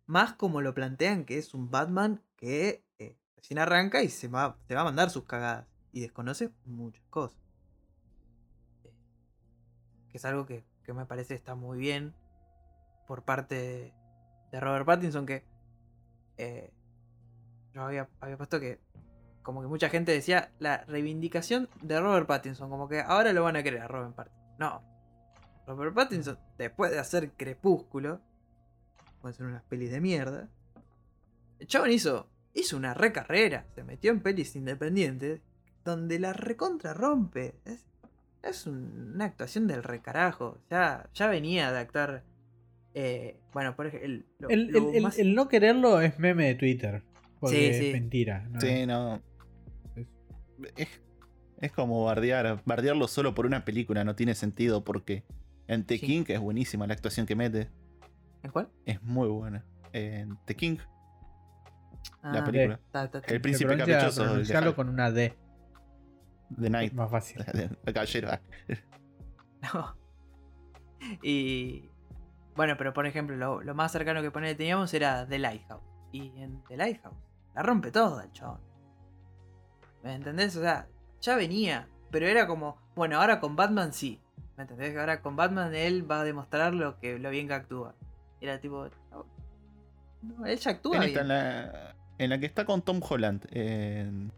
Más 0.07 0.32
como 0.35 0.61
lo 0.61 0.74
plantean 0.74 1.24
que 1.24 1.39
es 1.39 1.55
un 1.55 1.70
Batman 1.70 2.23
que 2.36 2.85
eh, 2.99 3.16
recién 3.36 3.59
arranca 3.59 4.03
y 4.03 4.09
se 4.09 4.28
va, 4.28 4.59
se 4.66 4.74
va 4.74 4.82
a 4.82 4.85
mandar 4.85 5.11
sus 5.11 5.24
cagadas. 5.24 5.66
Y 5.93 6.01
desconoce 6.01 6.51
muchas 6.65 7.05
cosas. 7.11 7.39
Eh, 8.85 8.93
Que 10.11 10.19
es 10.19 10.24
algo 10.24 10.47
que, 10.47 10.65
que 10.85 10.93
me 10.93 11.07
parece 11.07 11.35
está 11.35 11.55
muy 11.55 11.78
bien 11.78 12.15
por 13.07 13.24
parte 13.24 13.55
de, 13.55 13.95
de 14.51 14.61
Robert 14.61 14.86
Pattinson 14.86 15.27
que 15.27 15.45
eh, 16.36 16.73
yo 17.73 17.82
había, 17.82 18.09
había 18.20 18.36
puesto 18.36 18.61
que 18.61 18.81
como 19.49 19.62
que 19.62 19.66
mucha 19.66 19.89
gente 19.89 20.12
decía 20.12 20.51
la 20.59 20.85
reivindicación 20.89 21.70
de 21.81 21.99
Robert 21.99 22.27
Pattinson, 22.27 22.69
como 22.69 22.87
que 22.87 23.01
ahora 23.01 23.33
lo 23.33 23.43
van 23.45 23.57
a 23.57 23.62
querer 23.62 23.81
a 23.81 23.89
Robert 23.89 24.15
Pattinson. 24.15 24.43
No. 24.59 24.83
Robert 25.66 25.95
Pattinson, 25.95 26.39
después 26.59 26.91
de 26.91 26.99
hacer 26.99 27.31
Crepúsculo, 27.33 28.20
pueden 29.23 29.35
ser 29.35 29.47
unas 29.47 29.62
pelis 29.62 29.91
de 29.91 30.03
mierda, 30.03 30.51
el 31.61 31.66
chabón 31.66 31.91
hizo, 31.93 32.29
hizo 32.53 32.77
una 32.77 32.93
re 32.93 33.11
carrera, 33.11 33.65
se 33.75 33.85
metió 33.85 34.11
en 34.11 34.20
pelis 34.20 34.55
independientes, 34.55 35.41
donde 35.83 36.19
la 36.19 36.35
recontra 36.35 36.93
rompe. 36.93 37.55
Es, 37.65 37.87
es 38.43 38.66
un- 38.66 39.12
una 39.15 39.25
actuación 39.25 39.66
del 39.66 39.83
recarajo. 39.83 40.59
Ya, 40.70 41.09
ya 41.15 41.27
venía 41.29 41.73
de 41.73 41.79
actuar. 41.79 42.23
eh, 42.93 43.41
bueno, 43.55 43.75
por 43.77 43.87
ejemplo, 43.87 44.07
el, 44.07 44.27
lo- 44.41 44.49
El, 44.51 44.66
lo 44.73 44.91
el- 44.91 44.97
el- 44.97 45.03
más- 45.05 45.19
el 45.19 45.35
no 45.35 45.49
quererlo 45.49 46.03
es 46.03 46.19
meme 46.19 46.49
de 46.49 46.55
Twitter. 46.55 47.03
Porque 47.41 47.73
Sí, 47.73 47.79
sí. 47.79 47.87
es 47.87 47.93
mentira. 47.95 48.47
¿no? 48.51 48.61
Sí, 48.61 48.85
no. 48.87 49.23
Es, 50.76 50.89
es 51.60 51.72
como 51.72 52.05
bardear. 52.05 52.62
Bardearlo 52.64 53.09
solo 53.09 53.35
por 53.35 53.47
una 53.47 53.64
película 53.64 54.05
no 54.05 54.14
tiene 54.14 54.35
sentido 54.35 54.85
porque 54.85 55.24
en 55.66 55.85
The 55.85 55.98
Sí. 55.98 56.06
King 56.06 56.24
es 56.28 56.40
buenísima 56.40 56.86
la 56.86 56.94
actuación 56.94 57.26
que 57.26 57.36
mete. 57.36 57.70
¿En 58.43 58.51
cuál? 58.51 58.68
Es 58.86 59.02
muy 59.02 59.28
buena. 59.28 59.64
En 59.93 60.39
The 60.44 60.55
King, 60.55 60.76
la 62.22 62.40
Ah, 62.40 62.44
película. 62.44 62.80
El 63.26 63.40
príncipe 63.40 63.76
caprichoso. 63.76 64.74
con 64.76 64.89
una 64.89 65.10
D. 65.10 65.36
The 66.60 66.70
Night. 66.70 66.93
Más 66.94 67.10
fácil. 67.10 67.44
El 67.85 67.93
caballero. 67.93 68.28
No. 69.74 69.97
Y. 71.22 71.90
Bueno, 72.55 72.74
pero 72.78 72.93
por 72.93 73.06
ejemplo, 73.06 73.36
lo, 73.36 73.60
lo 73.62 73.74
más 73.74 73.90
cercano 73.93 74.22
que 74.22 74.30
ponele 74.30 74.55
teníamos 74.55 74.93
era 74.94 75.26
The 75.26 75.39
Lighthouse. 75.39 75.82
Y 76.12 76.28
en 76.40 76.62
The 76.68 76.76
Lighthouse 76.76 77.16
la 77.55 77.62
rompe 77.62 77.90
toda 77.90 78.24
el 78.24 78.32
chabón. 78.32 78.60
¿Me 80.03 80.15
entendés? 80.15 80.57
O 80.57 80.61
sea, 80.61 80.89
ya 81.20 81.37
venía. 81.37 81.89
Pero 82.11 82.27
era 82.27 82.47
como, 82.47 82.77
bueno, 82.95 83.20
ahora 83.20 83.41
con 83.41 83.57
Batman 83.57 83.93
sí. 83.93 84.20
¿Me 84.57 84.62
entendés? 84.62 84.97
Ahora 84.97 85.20
con 85.20 85.37
Batman 85.37 85.75
él 85.75 86.11
va 86.11 86.20
a 86.20 86.25
demostrar 86.25 86.75
lo 86.75 86.99
que 86.99 87.19
lo 87.19 87.31
bien 87.31 87.49
que 87.49 87.55
actúa. 87.55 87.95
Era 88.41 88.61
tipo. 88.61 88.89
No, 89.11 89.27
no, 90.23 90.47
él 90.47 90.59
ya 90.59 90.70
actúa 90.73 90.99
bien. 91.01 91.19
en, 91.19 91.29
la, 91.29 91.95
en 92.19 92.31
la 92.31 92.39
que 92.39 92.47
está 92.47 92.65
con 92.65 92.83
Tom 92.83 93.01
Holland. 93.09 93.47
En. 93.51 94.33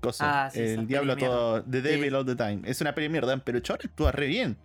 Cosa, 0.00 0.46
Ah, 0.46 0.50
sí, 0.50 0.58
el 0.60 0.86
diablo 0.88 1.16
todo. 1.16 1.62
The 1.62 1.80
Devil 1.82 2.10
Sí. 2.10 2.14
All 2.16 2.26
the 2.26 2.34
Time. 2.34 2.62
Es 2.64 2.80
una 2.80 2.92
peli 2.94 3.06
de 3.06 3.12
mierda, 3.12 3.36
pero 3.38 3.60
chabón 3.60 3.80
actúa 3.84 4.10
re 4.10 4.26
bien. 4.26 4.56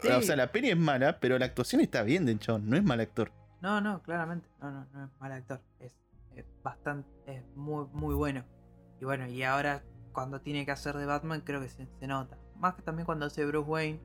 Sí. 0.00 0.08
O 0.08 0.20
sea, 0.22 0.34
la 0.34 0.50
peli 0.50 0.70
es 0.70 0.76
mala, 0.76 1.20
pero 1.20 1.38
la 1.38 1.46
actuación 1.46 1.80
está 1.80 2.02
bien 2.02 2.26
del 2.26 2.38
chabón. 2.40 2.68
No 2.68 2.76
es 2.76 2.82
mal 2.82 2.98
actor. 3.00 3.30
No, 3.60 3.80
no, 3.80 4.02
claramente. 4.02 4.48
No, 4.60 4.70
no, 4.70 4.86
no 4.92 5.04
es 5.04 5.10
mal 5.20 5.30
actor. 5.32 5.60
Es, 5.78 5.96
es 6.34 6.44
bastante. 6.64 7.08
Es 7.26 7.44
muy, 7.54 7.86
muy 7.92 8.14
bueno. 8.16 8.44
Y 9.00 9.04
bueno, 9.04 9.26
y 9.26 9.42
ahora 9.42 9.82
cuando 10.12 10.40
tiene 10.40 10.64
que 10.64 10.70
hacer 10.72 10.96
de 10.96 11.06
Batman, 11.06 11.42
creo 11.44 11.60
que 11.60 11.68
se, 11.68 11.86
se 11.86 12.06
nota. 12.06 12.36
Más 12.58 12.74
que 12.74 12.82
también 12.82 13.04
cuando 13.06 13.26
hace 13.26 13.44
Bruce 13.44 13.68
Wayne, 13.68 14.00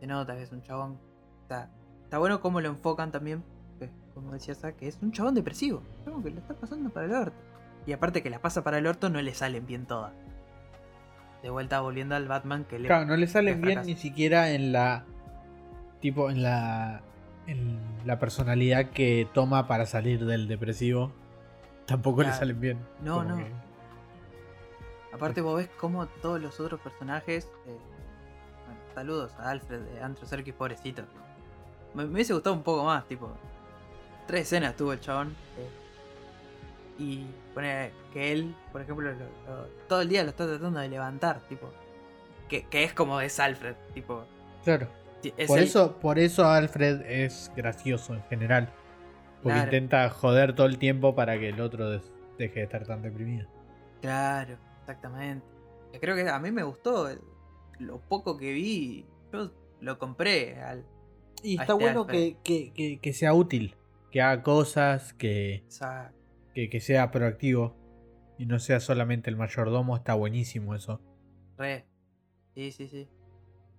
se 0.00 0.06
nota 0.06 0.34
que 0.36 0.42
es 0.42 0.52
un 0.52 0.62
chabón. 0.62 0.98
Está, 1.42 1.70
está 2.04 2.18
bueno 2.18 2.40
cómo 2.40 2.60
lo 2.60 2.68
enfocan 2.68 3.12
también. 3.12 3.44
que, 3.78 3.90
como 4.14 4.32
decía 4.32 4.54
que 4.76 4.88
es 4.88 4.98
un 5.00 5.12
chabón 5.12 5.34
depresivo. 5.34 5.82
Como 6.04 6.22
que 6.22 6.30
lo 6.30 6.40
está 6.40 6.54
pasando 6.54 6.90
para 6.90 7.06
el 7.06 7.12
orto. 7.12 7.36
Y 7.86 7.92
aparte 7.92 8.22
que 8.22 8.30
la 8.30 8.40
pasa 8.40 8.64
para 8.64 8.78
el 8.78 8.86
orto, 8.86 9.08
no 9.08 9.22
le 9.22 9.32
salen 9.34 9.64
bien 9.66 9.86
todas. 9.86 10.12
De 11.42 11.50
vuelta 11.50 11.80
volviendo 11.80 12.16
al 12.16 12.26
Batman 12.26 12.64
que 12.64 12.80
le. 12.80 12.88
Claro, 12.88 13.06
no 13.06 13.16
le 13.16 13.28
salen 13.28 13.60
le 13.60 13.66
bien 13.68 13.82
ni 13.86 13.94
siquiera 13.94 14.50
en 14.50 14.72
la. 14.72 15.04
Tipo, 16.00 16.30
en 16.30 16.42
la. 16.42 17.02
En 17.46 17.78
la 18.04 18.18
personalidad 18.18 18.90
que 18.90 19.26
toma 19.32 19.68
para 19.68 19.86
salir 19.86 20.26
del 20.26 20.48
depresivo. 20.48 21.12
Tampoco 21.86 22.22
le 22.22 22.32
salen 22.32 22.60
bien. 22.60 22.78
No, 23.02 23.22
no. 23.24 23.36
que- 23.36 23.67
Aparte 25.18 25.40
vos 25.40 25.56
ves 25.56 25.68
como 25.78 26.06
todos 26.06 26.40
los 26.40 26.58
otros 26.60 26.80
personajes... 26.80 27.44
eh, 27.66 27.76
bueno, 28.66 28.80
saludos 28.94 29.32
a 29.38 29.50
Alfred 29.50 29.80
de 29.80 30.00
Antro 30.02 30.26
Serkis, 30.26 30.54
pobrecito. 30.54 31.02
Me, 31.94 32.04
me 32.04 32.12
hubiese 32.14 32.32
gustado 32.34 32.54
un 32.56 32.62
poco 32.62 32.84
más, 32.84 33.06
tipo... 33.06 33.30
Tres 34.26 34.42
escenas 34.42 34.76
tuvo 34.76 34.92
el 34.92 35.00
chabón. 35.00 35.34
eh, 35.58 35.68
y 37.00 37.26
pone 37.54 37.92
que 38.12 38.32
él, 38.32 38.54
por 38.72 38.80
ejemplo, 38.82 39.10
lo- 39.12 39.18
lo- 39.18 39.66
todo 39.88 40.00
el 40.02 40.08
día 40.08 40.22
lo 40.24 40.30
está 40.30 40.46
tratando 40.46 40.80
de 40.80 40.88
levantar, 40.88 41.40
tipo... 41.48 41.70
Que, 42.48 42.64
que 42.66 42.84
es 42.84 42.92
como 42.94 43.20
es 43.20 43.38
Alfred, 43.40 43.74
tipo... 43.94 44.24
Claro. 44.64 44.86
es 45.22 45.46
Por 45.48 45.58
el- 45.58 45.64
eso, 45.64 45.96
por 45.98 46.18
eso 46.18 46.46
Alfred 46.46 47.02
es 47.02 47.50
gracioso 47.56 48.14
en 48.14 48.22
general. 48.24 48.68
Porque 49.42 49.54
Claro. 49.54 49.64
intenta 49.66 50.10
joder 50.10 50.54
todo 50.54 50.66
el 50.66 50.78
tiempo 50.78 51.14
para 51.14 51.38
que 51.38 51.50
el 51.50 51.60
otro 51.60 51.88
deje 52.38 52.54
de 52.54 52.62
estar 52.64 52.84
tan 52.86 53.02
deprimido. 53.02 53.46
Claro, 54.00 54.56
exactamente. 54.88 55.46
Que 55.92 56.00
Creo 56.00 56.16
que 56.16 56.28
a 56.28 56.38
mí 56.38 56.50
me 56.50 56.62
gustó 56.62 57.08
lo 57.78 58.00
poco 58.00 58.36
que 58.38 58.52
vi. 58.52 59.06
Yo 59.32 59.50
lo 59.80 59.98
compré 59.98 60.60
al... 60.62 60.86
Y 61.42 61.52
está 61.52 61.64
este 61.64 61.72
bueno 61.74 62.06
que, 62.06 62.36
que- 62.42 62.72
que- 62.72 62.98
que 63.00 63.12
sea 63.12 63.34
útil. 63.34 63.76
Que 64.10 64.22
haga 64.22 64.42
cosas, 64.42 65.12
que, 65.12 65.64
que, 66.54 66.70
que 66.70 66.80
sea 66.80 67.10
proactivo. 67.10 67.76
Y 68.38 68.46
no 68.46 68.58
sea 68.58 68.80
solamente 68.80 69.30
el 69.30 69.36
mayordomo. 69.36 69.96
Está 69.96 70.14
buenísimo 70.14 70.74
eso. 70.74 71.00
Re. 71.56 71.86
Sí, 72.54 72.72
sí, 72.72 72.88
sí. 72.88 73.08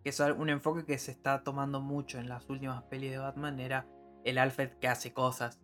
Que 0.04 0.10
es 0.12 0.20
un 0.20 0.50
enfoque 0.50 0.86
que 0.86 0.98
se 0.98 1.12
está 1.12 1.44
tomando 1.44 1.82
mucho 1.82 2.20
en 2.20 2.30
las 2.30 2.48
últimas 2.50 2.84
pelis 2.84 3.12
de 3.12 3.18
Batman. 3.18 3.60
Era 3.60 3.88
el 4.24 4.38
Alfred 4.38 4.70
que 4.80 4.88
hace 4.88 5.12
cosas. 5.14 5.60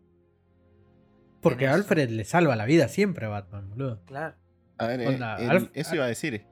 Porque 1.41 1.67
Alfred 1.67 2.09
le 2.09 2.25
salva 2.25 2.55
la 2.55 2.65
vida 2.65 2.87
siempre 2.87 3.27
a 3.27 3.29
Batman, 3.29 3.69
boludo. 3.69 4.01
Claro. 4.05 4.35
A 4.77 4.87
ver, 4.87 5.01
eh, 5.01 5.07
Onda, 5.07 5.37
el- 5.37 5.49
Alf- 5.49 5.71
eso 5.73 5.95
iba 5.95 6.05
a 6.05 6.07
decir. 6.07 6.45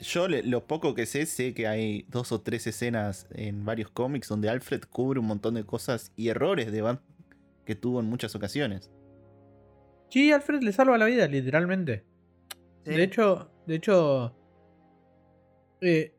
Yo 0.00 0.26
le- 0.28 0.42
lo 0.42 0.66
poco 0.66 0.94
que 0.94 1.06
sé, 1.06 1.26
sé 1.26 1.54
que 1.54 1.66
hay 1.68 2.04
dos 2.08 2.32
o 2.32 2.40
tres 2.40 2.66
escenas 2.66 3.28
en 3.34 3.64
varios 3.64 3.90
cómics 3.90 4.28
donde 4.28 4.48
Alfred 4.48 4.82
cubre 4.90 5.20
un 5.20 5.26
montón 5.26 5.54
de 5.54 5.64
cosas 5.64 6.12
y 6.16 6.28
errores 6.28 6.72
de 6.72 6.82
Batman 6.82 7.04
que 7.64 7.76
tuvo 7.76 8.00
en 8.00 8.06
muchas 8.06 8.34
ocasiones. 8.34 8.90
Sí, 10.10 10.32
Alfred 10.32 10.62
le 10.62 10.72
salva 10.72 10.98
la 10.98 11.04
vida, 11.06 11.26
literalmente. 11.28 12.04
Sí. 12.84 12.90
De 12.94 13.02
hecho, 13.04 13.50
de 13.66 13.74
hecho. 13.76 14.36
eh, 15.80 16.14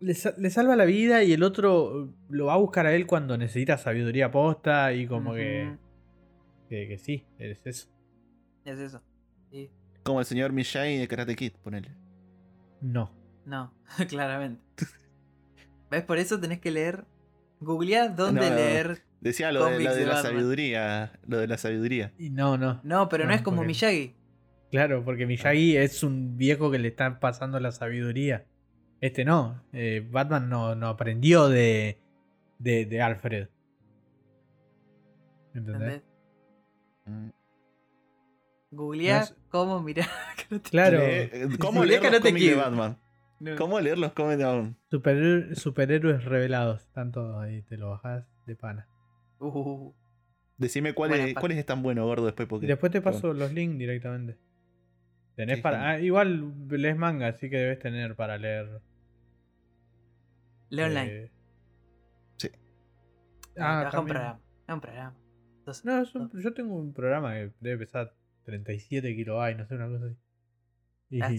le, 0.00 0.14
le 0.38 0.50
salva 0.50 0.76
la 0.76 0.84
vida 0.84 1.22
y 1.24 1.32
el 1.32 1.42
otro 1.42 2.12
lo 2.28 2.46
va 2.46 2.54
a 2.54 2.58
buscar 2.58 2.86
a 2.86 2.94
él 2.94 3.06
cuando 3.06 3.38
necesita 3.38 3.78
sabiduría 3.78 4.30
posta 4.30 4.92
y 4.92 5.06
como 5.06 5.32
que, 5.34 5.74
que, 6.68 6.86
que 6.88 6.98
sí, 6.98 7.24
es 7.38 7.60
eso. 7.64 7.88
Es 8.66 8.78
eso. 8.78 9.02
Sí. 9.50 9.70
Como 10.06 10.20
el 10.20 10.26
señor 10.26 10.52
Miyagi 10.52 10.98
de 10.98 11.08
Karate 11.08 11.34
Kid, 11.34 11.52
ponele. 11.62 11.90
No. 12.80 13.10
No, 13.44 13.72
claramente. 14.08 14.62
¿Ves? 15.90 16.02
Por 16.04 16.18
eso 16.18 16.40
tenés 16.40 16.60
que 16.60 16.70
leer. 16.70 17.04
Googleá 17.60 18.08
dónde 18.08 18.48
No, 18.48 18.54
leer. 18.56 19.02
Decía 19.20 19.50
lo 19.50 19.64
de, 19.64 19.72
Cómics 19.72 19.84
lo 19.90 19.94
de 19.94 20.00
de 20.00 20.06
la 20.06 20.14
Batman. 20.14 20.32
sabiduría. 20.32 21.12
Lo 21.26 21.38
de 21.38 21.46
la 21.48 21.58
sabiduría. 21.58 22.12
Y 22.18 22.30
no, 22.30 22.56
no. 22.56 22.80
No, 22.84 23.08
pero 23.08 23.24
no, 23.24 23.30
No, 23.30 23.34
es 23.36 23.42
como 23.42 23.56
porque- 23.58 23.68
Miyagi. 23.68 24.14
Claro, 24.70 25.04
porque 25.04 25.26
Miyagi 25.26 25.76
es 25.76 26.02
un 26.02 26.36
viejo 26.36 26.70
que 26.70 26.78
le 26.78 26.88
está 26.88 27.18
pasando 27.20 27.58
la 27.60 27.72
sabiduría. 27.72 28.46
Este 29.00 29.24
no. 29.24 29.62
eh, 29.72 30.06
Batman 30.10 30.48
no, 30.48 30.74
no 30.74 30.88
aprendió 30.88 31.48
de, 31.48 32.00
de, 32.58 32.84
de 32.86 33.00
Alfred. 33.02 33.48
¿Entendés? 35.54 36.02
¿Entendés? 37.06 37.34
Googleá 38.76 39.18
No 39.18 39.24
es- 39.24 39.36
cómo 39.48 39.82
mirar. 39.82 40.06
Claro. 40.70 40.98
Eh, 41.02 41.48
¿Cómo 41.58 41.84
leer 41.84 42.02
los 42.02 42.20
cómics 42.20 42.46
de. 42.46 42.54
Batman? 42.54 42.98
No. 43.40 43.56
¿Cómo 43.56 43.80
leer 43.80 43.98
los 43.98 44.12
cómics 44.12 44.38
de 44.38 44.44
Batman? 44.44 44.76
Superhéroe- 44.90 45.54
superhéroes 45.56 46.24
revelados. 46.24 46.82
Están 46.82 47.10
todos 47.12 47.42
ahí. 47.42 47.62
Te 47.62 47.76
lo 47.76 47.90
bajás 47.90 48.24
de 48.46 48.54
pana. 48.56 48.88
Uh, 49.40 49.92
Decime 50.56 50.94
cuáles 50.94 51.34
pa- 51.34 51.40
cuáles 51.40 51.58
están 51.58 51.82
buenos, 51.82 52.04
gordo, 52.06 52.24
después 52.26 52.48
porque. 52.48 52.66
después 52.66 52.90
te 52.92 53.02
paso 53.02 53.32
los 53.34 53.52
links 53.52 53.78
directamente. 53.78 54.38
Tenés 55.34 55.56
Sí, 55.56 55.62
para. 55.62 55.90
ah, 55.90 56.00
igual 56.00 56.54
lees 56.70 56.96
manga, 56.96 57.26
así 57.28 57.50
que 57.50 57.56
debes 57.58 57.78
tener 57.78 58.14
para 58.16 58.38
leer. 58.38 58.80
Leo 60.70 60.86
online. 60.86 61.10
eh, 61.24 61.30
Sí. 62.38 62.48
Ah, 63.58 63.80
Trabaja 63.82 63.84
un 63.84 63.90
también. 63.90 64.06
programa. 64.14 64.40
Es 64.68 64.74
un 64.74 64.80
programa. 64.80 65.16
Entonces, 65.58 65.84
No, 65.84 66.00
es 66.02 66.14
un- 66.14 66.30
yo 66.42 66.54
tengo 66.54 66.74
un 66.76 66.92
programa 66.94 67.34
que 67.34 67.52
debe 67.60 67.78
pesar 67.78 68.14
37 68.46 69.14
kilobytes, 69.14 69.58
no 69.58 69.66
sé, 69.66 69.74
una 69.74 69.88
cosa 69.88 70.06
así. 70.06 70.16
Y, 71.10 71.20
ah, 71.20 71.28
se 71.28 71.34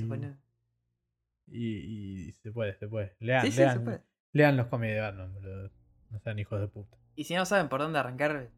y- 1.47 2.27
y 2.27 2.31
se 2.33 2.51
puede, 2.51 2.75
se 2.77 2.87
puede. 2.87 3.15
Lean, 3.19 3.41
Sí, 3.45 3.51
sí, 3.51 3.57
lean, 3.59 3.73
se 3.73 3.79
puede. 3.79 4.01
lean 4.33 4.57
los 4.57 4.67
cómics 4.67 4.93
de 4.93 4.99
Batman, 4.99 5.33
boludo. 5.33 5.71
No 6.11 6.19
sean 6.19 6.39
hijos 6.39 6.59
de 6.59 6.67
puta. 6.67 6.95
Y 7.15 7.23
si 7.23 7.35
no 7.35 7.45
saben 7.45 7.69
por 7.69 7.79
dónde 7.81 7.99
arrancar, 7.99 8.49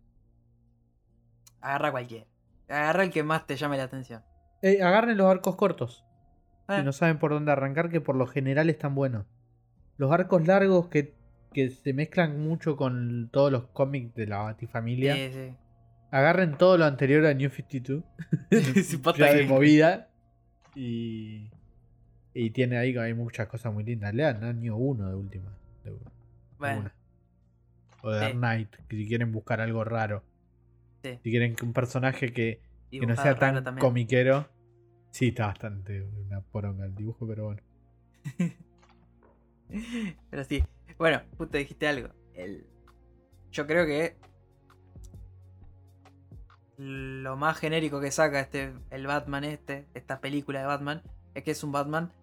agarra 1.62 1.92
cualquiera. 1.92 2.26
Agarra 2.68 3.04
el 3.04 3.12
que 3.12 3.24
más 3.24 3.48
te 3.48 3.56
llame 3.56 3.78
la 3.78 3.84
atención. 3.84 4.24
Eh, 4.62 4.82
agarren 4.82 5.18
los 5.18 5.28
arcos 5.28 5.56
cortos. 5.56 6.04
Si 6.68 6.84
no 6.84 6.92
saben 6.94 7.18
por 7.18 7.32
dónde 7.32 7.52
arrancar, 7.52 7.90
que 7.90 8.00
por 8.02 8.16
lo 8.16 8.28
general 8.28 8.70
están 8.70 8.94
buenos. 8.94 9.26
Los 9.98 10.12
arcos 10.12 10.46
largos 10.46 10.88
que, 10.90 11.16
que 11.52 11.72
se 11.72 11.94
mezclan 11.94 12.40
mucho 12.40 12.76
con 12.76 13.30
todos 13.32 13.52
los 13.52 13.66
cómics 13.70 14.14
de 14.14 14.28
la 14.28 14.38
Batifamilia. 14.40 15.16
sí, 15.16 15.32
sí. 15.34 15.56
Agarren 16.12 16.58
todo 16.58 16.78
lo 16.78 16.86
anterior 16.86 17.26
a 17.26 17.34
New 17.34 17.50
52. 17.50 18.04
Sí, 18.84 18.98
posta 19.04 19.28
ya 19.28 19.34
de 19.34 19.46
movida. 19.46 20.10
Y. 20.76 21.52
Y 22.34 22.52
tiene 22.52 22.78
ahí 22.78 22.96
hay 22.98 23.14
muchas 23.14 23.48
cosas 23.48 23.74
muy 23.74 23.84
lindas. 23.84 24.14
Lean 24.14 24.44
año 24.44 24.76
1 24.78 25.10
de 25.10 25.16
última. 25.16 25.58
De, 25.84 25.94
Bueno, 26.58 26.80
una. 26.82 26.96
O 28.02 28.12
de 28.12 28.20
Sí. 28.20 28.26
Dark 28.26 28.36
Knight, 28.38 28.76
si 28.90 29.08
quieren 29.08 29.32
buscar 29.32 29.62
algo 29.62 29.84
raro. 29.84 30.24
Sí. 31.04 31.20
Si 31.24 31.30
quieren 31.32 31.56
que 31.56 31.66
un 31.66 31.74
personaje 31.74 32.32
que, 32.32 32.62
que 32.92 33.06
no 33.06 33.16
sea 33.16 33.36
tan 33.38 33.64
también. 33.64 33.86
comiquero. 33.86 34.48
Sí, 35.12 35.30
está 35.30 35.48
bastante 35.48 36.04
una 36.04 36.42
poronga 36.42 36.86
el 36.86 36.96
dibujo, 36.96 37.28
pero 37.28 37.46
bueno. 37.46 37.62
Pero 40.30 40.44
sí. 40.46 40.64
Bueno, 40.98 41.22
justo 41.38 41.58
dijiste 41.58 41.88
algo. 41.88 42.10
El... 42.34 42.66
Yo 43.52 43.66
creo 43.68 43.86
que 43.86 44.16
lo 46.80 47.36
más 47.36 47.58
genérico 47.58 48.00
que 48.00 48.10
saca 48.10 48.40
este 48.40 48.74
el 48.90 49.06
Batman 49.06 49.44
este, 49.44 49.86
esta 49.94 50.22
película 50.22 50.62
de 50.62 50.66
Batman, 50.66 51.04
es 51.34 51.44
que 51.44 51.52
es 51.52 51.62
un 51.66 51.74
Batman 51.74 52.14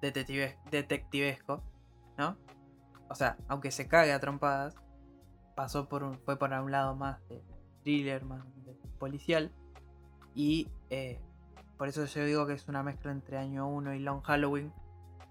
detective- 0.00 0.56
detectivesco, 0.70 1.64
¿no? 2.16 2.36
O 3.08 3.16
sea, 3.16 3.36
aunque 3.48 3.72
se 3.72 3.88
cague 3.88 4.12
a 4.12 4.20
trompadas, 4.20 4.76
pasó 5.56 5.88
por 5.88 6.04
un, 6.04 6.20
fue 6.20 6.38
por 6.38 6.52
un 6.52 6.70
lado 6.70 6.94
más 6.94 7.26
de 7.28 7.42
thriller, 7.82 8.24
más 8.24 8.44
de 8.64 8.76
policial. 9.00 9.50
Y 10.32 10.68
eh, 10.90 11.20
por 11.76 11.88
eso 11.88 12.04
yo 12.04 12.24
digo 12.24 12.46
que 12.46 12.52
es 12.52 12.68
una 12.68 12.84
mezcla 12.84 13.10
entre 13.10 13.36
Año 13.36 13.66
1 13.66 13.94
y 13.94 13.98
Long 13.98 14.22
Halloween. 14.22 14.72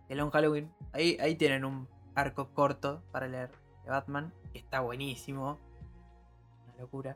El 0.09 0.17
Long 0.17 0.31
Halloween, 0.31 0.69
ahí, 0.91 1.17
ahí 1.21 1.35
tienen 1.35 1.63
un 1.63 1.87
arco 2.15 2.49
corto 2.53 3.01
para 3.13 3.29
leer 3.29 3.49
de 3.85 3.91
Batman, 3.91 4.33
que 4.51 4.59
está 4.59 4.81
buenísimo. 4.81 5.57
Una 6.67 6.77
locura. 6.81 7.15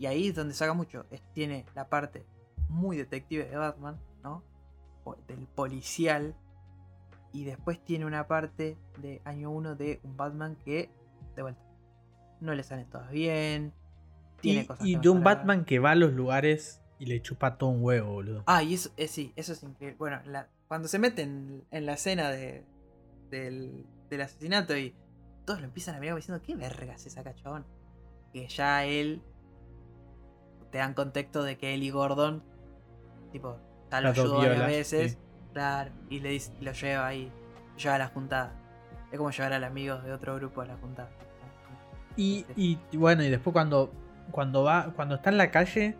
Y 0.00 0.06
ahí 0.06 0.28
es 0.28 0.34
donde 0.34 0.54
saca 0.54 0.72
mucho. 0.72 1.04
Es- 1.10 1.22
tiene 1.34 1.64
la 1.76 1.88
parte 1.88 2.24
muy 2.68 2.96
detective 2.96 3.44
de 3.44 3.56
Batman, 3.56 4.00
¿no? 4.24 4.42
O 5.04 5.14
del 5.28 5.46
policial. 5.46 6.34
Y 7.32 7.44
después 7.44 7.84
tiene 7.84 8.06
una 8.06 8.26
parte 8.26 8.76
de 9.00 9.20
año 9.24 9.50
1 9.50 9.76
de 9.76 10.00
un 10.02 10.16
Batman 10.16 10.56
que, 10.64 10.90
de 11.36 11.42
vuelta, 11.42 11.62
no 12.40 12.54
le 12.54 12.62
salen 12.64 12.88
todas 12.88 13.10
bien. 13.10 13.72
Tiene 14.40 14.62
Y, 14.62 14.66
cosas 14.66 14.86
y 14.86 14.94
que 14.94 15.00
de 15.00 15.08
un. 15.10 15.22
Batman 15.22 15.64
que 15.66 15.78
va 15.78 15.90
a 15.92 15.94
los 15.94 16.12
lugares 16.14 16.80
y 16.98 17.06
le 17.06 17.20
chupa 17.22 17.58
todo 17.58 17.70
un 17.70 17.84
huevo, 17.84 18.10
boludo. 18.14 18.42
Ah, 18.46 18.62
y 18.62 18.74
eso, 18.74 18.90
eh, 18.96 19.06
sí, 19.06 19.32
eso 19.36 19.52
es 19.52 19.62
increíble. 19.62 19.96
Bueno, 19.98 20.20
la- 20.24 20.48
cuando 20.66 20.88
se 20.88 20.98
meten 20.98 21.64
en 21.70 21.86
la 21.86 21.92
escena 21.92 22.30
de, 22.30 22.64
del, 23.30 23.84
del 24.08 24.20
asesinato 24.22 24.76
y 24.76 24.94
todos 25.44 25.60
lo 25.60 25.66
empiezan 25.66 25.94
a 25.96 26.00
mirar 26.00 26.16
diciendo, 26.16 26.42
¿qué 26.42 26.56
vergas 26.56 27.06
es 27.06 27.16
esa 27.18 27.34
chabón? 27.34 27.66
Que 28.32 28.48
ya 28.48 28.84
él 28.86 29.22
te 30.70 30.78
dan 30.78 30.94
contexto 30.94 31.42
de 31.42 31.56
que 31.58 31.74
él 31.74 31.82
y 31.82 31.90
Gordon, 31.90 32.42
tipo, 33.32 33.58
ya 33.90 34.00
lo 34.00 34.10
ayudó 34.10 34.36
varias 34.38 34.66
veces, 34.66 35.12
sí. 35.12 35.18
claro, 35.52 35.90
y 36.08 36.20
le 36.20 36.30
dice- 36.30 36.52
lo 36.60 36.72
lleva 36.72 37.06
ahí, 37.06 37.30
lleva 37.76 37.94
a 37.96 37.98
la 37.98 38.08
juntada. 38.08 38.52
Es 39.10 39.18
como 39.18 39.30
llevar 39.30 39.52
al 39.52 39.64
amigo 39.64 39.98
de 39.98 40.12
otro 40.12 40.36
grupo 40.36 40.60
a 40.60 40.66
la 40.66 40.76
juntada. 40.76 41.10
Y, 42.16 42.44
y- 42.56 42.78
y 42.92 42.96
bueno, 42.96 43.22
y 43.24 43.30
después 43.30 43.52
cuando, 43.52 43.90
cuando 44.30 44.62
va, 44.62 44.92
cuando 44.94 45.16
está 45.16 45.30
en 45.30 45.38
la 45.38 45.50
calle, 45.50 45.96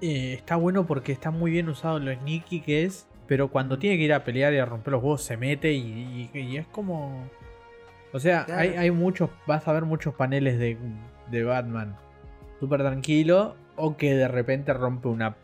eh, 0.00 0.34
está 0.34 0.56
bueno 0.56 0.86
porque 0.86 1.12
está 1.12 1.30
muy 1.30 1.50
bien 1.50 1.68
usado 1.68 1.98
lo 1.98 2.12
sneaky 2.12 2.60
que 2.60 2.84
es, 2.84 3.06
pero 3.26 3.48
cuando 3.48 3.78
tiene 3.78 3.96
que 3.96 4.02
ir 4.02 4.12
a 4.12 4.24
pelear 4.24 4.52
y 4.52 4.58
a 4.58 4.66
romper 4.66 4.92
los 4.92 5.02
huevos 5.02 5.22
se 5.22 5.36
mete 5.36 5.72
y, 5.72 6.30
y- 6.34 6.38
y 6.38 6.56
es 6.58 6.66
como... 6.66 7.26
O 8.12 8.20
sea, 8.20 8.44
Claro. 8.44 8.60
hay, 8.60 8.68
hay 8.76 8.90
muchos, 8.90 9.30
vas 9.46 9.66
a 9.66 9.72
ver 9.72 9.84
muchos 9.84 10.14
paneles 10.14 10.58
de, 10.58 10.76
de 11.30 11.42
Batman 11.44 11.96
súper 12.60 12.80
tranquilo 12.80 13.56
o 13.76 13.96
que 13.96 14.14
de 14.14 14.28
repente 14.28 14.72
rompe 14.72 15.08
una, 15.08 15.36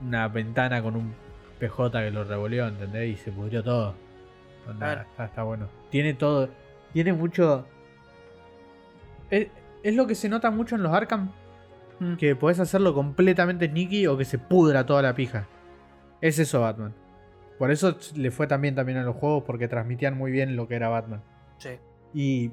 una 0.00 0.28
ventana 0.28 0.82
con 0.82 0.96
un 0.96 1.14
PJ 1.58 1.90
que 2.00 2.10
lo 2.10 2.24
revolvió, 2.24 2.66
¿entendés? 2.66 3.08
Y 3.14 3.16
se 3.16 3.32
pudrió 3.32 3.62
todo. 3.62 3.94
Onda, 4.68 5.06
está 5.18 5.42
bueno. 5.42 5.68
Tiene 5.90 6.14
todo, 6.14 6.48
tiene 6.92 7.12
mucho... 7.12 7.66
Es, 9.30 9.48
es 9.82 9.94
lo 9.94 10.06
que 10.06 10.14
se 10.14 10.28
nota 10.28 10.50
mucho 10.50 10.74
en 10.76 10.82
los 10.82 10.92
Arkham, 10.92 11.30
Mm. 12.00 12.14
que 12.14 12.36
podés 12.36 12.60
hacerlo 12.60 12.94
completamente 12.94 13.66
sneaky 13.68 14.06
o 14.06 14.16
que 14.16 14.24
se 14.24 14.38
pudra 14.38 14.86
toda 14.86 15.02
la 15.02 15.14
pija. 15.14 15.46
Es 16.20 16.38
eso 16.38 16.60
Batman. 16.60 16.94
Por 17.58 17.72
eso 17.72 17.96
le 18.14 18.30
fue 18.30 18.46
también 18.46 18.74
también 18.76 18.98
a 18.98 19.02
los 19.02 19.16
juegos 19.16 19.42
porque 19.44 19.66
transmitían 19.66 20.16
muy 20.16 20.30
bien 20.30 20.54
lo 20.54 20.68
que 20.68 20.76
era 20.76 20.88
Batman. 20.88 21.22
Sí. 21.58 21.70
Y 22.14 22.52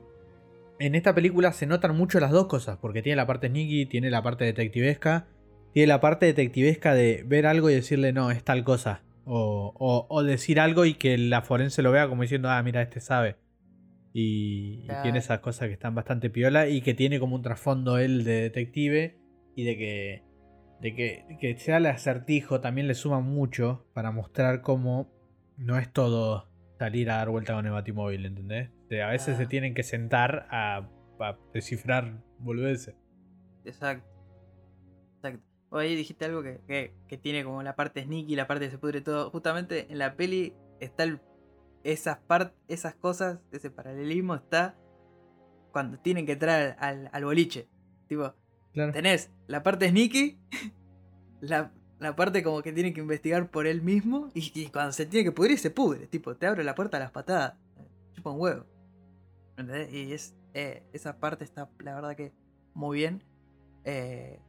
en 0.80 0.96
esta 0.96 1.16
película 1.16 1.52
se 1.54 1.66
notan 1.68 1.96
mucho 1.96 2.20
las 2.20 2.32
dos 2.32 2.48
cosas, 2.48 2.78
porque 2.78 3.02
tiene 3.02 3.16
la 3.18 3.28
parte 3.28 3.48
sneaky, 3.48 3.86
tiene 3.88 4.10
la 4.10 4.22
parte 4.24 4.46
detectivesca, 4.46 5.28
tiene 5.74 5.88
la 5.88 6.02
parte 6.02 6.26
detectivesca 6.26 6.94
de 6.94 7.24
ver 7.26 7.46
algo 7.46 7.70
y 7.70 7.74
decirle 7.76 8.14
no, 8.14 8.32
es 8.32 8.44
tal 8.44 8.64
cosa. 8.64 9.04
O, 9.26 9.74
o- 9.80 10.06
o 10.10 10.24
decir 10.24 10.60
algo 10.60 10.86
y 10.86 10.94
que 10.94 11.18
la 11.18 11.42
forense 11.42 11.82
lo 11.82 11.92
vea 11.92 12.08
como 12.08 12.22
diciendo, 12.22 12.50
ah, 12.50 12.62
mira, 12.62 12.82
este 12.82 13.00
sabe. 13.00 13.38
Y, 14.14 14.84
y 14.84 14.88
tiene 15.04 15.20
esas 15.20 15.40
cosas 15.40 15.68
que 15.68 15.74
están 15.74 15.96
bastante 15.96 16.30
piola 16.30 16.70
y 16.70 16.82
que 16.82 16.94
tiene 16.94 17.20
como 17.20 17.36
un 17.36 17.42
trasfondo 17.42 17.98
él 17.98 18.24
de 18.24 18.42
detective 18.44 19.18
y 19.56 19.64
de 19.66 19.78
que, 19.78 20.24
de 20.80 20.96
que, 20.96 21.26
que 21.42 21.58
sea 21.58 21.78
el 21.78 21.86
acertijo 21.88 22.62
también 22.62 22.88
le 22.88 22.94
suma 22.96 23.20
mucho 23.20 23.86
para 23.94 24.12
mostrar 24.12 24.62
cómo 24.62 25.12
no 25.58 25.78
es 25.78 25.92
todo 25.92 26.48
salir 26.78 27.10
a 27.10 27.16
dar 27.18 27.30
vuelta 27.30 27.54
con 27.56 27.66
el 27.66 27.72
batimóvil, 27.74 28.26
¿entendés? 28.26 28.70
Sea, 28.90 29.08
a 29.08 29.12
veces 29.12 29.36
Ah. 29.36 29.38
se 29.40 29.46
tienen 29.48 29.74
que 29.74 29.84
sentar 29.84 30.48
a, 30.52 30.88
a 31.20 31.38
descifrar 31.54 32.22
boludeces. 32.40 32.96
Exacto. 33.64 34.08
Exacto. 35.18 35.44
Ahí 35.72 35.96
dijiste 35.96 36.26
algo 36.26 36.44
que, 36.44 36.62
que- 36.68 36.94
que 37.08 37.18
tiene 37.18 37.44
como 37.44 37.62
la 37.64 37.76
parte 37.76 38.04
sneaky, 38.04 38.36
la 38.36 38.48
parte 38.48 38.66
que 38.66 38.72
se 38.72 38.78
pudre 38.78 39.02
todo. 39.02 39.30
Justamente 39.32 39.92
en 39.92 39.98
la 39.98 40.16
peli 40.16 40.54
está 40.80 41.04
el- 41.04 41.20
esas, 41.84 42.18
part, 42.20 42.54
esas 42.68 42.96
cosas, 42.96 43.40
ese 43.52 43.70
paralelismo 43.72 44.36
está 44.36 44.76
cuando 45.72 46.00
tienen 46.00 46.26
que 46.26 46.34
entrar 46.34 46.76
al, 46.80 47.00
al- 47.06 47.10
al 47.12 47.26
boliche. 47.26 47.68
Tipo, 48.08 48.34
Claro. 48.74 48.92
tenés 48.92 49.32
la 49.48 49.64
parte 49.64 49.90
sneaky, 49.90 50.38
la, 51.42 51.72
la 52.00 52.16
parte 52.16 52.44
como 52.44 52.62
que 52.62 52.72
tiene 52.74 52.94
que 52.94 53.02
investigar 53.02 53.50
por 53.50 53.68
él 53.68 53.82
mismo 53.82 54.30
y, 54.34 54.52
y 54.54 54.68
cuando 54.68 54.92
se 54.92 55.06
tiene 55.06 55.24
que 55.26 55.32
pudrir 55.32 55.58
se 55.58 55.72
pudre, 55.72 56.08
tipo, 56.08 56.36
te 56.36 56.46
abre 56.48 56.64
la 56.64 56.76
puerta 56.76 56.98
a 56.98 57.00
las 57.00 57.12
patadas, 57.12 57.54
chupa 58.14 58.32
un 58.32 58.40
huevo. 58.42 58.66
Y 59.92 60.14
es, 60.14 60.36
eh, 60.54 60.84
esa 60.94 61.18
parte 61.20 61.44
está, 61.44 61.70
la 61.80 61.96
verdad 61.96 62.16
que 62.16 62.34
muy 62.74 62.98
bien. 62.98 63.24
Eh, 63.84 64.42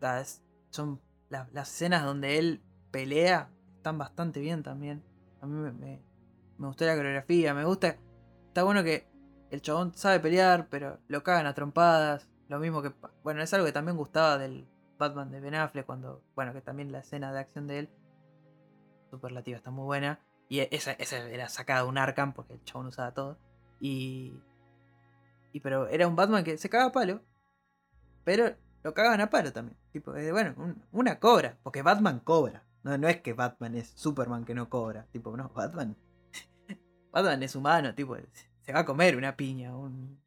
ta, 0.00 0.20
es- 0.20 0.42
son 0.70 1.00
la- 1.28 1.48
las 1.52 1.70
escenas 1.72 2.04
donde 2.04 2.38
él 2.38 2.62
pelea, 2.90 3.50
están 3.76 3.98
bastante 3.98 4.40
bien 4.40 4.62
también. 4.62 5.02
A 5.40 5.46
mí 5.46 5.54
me, 5.72 6.02
gustó 6.58 6.84
la 6.86 6.96
coreografía, 6.96 7.54
me 7.54 7.64
gusta, 7.64 7.96
está 8.48 8.62
bueno 8.64 8.82
que 8.82 9.06
el 9.50 9.60
chabón 9.62 9.94
sabe 9.94 10.20
pelear, 10.20 10.68
pero 10.68 10.98
lo 11.08 11.22
cagan 11.22 11.46
a 11.46 11.54
trompadas. 11.54 12.28
Lo 12.48 12.58
mismo 12.58 12.82
que. 12.82 12.92
Bueno, 13.22 13.42
es 13.42 13.52
algo 13.54 13.66
que 13.66 13.72
también 13.72 13.96
gustaba 13.96 14.38
del 14.38 14.66
Batman 14.98 15.30
de 15.30 15.40
Ben 15.40 15.54
Affleck. 15.54 15.86
Cuando. 15.86 16.22
Bueno, 16.34 16.52
que 16.52 16.60
también 16.60 16.92
la 16.92 17.00
escena 17.00 17.32
de 17.32 17.40
acción 17.40 17.66
de 17.66 17.78
él. 17.80 17.90
Superlativa, 19.10 19.56
está 19.56 19.70
muy 19.70 19.84
buena. 19.84 20.18
Y 20.48 20.60
esa, 20.60 20.92
esa 20.92 21.18
era 21.28 21.48
sacada 21.48 21.82
de 21.82 21.88
un 21.88 21.98
Arkham 21.98 22.32
porque 22.32 22.54
el 22.54 22.64
chabón 22.64 22.86
usaba 22.86 23.12
todo. 23.12 23.38
Y. 23.84 24.32
Y 25.52 25.60
pero 25.60 25.88
era 25.88 26.08
un 26.08 26.16
Batman 26.16 26.42
que 26.42 26.56
se 26.56 26.70
cagaba 26.70 26.88
a 26.88 26.92
palo. 26.92 27.20
Pero 28.24 28.54
lo 28.82 28.94
cagaban 28.94 29.20
a 29.20 29.28
palo 29.28 29.52
también. 29.52 29.76
Tipo, 29.92 30.16
eh, 30.16 30.32
bueno, 30.32 30.54
un- 30.56 30.82
una 30.92 31.18
cobra. 31.18 31.58
Porque 31.62 31.82
Batman 31.82 32.20
cobra. 32.20 32.64
No, 32.82 32.96
no 32.96 33.08
es 33.08 33.20
que 33.20 33.34
Batman 33.34 33.74
es 33.74 33.92
Superman 33.94 34.44
que 34.46 34.54
no 34.54 34.68
cobra. 34.70 35.06
Tipo, 35.12 35.36
no, 35.36 35.50
Batman. 35.50 35.96
Batman 37.12 37.42
es 37.42 37.54
humano, 37.54 37.94
tipo, 37.94 38.16
se 38.62 38.72
va 38.72 38.80
a 38.80 38.84
comer 38.86 39.16
una 39.16 39.36
piña, 39.36 39.76
un, 39.76 40.18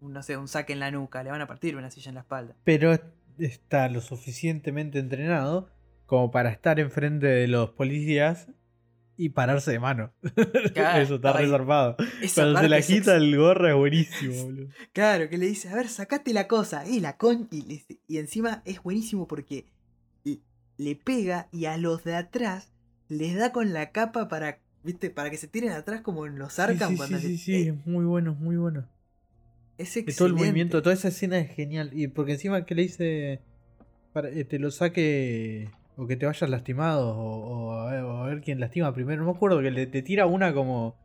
un, 0.00 0.12
no 0.12 0.22
sé, 0.22 0.36
un 0.38 0.48
saque 0.48 0.72
en 0.72 0.80
la 0.80 0.90
nuca, 0.90 1.22
le 1.22 1.30
van 1.30 1.40
a 1.42 1.46
partir 1.46 1.76
una 1.76 1.90
silla 1.90 2.08
en 2.08 2.14
la 2.16 2.20
espalda. 2.22 2.56
Pero 2.64 2.98
está 3.38 3.88
lo 3.90 4.00
suficientemente 4.00 4.98
entrenado 4.98 5.68
como 6.06 6.30
para 6.30 6.50
estar 6.50 6.80
enfrente 6.80 7.26
de 7.26 7.46
los 7.48 7.70
policías 7.70 8.48
y 9.16 9.30
pararse 9.30 9.70
de 9.72 9.78
mano. 9.78 10.12
Claro, 10.74 11.02
Eso 11.02 11.16
está. 11.16 11.30
Esa 12.22 12.42
Cuando 12.42 12.60
se 12.60 12.68
la 12.68 12.80
quita 12.80 13.16
el 13.16 13.36
gorro 13.36 13.68
es 13.68 13.74
buenísimo, 13.74 14.34
boludo. 14.44 14.68
Claro, 14.92 15.28
que 15.28 15.38
le 15.38 15.46
dice, 15.46 15.68
a 15.68 15.74
ver, 15.74 15.88
sacate 15.88 16.32
la 16.32 16.48
cosa, 16.48 16.86
y 16.88 17.00
la 17.00 17.16
con. 17.16 17.48
Y, 17.50 17.82
y 18.08 18.18
encima 18.18 18.62
es 18.64 18.82
buenísimo 18.82 19.26
porque 19.26 19.66
le, 20.78 20.96
pega 20.96 21.48
y 21.52 21.66
a 21.66 21.76
los 21.76 22.04
de 22.04 22.14
atrás 22.14 22.72
les 23.08 23.36
da 23.36 23.52
con 23.52 23.72
la 23.72 23.92
capa 23.92 24.28
para, 24.28 24.58
viste, 24.82 25.10
para 25.10 25.30
que 25.30 25.36
se 25.36 25.46
tiren 25.46 25.70
atrás 25.72 26.00
como 26.00 26.26
en 26.26 26.38
los 26.38 26.58
Arkham 26.58 26.90
sí, 26.90 26.94
sí, 26.94 26.96
cuando 26.96 27.18
sí, 27.18 27.28
sí, 27.28 27.38
sí, 27.38 27.54
eh, 27.54 27.68
es 27.68 27.86
muy 27.86 28.04
bueno, 28.04 28.34
muy 28.34 28.56
bueno. 28.56 28.88
es 29.78 29.96
excelente. 29.96 30.14
todo 30.14 30.28
el 30.28 30.34
movimiento, 30.34 30.82
toda 30.82 30.94
esa 30.94 31.08
escena 31.08 31.38
es 31.38 31.54
genial. 31.54 31.90
Y 31.92 32.08
porque 32.08 32.32
encima 32.32 32.64
que 32.64 32.74
le 32.74 32.82
dice 32.82 33.40
para, 34.12 34.28
eh, 34.30 34.44
te 34.44 34.58
lo 34.58 34.70
saque 34.70 35.70
o 35.96 36.06
que 36.06 36.16
te 36.16 36.26
vayas 36.26 36.48
lastimado 36.50 37.16
o, 37.16 37.70
o 37.70 37.72
a, 37.80 37.90
ver, 37.92 38.04
o 38.04 38.16
a 38.22 38.26
ver 38.26 38.40
quién 38.40 38.60
lastima 38.60 38.94
primero. 38.94 39.22
No 39.24 39.30
me 39.32 39.36
acuerdo 39.36 39.60
que 39.62 39.70
le 39.70 39.86
te 39.86 40.02
tira 40.02 40.26
una 40.26 40.52
como 40.54 40.96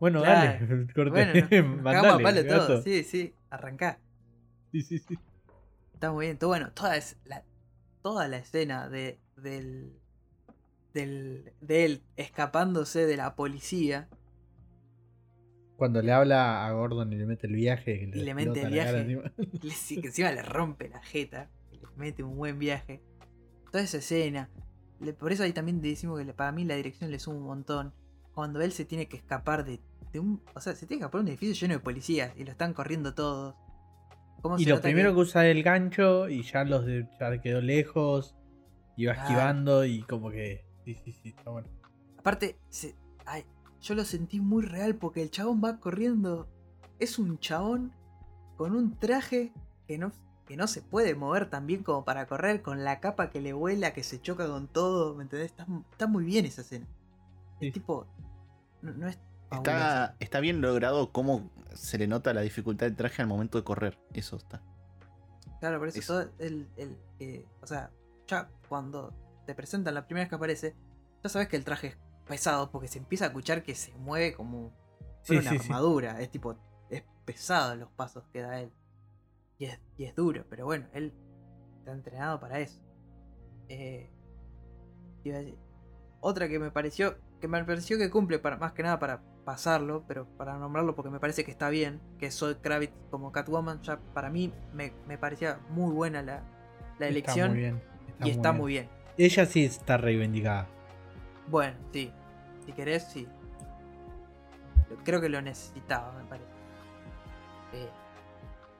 bueno, 0.00 0.20
Claro. 0.20 0.60
dale, 0.60 0.88
corte, 0.94 1.10
Bueno, 1.12 1.32
mandale, 1.82 2.22
palo 2.22 2.46
todo, 2.46 2.82
sí, 2.82 3.04
sí, 3.04 3.34
arrancá. 3.50 4.00
Sí, 4.72 4.82
sí, 4.82 4.98
sí. 4.98 5.18
Está 5.94 6.12
muy 6.12 6.26
bien. 6.26 6.38
Todo, 6.38 6.50
bueno, 6.50 6.72
toda, 6.72 6.96
es 6.96 7.16
la, 7.24 7.44
toda 8.02 8.28
la 8.28 8.38
escena 8.38 8.88
de, 8.88 9.18
del, 9.36 9.92
del, 10.94 11.52
de 11.60 11.84
él 11.84 12.02
escapándose 12.16 13.06
de 13.06 13.16
la 13.16 13.34
policía 13.36 14.08
Cuando 15.76 16.02
le 16.02 16.12
habla 16.12 16.66
a 16.66 16.72
Gordon 16.72 17.12
y 17.12 17.16
le 17.16 17.26
mete 17.26 17.46
el 17.46 17.54
viaje, 17.54 17.98
que 17.98 18.04
Y 18.12 18.20
le 18.22 18.34
mete 18.34 18.60
explota 18.60 18.66
el 18.66 18.72
viaje. 18.72 18.98
encima. 19.00 19.32
le- 19.62 19.70
sí, 19.74 19.98
que 19.98 20.08
encima 20.08 20.30
le 20.32 20.42
rompe 20.42 20.88
la 20.88 21.00
jeta, 21.02 21.50
le 21.72 21.80
mete 21.96 22.22
un 22.22 22.36
buen 22.36 22.58
viaje. 22.58 23.02
Toda 23.74 23.82
esa 23.82 23.96
escena. 23.98 24.48
por 25.18 25.32
eso 25.32 25.42
ahí 25.42 25.52
también 25.52 25.80
decimos 25.80 26.20
que 26.24 26.32
para 26.32 26.52
mí 26.52 26.64
la 26.64 26.76
dirección 26.76 27.10
le 27.10 27.18
suma 27.18 27.38
un 27.38 27.46
montón. 27.46 27.92
Cuando 28.32 28.60
él 28.60 28.70
se 28.70 28.84
tiene 28.84 29.08
que 29.08 29.16
escapar 29.16 29.64
de, 29.64 29.80
de 30.12 30.20
un. 30.20 30.40
O 30.54 30.60
sea, 30.60 30.76
se 30.76 30.86
tiene 30.86 31.00
que 31.00 31.04
escapar 31.06 31.18
de 31.18 31.22
un 31.24 31.28
edificio 31.30 31.56
lleno 31.60 31.74
de 31.74 31.80
policías 31.80 32.32
y 32.36 32.44
lo 32.44 32.52
están 32.52 32.72
corriendo 32.72 33.14
todos. 33.16 33.56
¿Cómo 34.42 34.58
Y 34.60 34.62
se 34.62 34.70
lo 34.70 34.80
primero 34.80 35.10
que- 35.10 35.16
que 35.16 35.20
usa 35.22 35.46
el 35.48 35.64
gancho 35.64 36.28
y 36.28 36.44
ya 36.44 36.62
los 36.62 36.86
de, 36.86 37.08
ya 37.18 37.40
quedó 37.40 37.60
lejos. 37.60 38.36
Y 38.96 39.06
va 39.06 39.14
esquivando 39.14 39.84
y 39.84 40.02
como 40.02 40.30
que. 40.30 40.64
Sí, 40.84 40.94
sí, 41.04 41.10
sí, 41.10 41.30
está 41.36 41.50
bueno. 41.50 41.66
Aparte, 42.16 42.56
se- 42.68 42.94
ay, 43.26 43.44
yo 43.80 43.96
lo 43.96 44.04
sentí 44.04 44.38
muy 44.38 44.64
real 44.64 44.94
porque 44.94 45.20
el 45.20 45.32
chabón 45.32 45.60
va 45.64 45.80
corriendo. 45.80 46.48
Es 47.00 47.18
un 47.18 47.40
chabón 47.40 47.92
con 48.56 48.76
un 48.76 48.96
traje 49.00 49.52
que 49.88 49.98
no, 49.98 50.12
que 50.46 50.56
no 50.56 50.66
se 50.66 50.82
puede 50.82 51.14
mover 51.14 51.48
tan 51.48 51.66
bien 51.66 51.82
como 51.82 52.04
para 52.04 52.26
correr, 52.26 52.60
con 52.62 52.84
la 52.84 53.00
capa 53.00 53.30
que 53.30 53.40
le 53.40 53.52
vuela, 53.52 53.92
que 53.94 54.02
se 54.02 54.20
choca 54.20 54.46
con 54.46 54.68
todo. 54.68 55.14
¿Me 55.14 55.22
entendés? 55.24 55.50
Está, 55.50 55.66
está 55.90 56.06
muy 56.06 56.24
bien 56.24 56.44
esa 56.44 56.60
escena. 56.62 56.86
Sí. 57.60 57.66
El 57.66 57.72
tipo. 57.72 58.06
No, 58.82 58.92
no 58.92 59.08
es. 59.08 59.18
fabuloso. 59.48 59.70
Está, 59.76 60.16
está 60.20 60.40
bien 60.40 60.60
logrado 60.60 61.12
cómo 61.12 61.50
se 61.74 61.96
le 61.98 62.06
nota 62.06 62.34
la 62.34 62.42
dificultad 62.42 62.86
del 62.86 62.96
traje 62.96 63.22
al 63.22 63.28
momento 63.28 63.58
de 63.58 63.64
correr. 63.64 63.98
Eso 64.12 64.36
está. 64.36 64.60
Claro, 65.60 65.78
por 65.78 65.88
eso 65.88 65.98
es- 66.00 66.06
todo 66.06 66.30
el. 66.38 66.68
el, 66.76 66.98
eh, 67.20 67.46
o 67.62 67.66
sea, 67.66 67.90
ya 68.26 68.48
cuando 68.68 69.12
te 69.46 69.54
presentan 69.54 69.94
la 69.94 70.06
primera 70.06 70.24
vez 70.24 70.28
que 70.30 70.34
aparece, 70.36 70.74
ya 71.22 71.28
sabes 71.30 71.48
que 71.48 71.56
el 71.56 71.64
traje 71.64 71.86
es 71.88 71.96
pesado 72.26 72.70
porque 72.70 72.88
se 72.88 72.98
empieza 72.98 73.24
a 73.24 73.28
escuchar 73.28 73.62
que 73.62 73.74
se 73.74 73.92
mueve 73.96 74.34
como 74.34 74.72
Sí, 75.22 75.36
una 75.36 75.50
sí, 75.52 75.58
sí. 75.58 75.64
armadura. 75.66 76.20
Es 76.20 76.30
tipo, 76.30 76.54
es 76.90 77.02
pesado 77.24 77.74
los 77.76 77.88
pasos 77.90 78.24
que 78.32 78.40
da 78.42 78.60
él. 78.60 78.70
Y 79.58 79.66
es, 79.66 79.80
y 79.96 80.04
es 80.04 80.14
duro, 80.16 80.44
pero 80.50 80.64
bueno, 80.64 80.86
él 80.92 81.12
está 81.78 81.92
entrenado 81.92 82.40
para 82.40 82.58
eso. 82.60 82.80
Eh, 83.68 84.10
iba 85.22 85.36
a 85.36 85.40
decir- 85.40 85.58
otra 86.20 86.48
que 86.48 86.58
me 86.58 86.70
pareció, 86.70 87.16
que 87.40 87.48
me 87.48 87.62
pareció 87.64 87.98
que 87.98 88.10
cumple 88.10 88.38
para, 88.38 88.56
más 88.56 88.72
que 88.72 88.82
nada 88.82 88.98
para 88.98 89.22
pasarlo, 89.44 90.04
pero 90.08 90.26
para 90.38 90.56
nombrarlo 90.58 90.94
porque 90.94 91.10
me 91.10 91.20
parece 91.20 91.44
que 91.44 91.50
está 91.50 91.68
bien, 91.68 92.00
que 92.18 92.30
Zoe 92.30 92.56
Kravitz 92.60 92.94
como 93.10 93.30
Catwoman, 93.30 93.82
ya 93.82 93.98
para 94.14 94.30
mí 94.30 94.52
me, 94.72 94.92
me 95.06 95.18
parecía 95.18 95.60
muy 95.70 95.92
buena 95.92 96.22
la, 96.22 96.42
la 96.98 97.06
elección 97.08 97.36
Está 97.36 97.52
muy 97.52 97.58
bien. 97.60 97.82
y 98.24 98.30
está 98.30 98.52
muy 98.52 98.72
bien. 98.72 98.88
Ella 99.18 99.46
sí 99.46 99.64
está 99.66 99.98
reivindicada. 99.98 100.66
Bueno, 101.48 101.76
sí, 101.92 102.10
si 102.64 102.72
querés, 102.72 103.04
sí. 103.04 103.28
Creo 105.04 105.20
que 105.20 105.28
lo 105.28 105.42
necesitaba, 105.42 106.12
me 106.12 106.24
parece. 106.24 106.48
Eh, 107.74 107.88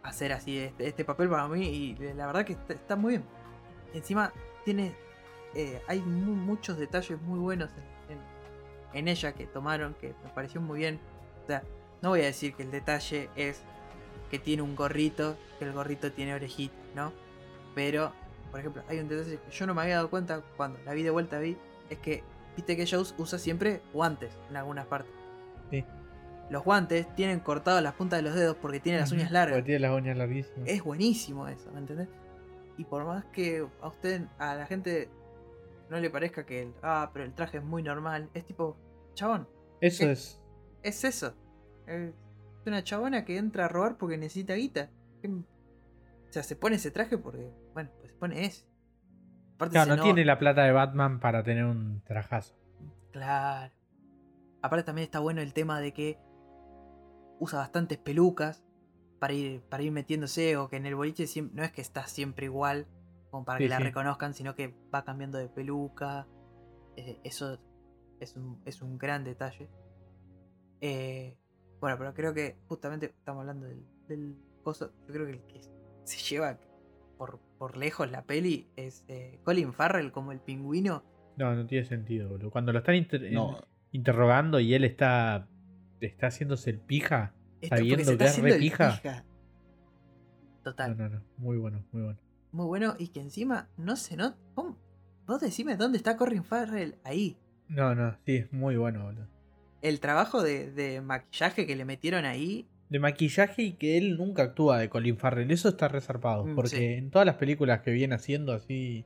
hacer 0.05 0.33
así 0.33 0.59
este, 0.59 0.87
este 0.87 1.05
papel 1.05 1.29
para 1.29 1.49
mí 1.49 1.67
y 1.67 1.95
la 2.15 2.27
verdad 2.27 2.45
que 2.45 2.53
está, 2.53 2.75
está 2.75 2.95
muy 2.97 3.15
bien. 3.15 3.25
Encima 3.93 4.33
tiene, 4.65 4.95
eh, 5.55 5.83
hay 5.89 6.01
mu- 6.01 6.35
muchos 6.37 6.79
detalles 6.79 7.21
muy 7.23 7.39
buenos 7.41 7.71
en, 8.09 8.17
en- 8.17 8.99
en 8.99 9.09
ella 9.09 9.33
que 9.33 9.47
tomaron 9.47 9.95
que 9.95 10.15
me 10.23 10.31
pareció 10.31 10.61
muy 10.61 10.79
bien. 10.79 11.01
O 11.43 11.47
sea, 11.49 11.63
no 12.03 12.11
voy 12.11 12.21
a 12.21 12.27
decir 12.27 12.55
que 12.55 12.63
el 12.63 12.71
detalle 12.71 13.29
es 13.35 13.63
que 14.31 14.39
tiene 14.39 14.63
un 14.63 14.77
gorrito, 14.77 15.37
que 15.59 15.65
el 15.65 15.73
gorrito 15.73 16.13
tiene 16.13 16.35
orejitas, 16.35 16.79
¿no? 16.95 17.13
Pero, 17.75 18.13
por 18.51 18.61
ejemplo, 18.61 18.83
hay 18.89 18.99
un 19.01 19.09
detalle 19.09 19.39
que 19.45 19.51
yo 19.51 19.67
no 19.67 19.75
me 19.75 19.83
había 19.83 19.97
dado 19.97 20.11
cuenta 20.11 20.43
cuando 20.57 20.79
la 20.85 20.93
vi 20.95 21.03
de 21.03 21.11
vuelta 21.11 21.39
vi, 21.39 21.57
es 21.91 21.99
que 21.99 22.23
viste 22.57 22.77
que 22.77 22.87
Jones 22.89 23.15
usa 23.19 23.39
siempre 23.39 23.81
guantes 23.93 24.37
en 24.51 24.57
algunas 24.57 24.87
partes. 24.87 25.11
Sí. 25.71 25.85
Los 26.51 26.63
guantes 26.65 27.13
tienen 27.15 27.41
cortadas 27.41 27.83
las 27.83 27.95
puntas 27.95 28.19
de 28.19 28.23
los 28.23 28.35
dedos 28.35 28.57
porque 28.61 28.79
tiene 28.81 28.99
las 29.01 29.11
uñas 29.13 29.31
largas. 29.31 29.57
porque 29.59 29.67
tiene 29.67 29.81
las 29.81 29.93
uñas 29.97 30.17
larguísimas. 30.17 30.69
Es 30.69 30.83
buenísimo 30.85 31.49
eso, 31.49 31.71
¿me 31.73 31.81
entendés? 31.81 32.09
Y 32.77 32.85
por 32.85 33.05
más 33.05 33.25
que 33.27 33.67
a 33.81 33.89
usted, 33.89 34.23
a 34.39 34.55
la 34.55 34.67
gente 34.67 35.09
no 35.91 35.99
le 36.01 36.11
parezca 36.11 36.45
que 36.45 36.63
el, 36.63 36.75
ah, 36.83 37.11
pero 37.13 37.25
el 37.25 37.33
traje 37.35 37.59
es 37.59 37.65
muy 37.65 37.83
normal, 37.83 38.29
es 38.35 38.45
tipo, 38.45 38.77
chabón, 39.15 39.49
Eso 39.81 40.05
¿qué? 40.05 40.13
es. 40.13 40.41
es 40.83 41.05
eso. 41.05 41.35
Es 41.87 42.13
una 42.67 42.83
chabona 42.83 43.25
que 43.25 43.37
entra 43.39 43.67
a 43.67 43.69
robar 43.69 43.97
porque 43.97 44.17
necesita 44.19 44.55
guita. 44.55 44.91
¿Qué- 45.23 45.29
O 45.29 46.33
sea, 46.33 46.43
se 46.43 46.57
pone 46.57 46.77
ese 46.77 46.91
traje 46.91 47.17
porque, 47.17 47.49
bueno, 47.75 47.91
pues 48.01 48.11
se 48.13 48.19
pone 48.19 48.45
ese. 48.45 48.67
Aparte 49.55 49.73
Claro, 49.75 49.93
se 49.93 49.97
no 49.99 50.03
tiene 50.03 50.25
la 50.25 50.39
plata 50.39 50.65
de 50.65 50.73
Batman 50.73 51.21
para 51.21 51.43
tener 51.45 51.65
un 51.65 52.03
trajazo. 52.05 52.55
Claro. 53.13 53.73
Aparte 54.63 54.83
también 54.85 55.05
está 55.05 55.21
bueno 55.21 55.41
el 55.43 55.53
tema 55.53 55.79
de 55.81 55.93
que 55.93 56.19
usa 57.41 57.59
bastantes 57.61 57.99
pelucas 57.99 58.65
para 59.19 59.33
ir, 59.33 59.63
para 59.63 59.83
ir 59.83 59.93
metiéndose 59.93 60.57
o 60.57 60.69
que 60.69 60.77
en 60.77 60.87
el 60.87 60.95
boliche 60.95 61.25
no 61.53 61.63
es 61.63 61.73
que 61.73 61.81
está 61.81 62.07
siempre 62.07 62.47
igual 62.47 62.87
como 63.31 63.45
para 63.45 63.59
Sí, 63.59 63.65
que 63.65 63.69
la 63.71 63.79
sí. 63.79 63.83
reconozcan, 63.85 64.35
sino 64.35 64.55
que 64.55 64.75
va 64.95 65.05
cambiando 65.05 65.39
de 65.39 65.49
peluca. 65.49 66.27
Eh, 66.97 67.21
eso 67.25 67.59
es 68.21 68.37
un, 68.37 68.61
es 68.65 68.81
un 68.83 68.97
gran 68.99 69.25
detalle. 69.25 69.69
Eh, 70.81 71.37
bueno, 71.81 71.97
pero 71.99 72.15
creo 72.15 72.35
que 72.35 72.57
justamente 72.69 73.07
estamos 73.07 73.41
hablando 73.41 73.67
del, 73.67 73.85
del 74.09 74.37
coso. 74.63 74.93
Yo 75.07 75.13
creo 75.13 75.27
que 75.27 75.33
el 75.33 75.43
que 75.47 75.61
se 76.05 76.19
lleva 76.19 76.59
por, 77.19 77.41
por 77.59 77.77
lejos 77.77 78.11
la 78.11 78.23
peli 78.25 78.69
es 78.77 79.05
eh, 79.09 79.41
Colin 79.45 79.73
Farrell 79.73 80.13
como 80.13 80.33
el 80.33 80.41
pingüino. 80.41 81.03
No, 81.37 81.55
no 81.55 81.67
tiene 81.67 81.85
sentido, 81.87 82.29
boludo. 82.29 82.51
Cuando 82.51 82.73
lo 82.73 82.79
están 82.79 82.95
inter- 82.95 83.33
No, 83.33 83.59
interrogando 83.93 84.61
y 84.61 84.75
él 84.75 84.85
está, 84.85 85.49
está 86.01 86.29
haciéndose 86.29 86.71
el 86.71 86.81
pija. 86.81 87.35
Esto 87.61 87.77
Sabiendo 87.77 88.17
que 88.19 88.25
es 88.25 88.39
re 88.39 88.59
pija. 88.59 89.01
pija. 89.03 89.25
No, 89.25 90.63
Total. 90.63 90.97
no, 90.97 91.09
no. 91.09 91.23
Muy 91.39 91.57
bueno, 91.59 91.85
muy 91.93 92.03
bueno. 92.03 92.19
Muy 92.53 92.67
bueno. 92.67 92.95
Y 92.99 93.09
que 93.09 93.21
encima 93.21 93.69
no 93.77 93.97
se 93.97 94.17
nota. 94.17 94.39
¿Cómo? 94.55 94.79
vos 95.27 95.41
decime 95.41 95.77
dónde 95.77 95.97
está 95.97 96.17
Corin 96.17 96.45
Farrell 96.45 96.97
ahí. 97.05 97.39
No, 97.69 97.95
no, 97.95 98.15
sí, 98.27 98.37
es 98.37 98.53
muy 98.53 98.77
bueno, 98.77 99.05
boludo. 99.05 99.27
El 99.81 100.01
trabajo 100.01 100.43
de, 100.43 100.71
de 100.71 101.01
maquillaje 101.01 101.67
que 101.67 101.77
le 101.77 101.85
metieron 101.87 102.25
ahí. 102.27 102.69
De 102.91 102.99
maquillaje 102.99 103.63
y 103.63 103.73
que 103.73 103.97
él 103.97 104.17
nunca 104.19 104.43
actúa 104.43 104.79
de 104.79 104.89
Colin 104.91 105.17
Farrell. 105.17 105.51
Eso 105.51 105.71
está 105.71 105.89
resarpado. 105.89 106.45
Mm, 106.45 106.55
Porque 106.55 106.69
sí. 106.77 106.85
en 106.85 107.11
todas 107.11 107.25
las 107.27 107.37
películas 107.37 107.81
que 107.81 107.91
viene 107.91 108.15
haciendo 108.15 108.53
así, 108.53 109.05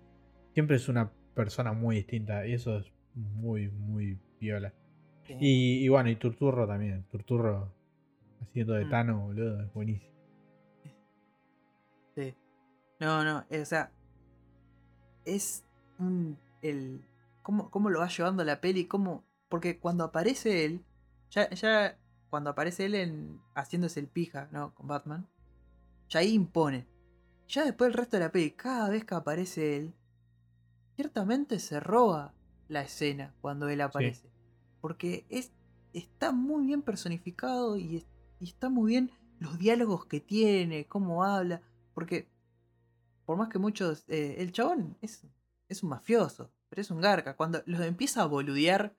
siempre 0.55 0.77
es 0.77 0.89
una 0.89 1.13
persona 1.35 1.73
muy 1.73 1.97
distinta. 1.97 2.47
Y 2.47 2.55
eso 2.55 2.79
es 2.79 2.93
muy, 3.15 3.69
muy 3.69 4.19
viola. 4.41 4.73
Y, 5.29 5.85
y 5.85 5.89
bueno, 5.89 6.09
y 6.11 6.17
Turturro 6.17 6.67
también. 6.67 7.05
Turturro 7.11 7.73
haciendo 8.43 8.75
de 8.75 8.85
Mm. 8.85 8.91
Tano, 8.91 9.21
boludo, 9.27 9.63
es 9.63 9.73
buenísimo. 9.75 10.13
Sí. 12.15 12.35
No, 13.01 13.25
no, 13.25 13.45
eh, 13.51 13.61
o 13.61 13.67
sea. 13.67 13.93
Es 15.25 15.65
un. 15.99 16.39
El. 16.63 17.05
¿Cómo, 17.43 17.71
cómo 17.71 17.91
lo 17.91 18.01
va 18.01 18.09
llevando 18.09 18.45
la 18.45 18.61
peli? 18.61 18.87
¿Cómo? 18.87 19.25
Porque 19.49 19.79
cuando 19.79 20.05
aparece 20.05 20.65
él. 20.65 20.85
Ya, 21.31 21.49
ya. 21.51 21.99
Cuando 22.31 22.51
aparece 22.51 22.87
él 22.87 22.95
en. 22.95 23.41
haciéndose 23.55 24.01
el 24.01 24.09
pija, 24.09 24.49
¿no? 24.53 24.75
Con 24.75 24.87
Batman. 24.89 25.29
Ya 26.09 26.21
ahí 26.21 26.33
impone. 26.33 26.87
Ya 27.49 27.65
después 27.65 27.89
el 27.89 27.95
resto 27.95 28.17
de 28.17 28.25
la 28.25 28.33
peli, 28.33 28.51
cada 28.51 28.89
vez 28.91 29.05
que 29.05 29.15
aparece 29.15 29.77
él. 29.77 29.95
Ciertamente 30.97 31.59
se 31.61 31.81
roba 31.81 32.35
la 32.69 32.83
escena 32.83 33.35
cuando 33.41 33.69
él 33.69 33.81
aparece. 33.81 34.29
Porque 34.81 35.25
es. 35.29 35.53
Está 35.95 36.33
muy 36.33 36.67
bien 36.67 36.83
personificado 36.83 37.77
y, 37.77 37.97
es- 37.97 38.07
y 38.41 38.45
está 38.45 38.69
muy 38.69 38.91
bien 38.93 39.11
los 39.41 39.59
diálogos 39.59 40.05
que 40.07 40.21
tiene, 40.21 40.87
cómo 40.87 41.25
habla. 41.25 41.63
Porque, 41.95 42.29
por 43.25 43.37
más 43.39 43.49
que 43.49 43.59
muchos. 43.59 44.05
eh, 44.09 44.37
el 44.39 44.53
chabón 44.53 44.97
es, 45.01 45.27
es 45.69 45.83
un 45.83 45.89
mafioso, 45.91 46.51
pero 46.69 46.83
es 46.83 46.91
un 46.91 47.01
garca. 47.01 47.37
Cuando 47.37 47.63
los 47.67 47.81
empieza 47.81 48.23
a 48.23 48.27
boludear 48.27 48.95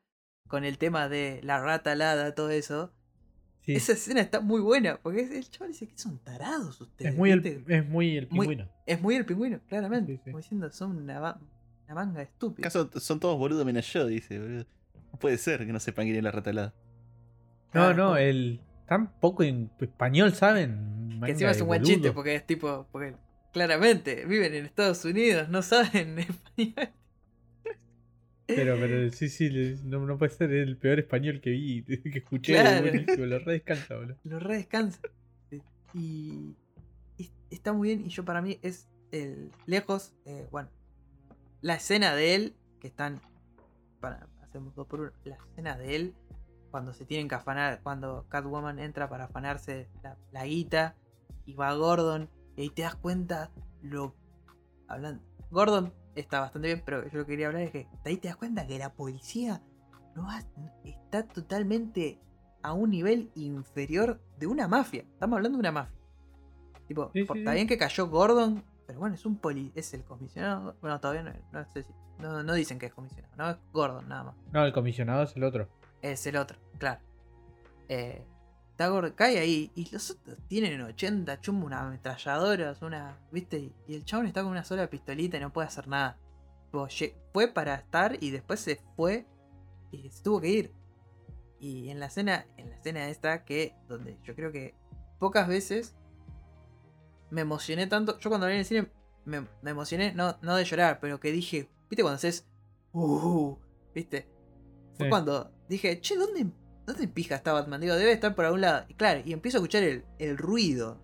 con 0.47 0.63
el 0.65 0.77
tema 0.79 1.07
de 1.09 1.41
la 1.43 1.61
rata 1.61 1.91
alada, 1.91 2.33
todo 2.33 2.49
eso. 2.49 2.91
Sí, 3.61 3.73
Esa 3.75 3.91
escena 3.93 4.21
está 4.21 4.39
muy 4.41 4.61
buena. 4.61 4.99
Porque 5.01 5.21
el 5.37 5.49
chabón 5.49 5.71
dice 5.71 5.87
que 5.87 5.97
son 5.97 6.17
tarados 6.19 6.81
ustedes. 6.81 7.11
es, 7.11 7.17
muy 7.17 7.29
el, 7.31 7.45
es 7.67 7.87
muy 7.87 8.17
el 8.17 8.27
Muy- 8.29 8.47
pingüino. 8.47 8.67
Es 8.87 8.99
muy 9.01 9.15
el 9.15 9.25
pingüino, 9.25 9.59
claramente. 9.67 10.13
Sí, 10.13 10.21
sí. 10.25 10.31
Como 10.31 10.37
diciendo, 10.39 10.71
son 10.71 10.97
una, 10.97 11.37
una 11.85 11.93
manga 11.93 12.21
estúpida. 12.23 12.67
¿Acaso 12.67 12.89
son 12.99 13.19
todos 13.19 13.37
boludos 13.37 13.63
menos 13.65 13.85
yo? 13.93 14.07
Dice, 14.07 14.39
boludo. 14.39 14.65
Puede 15.19 15.37
ser 15.37 15.65
que 15.65 15.73
no 15.73 15.79
sepan 15.79 16.05
quién 16.05 16.17
es 16.17 16.23
la 16.23 16.31
ratalada. 16.31 16.73
No, 17.67 17.71
Claro, 17.71 17.95
no, 17.95 18.17
el 18.17 18.61
tan 18.87 19.11
poco 19.19 19.43
en 19.43 19.69
español, 19.79 20.33
¿saben? 20.33 21.19
Que 21.23 21.31
encima 21.31 21.51
es 21.51 21.61
un 21.61 21.67
buen 21.67 21.83
chiste 21.83 22.11
porque 22.11 22.35
es 22.35 22.45
tipo. 22.45 22.87
Porque 22.91 23.15
claramente 23.53 24.25
viven 24.25 24.53
en 24.53 24.65
Estados 24.65 25.03
Unidos, 25.05 25.49
no 25.49 25.61
saben 25.61 26.17
español. 26.19 26.89
Pero, 28.47 28.77
pero 28.79 29.11
sí, 29.11 29.29
sí, 29.29 29.77
no, 29.83 29.99
no 30.07 30.17
puede 30.17 30.31
ser 30.31 30.51
el 30.51 30.75
peor 30.77 30.97
español 30.97 31.39
que 31.39 31.51
vi, 31.51 31.83
que 31.83 32.17
escuché. 32.17 32.53
Claro. 32.53 32.81
Buenísimo, 32.81 33.25
lo 33.27 33.37
re 33.39 33.53
descansa, 33.53 33.95
boludo. 33.95 34.15
Lo 34.23 34.39
re 34.39 34.55
descansa. 34.57 34.99
Sí. 35.51 35.61
Y, 35.93 36.55
y 37.17 37.31
está 37.51 37.73
muy 37.73 37.89
bien. 37.89 38.05
Y 38.07 38.09
yo 38.09 38.25
para 38.25 38.41
mí 38.41 38.57
es 38.63 38.89
el 39.11 39.51
lejos. 39.67 40.13
eh, 40.25 40.47
bueno, 40.51 40.69
la 41.61 41.75
escena 41.75 42.15
de 42.15 42.33
él. 42.35 42.55
Que 42.79 42.87
están. 42.87 43.21
Para, 43.99 44.25
hacemos 44.49 44.75
dos 44.75 44.87
por 44.87 44.99
uno. 45.01 45.11
La 45.23 45.35
escena 45.35 45.77
de 45.77 45.95
él. 45.95 46.15
Cuando 46.71 46.93
se 46.93 47.05
tienen 47.05 47.27
que 47.27 47.35
afanar. 47.35 47.81
Cuando 47.81 48.25
Catwoman 48.29 48.79
entra 48.79 49.09
para 49.09 49.25
afanarse 49.25 49.89
la, 50.03 50.17
la 50.31 50.45
guita. 50.45 50.95
Y 51.45 51.53
va 51.55 51.73
Gordon. 51.73 52.29
Y 52.55 52.61
ahí 52.63 52.69
te 52.69 52.81
das 52.83 52.95
cuenta 52.95 53.51
lo. 53.81 54.15
Hablando. 54.87 55.23
Gordon 55.51 55.93
está 56.15 56.39
bastante 56.41 56.67
bien. 56.67 56.83
Pero 56.85 57.07
yo 57.09 57.19
lo 57.19 57.25
que 57.25 57.31
quería 57.31 57.47
hablar 57.47 57.63
es 57.63 57.71
que. 57.71 57.87
Ahí 58.05 58.17
te 58.17 58.27
das 58.27 58.37
cuenta 58.37 58.67
que 58.67 58.77
la 58.77 58.93
policía. 58.93 59.61
No 60.15 60.29
ha- 60.29 60.43
está 60.83 61.27
totalmente 61.27 62.19
a 62.61 62.73
un 62.73 62.89
nivel 62.89 63.31
inferior 63.35 64.19
de 64.37 64.47
una 64.47 64.67
mafia. 64.67 65.03
Estamos 65.13 65.37
hablando 65.37 65.57
de 65.57 65.59
una 65.61 65.71
mafia. 65.71 65.97
Tipo, 66.87 67.11
Sí, 67.13 67.23
por- 67.23 67.35
sí, 67.37 67.41
está 67.41 67.51
sí. 67.51 67.55
bien 67.55 67.67
que 67.67 67.77
cayó 67.77 68.09
Gordon, 68.09 68.63
pero 68.89 69.01
bueno, 69.01 69.13
es 69.13 69.23
un 69.27 69.37
poli. 69.37 69.71
Es 69.75 69.93
el 69.93 70.03
comisionado. 70.03 70.75
Bueno, 70.81 70.99
todavía 70.99 71.21
no, 71.21 71.31
no 71.51 71.63
sé 71.71 71.83
si. 71.83 71.93
No, 72.17 72.41
no 72.41 72.53
dicen 72.55 72.79
que 72.79 72.87
es 72.87 72.93
comisionado, 72.93 73.35
no 73.37 73.51
es 73.51 73.57
Gordon 73.71 74.09
nada 74.09 74.23
más. 74.23 74.35
No, 74.51 74.65
el 74.65 74.73
comisionado 74.73 75.21
es 75.21 75.35
el 75.35 75.43
otro. 75.43 75.69
Es 76.01 76.25
el 76.25 76.37
otro, 76.37 76.57
claro. 76.79 76.99
Eh, 77.87 78.25
está 78.71 78.87
Gordon, 78.87 79.11
cae 79.11 79.37
ahí 79.37 79.71
y 79.75 79.91
los 79.91 80.09
otros 80.09 80.39
tienen 80.47 80.81
80 80.81 81.39
chumbo, 81.39 81.67
unas 81.67 81.83
ametralladoras, 81.83 82.81
una. 82.81 83.15
¿Viste? 83.31 83.71
Y 83.87 83.93
el 83.93 84.05
chabón 84.05 84.25
está 84.25 84.41
con 84.41 84.49
una 84.49 84.63
sola 84.63 84.89
pistolita 84.89 85.37
y 85.37 85.39
no 85.39 85.53
puede 85.53 85.67
hacer 85.67 85.87
nada. 85.87 86.17
Fue 87.31 87.47
para 87.47 87.75
estar 87.75 88.17
y 88.19 88.31
después 88.31 88.59
se 88.59 88.81
fue 88.95 89.27
y 89.91 90.09
se 90.09 90.23
tuvo 90.23 90.41
que 90.41 90.47
ir. 90.47 90.73
Y 91.59 91.89
en 91.89 91.99
la 91.99 92.07
escena, 92.07 92.47
en 92.57 92.71
la 92.71 92.75
escena 92.75 93.07
esta 93.07 93.45
que, 93.45 93.75
donde 93.87 94.17
yo 94.23 94.33
creo 94.33 94.51
que 94.51 94.73
pocas 95.19 95.47
veces 95.47 95.95
me 97.31 97.41
emocioné 97.41 97.87
tanto. 97.87 98.17
Yo 98.19 98.29
cuando 98.29 98.47
la 98.47 98.51
vi 98.51 98.55
en 98.55 98.59
el 98.59 98.65
cine 98.65 98.91
me, 99.25 99.45
me 99.61 99.71
emocioné, 99.71 100.13
no, 100.13 100.37
no 100.41 100.55
de 100.55 100.65
llorar, 100.65 100.99
pero 100.99 101.19
que 101.19 101.31
dije, 101.31 101.69
¿viste 101.89 102.01
cuando 102.03 102.15
haces, 102.17 102.47
uh, 102.93 103.55
¿viste? 103.93 104.27
Fue 104.97 105.05
Sí. 105.05 105.09
cuando 105.09 105.51
dije, 105.69 106.01
che, 106.01 106.15
¿dónde, 106.17 106.47
¿dónde 106.85 107.07
pija 107.07 107.35
está 107.35 107.53
Batman? 107.53 107.79
Digo, 107.81 107.95
debe 107.95 108.11
estar 108.11 108.35
por 108.35 108.45
algún 108.45 108.61
lado. 108.61 108.85
Y 108.89 108.93
claro, 108.95 109.21
y 109.23 109.33
empiezo 109.33 109.57
a 109.57 109.59
escuchar 109.59 109.83
el, 109.83 110.03
el 110.17 110.37
ruido 110.37 110.99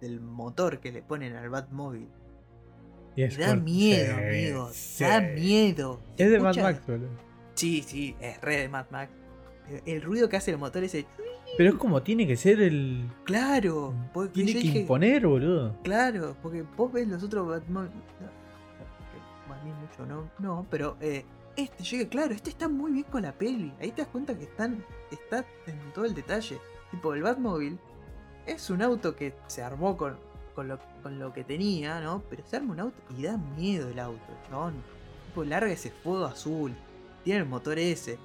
del 0.00 0.20
motor 0.20 0.78
que 0.80 0.92
le 0.92 1.02
ponen 1.02 1.34
al 1.36 1.48
Batmóvil. 1.48 2.08
Y 3.16 3.22
Y 3.22 3.24
es 3.24 3.36
da 3.38 3.56
miedo, 3.56 4.14
Sí, 4.16 4.22
amigo. 4.22 4.70
sí. 4.72 5.04
Da 5.04 5.20
miedo. 5.20 6.00
Es 6.16 6.30
de 6.30 6.38
Mad 6.38 6.56
Max, 6.56 6.86
boludo. 6.86 7.08
Sí, 7.54 7.82
sí, 7.82 8.14
es 8.20 8.40
re 8.40 8.58
de 8.58 8.68
Mad 8.68 8.86
Max. 8.90 9.10
Pero 9.66 9.82
El 9.86 10.02
ruido 10.02 10.28
que 10.28 10.36
hace 10.36 10.52
el 10.52 10.58
motor 10.58 10.84
ese. 10.84 11.06
Pero 11.56 11.70
es 11.70 11.76
como 11.76 12.02
tiene 12.02 12.26
que 12.26 12.36
ser 12.36 12.60
el. 12.60 13.10
Claro. 13.24 13.94
Porque 14.12 14.32
Tiene 14.32 14.52
que 14.52 14.60
dije, 14.60 14.78
imponer, 14.80 15.26
boludo. 15.26 15.74
Claro, 15.82 16.36
porque 16.42 16.62
vos 16.76 16.92
ves 16.92 17.08
los 17.08 17.22
otros 17.22 17.48
Batman. 17.48 17.90
No, 19.48 19.74
mucho 19.80 20.06
no, 20.06 20.30
no, 20.38 20.66
pero 20.70 20.96
eh, 21.00 21.24
este, 21.56 21.82
llegué, 21.82 22.08
claro, 22.08 22.32
este 22.32 22.50
está 22.50 22.68
muy 22.68 22.92
bien 22.92 23.04
con 23.10 23.22
la 23.22 23.32
peli. 23.32 23.72
Ahí 23.80 23.90
te 23.90 24.02
das 24.02 24.10
cuenta 24.10 24.38
que 24.38 24.44
están, 24.44 24.84
está 25.10 25.44
en 25.66 25.92
todo 25.92 26.04
el 26.04 26.14
detalle. 26.14 26.58
Tipo, 26.92 27.14
el 27.14 27.22
Batmobile 27.22 27.78
es 28.46 28.70
un 28.70 28.80
auto 28.80 29.16
que 29.16 29.34
se 29.48 29.62
armó 29.62 29.96
con, 29.96 30.16
con, 30.54 30.68
lo, 30.68 30.78
con 31.02 31.18
lo 31.18 31.32
que 31.32 31.42
tenía, 31.42 32.00
¿no? 32.00 32.22
Pero 32.30 32.44
se 32.46 32.56
arma 32.56 32.74
un 32.74 32.80
auto 32.80 32.96
y 33.16 33.24
da 33.24 33.36
miedo 33.36 33.88
el 33.88 33.98
auto, 33.98 34.22
chabón. 34.48 34.74
Tipo, 35.26 35.44
larga 35.44 35.72
ese 35.72 35.90
fuego 35.90 36.26
azul. 36.26 36.74
Tiene 37.24 37.40
el 37.40 37.46
motor 37.46 37.78
ese. 37.78 38.18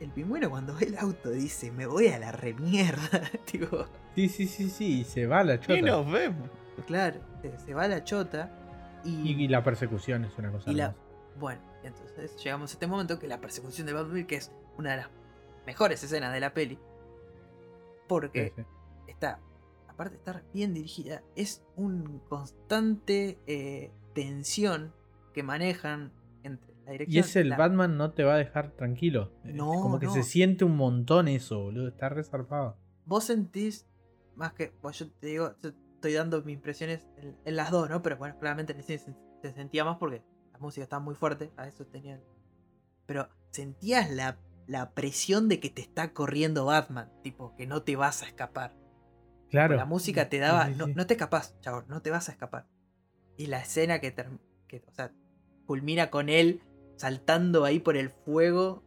El 0.00 0.10
pingüino 0.10 0.48
cuando 0.50 0.74
ve 0.74 0.86
el 0.86 0.98
auto 0.98 1.30
dice, 1.30 1.70
me 1.72 1.86
voy 1.86 2.08
a 2.08 2.18
la 2.18 2.30
remierda. 2.32 3.20
tipo, 3.44 3.86
Sí, 4.14 4.28
sí, 4.28 4.46
sí, 4.46 4.68
sí. 4.70 5.00
Y 5.00 5.04
se 5.04 5.26
va 5.26 5.42
la 5.44 5.58
chota. 5.60 5.78
Y 5.78 5.82
nos 5.82 6.10
vemos. 6.10 6.48
claro, 6.86 7.20
se, 7.42 7.58
se 7.58 7.74
va 7.74 7.84
a 7.84 7.88
la 7.88 8.04
chota. 8.04 8.50
Y, 9.04 9.30
y 9.44 9.48
la 9.48 9.62
persecución 9.62 10.24
es 10.24 10.36
una 10.38 10.50
cosa 10.52 10.70
Y 10.70 10.74
la-. 10.74 10.94
Bueno, 11.38 11.60
entonces 11.84 12.36
llegamos 12.42 12.70
a 12.70 12.74
este 12.74 12.86
momento 12.86 13.18
que 13.18 13.28
la 13.28 13.40
persecución 13.40 13.86
de 13.86 13.92
Batmobile, 13.92 14.26
que 14.26 14.36
es 14.36 14.50
una 14.76 14.90
de 14.92 14.96
las 14.98 15.08
mejores 15.66 16.02
escenas 16.02 16.32
de 16.32 16.40
la 16.40 16.52
peli, 16.52 16.78
porque 18.08 18.52
Sí, 18.56 18.62
sí. 18.62 18.68
está, 19.06 19.38
aparte 19.88 20.12
de 20.14 20.18
estar 20.18 20.42
bien 20.52 20.74
dirigida, 20.74 21.22
es 21.36 21.62
un 21.76 22.20
constante 22.28 23.38
eh, 23.46 23.92
tensión 24.14 24.92
que 25.32 25.42
manejan 25.42 26.12
la 26.88 26.92
dirección. 26.92 27.16
Y 27.16 27.18
es 27.20 27.36
el 27.36 27.48
la- 27.50 27.56
Batman 27.56 27.96
no 27.96 28.12
te 28.12 28.24
va 28.24 28.34
a 28.34 28.38
dejar 28.38 28.72
tranquilo. 28.72 29.32
No, 29.44 29.68
como 29.80 29.98
que 29.98 30.06
no. 30.06 30.12
se 30.12 30.22
siente 30.22 30.64
un 30.64 30.76
montón 30.76 31.28
eso, 31.28 31.60
boludo. 31.60 31.88
Está 31.88 32.08
resarpado. 32.08 32.76
Vos 33.04 33.24
sentís, 33.24 33.86
más 34.34 34.52
que, 34.52 34.72
pues 34.80 34.98
yo 34.98 35.10
te 35.10 35.26
digo, 35.26 35.54
yo 35.62 35.70
estoy 35.94 36.12
dando 36.12 36.42
mis 36.42 36.54
impresiones 36.54 37.06
en, 37.16 37.36
en 37.44 37.56
las 37.56 37.70
dos, 37.70 37.88
¿no? 37.88 38.02
Pero 38.02 38.16
bueno, 38.16 38.38
claramente 38.38 38.72
en 38.72 38.78
el 38.78 38.84
cine 38.84 38.98
se, 38.98 39.14
se 39.42 39.52
sentía 39.54 39.84
más 39.84 39.96
porque 39.98 40.22
la 40.52 40.58
música 40.58 40.82
estaba 40.82 41.00
muy 41.02 41.14
fuerte, 41.14 41.52
a 41.56 41.66
eso 41.66 41.86
tenía... 41.86 42.20
Pero 43.06 43.28
sentías 43.50 44.10
la, 44.10 44.38
la 44.66 44.92
presión 44.92 45.48
de 45.48 45.60
que 45.60 45.70
te 45.70 45.80
está 45.80 46.12
corriendo 46.12 46.66
Batman, 46.66 47.10
tipo, 47.22 47.54
que 47.56 47.66
no 47.66 47.82
te 47.82 47.96
vas 47.96 48.22
a 48.22 48.26
escapar. 48.26 48.76
Claro. 49.50 49.76
La 49.76 49.86
música 49.86 50.28
te 50.28 50.38
daba, 50.38 50.66
sí, 50.66 50.74
no, 50.76 50.86
sí. 50.86 50.92
no 50.94 51.06
te 51.06 51.14
escapás, 51.14 51.58
chavos, 51.60 51.88
no 51.88 52.02
te 52.02 52.10
vas 52.10 52.28
a 52.28 52.32
escapar. 52.32 52.66
Y 53.38 53.46
la 53.46 53.60
escena 53.60 53.98
que, 54.00 54.14
que 54.66 54.84
o 54.86 54.92
sea, 54.92 55.12
culmina 55.64 56.10
con 56.10 56.28
él 56.28 56.60
saltando 56.98 57.64
ahí 57.64 57.78
por 57.80 57.96
el 57.96 58.10
fuego, 58.10 58.82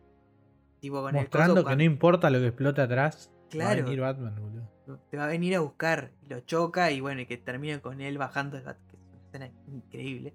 tipo 0.79 1.01
con 1.01 1.13
Mostrando 1.13 1.59
el 1.59 1.63
coso 1.63 1.69
que 1.69 1.75
no 1.77 1.83
importa 1.83 2.29
lo 2.29 2.39
que 2.39 2.47
explota 2.47 2.83
atrás. 2.83 3.31
Va 3.33 3.45
a 3.45 3.49
Claro. 3.49 3.83
venir 3.83 3.99
Batman, 3.99 4.35
boludo. 4.35 4.69
te 5.09 5.17
va 5.17 5.25
a 5.25 5.27
venir 5.27 5.55
a 5.55 5.59
buscar 5.61 6.11
lo 6.27 6.39
choca 6.41 6.91
y 6.91 6.99
bueno, 7.01 7.21
y 7.21 7.25
que 7.25 7.37
termine 7.37 7.79
con 7.81 8.01
él 8.01 8.17
bajando 8.17 8.57
es 8.57 8.63
una 8.63 8.77
escena 9.25 9.51
increíble. 9.67 10.33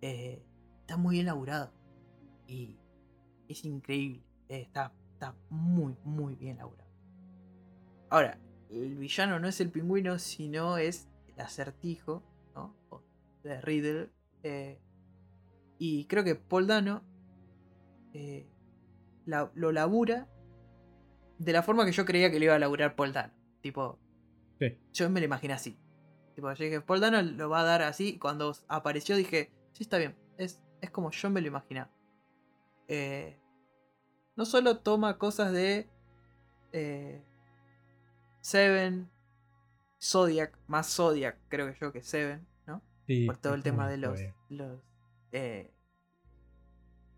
Eh, 0.00 0.42
está 0.80 0.96
muy 0.96 1.16
bien 1.16 1.26
laburado 1.26 1.72
y 2.46 2.78
es 3.48 3.64
increíble. 3.64 4.22
Eh, 4.48 4.60
está, 4.62 4.92
está 5.12 5.34
muy, 5.50 5.96
muy 6.04 6.34
bien 6.36 6.58
laburado. 6.58 6.90
Ahora, 8.10 8.38
el 8.70 8.96
villano 8.96 9.38
no 9.38 9.48
es 9.48 9.60
el 9.60 9.70
pingüino, 9.70 10.18
sino 10.18 10.76
es 10.78 11.08
el 11.28 11.40
acertijo, 11.40 12.22
¿no? 12.54 12.76
O 12.90 13.02
de 13.42 13.60
Riddle. 13.60 14.10
eh, 14.42 14.78
Y 15.78 16.06
creo 16.06 16.24
que 16.24 16.34
Paul 16.36 16.66
Dano 16.66 17.02
eh, 18.12 18.46
la- 19.26 19.50
lo 19.54 19.72
labura 19.72 20.28
de 21.38 21.52
la 21.52 21.62
forma 21.62 21.84
que 21.84 21.92
yo 21.92 22.04
creía 22.04 22.30
que 22.30 22.38
lo 22.38 22.44
iba 22.46 22.54
a 22.54 22.58
laburar 22.60 22.94
Paul 22.94 23.12
Dano. 23.12 23.32
Tipo, 23.60 23.98
Sí. 24.60 24.78
yo 24.92 25.10
me 25.10 25.20
lo 25.20 25.26
imaginé 25.26 25.52
así. 25.54 25.76
Tipo, 26.34 26.52
yo 26.52 26.64
dije, 26.64 26.80
Paul 26.80 27.00
Dano 27.00 27.20
lo 27.22 27.48
va 27.48 27.60
a 27.60 27.64
dar 27.64 27.82
así. 27.82 28.18
Cuando 28.18 28.54
apareció 28.68 29.16
dije, 29.16 29.50
sí, 29.72 29.82
está 29.82 29.98
bien. 29.98 30.14
Es, 30.38 30.62
es 30.80 30.90
como 30.90 31.10
yo 31.10 31.28
me 31.30 31.40
lo 31.40 31.48
imaginaba. 31.48 31.90
Eh, 32.88 33.40
no 34.36 34.44
solo 34.44 34.78
toma 34.78 35.18
cosas 35.18 35.52
de 35.52 35.88
eh, 36.72 37.24
Seven, 38.40 39.10
Zodiac, 40.00 40.58
más 40.66 40.94
Zodiac 40.94 41.38
creo 41.48 41.72
que 41.72 41.78
yo 41.80 41.92
que 41.92 42.02
Seven, 42.02 42.46
¿no? 42.66 42.82
Sí, 43.06 43.26
Por 43.26 43.38
todo 43.38 43.54
el 43.54 43.62
tema 43.62 43.88
de 43.88 43.96
los 43.96 44.20
eh, 45.34 45.70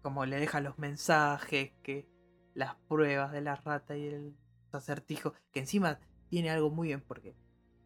como 0.03 0.25
le 0.25 0.39
deja 0.41 0.61
los 0.61 0.79
mensajes, 0.79 1.73
que 1.83 2.09
las 2.55 2.75
pruebas 2.89 3.31
de 3.33 3.41
la 3.43 3.57
rata 3.57 3.97
y 3.97 4.07
el 4.07 4.35
acertijo, 4.73 5.35
que 5.53 5.61
encima 5.61 5.99
tiene 6.31 6.51
algo 6.51 6.71
muy 6.71 6.89
bien 6.89 7.03
porque 7.03 7.35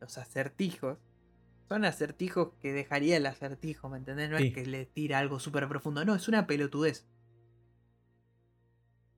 los 0.01 0.17
acertijos 0.19 0.99
son 1.69 1.85
acertijos 1.85 2.53
que 2.61 2.73
dejaría 2.73 3.17
el 3.17 3.27
acertijo, 3.27 3.89
¿me 3.89 3.99
entendés? 3.99 4.31
No 4.31 4.39
Sí. 4.39 4.47
es 4.49 4.55
que 4.55 4.67
le 4.67 4.87
tira 4.87 5.19
algo 5.19 5.39
súper 5.41 5.67
profundo, 5.69 6.05
no, 6.05 6.15
es 6.15 6.29
una 6.29 6.47
pelotudez. 6.47 7.07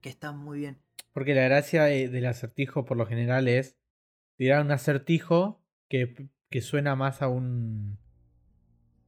Que 0.01 0.09
está 0.09 0.31
muy 0.31 0.59
bien. 0.59 0.77
Porque 1.13 1.33
la 1.35 1.43
gracia 1.43 1.83
de- 1.83 2.09
del 2.09 2.25
acertijo 2.25 2.85
por 2.85 2.97
lo 2.97 3.05
general 3.05 3.47
es 3.47 3.77
tirar 4.35 4.63
un 4.65 4.71
acertijo 4.71 5.61
que, 5.89 6.29
que 6.49 6.61
suena 6.61 6.95
más 6.95 7.21
a 7.21 7.27
un, 7.27 7.97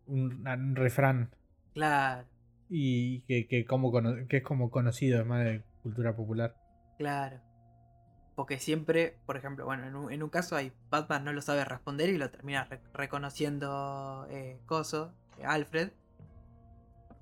un, 0.06 0.48
a 0.48 0.54
un 0.54 0.76
refrán 0.76 1.36
Claro, 1.76 2.26
y 2.70 3.22
que, 3.28 3.48
que, 3.48 3.66
como 3.66 3.92
que 4.28 4.38
es 4.38 4.44
como 4.44 4.72
conocido, 4.72 5.20
es 5.22 5.28
más 5.28 5.44
de 5.46 5.64
cultura 5.84 6.16
popular. 6.16 6.56
claro. 6.98 7.40
Porque 8.36 8.60
siempre, 8.60 9.18
por 9.26 9.38
ejemplo, 9.38 9.64
bueno, 9.66 9.86
en 9.88 9.96
un, 9.96 10.12
en 10.12 10.22
un 10.22 10.30
caso 10.30 10.58
hay 10.58 10.74
Batman 10.90 11.24
no 11.24 11.32
lo 11.32 11.42
sabe 11.42 11.64
responder 11.64 12.10
y 12.10 12.18
lo 12.18 12.30
termina 12.32 12.66
re- 12.66 12.82
reconociendo 12.94 14.28
eh, 14.30 14.60
Coso, 14.66 15.14
eh, 15.40 15.46
Alfred. 15.46 15.92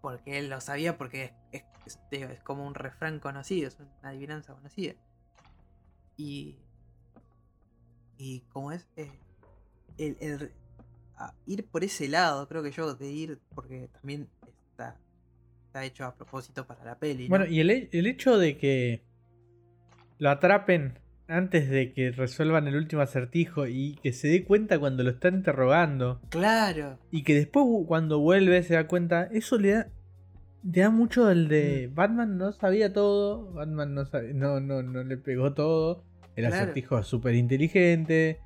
Porque 0.01 0.39
él 0.39 0.49
lo 0.49 0.59
sabía 0.59 0.97
porque 0.97 1.25
es, 1.51 1.61
es- 1.61 1.65
es- 1.85 1.99
digo, 2.09 2.29
es 2.29 2.41
como 2.41 2.65
un 2.65 2.73
refrán 2.73 3.19
conocido, 3.19 3.67
es 3.67 3.77
una 3.79 4.09
adivinanza 4.09 4.53
conocida. 4.53 4.95
Y. 6.17 6.57
Y 8.17 8.41
como 8.51 8.71
es. 8.71 8.87
eh, 8.95 9.11
el, 9.99 10.51
ir 11.45 11.67
por 11.67 11.83
ese 11.83 12.07
lado, 12.07 12.47
creo 12.47 12.63
que 12.63 12.71
yo, 12.71 12.95
de 12.95 13.09
ir. 13.11 13.39
Porque 13.53 13.87
también 13.93 14.27
está, 14.73 14.95
está 15.67 15.83
hecho 15.85 16.05
a 16.05 16.15
propósito 16.15 16.65
para 16.65 16.83
la 16.83 16.97
peli. 16.97 17.23
¿no? 17.23 17.29
Bueno, 17.29 17.45
y 17.45 17.59
el, 17.59 17.89
el 17.91 18.07
hecho 18.07 18.37
de 18.37 18.57
que 18.57 19.03
lo 20.17 20.29
atrapen 20.29 20.99
antes 21.27 21.69
de 21.69 21.93
que 21.93 22.11
resuelvan 22.11 22.67
el 22.67 22.75
último 22.75 23.01
acertijo 23.01 23.67
y 23.67 23.95
que 24.03 24.11
se 24.13 24.27
dé 24.27 24.43
cuenta 24.43 24.77
cuando 24.79 25.03
lo 25.03 25.11
están 25.11 25.35
interrogando 25.35 26.19
Claro. 26.29 26.99
y 27.11 27.23
que 27.23 27.33
después 27.35 27.65
vu- 27.65 27.85
cuando 27.85 28.19
vuelve 28.19 28.61
se 28.63 28.73
da 28.73 28.87
cuenta, 28.87 29.23
eso 29.31 29.57
le 29.57 29.71
da, 29.71 29.87
le 30.63 30.81
da 30.81 30.89
mucho 30.89 31.29
el 31.31 31.47
de 31.47 31.87
Mm. 31.91 31.95
Batman 31.95 32.37
no 32.37 32.51
sabía 32.51 32.91
todo, 32.93 33.51
Batman 33.53 33.93
no, 33.93 34.05
sabe- 34.05 34.33
no, 34.33 34.59
no, 34.59 34.81
no 34.83 35.03
le 35.03 35.17
pegó 35.17 35.53
todo, 35.53 36.03
el 36.35 36.45
Claro. 36.45 36.55
acertijo 36.63 36.99
es 36.99 37.07
súper 37.07 37.35
inteligente 37.35 38.39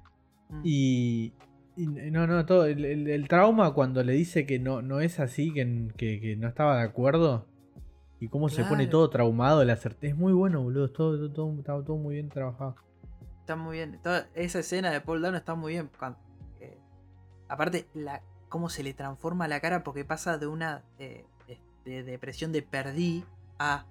Mm. 0.50 0.62
y, 0.64 1.34
y 1.78 1.86
no, 2.12 2.26
no, 2.28 2.46
todo, 2.46 2.66
el, 2.66 2.84
el- 2.86 3.08
el 3.08 3.28
trauma 3.28 3.74
cuando 3.74 4.04
le 4.04 4.14
dice 4.14 4.46
que 4.46 4.60
no, 4.60 4.82
no 4.82 5.00
es 5.00 5.20
así, 5.20 5.54
que, 5.54 5.88
que, 5.96 6.20
que 6.20 6.36
no 6.36 6.48
estaba 6.48 6.78
de 6.78 6.84
acuerdo. 6.84 7.46
Y 8.20 8.30
cómo 8.30 8.50
se 8.50 8.64
pone 8.64 8.88
todo 8.88 9.10
traumado 9.12 9.62
el 9.62 9.70
acertijo. 9.70 10.12
Es 10.14 10.18
muy 10.20 10.34
bueno, 10.34 10.64
boludo. 10.64 10.86
es 10.86 10.94
Todo, 10.94 11.18
todo, 11.18 11.32
todo- 11.32 11.54
está 11.60 11.84
todo 11.84 11.98
muy 11.98 12.16
bien 12.16 12.30
trabajado. 12.30 12.76
Está 13.42 13.56
muy 13.56 13.78
bien. 13.78 14.00
Toda 14.02 14.28
esa 14.34 14.58
escena 14.60 14.90
de 14.90 15.02
Paul 15.02 15.22
Dano 15.22 15.38
está 15.38 15.54
muy 15.54 15.74
bien. 15.74 15.92
cuando- 16.00 16.18
eh, 16.60 16.80
aparte, 17.48 17.88
la, 17.94 18.24
cómo 18.50 18.70
se 18.70 18.82
le 18.82 18.96
transforma 18.96 19.48
la 19.48 19.60
cara 19.60 19.84
porque 19.84 20.04
pasa 20.04 20.40
de 20.40 20.48
una 20.48 20.84
eh, 20.98 21.26
de, 21.48 21.60
de 21.86 22.04
depresión 22.04 22.52
de 22.52 22.64
perdí 22.64 23.24
a. 23.60 23.86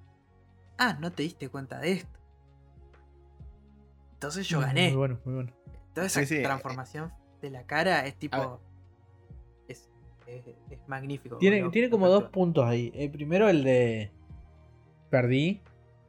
Ah, 0.77 0.99
no 1.01 1.13
te 1.13 1.23
diste 1.23 1.49
cuenta 1.49 1.79
de 1.79 1.93
esto. 1.93 2.19
Entonces 4.15 4.49
yo 4.49 4.61
gané. 4.61 4.89
Muy 4.89 4.97
bueno, 4.97 5.21
muy 5.25 5.35
bueno. 5.35 5.53
Toda 5.95 6.07
esa 6.09 6.21
Sí, 6.21 6.27
sí, 6.27 6.35
eh, 6.39 6.43
transformación 6.43 7.13
de 7.41 7.51
la 7.51 7.65
cara 7.65 8.07
es 8.07 8.15
tipo. 8.17 8.61
Es, 9.69 9.89
es- 10.27 10.47
es 10.71 10.89
magnífico. 10.89 11.39
Tiene, 11.39 11.69
tiene 11.71 11.91
como 11.91 12.09
dos 12.09 12.25
puntos 12.25 12.65
ahí. 12.65 12.93
El 12.95 13.11
primero 13.11 13.49
el 13.49 13.65
de. 13.65 14.11
Perdí. 15.11 15.61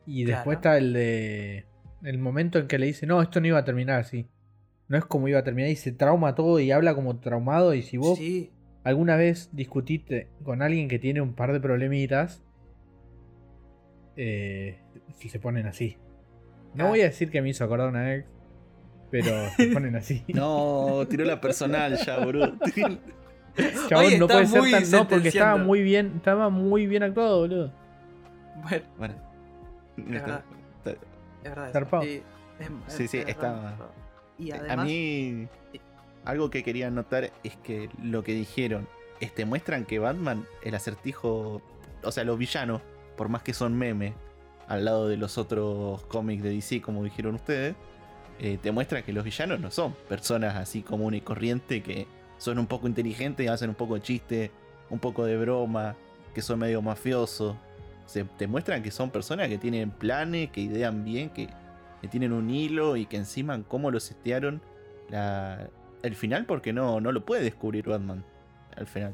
Y 0.06 0.24
después 0.24 0.60
Claro. 0.60 0.78
está 0.78 0.78
el 0.78 0.94
de. 0.94 1.66
El 2.04 2.18
momento 2.20 2.60
en 2.60 2.68
que 2.68 2.78
le 2.78 2.86
dice, 2.86 3.06
no, 3.08 3.22
esto 3.22 3.42
no 3.42 3.48
iba 3.48 3.58
a 3.60 3.66
terminar 3.66 4.00
así. 4.00 4.28
No 4.88 4.98
es 4.98 5.04
como 5.06 5.28
iba 5.28 5.40
a 5.40 5.44
terminar 5.44 5.70
y 5.72 5.76
se 5.76 5.92
trauma 5.92 6.36
todo 6.36 6.60
y 6.60 6.72
habla 6.72 6.96
como 6.96 7.18
traumado. 7.20 7.74
Y 7.74 7.82
si 7.82 7.98
vos 7.98 8.18
Sí, 8.18 8.52
alguna 8.84 9.18
vez 9.18 9.50
discutiste 9.54 10.30
con 10.44 10.62
alguien 10.62 10.88
que 10.88 11.00
tiene 11.00 11.20
un 11.22 11.34
par 11.34 11.52
de 11.52 11.60
problemitas, 11.60 12.44
eh, 14.16 14.80
si 15.16 15.30
se 15.30 15.40
ponen 15.40 15.68
así. 15.68 15.98
No 16.74 16.86
Ah. 16.86 16.90
voy 16.90 17.02
a 17.02 17.06
decir 17.06 17.30
que 17.30 17.42
me 17.42 17.50
hizo 17.50 17.64
acordar 17.64 17.90
una 17.90 18.14
ex, 18.16 18.28
pero 19.12 19.50
se 19.56 19.68
ponen 19.68 19.96
así. 19.96 20.24
No, 20.34 21.06
tiró 21.10 21.26
la 21.26 21.40
personal 21.42 21.98
ya, 21.98 22.20
boludo. 22.20 22.54
Chabón, 23.90 24.06
Oye, 24.06 24.20
no 24.20 24.28
puede 24.28 24.46
ser 24.48 24.62
tan. 24.72 24.92
No, 24.92 25.08
porque 25.08 25.28
estaba 25.30 25.58
muy 25.58 25.82
bien, 25.82 26.14
estaba 26.18 26.50
muy 26.50 26.86
bien 26.86 27.04
actuado, 27.04 27.40
boludo. 27.40 27.72
bueno, 28.64 28.86
Bueno. 28.98 29.16
es 29.98 30.04
Está- 30.16 30.20
verdad. 30.26 30.44
está- 30.78 30.92
Es 31.44 31.50
verdad. 31.56 31.72
Zarpado. 31.72 32.04
Sí, 32.04 32.22
es- 32.60 32.94
Sí, 32.94 33.08
sí, 33.08 33.18
es 33.20 33.28
está- 33.28 33.54
verdad. 33.54 33.76
Y 34.38 34.52
A 34.52 34.56
además. 34.58 34.86
mí, 34.86 35.48
Sí. 35.72 35.82
algo 36.26 36.50
que 36.52 36.64
quería 36.64 36.92
notar 36.92 37.32
es 37.44 37.56
que 37.64 37.90
lo 38.04 38.24
que 38.24 38.34
dijeron, 38.34 38.88
este, 39.22 39.46
muestran 39.46 39.86
que 39.86 39.98
Batman, 39.98 40.46
el 40.62 40.76
acertijo, 40.76 41.62
o 42.04 42.12
sea, 42.12 42.24
los 42.24 42.38
villanos, 42.38 42.82
por 43.16 43.30
más 43.30 43.42
que 43.42 43.54
son 43.56 43.76
memes, 43.76 44.14
al 44.68 44.86
lado 44.86 45.08
de 45.08 45.18
los 45.18 45.40
otros 45.40 46.04
cómics 46.06 46.44
de 46.44 46.50
DC, 46.52 46.82
como 46.82 47.04
dijeron 47.04 47.34
ustedes, 47.36 47.76
eh, 48.40 48.60
te 48.62 48.72
muestra 48.72 49.02
que 49.02 49.14
los 49.14 49.24
villanos 49.24 49.60
no 49.60 49.72
son 49.72 49.94
personas 50.08 50.56
así 50.56 50.84
comunes 50.84 51.20
y 51.20 51.22
corrientes 51.22 51.84
que 51.84 52.08
son 52.38 52.60
un 52.60 52.68
poco 52.68 52.88
inteligentes, 52.88 53.50
hacen 53.50 53.70
un 53.70 53.76
poco 53.76 53.96
de 53.96 54.02
chiste, 54.02 54.52
un 54.90 55.00
poco 55.00 55.26
de 55.26 55.38
broma, 55.38 55.96
que 56.36 56.42
son 56.42 56.60
medio 56.60 56.82
mafiosos. 56.82 57.56
Te 58.38 58.48
muestran 58.48 58.84
que 58.84 58.92
son 58.92 59.10
personas 59.10 59.50
que 59.50 59.58
tienen 59.58 59.92
planes, 59.92 60.52
que 60.52 60.62
idean 60.62 61.04
bien, 61.04 61.30
que, 61.30 61.50
tienen 62.12 62.32
un 62.32 62.50
hilo 62.50 62.96
y 62.96 63.06
que 63.06 63.18
encima 63.18 63.62
cómo 63.64 63.92
lo 63.92 64.00
setearon 64.00 64.62
el 66.04 66.16
final 66.16 66.46
porque 66.46 66.72
no, 66.72 67.02
no 67.02 67.12
lo 67.12 67.26
puede 67.26 67.44
descubrir 67.44 67.90
Batman 67.90 68.24
al 68.78 68.88
final. 68.88 69.14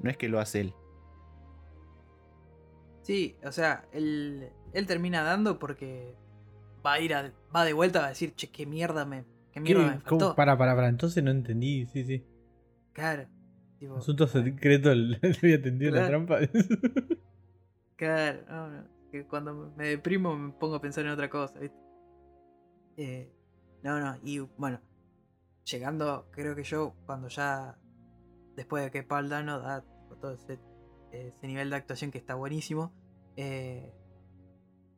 No 0.00 0.10
es 0.10 0.16
que 0.16 0.28
lo 0.28 0.38
hace 0.38 0.60
él. 0.60 0.74
Sí, 3.02 3.34
o 3.42 3.50
sea, 3.50 3.84
él 3.90 4.52
termina 4.86 5.24
dando 5.24 5.58
porque 5.58 6.14
va 6.84 6.94
a 6.94 7.00
ir 7.00 7.14
a- 7.14 7.32
va 7.54 7.64
de 7.64 7.72
vuelta 7.72 8.04
a 8.04 8.08
decir, 8.08 8.34
che, 8.34 8.50
qué 8.50 8.66
mierda 8.66 9.04
me, 9.04 9.24
qué 9.52 9.60
mierda 9.60 9.86
me 9.86 9.96
¿Qué? 9.98 10.04
¿Cómo? 10.04 10.20
faltó. 10.20 10.36
Para, 10.36 10.56
para, 10.58 10.74
para. 10.74 10.88
Entonces 10.88 11.22
no 11.22 11.30
entendí. 11.30 11.86
Sí, 11.86 12.04
sí. 12.04 12.24
Claro. 12.92 13.26
Tipo, 13.78 13.96
Asunto 13.96 14.26
secreto, 14.26 14.94
le 14.94 15.18
había 15.22 15.60
tendido 15.62 15.90
la 15.92 16.06
Claro. 16.06 16.26
trampa. 16.26 16.38
Claro, 17.96 18.40
no, 18.48 18.68
no, 18.70 18.84
que 19.12 19.24
cuando 19.26 19.72
me 19.76 19.86
deprimo 19.88 20.36
me 20.36 20.52
pongo 20.52 20.74
a 20.76 20.80
pensar 20.80 21.04
en 21.04 21.12
otra 21.12 21.30
cosa, 21.30 21.60
¿viste? 21.60 21.76
Eh, 22.96 23.32
no, 23.84 24.00
no, 24.00 24.18
y 24.24 24.40
bueno, 24.40 24.80
llegando, 25.64 26.26
creo 26.32 26.56
que 26.56 26.64
yo, 26.64 26.94
cuando 27.06 27.28
ya, 27.28 27.78
después 28.56 28.82
de 28.84 28.90
que 28.90 29.02
Paul 29.04 29.28
Dano 29.28 29.60
da 29.60 29.84
todo 30.20 30.32
ese, 30.32 30.58
ese 31.12 31.46
nivel 31.46 31.70
de 31.70 31.76
actuación 31.76 32.10
que 32.10 32.18
está 32.18 32.34
buenísimo, 32.34 32.92
eh, 33.36 33.94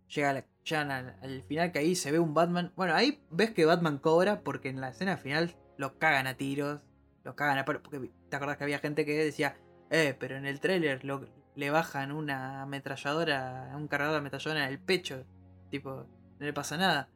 llega 0.09 0.33
la- 0.33 0.47
llegan 0.65 0.91
al, 0.91 1.17
al 1.23 1.43
final 1.43 1.73
que 1.73 1.79
ahí 1.79 1.95
se 1.95 2.11
ve 2.11 2.19
un 2.19 2.35
Batman, 2.35 2.73
bueno, 2.77 2.95
ahí 2.95 3.23
ves 3.31 3.51
que 3.51 3.65
Batman 3.65 3.99
cobra 3.99 4.41
porque 4.41 4.69
en 4.69 4.81
la 4.81 4.91
escena 4.91 5.17
final 5.17 5.55
lo 5.77 5.99
cagan 5.99 6.27
a 6.27 6.35
tiros, 6.35 6.81
lo 7.25 7.37
cagan 7.37 7.59
a 7.59 7.65
porque 7.65 8.11
te 8.29 8.37
acordás 8.37 8.57
que 8.57 8.65
había 8.65 8.79
gente 8.79 9.05
que 9.05 9.25
decía, 9.25 9.57
eh, 9.91 10.17
pero 10.19 10.37
en 10.37 10.47
el 10.47 10.61
tráiler 10.61 11.05
lo, 11.05 11.27
le 11.55 11.71
bajan 11.71 12.13
una 12.13 12.63
ametralladora, 12.63 13.73
un 13.77 13.89
cargador 13.89 14.15
de 14.15 14.19
ametralladora 14.19 14.65
en 14.67 14.71
el 14.71 14.79
pecho. 14.79 15.25
Tipo, 15.71 16.07
no 16.39 16.47
le 16.47 16.53
pasa 16.53 16.77
nada. 16.77 17.09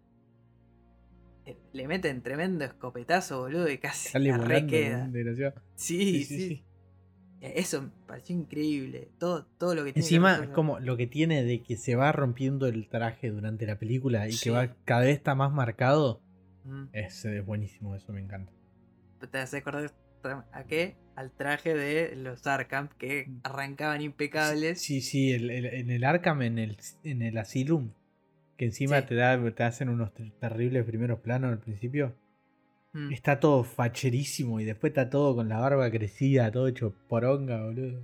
Eh, 1.45 1.57
Le 1.73 1.89
meten 1.89 2.23
tremendo 2.23 2.65
escopetazo, 2.65 3.41
boludo, 3.41 3.69
y 3.69 3.79
casi 3.79 4.09
la 4.19 4.39
re 4.39 4.67
queda. 4.67 5.07
Sí, 5.75 6.25
sí, 6.25 6.65
Eh, 6.65 6.65
Eso 7.41 7.83
me 7.83 7.91
pareció 8.07 8.35
increíble. 8.37 9.09
Todo, 9.19 9.47
todo 9.59 9.75
lo 9.75 9.85
que 9.85 9.93
tiene 9.93 9.95
que 9.95 10.01
Encima, 10.01 10.39
con- 10.39 10.53
como 10.53 10.81
lo 10.81 10.97
que 10.97 11.07
tiene 11.07 11.45
de 11.45 11.63
que 11.63 11.77
se 11.77 11.95
va 11.95 12.11
rompiendo 12.13 12.67
el 12.67 12.89
traje 12.89 13.31
durante 13.31 13.65
la 13.67 13.79
película 13.79 14.27
y 14.29 14.33
Sí. 14.33 14.45
que 14.45 14.51
va 14.51 14.75
cada 14.85 15.03
vez 15.03 15.17
está 15.17 15.35
más 15.35 15.53
marcado, 15.53 16.21
Mm, 16.65 16.87
es, 16.93 17.25
es 17.25 17.47
buenísimo, 17.47 17.95
eso 17.95 18.13
me 18.13 18.21
encanta. 18.21 18.53
Te 19.31 19.39
hace 19.39 19.59
acordar 19.59 19.91
¿A 20.53 20.65
qué? 20.65 20.97
Al 21.15 21.31
traje 21.31 21.75
de 21.75 22.15
los 22.17 22.45
Arkham 22.47 22.89
que 22.99 23.31
arrancaban 23.45 24.03
impecables. 24.03 24.83
Sí, 24.83 25.01
sí, 25.01 25.31
el- 25.33 25.49
el- 25.51 25.67
en 25.67 25.91
el 25.91 26.03
Arkham, 26.05 26.43
en 26.43 26.59
el, 26.59 26.77
en 27.05 27.23
el 27.23 27.39
Asylum, 27.39 27.93
que 28.57 28.65
encima 28.67 29.01
Sí. 29.01 29.07
te, 29.07 29.15
da, 29.15 29.55
te 29.55 29.63
hacen 29.63 29.89
unos 29.89 30.13
ter- 30.13 30.33
terribles 30.33 30.85
primeros 30.85 31.21
planos 31.21 31.53
al 31.53 31.61
principio. 31.61 32.17
Mm. 32.93 33.13
Está 33.13 33.39
todo 33.39 33.65
facherísimo 33.65 34.61
y 34.61 34.65
después 34.65 34.91
está 34.93 35.11
todo 35.11 35.37
con 35.37 35.49
la 35.49 35.59
barba 35.61 35.91
crecida, 35.91 36.51
todo 36.51 36.69
hecho 36.69 36.95
poronga, 37.09 37.65
boludo. 37.65 38.03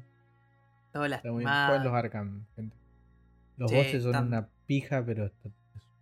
Todo 0.92 1.06
Está 1.06 1.32
muy 1.32 1.44
bien. 1.44 1.84
los 1.84 1.92
Arkham, 1.92 2.46
gente. 2.54 2.76
Los 3.56 3.70
Sí, 3.70 3.76
bosses 3.76 4.02
son 4.02 4.26
una 4.26 4.48
pija, 4.66 5.04
pero 5.04 5.26
es 5.26 5.32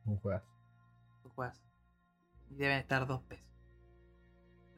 un 0.04 0.16
juegazo. 0.18 0.46
Y 2.50 2.54
deben 2.56 2.78
estar 2.78 3.06
dos 3.06 3.22
pesos. 3.22 3.46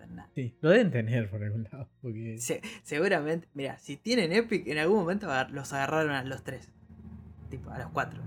No. 0.08 0.22
Sí, 0.34 0.54
lo 0.60 0.68
deben 0.70 0.90
tener 0.92 1.30
por 1.30 1.42
algún 1.42 1.64
lado. 1.64 1.88
Porque... 2.02 2.36
Se- 2.38 2.60
seguramente, 2.82 3.48
mira, 3.54 3.78
si 3.78 3.96
tienen 3.96 4.32
Epic, 4.32 4.66
en 4.68 4.78
algún 4.78 4.98
momento 4.98 5.26
los 5.50 5.72
agarraron 5.72 6.12
a 6.12 6.22
los 6.24 6.44
tres. 6.44 6.70
Tipo, 7.48 7.70
a 7.70 7.78
los 7.78 7.88
cuatro. 7.90 8.22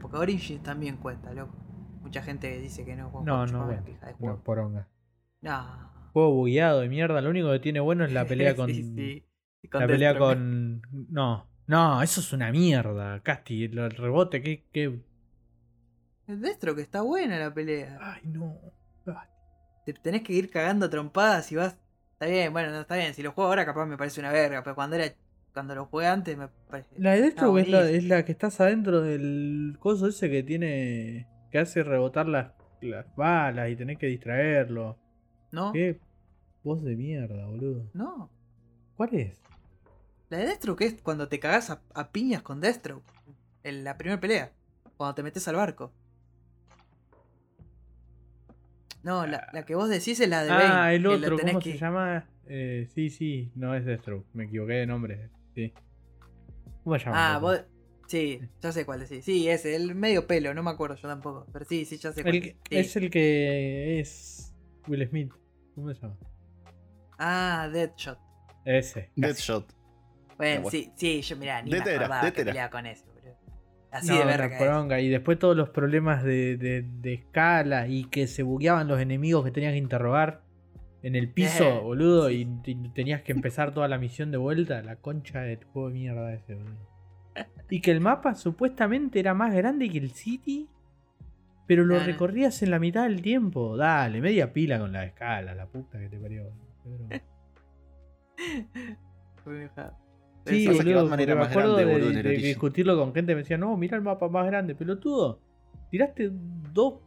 Porque 0.00 0.16
Origins 0.16 0.62
también 0.62 0.96
cuenta, 0.96 1.32
loco. 1.32 1.54
Mucha 2.10 2.22
gente 2.22 2.58
dice 2.58 2.84
que 2.84 2.96
no. 2.96 3.08
No, 3.24 3.46
no, 3.46 3.66
bueno, 3.66 3.82
de 3.84 3.92
no, 3.92 4.16
juego. 4.18 4.42
poronga. 4.42 4.88
No. 5.42 6.10
Juego 6.12 6.34
bugueado 6.34 6.80
de 6.80 6.88
mierda, 6.88 7.20
lo 7.20 7.30
único 7.30 7.52
que 7.52 7.60
tiene 7.60 7.78
bueno 7.78 8.04
es 8.04 8.12
la 8.12 8.24
pelea 8.26 8.56
con. 8.56 8.68
Sí, 8.68 8.82
sí. 8.82 9.24
Con 9.70 9.82
la 9.82 9.86
pelea 9.86 10.18
con. 10.18 10.82
No, 11.08 11.48
no, 11.68 12.02
eso 12.02 12.20
es 12.20 12.32
una 12.32 12.50
mierda, 12.50 13.20
Casti. 13.22 13.62
El, 13.62 13.92
rebote, 13.92 14.42
que. 14.42 14.64
que... 14.72 14.98
El 16.26 16.40
Destro 16.40 16.74
que 16.74 16.82
está 16.82 17.02
buena 17.02 17.38
la 17.38 17.54
pelea. 17.54 17.96
Ay, 18.00 18.22
no. 18.24 18.58
Ah, 19.06 19.28
Te 19.86 19.92
tenés 19.92 20.22
que 20.22 20.32
ir 20.32 20.50
cagando 20.50 20.90
trompadas 20.90 21.52
y 21.52 21.54
vas. 21.54 21.78
Está 22.14 22.26
bien, 22.26 22.52
bueno, 22.52 22.72
no 22.72 22.80
está 22.80 22.96
bien. 22.96 23.14
Si 23.14 23.22
lo 23.22 23.30
juego 23.30 23.50
ahora, 23.50 23.64
capaz 23.64 23.86
me 23.86 23.96
parece 23.96 24.18
una 24.18 24.32
verga. 24.32 24.64
Pero 24.64 24.74
cuando 24.74 24.96
era. 24.96 25.14
Cuando 25.52 25.76
lo 25.76 25.86
jugué 25.86 26.08
antes, 26.08 26.36
me 26.36 26.48
parece. 26.48 26.88
La 26.98 27.12
de 27.12 27.22
Deathstroke 27.22 27.60
es 27.60 27.68
la, 27.68 27.88
es 27.88 28.02
la 28.02 28.24
que 28.24 28.32
estás 28.32 28.60
adentro 28.60 29.00
del 29.00 29.76
coso 29.78 30.08
ese 30.08 30.28
que 30.28 30.42
tiene. 30.42 31.29
Que 31.50 31.58
hace 31.58 31.82
rebotar 31.82 32.26
las, 32.28 32.52
las 32.80 33.06
balas 33.16 33.70
y 33.70 33.76
tenés 33.76 33.98
que 33.98 34.06
distraerlo. 34.06 34.96
¿No? 35.52 35.72
Qué 35.72 35.98
voz 36.62 36.82
de 36.84 36.96
mierda, 36.96 37.46
boludo. 37.46 37.90
No. 37.94 38.30
¿Cuál 38.96 39.14
es? 39.14 39.40
La 40.28 40.38
de 40.38 40.46
Deathstroke 40.46 40.82
es 40.82 41.02
cuando 41.02 41.28
te 41.28 41.40
cagás 41.40 41.70
a, 41.70 41.82
a 41.94 42.10
piñas 42.12 42.42
con 42.42 42.60
Deathstroke. 42.60 43.04
En 43.64 43.82
la 43.84 43.96
primera 43.98 44.20
pelea. 44.20 44.52
Cuando 44.96 45.14
te 45.14 45.22
metes 45.22 45.46
al 45.48 45.56
barco. 45.56 45.92
No, 49.02 49.26
la, 49.26 49.48
la 49.52 49.64
que 49.64 49.74
vos 49.74 49.88
decís 49.88 50.20
es 50.20 50.28
la 50.28 50.44
de 50.44 50.50
Bane. 50.50 50.64
Ah, 50.66 50.92
el 50.94 51.06
otro, 51.06 51.38
¿cómo 51.38 51.58
que- 51.58 51.72
se 51.72 51.78
llama? 51.78 52.26
Eh, 52.46 52.88
sí, 52.94 53.08
sí, 53.10 53.50
no 53.54 53.74
es 53.74 53.84
Deathstroke, 53.84 54.26
me 54.34 54.44
equivoqué 54.44 54.72
de 54.74 54.86
nombre. 54.86 55.30
Sí. 55.54 55.72
¿Cómo 56.84 56.98
se 56.98 57.04
llama? 57.06 57.34
Ah, 57.34 57.38
vos. 57.38 57.60
Sí, 58.10 58.40
ya 58.60 58.72
sé 58.72 58.84
cuál 58.84 58.98
decís. 58.98 59.24
Sí, 59.24 59.48
ese, 59.48 59.76
el 59.76 59.94
medio 59.94 60.26
pelo, 60.26 60.52
no 60.52 60.64
me 60.64 60.70
acuerdo 60.70 60.96
yo 60.96 61.06
tampoco. 61.06 61.46
Pero 61.52 61.64
sí, 61.64 61.84
sí, 61.84 61.96
ya 61.96 62.10
sé 62.12 62.22
cuál. 62.22 62.34
El 62.34 62.42
que- 62.42 62.48
Sí. 62.68 62.76
Es 62.76 62.96
el 62.96 63.08
que 63.08 64.00
es 64.00 64.52
Will 64.88 65.06
Smith. 65.08 65.32
¿Cómo 65.76 65.94
se 65.94 66.00
llama? 66.00 66.16
Ah, 67.18 67.68
Deadshot. 67.72 68.18
Ese. 68.64 69.10
Deadshot. 69.14 69.72
Bueno, 70.36 70.68
sí, 70.70 70.90
sí, 70.96 71.20
yo 71.22 71.36
mirá, 71.36 71.62
ni 71.62 71.70
De 71.70 71.78
me 71.78 71.84
de 71.84 72.32
que 72.32 72.44
peleaba 72.44 72.70
con 72.70 72.86
ese, 72.86 73.04
boludo. 73.06 73.36
Así 73.92 74.08
No, 74.08 74.18
de 74.18 74.24
verga. 74.24 74.46
es. 74.46 74.58
poronga. 74.58 75.00
Y 75.00 75.08
después 75.08 75.38
todos 75.38 75.56
los 75.56 75.68
problemas 75.70 76.24
de, 76.24 76.56
de- 76.56 76.82
de 76.82 77.14
escala 77.14 77.86
y 77.86 78.04
que 78.06 78.26
se 78.26 78.42
bugueaban 78.42 78.88
los 78.88 79.00
enemigos 79.00 79.44
que 79.44 79.52
tenías 79.52 79.72
que 79.72 79.78
interrogar 79.78 80.42
en 81.04 81.14
el 81.14 81.30
piso, 81.30 81.82
boludo, 81.82 82.28
sí. 82.28 82.48
y, 82.66 82.70
y 82.72 82.88
tenías 82.90 83.22
que 83.22 83.30
empezar 83.32 83.72
toda 83.72 83.86
la 83.86 83.98
misión 83.98 84.32
de 84.32 84.36
vuelta. 84.38 84.82
La 84.82 84.96
concha 84.96 85.42
del 85.42 85.62
juego 85.64 85.88
de 85.90 85.94
mierda 85.94 86.32
ese, 86.34 86.54
boludo. 86.56 86.89
Y 87.68 87.80
que 87.80 87.90
el 87.92 88.00
mapa 88.00 88.34
supuestamente 88.34 89.20
era 89.20 89.32
más 89.34 89.54
grande 89.54 89.88
que 89.88 89.98
el 89.98 90.10
City, 90.10 90.68
pero 91.66 91.84
lo 91.84 92.00
recorrías 92.00 92.62
en 92.62 92.70
la 92.70 92.80
mitad 92.80 93.04
del 93.04 93.22
tiempo. 93.22 93.76
Dale, 93.76 94.20
media 94.20 94.52
pila 94.52 94.78
con 94.80 94.92
la 94.92 95.04
escala, 95.04 95.54
la 95.54 95.66
puta 95.66 95.98
que 95.98 96.08
te 96.08 96.18
parió. 96.18 96.50
Sí, 100.46 100.66
boludo, 100.66 101.06
me 101.06 101.32
acuerdo 101.32 101.76
de, 101.76 101.84
de 101.84 101.94
Origin. 101.94 102.42
discutirlo 102.42 102.98
con 102.98 103.12
gente, 103.14 103.34
me 103.34 103.42
decía, 103.42 103.58
no, 103.58 103.76
mira 103.76 103.96
el 103.96 104.02
mapa 104.02 104.28
más 104.28 104.46
grande, 104.46 104.74
pelotudo. 104.74 105.38
Tiraste 105.90 106.30
dos, 106.72 107.00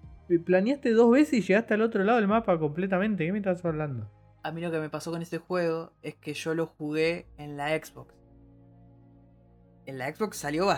planeaste 0.45 0.91
dos 0.91 1.11
veces 1.11 1.39
y 1.39 1.41
llegaste 1.41 1.73
al 1.73 1.81
otro 1.81 2.03
lado 2.03 2.19
del 2.19 2.27
mapa 2.27 2.57
completamente. 2.59 3.25
¿Qué 3.25 3.31
me 3.31 3.39
estás 3.39 3.65
hablando? 3.65 4.09
A 4.43 4.51
mí 4.51 4.61
lo 4.61 4.71
que 4.71 4.79
me 4.79 4.89
pasó 4.89 5.11
con 5.11 5.21
este 5.21 5.39
juego 5.39 5.93
es 6.03 6.15
que 6.15 6.33
yo 6.33 6.53
lo 6.53 6.67
jugué 6.67 7.25
en 7.37 7.57
la 7.57 7.69
Xbox. 7.69 8.13
En 9.85 9.97
la 9.97 10.13
Xbox 10.13 10.37
salió 10.37 10.71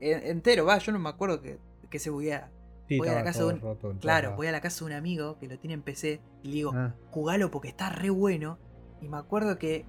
en- 0.00 0.26
entero, 0.26 0.64
va, 0.64 0.78
yo 0.78 0.92
no 0.92 0.98
me 0.98 1.08
acuerdo 1.08 1.40
que, 1.40 1.58
que 1.90 1.98
se 1.98 2.10
bugueara. 2.10 2.50
Sí, 2.88 2.98
Voy 2.98 3.08
a 3.08 3.14
la 3.14 3.24
casa 3.24 3.40
de 3.44 3.54
un- 3.54 3.60
roto 3.60 3.94
Claro, 4.00 4.34
voy 4.36 4.46
a 4.48 4.52
la 4.52 4.60
casa 4.60 4.80
de 4.80 4.90
un 4.90 4.92
amigo 4.92 5.38
que 5.38 5.46
lo 5.46 5.58
tiene 5.58 5.74
en 5.74 5.82
PC 5.82 6.20
y 6.42 6.48
le 6.48 6.54
digo, 6.54 6.72
Ah, 6.74 6.94
jugalo 7.10 7.50
porque 7.50 7.68
está 7.68 7.90
re 7.90 8.10
bueno. 8.10 8.58
Y 9.00 9.08
me 9.08 9.16
acuerdo 9.16 9.58
que 9.58 9.84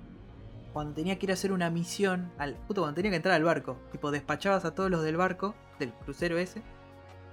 cuando 0.72 0.94
tenía 0.94 1.20
que 1.20 1.26
ir 1.26 1.32
a 1.32 1.34
hacer 1.34 1.52
una 1.52 1.70
misión, 1.70 2.32
al, 2.38 2.56
justo 2.68 2.82
cuando 2.82 2.95
tenía 2.95 3.12
que 3.12 3.18
entrar 3.18 3.36
al 3.36 3.44
barco, 3.44 3.78
tipo 3.91 4.10
despachabas 4.12 4.66
a 4.66 4.74
todos 4.74 4.90
los 4.90 5.04
del 5.04 5.18
barco, 5.18 5.54
del 5.80 5.91
crucero 5.94 6.38
ese, 6.38 6.62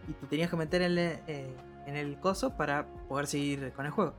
y 0.09 0.13
te 0.13 0.27
tenías 0.27 0.51
que 0.51 0.57
meter 0.57 0.83
en 0.83 0.93
el, 0.93 0.99
eh, 0.99 1.55
en 1.87 1.97
el 1.97 2.19
coso 2.19 2.57
para 2.57 2.87
poder 3.09 3.27
seguir 3.27 3.73
con 3.73 3.87
el 3.87 3.93
juego. 3.93 4.15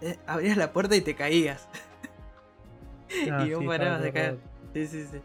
Eh, 0.00 0.18
abrías 0.26 0.56
la 0.56 0.72
puerta 0.72 0.94
y 0.96 1.00
te 1.00 1.14
caías. 1.14 1.68
ah, 3.32 3.44
y 3.46 3.50
no 3.50 3.60
sí, 3.60 3.66
parabas 3.66 4.02
de 4.02 4.12
caer. 4.12 4.38
Sí, 4.74 4.86
sí, 4.86 5.06
sí. 5.10 5.20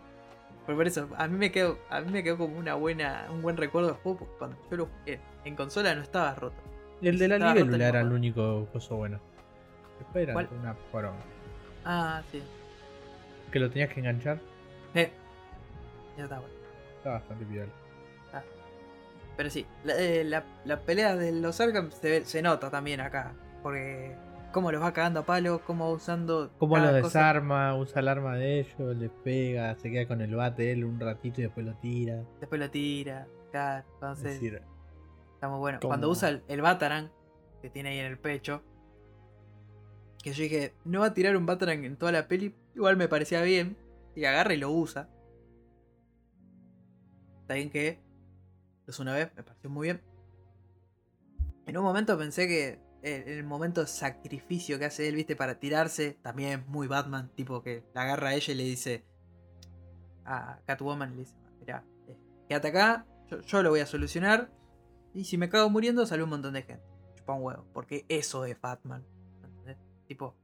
Por, 0.65 0.75
por 0.75 0.87
eso, 0.87 1.09
a 1.17 1.27
mí 1.27 1.37
me 1.37 1.51
quedó, 1.51 1.77
a 1.89 1.99
mí 2.01 2.11
me 2.11 2.23
quedó 2.23 2.37
como 2.37 2.57
una 2.57 2.75
buena, 2.75 3.27
un 3.29 3.41
buen 3.41 3.57
recuerdo 3.57 3.89
del 3.89 3.97
juego, 3.97 4.19
porque 4.19 4.33
cuando 4.37 4.57
yo 4.71 4.77
lo 4.77 4.85
jugué 4.87 5.19
en 5.45 5.55
consola 5.55 5.93
no 5.95 6.01
estaba 6.01 6.33
roto. 6.35 6.55
Y 7.01 7.09
el 7.09 7.17
de 7.19 7.27
la 7.27 7.35
Estaba 7.35 7.53
libélula 7.55 7.87
era 7.89 8.01
el 8.01 8.11
único 8.13 8.67
coso 8.71 8.95
bueno. 8.95 9.19
Después 9.99 10.23
era 10.23 10.33
¿Cuál? 10.33 10.49
una 10.59 10.73
poronga. 10.91 11.19
Ah, 11.83 12.21
sí. 12.31 12.41
Que 13.51 13.59
lo 13.59 13.69
tenías 13.69 13.89
que 13.93 13.99
enganchar. 13.99 14.39
Eh. 14.95 15.11
Ya 16.17 16.23
está 16.23 16.39
bueno. 16.39 16.53
Está 16.97 17.09
bastante 17.11 17.45
piola. 17.45 17.71
Pero 19.35 19.49
sí, 19.49 19.65
la, 19.83 19.95
eh, 19.99 20.23
la- 20.23 20.43
la 20.63 20.79
pelea 20.79 21.15
de 21.15 21.31
los 21.31 21.59
Arkham 21.59 21.89
se, 21.91 22.23
se 22.23 22.41
nota 22.43 22.69
también 22.69 23.01
acá. 23.01 23.33
Porque 23.63 24.15
cómo 24.53 24.71
los 24.71 24.81
va 24.81 24.93
cagando 24.93 25.19
a 25.19 25.25
palo, 25.25 25.61
cómo 25.65 25.89
va 25.89 25.95
usando. 25.95 26.53
Como 26.57 26.75
cada 26.75 26.93
lo 26.93 27.01
cosa. 27.01 27.19
desarma, 27.19 27.75
usa 27.75 27.99
el 27.99 28.07
arma 28.07 28.37
de 28.37 28.61
ellos, 28.61 28.95
les 28.95 29.11
pega, 29.23 29.75
se 29.75 29.91
queda 29.91 30.07
con 30.07 30.21
el 30.21 30.33
bate 30.33 30.71
él 30.71 30.85
un 30.85 30.97
ratito 30.99 31.41
y 31.41 31.43
después 31.43 31.65
lo 31.65 31.73
tira. 31.75 32.23
Después 32.39 32.61
lo 32.61 32.69
tira. 32.69 33.27
Claro, 33.51 33.85
Es 33.85 33.93
entonces 33.95 34.33
decir, 34.33 34.61
está 35.33 35.49
muy 35.49 35.59
bueno. 35.59 35.79
Cuando 35.81 36.09
usa 36.09 36.29
el, 36.29 36.43
el 36.47 36.61
Batarang 36.61 37.11
que 37.61 37.69
tiene 37.69 37.89
ahí 37.89 37.99
en 37.99 38.05
el 38.05 38.17
pecho. 38.17 38.63
Que 40.23 40.31
yo 40.31 40.43
dije, 40.43 40.73
no 40.85 41.01
va 41.01 41.07
a 41.07 41.13
tirar 41.13 41.35
un 41.35 41.45
Batarang 41.45 41.83
en 41.83 41.97
toda 41.97 42.13
la 42.13 42.29
peli. 42.29 42.55
Igual 42.75 42.95
me 42.95 43.09
parecía 43.09 43.41
bien. 43.41 43.77
Y 44.15 44.23
agarra 44.23 44.53
y 44.53 44.57
lo 44.57 44.71
usa. 44.71 45.09
Está 47.41 47.55
bien 47.55 47.69
que 47.69 47.99
lo 48.85 48.93
una 49.01 49.13
vez, 49.13 49.31
me 49.35 49.43
pareció 49.43 49.69
muy 49.69 49.87
bien. 49.87 50.01
En 51.65 51.77
un 51.77 51.83
momento 51.83 52.17
pensé 52.17 52.47
que 52.47 52.79
eh, 53.03 53.23
en 53.27 53.37
el 53.37 53.43
momento 53.43 53.81
de 53.81 53.87
sacrificio 53.87 54.79
que 54.79 54.85
hace 54.85 55.09
él, 55.09 55.15
viste, 55.15 55.35
para 55.35 55.59
tirarse, 55.59 56.17
también 56.21 56.59
es 56.59 56.67
muy 56.67 56.87
Batman, 56.87 57.29
tipo 57.35 57.61
que 57.61 57.83
la 57.93 58.03
agarra 58.03 58.29
a 58.29 58.35
ella 58.35 58.53
y 58.53 58.55
le 58.55 58.63
dice 58.63 59.05
a 60.23 60.61
Catwoman, 60.65 61.11
le 61.11 61.23
dice, 61.23 61.35
mira, 61.59 61.83
quédate 62.47 62.69
acá, 62.69 63.05
yo, 63.45 63.61
lo 63.61 63.71
voy 63.71 63.81
a 63.81 63.85
solucionar, 63.85 64.49
y 65.13 65.25
si 65.25 65.37
me 65.37 65.49
cago 65.49 65.69
muriendo, 65.69 66.05
sale 66.05 66.23
un 66.23 66.29
montón 66.29 66.53
de 66.53 66.63
gente. 66.63 66.85
Chupa 67.15 67.33
un 67.33 67.43
huevo, 67.43 67.67
porque 67.73 68.05
eso 68.07 68.45
es 68.45 68.59
Batman. 68.59 69.05
Tipo, 70.07 70.35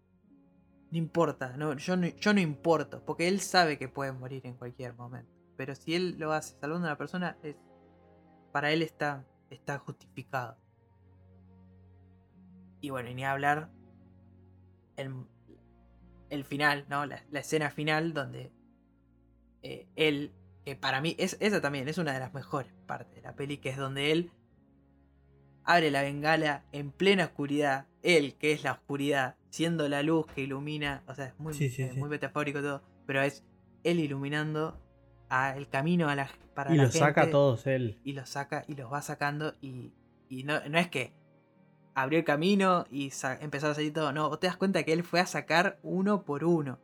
no 0.92 0.98
importa, 0.98 1.56
no, 1.56 1.76
yo, 1.76 1.96
no, 1.96 2.08
yo 2.08 2.34
no 2.34 2.40
importo, 2.42 3.04
porque 3.06 3.28
él 3.28 3.40
sabe 3.40 3.78
que 3.78 3.88
puede 3.88 4.12
morir 4.12 4.46
en 4.46 4.56
cualquier 4.56 4.94
momento. 4.96 5.32
Pero 5.56 5.76
si 5.76 5.96
él 5.96 6.16
lo 6.18 6.34
hace 6.34 6.58
salvando 6.60 6.88
a 6.88 6.92
una 6.92 6.98
persona, 6.98 7.38
es, 7.42 7.56
para 8.52 8.72
él 8.72 8.82
está, 8.82 9.26
está 9.50 9.78
justificado. 9.80 10.58
Y 12.82 12.90
bueno, 12.92 13.10
y 13.10 13.16
ni 13.16 13.26
hablar 13.26 13.70
el, 14.98 15.14
el 16.30 16.44
final, 16.46 16.86
¿no? 16.90 17.06
La, 17.06 17.24
la 17.32 17.40
escena 17.40 17.70
final 17.70 18.14
donde 18.14 18.52
eh, 19.62 19.88
él, 19.96 20.32
que 20.66 20.76
para 20.76 21.02
mí, 21.02 21.16
es, 21.20 21.38
esa 21.40 21.62
también 21.62 21.88
es 21.88 21.98
una 21.98 22.14
de 22.14 22.20
las 22.20 22.34
mejores 22.34 22.72
partes 22.86 23.16
de 23.16 23.22
la 23.22 23.36
peli, 23.36 23.58
que 23.58 23.70
es 23.70 23.78
donde 23.78 24.12
él 24.12 24.32
abre 25.66 25.92
la 25.92 26.02
bengala 26.02 26.66
en 26.72 26.92
plena 26.92 27.26
oscuridad, 27.26 27.88
él 28.02 28.36
que 28.38 28.52
es 28.54 28.64
la 28.64 28.72
oscuridad, 28.74 29.36
siendo 29.50 29.88
la 29.90 30.02
luz 30.04 30.26
que 30.28 30.42
ilumina, 30.42 31.04
o 31.08 31.14
sea, 31.14 31.26
es 31.28 31.40
muy, 31.40 31.54
Sí, 31.54 31.70
sí, 31.70 31.84
eh, 31.84 31.92
sí. 31.94 32.00
muy 32.00 32.10
metafórico 32.10 32.62
todo, 32.62 32.82
pero 33.06 33.22
es 33.22 33.46
él 33.84 34.00
iluminando 34.00 34.82
a- 35.30 35.56
el 35.58 35.68
camino 35.70 36.10
a 36.10 36.16
la, 36.16 36.30
para 36.56 36.74
y 36.74 36.78
la 36.78 36.84
lo 36.86 36.92
saca 36.92 37.22
a 37.22 37.24
gente 37.26 37.32
todos 37.32 37.68
él. 37.68 38.00
y 38.04 38.14
los 38.14 38.30
saca 38.30 38.64
y 38.68 38.76
los 38.76 38.92
va 38.92 39.02
sacando 39.02 39.54
y, 39.62 39.94
y 40.28 40.44
no, 40.44 40.60
no 40.70 40.80
es 40.80 40.88
que 40.90 41.14
abrió 42.02 42.20
el 42.20 42.26
camino 42.26 42.86
y 42.90 43.12
empezaron 43.42 43.72
a 43.72 43.76
salir 43.76 43.94
todo. 43.94 44.12
No, 44.12 44.30
vos 44.30 44.40
te 44.40 44.48
das 44.48 44.58
cuenta 44.58 44.84
que 44.84 44.94
él 44.94 45.04
fue 45.04 45.20
a 45.20 45.26
sacar 45.26 45.80
uno 45.84 46.24
por 46.24 46.44
uno. 46.44 46.80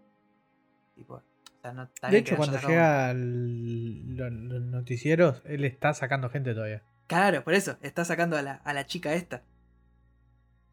Tipo, 0.96 1.16
o 1.16 1.24
sea, 1.62 1.74
no, 1.74 1.84
está 1.84 2.10
De 2.10 2.18
hecho, 2.20 2.36
cuando 2.38 2.58
llega 2.60 3.14
los 3.14 4.32
noticieros, 4.62 5.42
él 5.46 5.66
está 5.66 5.94
sacando 5.94 6.30
gente 6.30 6.54
todavía. 6.54 6.84
Claro, 7.08 7.44
por 7.44 7.54
eso, 7.54 7.78
está 7.82 8.04
sacando 8.06 8.38
a 8.38 8.42
la, 8.42 8.54
a 8.56 8.74
la 8.74 8.86
chica 8.86 9.14
esta. 9.14 9.44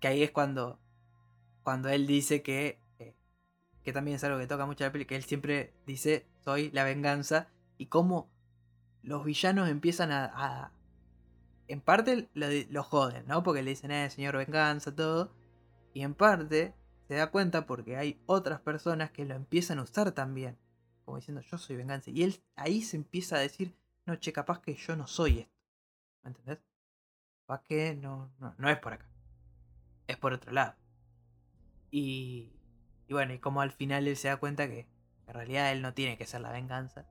Que 0.01 0.09
ahí 0.09 0.23
es 0.23 0.31
cuando. 0.31 0.79
Cuando 1.63 1.89
él 1.89 2.07
dice 2.07 2.43
que. 2.43 2.79
eh, 2.99 3.15
que 3.85 3.93
también 3.93 4.17
es 4.17 4.25
algo 4.25 4.39
que 4.39 4.47
toca 4.47 4.67
mucho 4.67 4.85
la 4.85 4.93
peli, 4.93 5.05
que 5.05 5.17
él 5.17 5.25
siempre 5.25 5.73
dice, 5.87 6.27
soy 6.45 6.71
la 6.73 6.85
venganza. 6.85 7.49
Y 7.79 7.87
cómo 7.87 8.31
los 9.03 9.25
villanos 9.25 9.69
empiezan 9.69 10.11
a. 10.11 10.25
a- 10.25 10.73
en 11.69 11.81
parte 11.81 12.29
lo, 12.35 12.47
lo 12.71 12.83
joden, 12.83 13.27
¿no? 13.27 13.43
Porque 13.43 13.63
le 13.63 13.71
dicen, 13.71 13.91
eh, 13.91 14.11
señor 14.11 14.37
venganza, 14.37 14.95
todo. 14.95 15.35
Y 15.95 16.03
en 16.03 16.15
parte 16.15 16.75
se 17.09 17.15
da 17.15 17.31
cuenta 17.31 17.67
porque 17.67 17.97
hay 17.97 18.23
otras 18.27 18.61
personas 18.61 19.11
que 19.11 19.25
lo 19.25 19.35
empiezan 19.35 19.79
a 19.79 19.83
usar 19.83 20.13
también. 20.13 20.59
Como 21.05 21.17
diciendo, 21.19 21.43
yo 21.43 21.59
soy 21.59 21.77
venganza. 21.77 22.11
Y 22.11 22.23
él 22.23 22.43
ahí 22.57 22.83
se 22.83 22.97
empieza 22.97 23.37
a 23.37 23.41
decir, 23.41 23.77
no, 24.07 24.17
che, 24.17 24.33
capaz 24.33 24.61
que 24.61 24.75
yo 24.75 24.97
no 24.97 25.07
soy 25.07 25.41
esto. 25.41 25.55
¿Me 26.23 26.31
entendés? 26.31 26.59
Capaz 27.47 27.63
que 27.63 27.95
no, 27.95 28.33
no, 28.39 28.55
no 28.59 28.71
es 28.71 28.79
por 28.79 28.95
acá. 28.95 29.09
Es 30.07 30.17
por 30.17 30.33
otro 30.33 30.53
lado. 30.53 30.75
Y, 31.91 32.53
y 33.09 33.13
bueno, 33.13 33.35
y 33.35 33.39
como 33.39 33.61
al 33.61 33.73
final 33.73 34.07
él 34.07 34.17
se 34.17 34.29
da 34.29 34.39
cuenta 34.39 34.69
que 34.69 34.89
en 35.27 35.35
realidad 35.35 35.73
él 35.73 35.83
no 35.83 35.95
tiene 35.95 36.17
que 36.17 36.27
ser 36.27 36.41
la 36.41 36.53
venganza. 36.53 37.07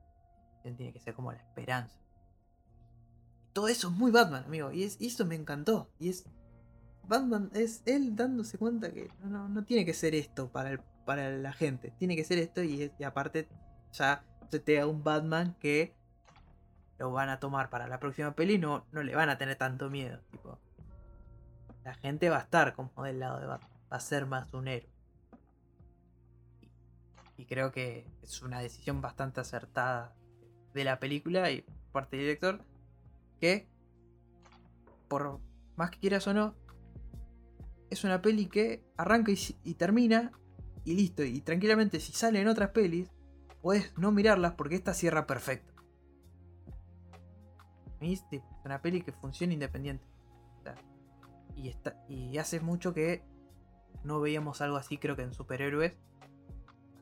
Él 0.64 0.76
tiene 0.76 0.92
que 0.92 1.00
ser 1.00 1.14
como 1.14 1.32
la 1.32 1.38
esperanza. 1.38 2.01
Todo 3.52 3.68
eso 3.68 3.88
es 3.88 3.94
muy 3.94 4.10
Batman, 4.10 4.44
amigo. 4.44 4.72
Y, 4.72 4.84
es, 4.84 5.00
y 5.00 5.08
eso 5.08 5.26
me 5.26 5.34
encantó. 5.34 5.90
Y 5.98 6.08
es. 6.08 6.24
Batman 7.04 7.50
es 7.52 7.82
él 7.84 8.14
dándose 8.14 8.58
cuenta 8.58 8.92
que 8.92 9.10
no, 9.24 9.48
no, 9.48 9.64
tiene 9.64 9.84
que 9.84 9.92
ser 9.92 10.14
esto 10.14 10.50
para, 10.50 10.70
el- 10.70 10.80
para 11.04 11.30
la 11.30 11.52
gente. 11.52 11.92
Tiene 11.98 12.16
que 12.16 12.24
ser 12.24 12.38
esto 12.38 12.62
y, 12.62 12.90
aparte 13.04 13.48
ya 13.92 14.24
se 14.50 14.60
te 14.60 14.74
da 14.74 14.86
un 14.86 15.02
Batman 15.02 15.56
que 15.58 15.94
lo 16.98 17.10
van 17.10 17.28
a 17.28 17.40
tomar 17.40 17.68
para 17.70 17.88
la 17.88 17.98
próxima 17.98 18.34
peli, 18.34 18.58
no, 18.58 18.86
no 18.92 19.02
le 19.02 19.14
van 19.14 19.28
a 19.28 19.36
tener 19.36 19.56
tanto 19.56 19.90
miedo. 19.90 20.20
Tipo, 20.30 20.58
la 21.84 21.94
gente 21.94 22.30
va 22.30 22.36
a 22.38 22.42
estar 22.42 22.74
como 22.74 23.02
del 23.02 23.18
lado 23.18 23.40
de 23.40 23.46
Batman, 23.46 23.70
va 23.92 23.96
a 23.96 24.00
ser 24.00 24.26
más 24.26 24.54
un 24.54 24.68
héroe. 24.68 24.88
Y, 27.36 27.42
y 27.42 27.46
creo 27.46 27.72
que 27.72 28.06
es 28.22 28.40
una 28.42 28.60
decisión 28.60 29.00
bastante 29.00 29.40
acertada 29.40 30.14
de 30.72 30.84
la 30.84 31.00
película 31.00 31.50
y 31.50 31.66
parte 31.90 32.16
del 32.16 32.26
director, 32.26 32.64
que 33.42 33.66
por 35.08 35.40
más 35.74 35.90
que 35.90 35.98
quieras 35.98 36.28
o 36.28 36.32
no, 36.32 36.54
es 37.90 38.04
una 38.04 38.22
peli 38.22 38.46
que 38.46 38.84
arranca 38.96 39.32
y, 39.32 39.74
termina 39.74 40.30
y 40.84 40.94
listo. 40.94 41.24
Y 41.24 41.40
tranquilamente, 41.40 41.98
si 41.98 42.12
salen 42.12 42.46
otras 42.46 42.70
pelis, 42.70 43.10
puedes 43.60 43.98
no 43.98 44.12
mirarlas 44.12 44.52
porque 44.52 44.76
esta 44.76 44.94
cierra 44.94 45.26
perfecto. 45.26 45.74
Mí 48.00 48.12
es 48.12 48.24
una 48.64 48.80
peli 48.80 49.02
que 49.02 49.10
funciona 49.10 49.52
independiente. 49.52 50.06
Y, 51.56 51.68
está, 51.68 52.00
y 52.08 52.38
hace 52.38 52.60
mucho 52.60 52.94
que 52.94 53.24
no 54.04 54.20
veíamos 54.20 54.60
algo 54.60 54.76
así, 54.76 54.98
creo 54.98 55.16
que 55.16 55.22
en 55.22 55.34
superhéroes. 55.34 55.94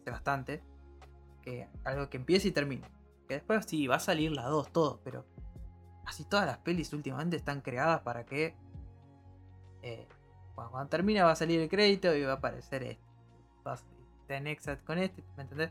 Hace 0.00 0.10
bastante. 0.10 0.62
Que 1.42 1.68
algo 1.84 2.08
que 2.08 2.16
empiece 2.16 2.48
y 2.48 2.52
termine. 2.52 2.90
Que 3.28 3.34
después 3.34 3.66
sí, 3.66 3.86
va 3.86 3.96
a 3.96 4.00
salir 4.00 4.32
las 4.32 4.46
dos, 4.46 4.72
todo, 4.72 5.02
pero 5.04 5.26
casi 6.10 6.24
todas 6.24 6.44
las 6.44 6.58
pelis 6.58 6.92
últimamente 6.92 7.36
están 7.36 7.60
creadas 7.60 8.00
para 8.00 8.26
que 8.26 8.56
eh, 9.82 10.08
cuando, 10.56 10.84
termina 10.88 11.24
va 11.24 11.30
a 11.30 11.36
salir 11.36 11.60
el 11.60 11.68
crédito 11.68 12.12
y 12.16 12.22
va 12.24 12.32
a 12.32 12.34
aparecer 12.34 12.82
este. 12.82 13.04
Va 13.64 13.74
a 13.74 13.78
te 14.26 14.34
anexas 14.34 14.82
con 14.82 14.98
este, 14.98 15.22
¿me 15.36 15.44
entendés? 15.44 15.70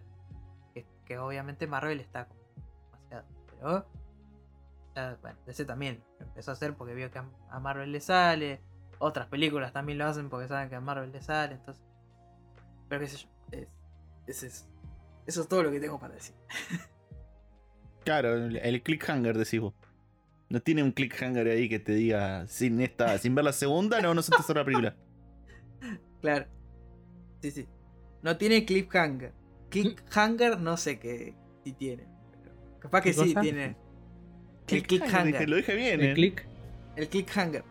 Que, 1.06 1.18
obviamente 1.18 1.68
Marvel 1.68 2.00
está 2.00 2.30
demasiado. 2.86 3.26
Pero 4.94 5.18
bueno, 5.22 5.40
DC 5.46 5.66
también 5.66 6.02
lo 6.20 6.28
empezó 6.28 6.52
a 6.52 6.54
hacer 6.54 6.74
porque 6.76 6.94
vio 6.94 7.12
que 7.12 7.20
a, 7.20 7.60
Marvel 7.60 7.92
le 7.92 8.00
sale. 8.00 8.62
Otras 9.00 9.28
películas 9.28 9.74
también 9.74 9.98
lo 9.98 10.06
hacen 10.06 10.30
porque 10.30 10.48
saben 10.48 10.70
que 10.70 10.76
a 10.76 10.82
Marvel 10.82 11.12
le 11.12 11.22
sale. 11.22 11.56
Entonces. 11.56 11.84
Pero 12.88 13.02
qué 13.02 13.08
sé 13.10 13.18
yo. 13.18 13.30
Es, 13.52 13.68
ese 14.28 14.48
es- 14.48 14.70
eso 15.26 15.42
es 15.42 15.48
todo 15.50 15.64
lo 15.64 15.72
que 15.72 15.82
tengo 15.82 16.00
para 16.00 16.14
decir. 16.14 16.36
Claro, 18.06 18.34
el 18.34 18.82
clickhanger 18.82 19.38
decís 19.38 19.60
vos. 19.60 19.74
No 20.50 20.62
tiene 20.62 20.82
un 20.82 20.92
clickhanger 20.92 21.48
ahí 21.48 21.70
que 21.70 21.80
te 21.80 21.94
diga 21.94 22.48
sin 22.48 22.82
esta, 22.82 23.18
sin 23.20 23.36
ver 23.36 23.46
la 23.46 23.54
segunda, 23.54 24.02
no, 24.02 24.14
no 24.14 24.22
se 24.22 24.32
te 24.32 24.54
la 24.54 24.66
película. 24.66 24.96
Claro. 26.22 26.46
Sí, 27.42 27.52
sí. 27.52 27.68
No 28.22 28.36
tiene 28.36 28.66
cliffhanger. 28.66 29.32
Cliffhanger 29.70 30.60
no 30.60 30.76
sé 30.76 31.00
qué 31.00 31.34
si 31.64 31.72
tiene. 31.72 32.04
pero 32.44 32.54
capaz 32.80 33.02
que 33.02 33.12
¿Qué 33.12 33.14
sí 33.14 33.34
cosa? 33.34 33.42
tiene. 33.42 33.78
El 34.68 34.84
Clickhanger, 34.84 35.50
Lo 35.50 35.56
dije 35.56 35.76
bien, 35.76 36.02
El 36.02 36.08
eh. 36.08 36.14
click. 36.14 36.46
El 36.98 37.08
cliffhanger. 37.08 37.64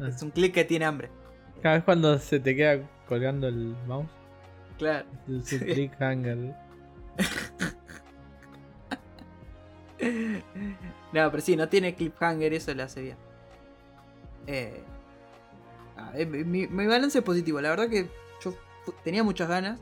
Ah. 0.00 0.08
Es 0.08 0.20
un 0.22 0.30
click 0.30 0.54
que 0.54 0.64
tiene 0.64 0.86
hambre. 0.86 1.08
Cada 1.62 1.76
vez 1.76 1.84
cuando 1.84 2.18
se 2.18 2.40
te 2.40 2.56
queda 2.56 2.80
colgando 3.06 3.46
el 3.46 3.76
mouse, 3.86 4.10
Claro. 4.78 5.06
es 5.28 5.52
un 5.52 5.58
clickhanger. 5.60 6.56
no, 11.12 11.30
pero 11.30 11.42
sí, 11.42 11.56
no 11.56 11.68
tiene 11.68 11.94
cliffhanger, 11.94 12.54
eso 12.54 12.74
le 12.74 12.82
hace 12.82 13.02
bien. 13.02 13.16
Eh, 14.46 14.82
mi, 16.26 16.66
mi 16.66 16.86
balance 16.86 17.18
es 17.18 17.24
positivo. 17.24 17.60
La 17.60 17.70
verdad 17.70 17.88
que 17.88 18.08
yo 18.42 18.54
tenía 19.04 19.22
muchas 19.22 19.48
ganas. 19.48 19.78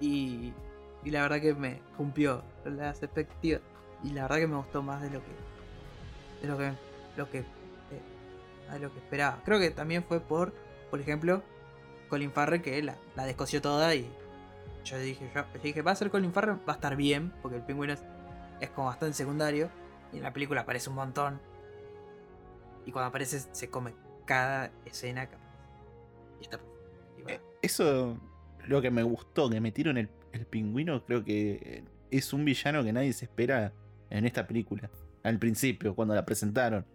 Y, 0.00 0.52
y 1.04 1.10
la 1.10 1.22
verdad 1.22 1.40
que 1.40 1.54
me 1.54 1.80
cumplió 1.96 2.42
las 2.64 3.02
expectativas. 3.02 3.60
Y 4.02 4.10
la 4.10 4.22
verdad 4.22 4.36
que 4.38 4.46
me 4.46 4.56
gustó 4.56 4.82
más 4.82 5.02
de 5.02 5.10
lo 5.10 5.20
que. 5.20 6.42
De 6.42 6.48
lo 6.48 6.58
que. 6.58 6.72
Lo 7.16 7.30
que 7.30 7.38
eh, 7.40 8.78
lo 8.80 8.92
que 8.92 8.98
esperaba. 8.98 9.42
Creo 9.44 9.58
que 9.58 9.70
también 9.70 10.02
fue 10.04 10.20
por. 10.20 10.52
Por 10.90 11.00
ejemplo. 11.00 11.42
Colin 12.08 12.32
Farrell 12.32 12.60
que 12.62 12.82
la, 12.82 12.96
la 13.14 13.24
descoció 13.24 13.60
toda 13.60 13.94
y. 13.94 14.10
Yo 14.84 14.98
dije, 14.98 15.30
yo, 15.34 15.44
yo 15.54 15.60
dije, 15.62 15.82
va 15.82 15.92
a 15.92 15.94
ser 15.94 16.10
Colin 16.10 16.32
Farrell, 16.32 16.56
va 16.66 16.72
a 16.72 16.76
estar 16.76 16.96
bien, 16.96 17.32
porque 17.42 17.58
el 17.58 17.62
pingüino 17.62 17.92
es, 17.92 18.02
es 18.60 18.70
como 18.70 18.86
bastante 18.86 19.14
secundario. 19.14 19.68
Y 20.12 20.16
en 20.18 20.22
la 20.22 20.32
película 20.32 20.62
aparece 20.62 20.90
un 20.90 20.96
montón. 20.96 21.40
Y 22.86 22.92
cuando 22.92 23.08
aparece 23.08 23.40
se 23.52 23.68
come 23.70 23.94
cada 24.24 24.72
escena 24.84 25.28
que 25.28 25.34
aparece. 25.36 25.56
Y 26.40 26.44
está 26.44 26.60
y 27.18 27.22
va- 27.22 27.32
Eh, 27.32 27.40
Eso, 27.62 28.18
lo 28.66 28.80
que 28.82 28.90
me 28.90 29.02
gustó, 29.02 29.50
que 29.50 29.60
metieron 29.60 29.98
el, 29.98 30.08
el 30.32 30.46
pingüino, 30.46 31.04
creo 31.04 31.24
que 31.24 31.84
es 32.10 32.32
un 32.32 32.44
villano 32.44 32.82
que 32.82 32.92
nadie 32.92 33.12
se 33.12 33.26
espera 33.26 33.72
en 34.08 34.24
esta 34.26 34.46
película. 34.46 34.90
Al 35.22 35.38
principio, 35.38 35.94
cuando 35.94 36.14
la 36.14 36.24
presentaron. 36.24 36.86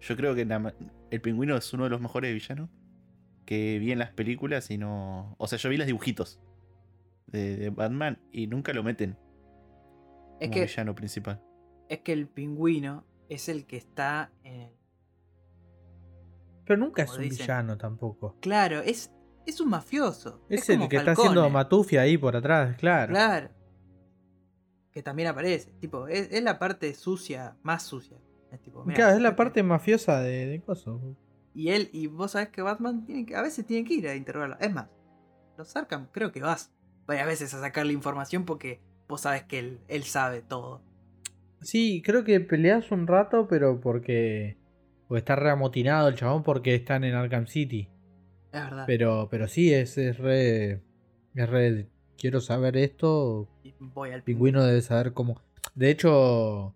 Yo 0.00 0.16
creo 0.16 0.34
que 0.34 0.44
la 0.44 0.72
el 1.10 1.20
pingüino 1.20 1.56
es 1.56 1.72
uno 1.72 1.84
de 1.84 1.90
los 1.90 2.00
mejores 2.00 2.32
villanos 2.32 2.70
que 3.44 3.78
vi 3.80 3.90
en 3.92 3.98
las 3.98 4.10
películas 4.12 4.70
y 4.70 4.78
no. 4.78 5.34
O 5.38 5.46
sea, 5.48 5.58
yo 5.58 5.68
vi 5.68 5.76
los 5.76 5.86
dibujitos 5.86 6.38
de, 7.26 7.56
de 7.56 7.70
Batman 7.70 8.18
y 8.30 8.46
nunca 8.46 8.72
lo 8.72 8.84
meten 8.84 9.16
es, 10.38 10.48
como 10.48 10.52
que, 10.52 10.60
villano 10.66 10.94
principal. 10.94 11.42
Es 11.88 12.00
que 12.00 12.12
el 12.12 12.26
pingüino 12.28 13.04
es 13.28 13.48
el 13.48 13.66
que 13.66 13.76
está 13.76 14.30
en. 14.44 14.70
Pero 16.64 16.78
nunca 16.78 17.02
es 17.02 17.12
un 17.12 17.22
dicen. 17.22 17.38
villano 17.38 17.78
tampoco. 17.78 18.36
Claro, 18.40 18.80
es, 18.80 19.10
es 19.46 19.60
un 19.60 19.70
mafioso. 19.70 20.44
Es, 20.48 20.68
el 20.68 20.88
que 20.88 20.96
está 20.96 21.12
haciendo 21.12 21.48
Matufia 21.48 22.02
ahí 22.02 22.18
por 22.18 22.36
atrás, 22.36 22.76
claro. 22.76 23.12
Claro. 23.12 23.48
Que 24.92 25.02
también 25.02 25.28
aparece. 25.28 25.72
Tipo, 25.80 26.08
es, 26.08 26.30
es 26.30 26.42
la 26.42 26.58
parte 26.58 26.92
sucia, 26.94 27.56
más 27.62 27.84
sucia. 27.84 28.18
Es 28.52 28.60
tipo, 28.60 28.84
mirá, 28.84 28.96
Claro, 28.96 29.16
es 29.16 29.22
la 29.22 29.36
parte 29.36 29.62
mafiosa 29.62 30.20
de, 30.20 30.46
de 30.46 30.60
Coso. 30.60 31.00
Y 31.54 31.70
él, 31.70 31.88
y 31.92 32.06
vos 32.06 32.32
sabés 32.32 32.50
que 32.50 32.62
Batman 32.62 33.04
tiene 33.04 33.24
que, 33.26 33.34
a 33.34 33.42
veces 33.42 33.66
tiene 33.66 33.86
que 33.88 33.94
ir 33.94 34.08
a 34.08 34.14
interrogarlo. 34.14 34.56
Es 34.60 34.72
más, 34.72 34.88
los 35.56 35.74
Arkham 35.74 36.08
creo 36.12 36.30
que 36.32 36.40
vas 36.40 36.70
varias 37.06 37.26
veces 37.26 37.52
a 37.54 37.60
sacarle 37.60 37.92
información 37.92 38.44
porque 38.44 38.80
vos 39.08 39.22
sabés 39.22 39.44
que 39.44 39.58
él, 39.58 39.80
él 39.88 40.04
sabe 40.04 40.42
todo. 40.42 40.82
Sí, 41.60 42.02
creo 42.04 42.24
que 42.24 42.40
peleas 42.40 42.90
un 42.92 43.06
rato, 43.06 43.46
pero 43.48 43.80
porque. 43.80 44.56
Porque 45.08 45.18
está 45.20 45.36
reamotinado 45.36 46.08
el 46.08 46.14
chabón 46.16 46.42
porque 46.42 46.74
están 46.74 47.02
en 47.04 47.14
Arkham 47.14 47.46
City. 47.46 47.88
Es 48.52 48.60
verdad. 48.62 48.84
Pero, 48.86 49.28
pero 49.30 49.48
sí, 49.48 49.72
es, 49.72 49.96
es 49.98 50.18
re. 50.18 50.82
Es 51.34 51.48
re. 51.48 51.86
Quiero 52.18 52.40
saber 52.40 52.76
esto. 52.76 53.48
Voy 53.80 54.10
al 54.10 54.22
pingüino 54.22 54.62
debe 54.64 54.82
saber 54.82 55.12
cómo. 55.14 55.40
De 55.74 55.90
hecho, 55.90 56.74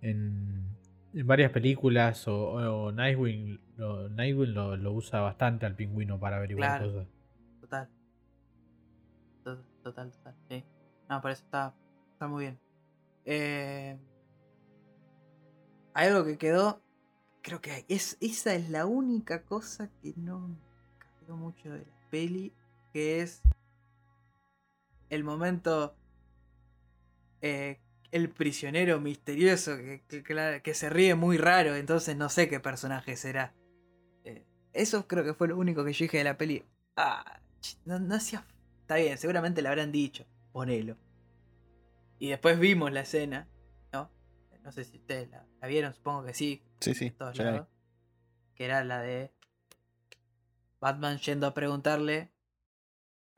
en, 0.00 0.76
en 1.12 1.26
varias 1.26 1.50
películas 1.50 2.26
o, 2.28 2.52
o 2.86 2.92
Nightwing, 2.92 3.60
lo, 3.76 4.08
Nightwing 4.08 4.54
lo, 4.54 4.76
lo 4.76 4.92
usa 4.92 5.20
bastante 5.20 5.66
al 5.66 5.74
pingüino 5.74 6.18
para 6.18 6.36
averiguar 6.36 6.78
Claro. 6.78 6.92
cosas. 6.92 7.08
Total. 7.60 7.88
To- 9.44 9.62
Total, 9.82 10.10
total. 10.12 10.34
Sí. 10.48 10.64
No, 11.08 11.20
por 11.20 11.30
eso 11.30 11.44
está, 11.44 11.74
está 12.12 12.26
muy 12.28 12.44
bien. 12.44 12.58
Eh, 13.24 13.96
algo 15.96 16.24
que 16.24 16.38
quedó 16.38 16.80
creo 17.42 17.60
que 17.60 17.84
es, 17.88 18.16
esa 18.20 18.54
es 18.54 18.70
la 18.70 18.86
única 18.86 19.44
cosa 19.44 19.88
que 20.02 20.12
no 20.16 20.56
cambió 20.98 21.36
mucho 21.36 21.70
de 21.70 21.78
la 21.78 22.10
peli, 22.10 22.52
que 22.92 23.20
es 23.22 23.40
el 25.10 25.22
momento 25.22 25.94
eh, 27.40 27.78
el 28.10 28.30
prisionero 28.30 29.00
misterioso 29.00 29.76
que, 29.76 30.02
que, 30.08 30.22
que- 30.62 30.74
se 30.74 30.90
ríe 30.90 31.14
muy 31.14 31.36
raro, 31.38 31.76
entonces 31.76 32.16
no 32.16 32.28
sé 32.28 32.48
qué 32.48 32.60
personaje 32.60 33.16
será. 33.16 33.54
Eh, 34.24 34.44
eso 34.72 35.06
creo 35.06 35.24
que 35.24 35.34
fue 35.34 35.48
lo 35.48 35.56
único 35.56 35.84
que 35.84 35.92
yo 35.92 36.04
dije 36.04 36.18
de 36.18 36.24
la 36.24 36.36
peli. 36.36 36.64
Ah, 36.96 37.40
no, 37.84 37.98
no 38.00 38.14
hacía... 38.16 38.44
Está 38.80 38.96
bien, 38.96 39.18
seguramente 39.18 39.62
le 39.62 39.68
habrán 39.68 39.92
dicho, 39.92 40.24
ponelo. 40.52 40.96
Y 42.18 42.30
después 42.30 42.58
vimos 42.58 42.92
la 42.92 43.00
escena. 43.00 43.48
No 44.66 44.72
sé 44.72 44.82
si 44.82 44.96
ustedes 44.96 45.30
la, 45.30 45.46
la 45.60 45.68
vieron, 45.68 45.94
supongo 45.94 46.24
que 46.24 46.34
sí. 46.34 46.60
Sí, 46.80 46.92
sí. 46.92 47.12
todos 47.12 47.36
lados, 47.38 47.68
Que 48.56 48.64
era 48.64 48.82
la 48.82 49.00
de 49.00 49.32
Batman 50.80 51.18
yendo 51.18 51.46
a 51.46 51.54
preguntarle 51.54 52.32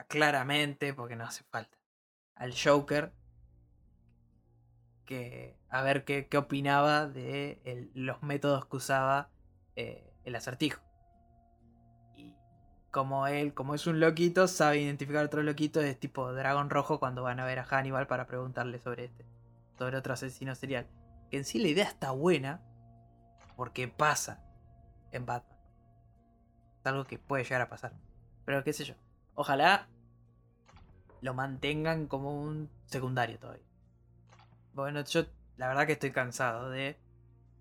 claramente, 0.09 0.94
porque 0.94 1.16
no 1.16 1.24
hace 1.24 1.44
falta, 1.50 1.76
al 2.34 2.55
Joker 2.59 3.12
que 5.05 5.59
a 5.68 5.82
ver 5.82 6.06
qué, 6.06 6.28
qué 6.28 6.38
opinaba 6.38 7.06
de 7.06 7.60
el- 7.64 7.90
los 7.92 8.22
métodos 8.22 8.64
que 8.64 8.76
usaba 8.76 9.28
eh, 9.76 10.10
el 10.24 10.34
acertijo. 10.34 10.80
Y 12.16 12.34
como 12.90 13.26
él, 13.26 13.52
como 13.52 13.74
es 13.74 13.86
un 13.86 14.00
loquito, 14.00 14.48
sabe 14.48 14.80
identificar 14.80 15.26
otro 15.26 15.42
loquito, 15.42 15.82
es 15.82 16.00
tipo 16.00 16.32
dragón 16.32 16.70
rojo 16.70 16.98
cuando 16.98 17.22
van 17.22 17.38
a 17.38 17.44
ver 17.44 17.59
a 17.59 17.64
Hannibal 17.64 18.06
para 18.06 18.26
preguntarle 18.26 18.78
sobre 18.78 19.05
este, 19.05 19.26
sobre 19.76 19.98
otro 19.98 20.14
asesino 20.14 20.55
serial. 20.55 20.86
Que 21.30 21.38
en 21.38 21.44
sí 21.44 21.59
la 21.59 21.68
idea 21.68 21.84
está 21.84 22.10
buena, 22.10 22.62
porque 23.56 23.88
pasa 23.88 24.42
en 25.12 25.26
Batman. 25.26 25.59
Es 26.80 26.86
algo 26.86 27.05
que 27.05 27.18
puede 27.18 27.44
llegar 27.44 27.60
a 27.62 27.68
pasar. 27.68 27.92
Pero 28.44 28.64
qué 28.64 28.72
sé 28.72 28.84
yo. 28.84 28.94
Ojalá 29.34 29.88
lo 31.20 31.34
mantengan 31.34 32.06
como 32.06 32.40
un 32.42 32.70
secundario 32.86 33.38
todavía. 33.38 33.64
Bueno, 34.74 35.02
yo 35.05 35.24
la 35.56 35.68
verdad 35.68 35.86
que 35.86 35.92
estoy 35.94 36.12
cansado 36.12 36.70
de... 36.70 36.96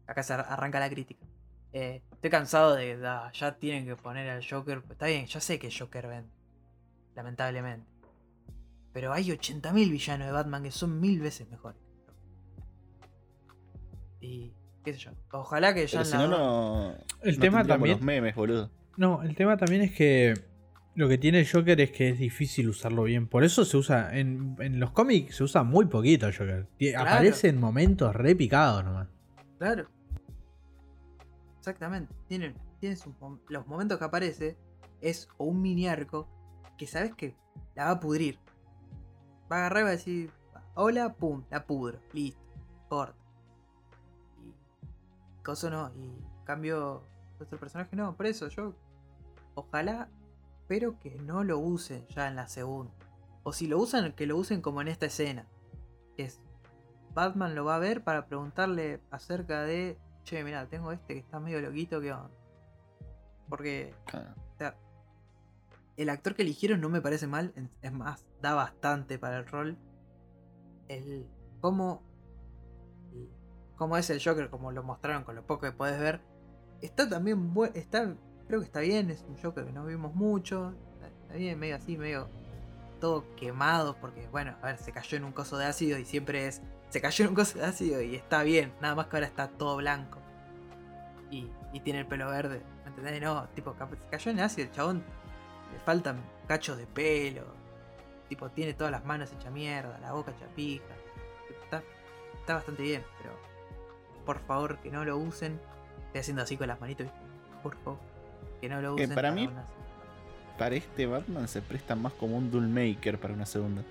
Acá 0.05 0.23
se 0.23 0.33
ar- 0.33 0.45
arranca 0.47 0.79
la 0.79 0.89
crítica. 0.89 1.25
Eh, 1.73 2.01
estoy 2.11 2.29
cansado 2.29 2.75
de... 2.75 2.97
ya 3.33 3.57
tienen 3.57 3.85
que 3.85 3.95
poner 3.95 4.29
al 4.29 4.45
Joker. 4.47 4.83
Está 4.89 5.07
bien, 5.07 5.25
ya 5.25 5.39
sé 5.41 5.59
que 5.59 5.71
Joker 5.71 6.07
vende. 6.07 6.31
Lamentablemente. 7.15 7.87
Pero 8.93 9.11
hay 9.11 9.29
80.000 9.29 9.73
villanos 9.91 10.27
de 10.27 10.31
Batman 10.33 10.63
que 10.63 10.71
son 10.71 10.99
mil 11.01 11.19
veces 11.19 11.49
mejores. 11.49 11.81
Y 14.19 14.53
qué 14.83 14.93
sé 14.93 14.99
yo. 14.99 15.11
Ojalá 15.31 15.73
que 15.73 15.85
ya 15.87 15.99
Pero 15.99 16.01
en 16.01 16.05
si 16.05 16.17
la 16.17 16.27
no, 16.27 16.37
no. 16.37 16.95
El 17.21 17.35
no 17.35 17.41
tema 17.41 17.65
también. 17.65 17.97
los 17.97 18.05
memes, 18.05 18.35
boludo. 18.35 18.71
No, 18.97 19.21
el 19.23 19.35
tema 19.35 19.57
también 19.57 19.83
es 19.83 19.91
que 19.93 20.33
lo 20.95 21.07
que 21.07 21.17
tiene 21.19 21.41
el 21.41 21.49
Joker 21.49 21.79
es 21.79 21.91
que 21.91 22.09
es 22.09 22.17
difícil 22.17 22.69
usarlo 22.69 23.03
bien. 23.03 23.27
Por 23.27 23.43
eso 23.43 23.63
se 23.65 23.77
usa. 23.77 24.17
En, 24.17 24.55
en 24.59 24.79
los 24.79 24.91
cómics 24.91 25.35
se 25.35 25.43
usa 25.43 25.63
muy 25.63 25.85
poquito 25.85 26.27
el 26.27 26.35
Joker. 26.35 26.67
Claro. 26.79 27.09
Aparece 27.09 27.49
en 27.49 27.59
momentos 27.59 28.15
re 28.15 28.35
picados 28.35 28.83
nomás. 28.83 29.07
Claro. 29.59 29.87
Exactamente. 31.59 32.13
Tiene, 32.27 32.55
tiene 32.79 32.95
los 33.49 33.67
momentos 33.67 33.99
que 33.99 34.05
aparece 34.05 34.57
es 35.01 35.29
o 35.37 35.45
un 35.45 35.61
mini 35.61 35.87
arco 35.87 36.27
que 36.77 36.87
sabes 36.87 37.13
que 37.13 37.35
la 37.75 37.85
va 37.85 37.91
a 37.91 37.99
pudrir. 37.99 38.39
Va 39.51 39.57
a 39.57 39.59
agarrar 39.59 39.81
y 39.81 39.83
va 39.83 39.89
a 39.89 39.91
decir, 39.91 40.31
hola, 40.75 41.13
pum, 41.13 41.43
la 41.51 41.65
pudro. 41.65 41.99
Listo. 42.13 42.41
Corta. 42.87 43.26
Coso 45.47 45.69
no. 45.69 45.93
Y 45.95 46.11
cambio 46.43 47.03
otro 47.39 47.57
personaje 47.57 47.95
no. 47.95 48.17
Por 48.17 48.25
eso 48.25 48.49
yo 48.49 48.73
ojalá 49.55 50.09
espero 50.59 50.99
que 50.99 51.15
no 51.15 51.45
lo 51.45 51.57
usen 51.57 52.05
ya 52.09 52.27
en 52.27 52.35
la 52.35 52.49
segunda. 52.49 52.91
O 53.43 53.53
si 53.53 53.65
lo 53.65 53.79
usan, 53.79 54.11
que 54.11 54.27
lo 54.27 54.35
usen 54.35 54.61
como 54.61 54.81
en 54.81 54.89
esta 54.89 55.05
escena. 55.05 55.47
Que 56.17 56.23
es 56.25 56.41
Batman 57.13 57.55
lo 57.55 57.63
va 57.63 57.77
a 57.77 57.79
ver 57.79 58.03
para 58.03 58.25
preguntarle 58.25 58.99
acerca 59.09 59.61
de. 59.61 59.97
Che, 60.25 60.43
mira, 60.43 60.67
tengo 60.67 60.91
este 60.91 61.13
que 61.13 61.21
está 61.21 61.39
medio 61.39 61.61
loquito, 61.61 62.01
¿qué 62.01 62.11
onda? 62.11 62.29
Porque 63.47 63.93
o 64.05 64.57
sea, 64.57 64.75
el 65.95 66.09
actor 66.09 66.35
que 66.35 66.41
eligieron 66.41 66.81
no 66.81 66.89
me 66.89 66.99
parece 66.99 67.25
mal, 67.25 67.53
es 67.81 67.93
más, 67.93 68.25
da 68.41 68.53
bastante 68.53 69.17
para 69.17 69.37
el 69.37 69.47
rol. 69.47 69.77
El 70.89 71.25
cómo, 71.61 72.03
cómo 73.77 73.95
es 73.97 74.09
el 74.09 74.21
Joker, 74.21 74.49
como 74.49 74.71
lo 74.71 74.83
mostraron 74.83 75.23
con 75.23 75.35
lo 75.35 75.45
poco 75.45 75.61
que 75.61 75.71
puedes 75.71 75.99
ver, 75.99 76.21
está 76.81 77.07
también 77.07 77.53
está, 77.75 78.15
creo 78.47 78.59
que 78.59 78.65
está 78.65 78.81
bien, 78.81 79.09
es 79.09 79.23
un 79.27 79.37
Joker 79.37 79.65
que 79.65 79.71
no 79.71 79.85
vimos 79.85 80.13
mucho, 80.13 80.73
está, 81.23 81.35
bien, 81.35 81.57
medio 81.59 81.75
así, 81.75 81.97
medio 81.97 82.29
todo 82.99 83.23
quemado, 83.35 83.95
porque 84.01 84.27
bueno, 84.27 84.55
a 84.61 84.65
ver, 84.65 84.77
se 84.79 84.91
cayó 84.91 85.17
en 85.17 85.23
un 85.23 85.31
coso 85.31 85.57
de 85.57 85.65
ácido 85.65 85.99
y 85.99 86.05
siempre 86.05 86.47
es, 86.47 86.61
se 86.89 86.99
cayó 86.99 87.25
en 87.25 87.29
un 87.29 87.35
coso 87.35 87.59
de 87.59 87.65
ácido 87.65 88.01
y 88.01 88.15
está 88.15 88.43
bien, 88.43 88.73
nada 88.81 88.95
más 88.95 89.07
que 89.07 89.17
ahora 89.17 89.27
está 89.27 89.47
todo 89.47 89.77
blanco. 89.77 90.19
Y, 91.29 91.51
y 91.73 91.81
tiene 91.81 91.99
el 91.99 92.07
pelo 92.07 92.29
verde, 92.29 92.63
¿me 92.83 92.89
entendés? 92.89 93.21
No, 93.21 93.47
tipo, 93.49 93.75
se 93.75 94.09
cayó 94.09 94.31
en 94.31 94.39
ácido 94.39 94.67
el 94.67 94.73
chabón, 94.73 95.03
le 95.71 95.79
faltan 95.79 96.23
cachos 96.47 96.77
de 96.77 96.87
pelo, 96.87 97.43
tipo, 98.29 98.49
tiene 98.49 98.73
todas 98.73 98.91
las 98.91 99.05
manos 99.05 99.31
hecha 99.31 99.51
mierda, 99.51 99.99
la 99.99 100.13
boca 100.13 100.31
hecha 100.31 100.47
pija. 100.55 100.85
Está 102.39 102.53
bastante 102.55 102.81
bien, 102.81 103.03
pero 103.21 103.37
por 104.27 104.37
favor 104.41 104.77
que 104.83 104.91
no 104.91 105.03
lo 105.03 105.17
usen. 105.17 105.59
Estoy 106.05 106.19
haciendo 106.21 106.43
así 106.43 106.55
con 106.57 106.67
las 106.67 106.79
manitos, 106.79 107.07
¿viste? 107.07 107.19
por 107.63 107.75
favor, 107.77 107.99
que 108.61 108.69
no 108.69 108.79
lo 108.81 108.95
Que 108.95 109.03
usen. 109.05 109.15
para 109.15 109.31
mí- 109.31 109.47
una- 109.47 109.65
Para 110.59 110.75
este 110.75 111.05
Batman 111.07 111.47
se 111.47 111.61
presta 111.61 111.95
más 111.95 112.13
como 112.13 112.37
un 112.37 112.49
Duel 112.51 112.67
Maker 112.67 113.19
para 113.19 113.33
una 113.33 113.45
segunda. 113.45 113.83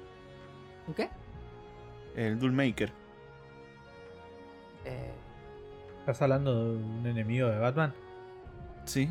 ¿Un 0.86 0.94
qué? 0.94 1.08
El 2.16 2.38
Duel 2.38 2.52
Maker. 2.52 2.90
Eh, 4.84 5.12
¿Estás 6.00 6.22
hablando 6.22 6.72
de 6.72 6.76
un 6.84 7.06
enemigo 7.06 7.48
de 7.48 7.58
Batman? 7.58 7.92
Sí. 8.84 9.08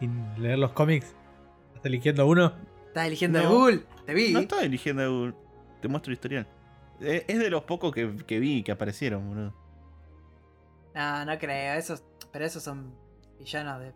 Sin 0.00 0.24
leer 0.42 0.58
los 0.58 0.72
cómics. 0.72 1.14
¿Estás 1.74 1.86
eligiendo 1.86 2.26
uno? 2.26 2.52
estás 2.88 3.06
eligiendo 3.06 3.38
el 3.38 3.44
No. 3.46 3.50
Google, 3.52 3.80
te 4.04 4.12
vi. 4.14 4.32
No 4.32 4.40
estaba 4.40 4.62
eligiendo 4.62 5.02
el- 5.26 5.34
Te 5.80 5.88
muestro 5.88 6.10
el 6.10 6.14
historial. 6.14 6.46
Eh, 7.00 7.24
Es 7.26 7.38
de 7.40 7.50
los 7.50 7.64
pocos 7.64 7.92
que, 7.92 8.16
que 8.26 8.38
vi 8.38 8.62
que 8.62 8.70
aparecieron, 8.70 9.28
boludo. 9.28 9.52
No, 10.94 11.24
no 11.24 11.38
creo, 11.38 11.74
esos, 11.74 12.04
pero 12.32 12.44
esos 12.44 12.62
son 12.62 12.94
villanos 13.38 13.80
de, 13.80 13.94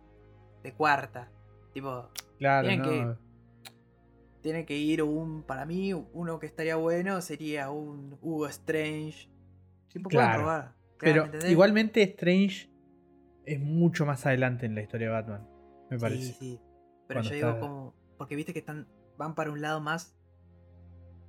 de 0.62 0.74
cuarta. 0.74 1.31
Tipo, 1.73 2.09
Claro, 2.39 2.68
Tienen 2.68 2.82
no. 2.82 2.89
que- 3.14 3.27
tiene 4.43 4.64
que 4.66 4.77
ir 4.78 5.02
un, 5.02 5.43
para 5.43 5.64
mí, 5.66 5.93
uno 5.93 6.39
que 6.39 6.47
estaría 6.47 6.77
bueno 6.77 7.20
sería 7.20 7.70
un 7.70 8.16
Hugo 8.23 8.47
Strange. 8.47 9.28
Tipo, 9.89 10.09
Claro. 10.09 10.39
probar. 10.39 10.74
Pero 10.98 11.28
igualmente 11.48 12.02
Strange 12.02 12.70
es 13.44 13.60
mucho 13.60 14.06
más 14.06 14.24
adelante 14.24 14.64
en 14.66 14.74
la 14.74 14.82
historia 14.82 15.09
de 15.09 15.12
Batman. 15.14 15.48
Me 15.90 15.97
Sí, 15.98 16.02
parece. 16.02 16.32
sí. 16.35 16.60
Pero 17.09 17.20
Cuando 17.20 17.31
yo 17.31 17.35
digo 17.36 17.48
está- 17.51 17.60
como. 17.60 17.94
Porque 18.18 18.36
viste 18.36 18.52
que 18.52 18.60
están. 18.60 18.86
van 19.18 19.35
para 19.35 19.51
un 19.51 19.60
lado 19.60 19.81
más. 19.81 20.16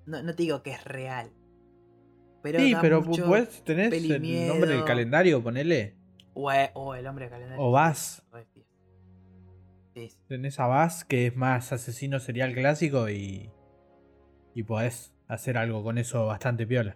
No, 0.05 0.21
no 0.23 0.35
te 0.35 0.43
digo 0.43 0.61
que 0.63 0.71
es 0.71 0.83
real. 0.85 1.31
Pero 2.43 2.59
Sí, 2.59 2.73
da 2.73 2.81
pero 2.81 3.01
mucho- 3.01 3.25
pues 3.25 3.63
tenés 3.63 3.89
peli 3.89 4.35
el 4.37 4.47
nombre 4.47 4.69
del 4.71 4.83
calendario, 4.85 5.41
ponele. 5.43 5.95
O, 6.33 6.51
o 6.73 6.95
el 6.95 7.07
hombre 7.07 7.25
de 7.25 7.31
calendario. 7.31 7.63
O 7.63 7.71
fiel. 8.45 8.65
Sí. 9.95 10.09
Tenés 10.27 10.59
a 10.59 10.67
Bass, 10.67 11.03
que 11.03 11.27
es 11.27 11.35
más 11.35 11.71
asesino 11.73 12.19
serial 12.19 12.53
clásico 12.53 13.09
y. 13.09 13.51
Y 14.53 14.63
podés 14.63 15.13
hacer 15.27 15.57
algo 15.57 15.83
con 15.83 15.97
eso 15.97 16.25
bastante 16.27 16.65
piola. 16.67 16.95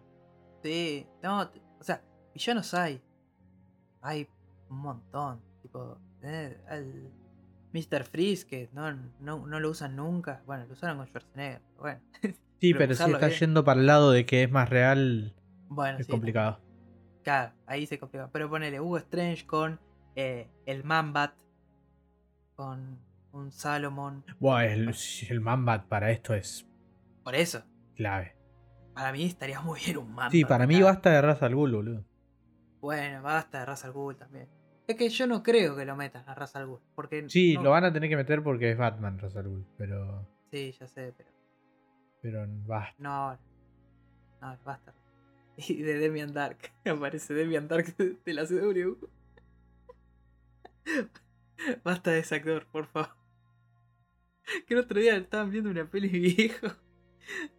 Sí, 0.63 1.07
no, 1.23 1.49
o 1.79 1.83
sea, 1.83 2.01
villanos 2.33 2.73
hay. 2.73 3.01
Hay 4.01 4.27
un 4.69 4.77
montón. 4.77 5.41
Tipo, 5.63 5.97
tenés 6.19 6.57
al 6.67 7.11
Mr. 7.73 8.03
Freeze, 8.03 8.45
que 8.45 8.69
no, 8.73 8.91
no, 9.19 9.47
no 9.47 9.59
lo 9.59 9.69
usan 9.69 9.95
nunca. 9.95 10.43
Bueno, 10.45 10.65
lo 10.65 10.73
usaron 10.73 10.97
con 10.97 11.07
Schwarzenegger. 11.07 11.61
pero 11.61 11.81
Bueno, 11.81 12.01
Sí, 12.61 12.73
Pero 12.75 12.93
si 12.93 13.03
bien. 13.05 13.29
yendo 13.31 13.63
para 13.65 13.79
el 13.81 13.87
lado 13.87 14.11
de 14.11 14.25
que 14.25 14.43
es 14.43 14.51
más 14.51 14.69
real, 14.69 15.33
bueno 15.67 15.97
es 15.97 16.05
sí, 16.05 16.11
complicado. 16.11 16.59
Claro, 17.23 17.53
ahí 17.65 17.85
se 17.87 17.99
complica. 17.99 18.29
Pero 18.31 18.49
ponele 18.49 18.79
Hugo 18.79 18.97
Strange 18.97 19.45
con 19.45 19.79
eh, 20.15 20.47
el 20.65 20.83
Manbat. 20.83 21.33
Con 22.55 22.99
un 23.31 23.51
Salomon. 23.51 24.23
Buah, 24.39 24.65
el, 24.65 24.93
el 25.29 25.41
Manbat 25.41 25.87
para 25.87 26.11
esto 26.11 26.33
es 26.35 26.67
Por 27.23 27.33
eso, 27.35 27.63
clave. 27.95 28.35
para 28.93 29.11
mí 29.11 29.25
estaría 29.25 29.59
muy 29.61 29.79
bien 29.83 29.97
un 29.97 30.09
Manbat. 30.09 30.31
Sí, 30.31 30.45
para 30.45 30.67
mí 30.67 30.79
basta 30.81 31.09
de 31.11 31.21
Ra's 31.21 31.41
al 31.41 31.55
Ghul, 31.55 31.71
boludo. 31.73 32.05
Bueno, 32.79 33.21
basta 33.23 33.59
de 33.61 33.65
Ra's 33.65 33.85
al 33.85 33.91
Ghul 33.93 34.15
también. 34.17 34.47
Es 34.87 34.95
que 34.95 35.09
yo 35.09 35.25
no 35.25 35.41
creo 35.41 35.75
que 35.75 35.85
lo 35.85 35.95
metan 35.95 36.27
a 36.27 36.35
Ra's 36.35 36.55
al 36.55 36.67
Ghul. 36.67 36.79
Porque 36.95 37.27
Sí, 37.29 37.55
no- 37.55 37.63
lo 37.63 37.69
van 37.71 37.85
a 37.85 37.93
tener 37.93 38.09
que 38.09 38.17
meter 38.17 38.43
porque 38.43 38.71
es 38.71 38.77
Batman 38.77 39.17
Ra's 39.17 39.35
al 39.35 39.47
Ghul, 39.47 39.65
pero. 39.77 40.27
Sí, 40.51 40.71
ya 40.79 40.87
sé, 40.87 41.13
pero. 41.17 41.30
Pero 42.21 42.45
basta. 42.67 42.95
No, 42.97 43.37
no, 44.41 44.57
basta. 44.63 44.93
Y 45.57 45.81
de 45.81 45.99
Demian 45.99 46.33
Dark. 46.33 46.57
Aparece 46.85 47.33
Demian 47.33 47.67
Dark 47.67 47.95
de, 47.97 48.33
la 48.33 48.45
CW. 48.45 48.97
Basta 51.83 52.11
de 52.11 52.19
ese 52.19 52.35
actor, 52.35 52.65
por 52.71 52.87
favor. 52.87 53.09
Que 54.67 54.73
el 54.73 54.79
otro 54.79 54.99
día 54.99 55.15
estaban 55.17 55.51
viendo 55.51 55.69
una 55.69 55.85
peli 55.89 56.07
viejo. 56.09 56.67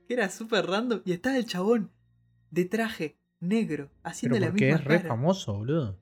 Que 0.08 0.14
era 0.14 0.28
súper 0.28 0.66
random. 0.66 1.02
Y 1.04 1.12
estaba 1.12 1.36
el 1.36 1.46
chabón 1.46 1.90
de 2.50 2.64
traje 2.64 3.16
negro. 3.40 3.90
Haciendo 4.02 4.34
Pero 4.36 4.46
la 4.46 4.50
porque 4.50 4.64
misma 4.66 4.80
es 4.80 4.84
re 4.84 5.00
famoso, 5.08 5.54
boludo. 5.54 5.98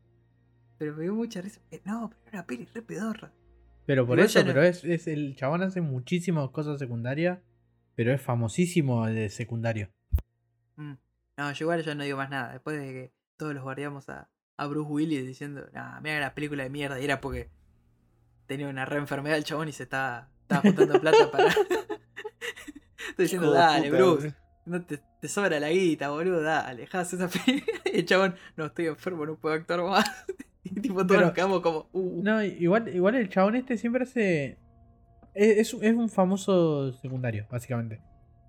Pero 0.78 0.95
me 0.97 1.03
dio 1.03 1.15
mucha 1.15 1.43
risa. 1.43 1.61
Eh, 1.70 1.82
No, 1.85 2.09
pero 2.09 2.23
era 2.28 2.39
una 2.39 2.47
peli 2.47 2.65
re 2.73 2.82
pedorra. 2.82 3.32
Pero 3.87 4.07
por 4.07 4.19
Igual 4.19 4.27
eso, 4.27 4.41
no- 4.41 4.47
pero 4.47 4.62
es, 4.62 4.85
es 4.85 5.07
el 5.09 5.37
chabón 5.37 5.62
hace 5.62 5.81
muchísimas 5.82 6.49
cosas 6.51 6.78
secundarias, 6.78 7.41
pero 8.01 8.14
es 8.14 8.22
famosísimo 8.22 9.06
de 9.09 9.28
secundario. 9.28 9.90
Mm. 10.77 10.94
No, 11.36 11.52
yo 11.52 11.64
igual 11.66 11.85
ya 11.85 11.94
no 11.94 12.02
digo 12.02 12.16
más 12.16 12.31
nada. 12.31 12.55
Después 12.55 12.81
de 12.81 12.86
que 12.86 13.12
todos 13.36 13.52
los 13.52 13.62
guardiamos 13.62 14.09
a, 14.09 14.31
a 14.56 14.66
Bruce 14.68 14.90
Willis 14.90 15.27
diciendo, 15.27 15.68
nah, 15.74 16.01
mira 16.01 16.18
la 16.18 16.35
película 16.35 16.62
de 16.62 16.70
mierda. 16.70 16.98
Y 16.98 17.05
era 17.05 17.20
porque 17.20 17.51
tenía 18.47 18.68
una 18.68 18.86
re 18.86 18.97
enfermedad 18.97 19.36
el 19.36 19.44
chabón 19.44 19.68
y 19.68 19.72
se 19.72 19.82
estaba, 19.82 20.31
estaba 20.40 20.62
juntando 20.62 20.98
plata 20.98 21.31
para. 21.31 21.48
Estoy 23.10 23.24
diciendo, 23.27 23.51
dale, 23.52 23.90
puta, 23.90 24.02
Bruce. 24.02 24.35
No 24.64 24.82
te, 24.82 24.98
te 25.20 25.28
sobra 25.28 25.60
la 25.60 25.68
guita, 25.68 26.09
boludo, 26.09 26.40
dale, 26.40 26.81
dejás 26.81 27.12
esa 27.12 27.28
película. 27.44 27.81
Y 27.85 27.98
el 27.98 28.06
chabón, 28.06 28.35
no 28.56 28.64
estoy 28.64 28.86
enfermo, 28.86 29.27
no 29.27 29.36
puedo 29.36 29.55
actuar 29.56 29.82
más. 29.82 30.06
Y 30.64 30.81
tipo, 30.81 30.94
todos 30.94 31.09
Pero- 31.09 31.20
nos 31.27 31.32
quedamos 31.35 31.60
como, 31.60 31.90
uh, 31.93 32.22
No, 32.22 32.43
igual, 32.43 32.89
igual 32.94 33.16
el 33.16 33.28
chabón 33.28 33.56
este 33.56 33.77
siempre 33.77 34.05
hace. 34.05 34.56
Es, 35.35 35.73
es, 35.74 35.82
es 35.82 35.94
un 35.94 36.09
famoso 36.09 36.93
secundario, 36.94 37.47
básicamente. 37.51 38.01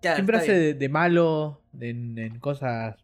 claro, 0.02 0.16
siempre 0.18 0.38
hace 0.38 0.54
de, 0.54 0.74
de 0.74 0.90
malo 0.90 1.62
en, 1.80 2.18
en 2.18 2.40
cosas 2.40 2.96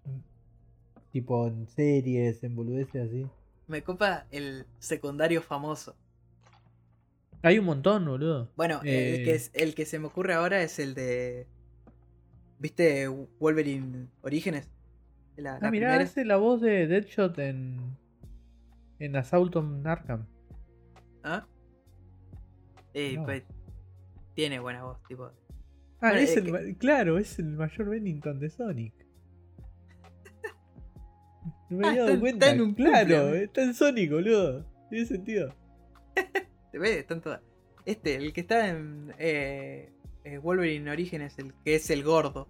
tipo 1.11 1.47
en 1.47 1.67
series, 1.67 2.43
en 2.43 2.55
boludeces 2.55 3.07
así. 3.07 3.25
Me 3.67 3.81
copa 3.83 4.25
el 4.31 4.65
secundario 4.79 5.41
famoso. 5.41 5.95
Hay 7.43 7.59
un 7.59 7.65
montón, 7.65 8.05
boludo. 8.05 8.49
Bueno, 8.55 8.79
el, 8.83 8.87
Eh. 8.89 9.21
que 9.23 9.35
es, 9.35 9.51
el 9.53 9.75
que 9.75 9.85
se 9.85 9.99
me 9.99 10.07
ocurre 10.07 10.33
ahora 10.33 10.61
es 10.61 10.79
el 10.79 10.93
de. 10.95 11.47
¿Viste 12.59 13.07
Wolverine 13.39 14.07
Orígenes? 14.21 14.69
La, 15.35 15.55
Ah, 15.55 15.59
la 15.61 15.71
mirá, 15.71 15.89
primera. 15.89 16.03
hace 16.03 16.25
la 16.25 16.37
voz 16.37 16.61
de 16.61 16.87
Deadshot 16.87 17.37
en. 17.39 17.77
En 18.99 19.15
Assault 19.15 19.55
on 19.55 19.85
Arkham. 19.85 20.25
¿Ah? 21.23 21.45
Eh, 22.95 23.15
No. 23.17 23.25
pues, 23.25 23.43
tiene 24.37 24.59
buena 24.59 24.83
voz, 24.83 25.01
tipo. 25.07 25.25
Ah, 25.25 26.09
Bueno, 26.11 26.17
es 26.19 26.29
es 26.29 26.37
el, 26.37 26.51
que- 26.51 26.77
claro, 26.77 27.17
es 27.17 27.39
el 27.39 27.47
mayor 27.47 27.89
Bennington 27.89 28.39
de 28.39 28.51
Sonic. 28.51 28.93
No 31.71 31.77
me 31.79 31.87
Ah, 31.87 31.89
había 31.89 31.91
está 31.91 32.03
dado 32.03 32.13
en- 32.13 32.19
cuenta. 32.19 32.45
está 32.45 32.55
en 32.55 32.61
un 32.61 32.73
claro, 32.75 33.21
cumple, 33.23 33.43
está 33.43 33.63
en 33.63 33.73
Sonic, 33.73 34.11
boludo. 34.11 34.65
Tiene 34.91 35.05
sentido. 35.07 35.55
¿Te 36.71 36.77
ves? 36.77 36.97
Están 36.97 37.19
todas. 37.21 37.41
Este, 37.85 38.15
el 38.15 38.31
que 38.31 38.41
está 38.41 38.67
en 38.69 39.11
eh, 39.17 39.91
eh, 40.23 40.37
Wolverine 40.37 40.89
Orígenes, 40.91 41.37
el 41.39 41.53
que 41.65 41.73
es 41.75 41.89
el 41.89 42.03
gordo. 42.03 42.47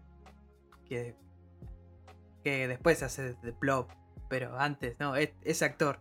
Que, 0.89 1.15
que 2.43 2.67
después 2.67 3.01
hace 3.01 3.33
de 3.33 3.53
Plop. 3.53 3.89
Pero 4.29 4.59
antes, 4.59 4.97
no, 4.99 5.15
es, 5.15 5.29
ese 5.43 5.63
actor. 5.63 5.99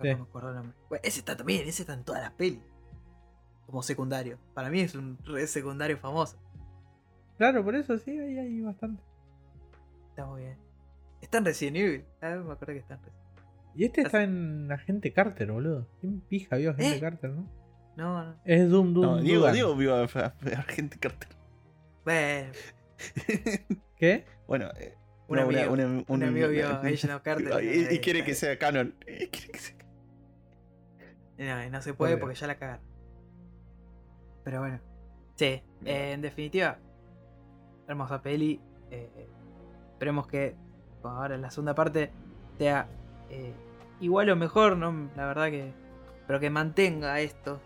No 0.00 0.04
Sí. 0.04 0.14
me 0.16 0.22
acuerdo 0.22 0.48
el 0.50 0.54
nombre. 0.56 0.74
Bueno, 0.88 1.02
ese 1.04 1.20
está 1.20 1.36
también, 1.36 1.68
ese 1.68 1.82
está 1.82 1.94
en 1.94 2.04
todas 2.04 2.20
las 2.22 2.32
pelis. 2.32 2.60
Como 3.68 3.82
secundario. 3.82 4.38
Para 4.54 4.70
mí 4.70 4.80
es 4.80 4.94
un 4.94 5.18
re 5.26 5.46
secundario 5.46 5.98
famoso. 5.98 6.38
Claro, 7.36 7.62
por 7.62 7.76
eso 7.76 7.98
sí, 7.98 8.18
ahí 8.18 8.38
hay 8.38 8.60
bastante. 8.62 9.02
Está 10.08 10.24
muy 10.26 10.40
bien. 10.40 10.56
Está 11.20 11.38
en 11.38 11.44
Resident 11.44 11.76
Evil. 11.76 12.04
Ah, 12.22 12.30
me 12.44 12.52
acuerdo 12.52 12.72
que 12.72 12.78
está 12.78 12.94
en 12.94 13.00
Resident 13.02 13.22
Y 13.76 13.84
este 13.84 14.00
está 14.02 14.22
en 14.22 14.72
Agente 14.72 15.12
Carter, 15.12 15.52
boludo. 15.52 15.86
¿Quién 16.00 16.20
pija 16.22 16.56
vio 16.56 16.70
Agente 16.70 16.96
¿Eh? 16.96 17.00
Carter, 17.00 17.30
no? 17.30 17.46
No, 17.96 18.24
no. 18.24 18.40
Es 18.46 18.70
Doom 18.70 18.94
Doom. 18.94 19.04
No, 19.06 19.16
Diego, 19.20 19.40
Dugan. 19.40 19.52
Diego 19.54 19.76
vio 19.76 19.94
a, 19.96 20.04
a- 20.04 20.34
a 20.56 20.58
Agente 20.60 20.98
Carter. 20.98 21.28
Bueno, 22.04 22.50
¿Qué? 23.98 24.24
bueno, 24.46 24.70
eh, 24.78 24.94
Un 25.28 25.36
no, 25.36 25.42
amigo, 25.42 25.72
una- 25.72 25.86
un 25.86 26.04
una- 26.08 26.28
amigo 26.28 26.46
una- 26.46 26.54
vio 26.54 26.68
a 26.68 26.80
Agent 26.80 27.12
of 27.12 27.22
Carter. 27.22 27.62
Y, 27.62 27.94
y 27.94 27.98
quiere 28.00 28.24
que 28.24 28.34
sea 28.34 28.58
canon. 28.58 28.94
Y 29.06 29.26
quiere 29.26 29.48
que 29.52 29.58
sea 29.58 29.76
No, 31.38 31.70
no 31.70 31.82
se 31.82 31.92
puede 31.92 32.16
porque 32.16 32.34
ya 32.34 32.46
la 32.46 32.56
cagaron. 32.58 32.87
Pero 34.48 34.60
bueno. 34.60 34.80
Sí, 35.34 35.62
eh, 35.84 36.12
en 36.14 36.22
definitiva, 36.22 36.78
hermosa 37.86 38.22
peli. 38.22 38.58
eh, 38.90 39.28
esperemos 39.92 40.26
que 40.26 40.56
bueno, 41.02 41.18
ahora 41.18 41.34
en 41.34 41.42
la 41.42 41.50
segunda 41.50 41.74
parte 41.74 42.10
sea 42.56 42.88
eh, 43.28 43.52
igual 44.00 44.30
o 44.30 44.36
mejor, 44.36 44.78
¿no? 44.78 45.10
La 45.16 45.26
verdad 45.26 45.50
que. 45.50 45.74
Pero 46.26 46.40
que 46.40 46.48
mantenga 46.48 47.20
esto. 47.20 47.60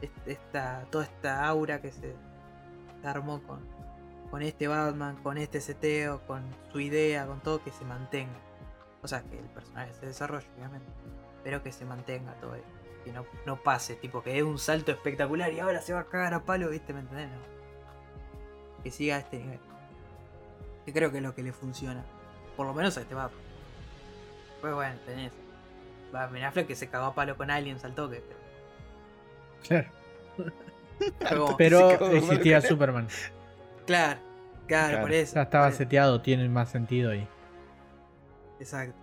est- 0.00 0.28
Esta, 0.28 0.84
toda 0.92 1.02
esta 1.02 1.44
aura 1.48 1.80
que 1.82 1.90
se, 1.90 2.14
se 3.02 3.06
armó 3.08 3.42
con, 3.42 3.58
con 4.30 4.42
este 4.42 4.68
Batman, 4.68 5.16
con 5.24 5.36
este 5.36 5.60
seteo, 5.60 6.24
con 6.28 6.44
su 6.70 6.78
idea, 6.78 7.26
con 7.26 7.40
todo, 7.40 7.60
que 7.64 7.72
se 7.72 7.84
mantenga. 7.84 8.38
O 9.02 9.08
sea, 9.08 9.22
que 9.24 9.36
el 9.36 9.46
personaje 9.46 9.92
se 9.94 10.06
desarrolle, 10.06 10.46
obviamente. 10.56 10.92
Pero 11.42 11.60
que 11.60 11.72
se 11.72 11.84
mantenga 11.84 12.34
todo 12.34 12.54
esto 12.54 12.70
que 13.04 13.12
no, 13.12 13.26
no 13.46 13.56
pase, 13.62 13.94
tipo 13.96 14.22
que 14.22 14.36
es 14.36 14.42
un 14.42 14.58
salto 14.58 14.92
espectacular 14.92 15.52
y 15.52 15.60
ahora 15.60 15.80
se 15.80 15.92
va 15.92 16.00
a 16.00 16.04
cagar 16.06 16.34
a 16.34 16.44
palo, 16.44 16.68
¿viste? 16.70 16.92
¿Me 16.92 17.00
entendés? 17.00 17.28
No. 17.28 18.82
Que 18.82 18.90
siga 18.90 19.16
a 19.16 19.18
este 19.20 19.38
nivel. 19.38 19.60
Que 20.84 20.92
creo 20.92 21.10
que 21.10 21.18
es 21.18 21.22
lo 21.22 21.34
que 21.34 21.42
le 21.42 21.52
funciona. 21.52 22.04
Por 22.56 22.66
lo 22.66 22.74
menos 22.74 22.96
a 22.96 23.02
este 23.02 23.14
Batman. 23.14 23.40
Pues 24.60 24.74
bueno, 24.74 24.96
tenés. 25.06 25.32
Va, 26.14 26.26
Ben 26.26 26.44
Affleck 26.44 26.66
que 26.66 26.74
se 26.76 26.88
cagó 26.88 27.06
a 27.06 27.14
palo 27.14 27.36
con 27.36 27.50
Aliens 27.50 27.84
al 27.84 27.94
toque, 27.94 28.22
pero. 28.26 28.40
Claro. 29.66 31.54
pero 31.58 31.90
existía. 32.12 32.60
Superman. 32.60 33.08
claro, 33.86 34.20
claro, 34.66 34.88
Claro, 34.88 35.00
por 35.02 35.12
eso. 35.12 35.34
Ya 35.34 35.42
estaba 35.42 35.64
por 35.66 35.72
eso. 35.72 35.78
seteado, 35.78 36.20
tiene 36.22 36.48
más 36.48 36.70
sentido 36.70 37.10
ahí. 37.10 37.26
Exacto. 38.58 38.98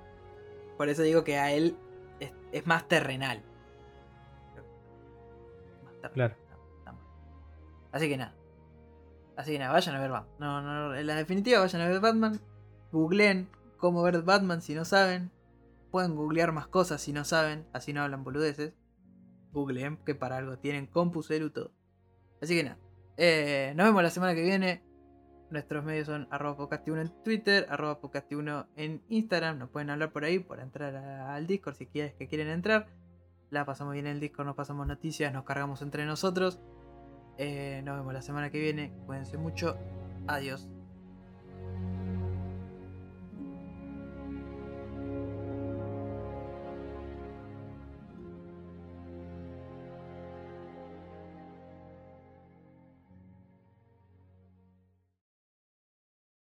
Por 0.78 0.90
eso 0.90 1.02
digo 1.02 1.24
que 1.24 1.38
a 1.38 1.52
él 1.52 1.76
es, 2.20 2.32
es 2.52 2.68
más 2.68 2.88
terrenal. 2.88 3.42
Claro. 6.14 6.36
Está. 6.80 6.96
Así 7.92 8.10
que 8.10 8.18
nada. 8.18 8.34
Así 9.36 9.52
que 9.52 9.60
nada, 9.60 9.72
vayan 9.74 9.96
a 9.96 10.00
ver 10.00 10.12
Batman. 10.12 10.36
No, 10.40 10.62
no, 10.62 10.96
en 10.96 11.08
la 11.08 11.16
definitiva, 11.16 11.60
vayan 11.60 11.82
a 11.82 11.88
ver 11.88 12.00
Batman. 12.00 12.40
Googleen 12.92 13.48
cómo 13.78 14.02
ver 14.02 14.22
Batman 14.24 14.62
si 14.62 14.74
no 14.74 14.86
saben. 14.86 15.32
Pueden 15.92 16.16
googlear 16.16 16.52
más 16.52 16.68
cosas 16.68 17.02
si 17.02 17.14
no 17.14 17.24
saben. 17.24 17.66
Así 17.74 17.94
no 17.94 18.02
hablan 18.02 18.24
boludeces. 18.24 18.74
Googleen 19.52 19.98
que 19.98 20.16
para 20.16 20.38
algo 20.38 20.58
tienen 20.58 20.88
compu, 20.88 21.24
celu, 21.24 21.50
todo. 21.52 21.72
Así 22.42 22.56
que 22.56 22.64
nada. 22.64 22.78
Eh, 23.18 23.74
nos 23.76 23.86
vemos 23.88 24.04
la 24.04 24.10
semana 24.10 24.34
que 24.36 24.44
viene. 24.44 24.84
Nuestros 25.50 25.84
medios 25.86 26.08
son 26.08 26.28
arroba 26.30 26.58
podcasti1 26.58 27.02
en 27.02 27.24
Twitter, 27.24 27.68
arroba 27.70 28.02
podcasti1 28.02 28.68
en 28.76 29.02
Instagram. 29.08 29.58
Nos 29.60 29.70
pueden 29.70 29.90
hablar 29.90 30.12
por 30.12 30.24
ahí, 30.26 30.40
por 30.40 30.60
entrar 30.60 30.96
a- 30.96 31.36
al 31.36 31.48
Discord 31.48 31.76
si 31.76 31.86
quieres 31.86 32.14
que 32.16 32.28
quieren 32.28 32.50
entrar. 32.50 32.88
La 33.50 33.66
pasamos 33.66 33.94
bien 33.94 34.08
en 34.08 34.14
el 34.14 34.20
Discord, 34.20 34.46
nos 34.46 34.56
pasamos 34.56 34.88
noticias, 34.88 35.34
nos 35.34 35.46
cargamos 35.46 35.82
entre 35.82 36.06
nosotros. 36.06 36.60
Eh, 37.38 37.82
nos 37.86 37.98
vemos 37.98 38.14
la 38.14 38.22
semana 38.22 38.50
que 38.50 38.60
viene. 38.60 38.92
Cuídense 39.06 39.38
mucho. 39.38 39.78
Adiós. 40.28 40.68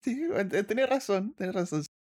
Sí, 0.03 0.17
tenés 0.67 0.89
razón, 0.89 1.35
tenés 1.35 1.55
razón. 1.55 1.98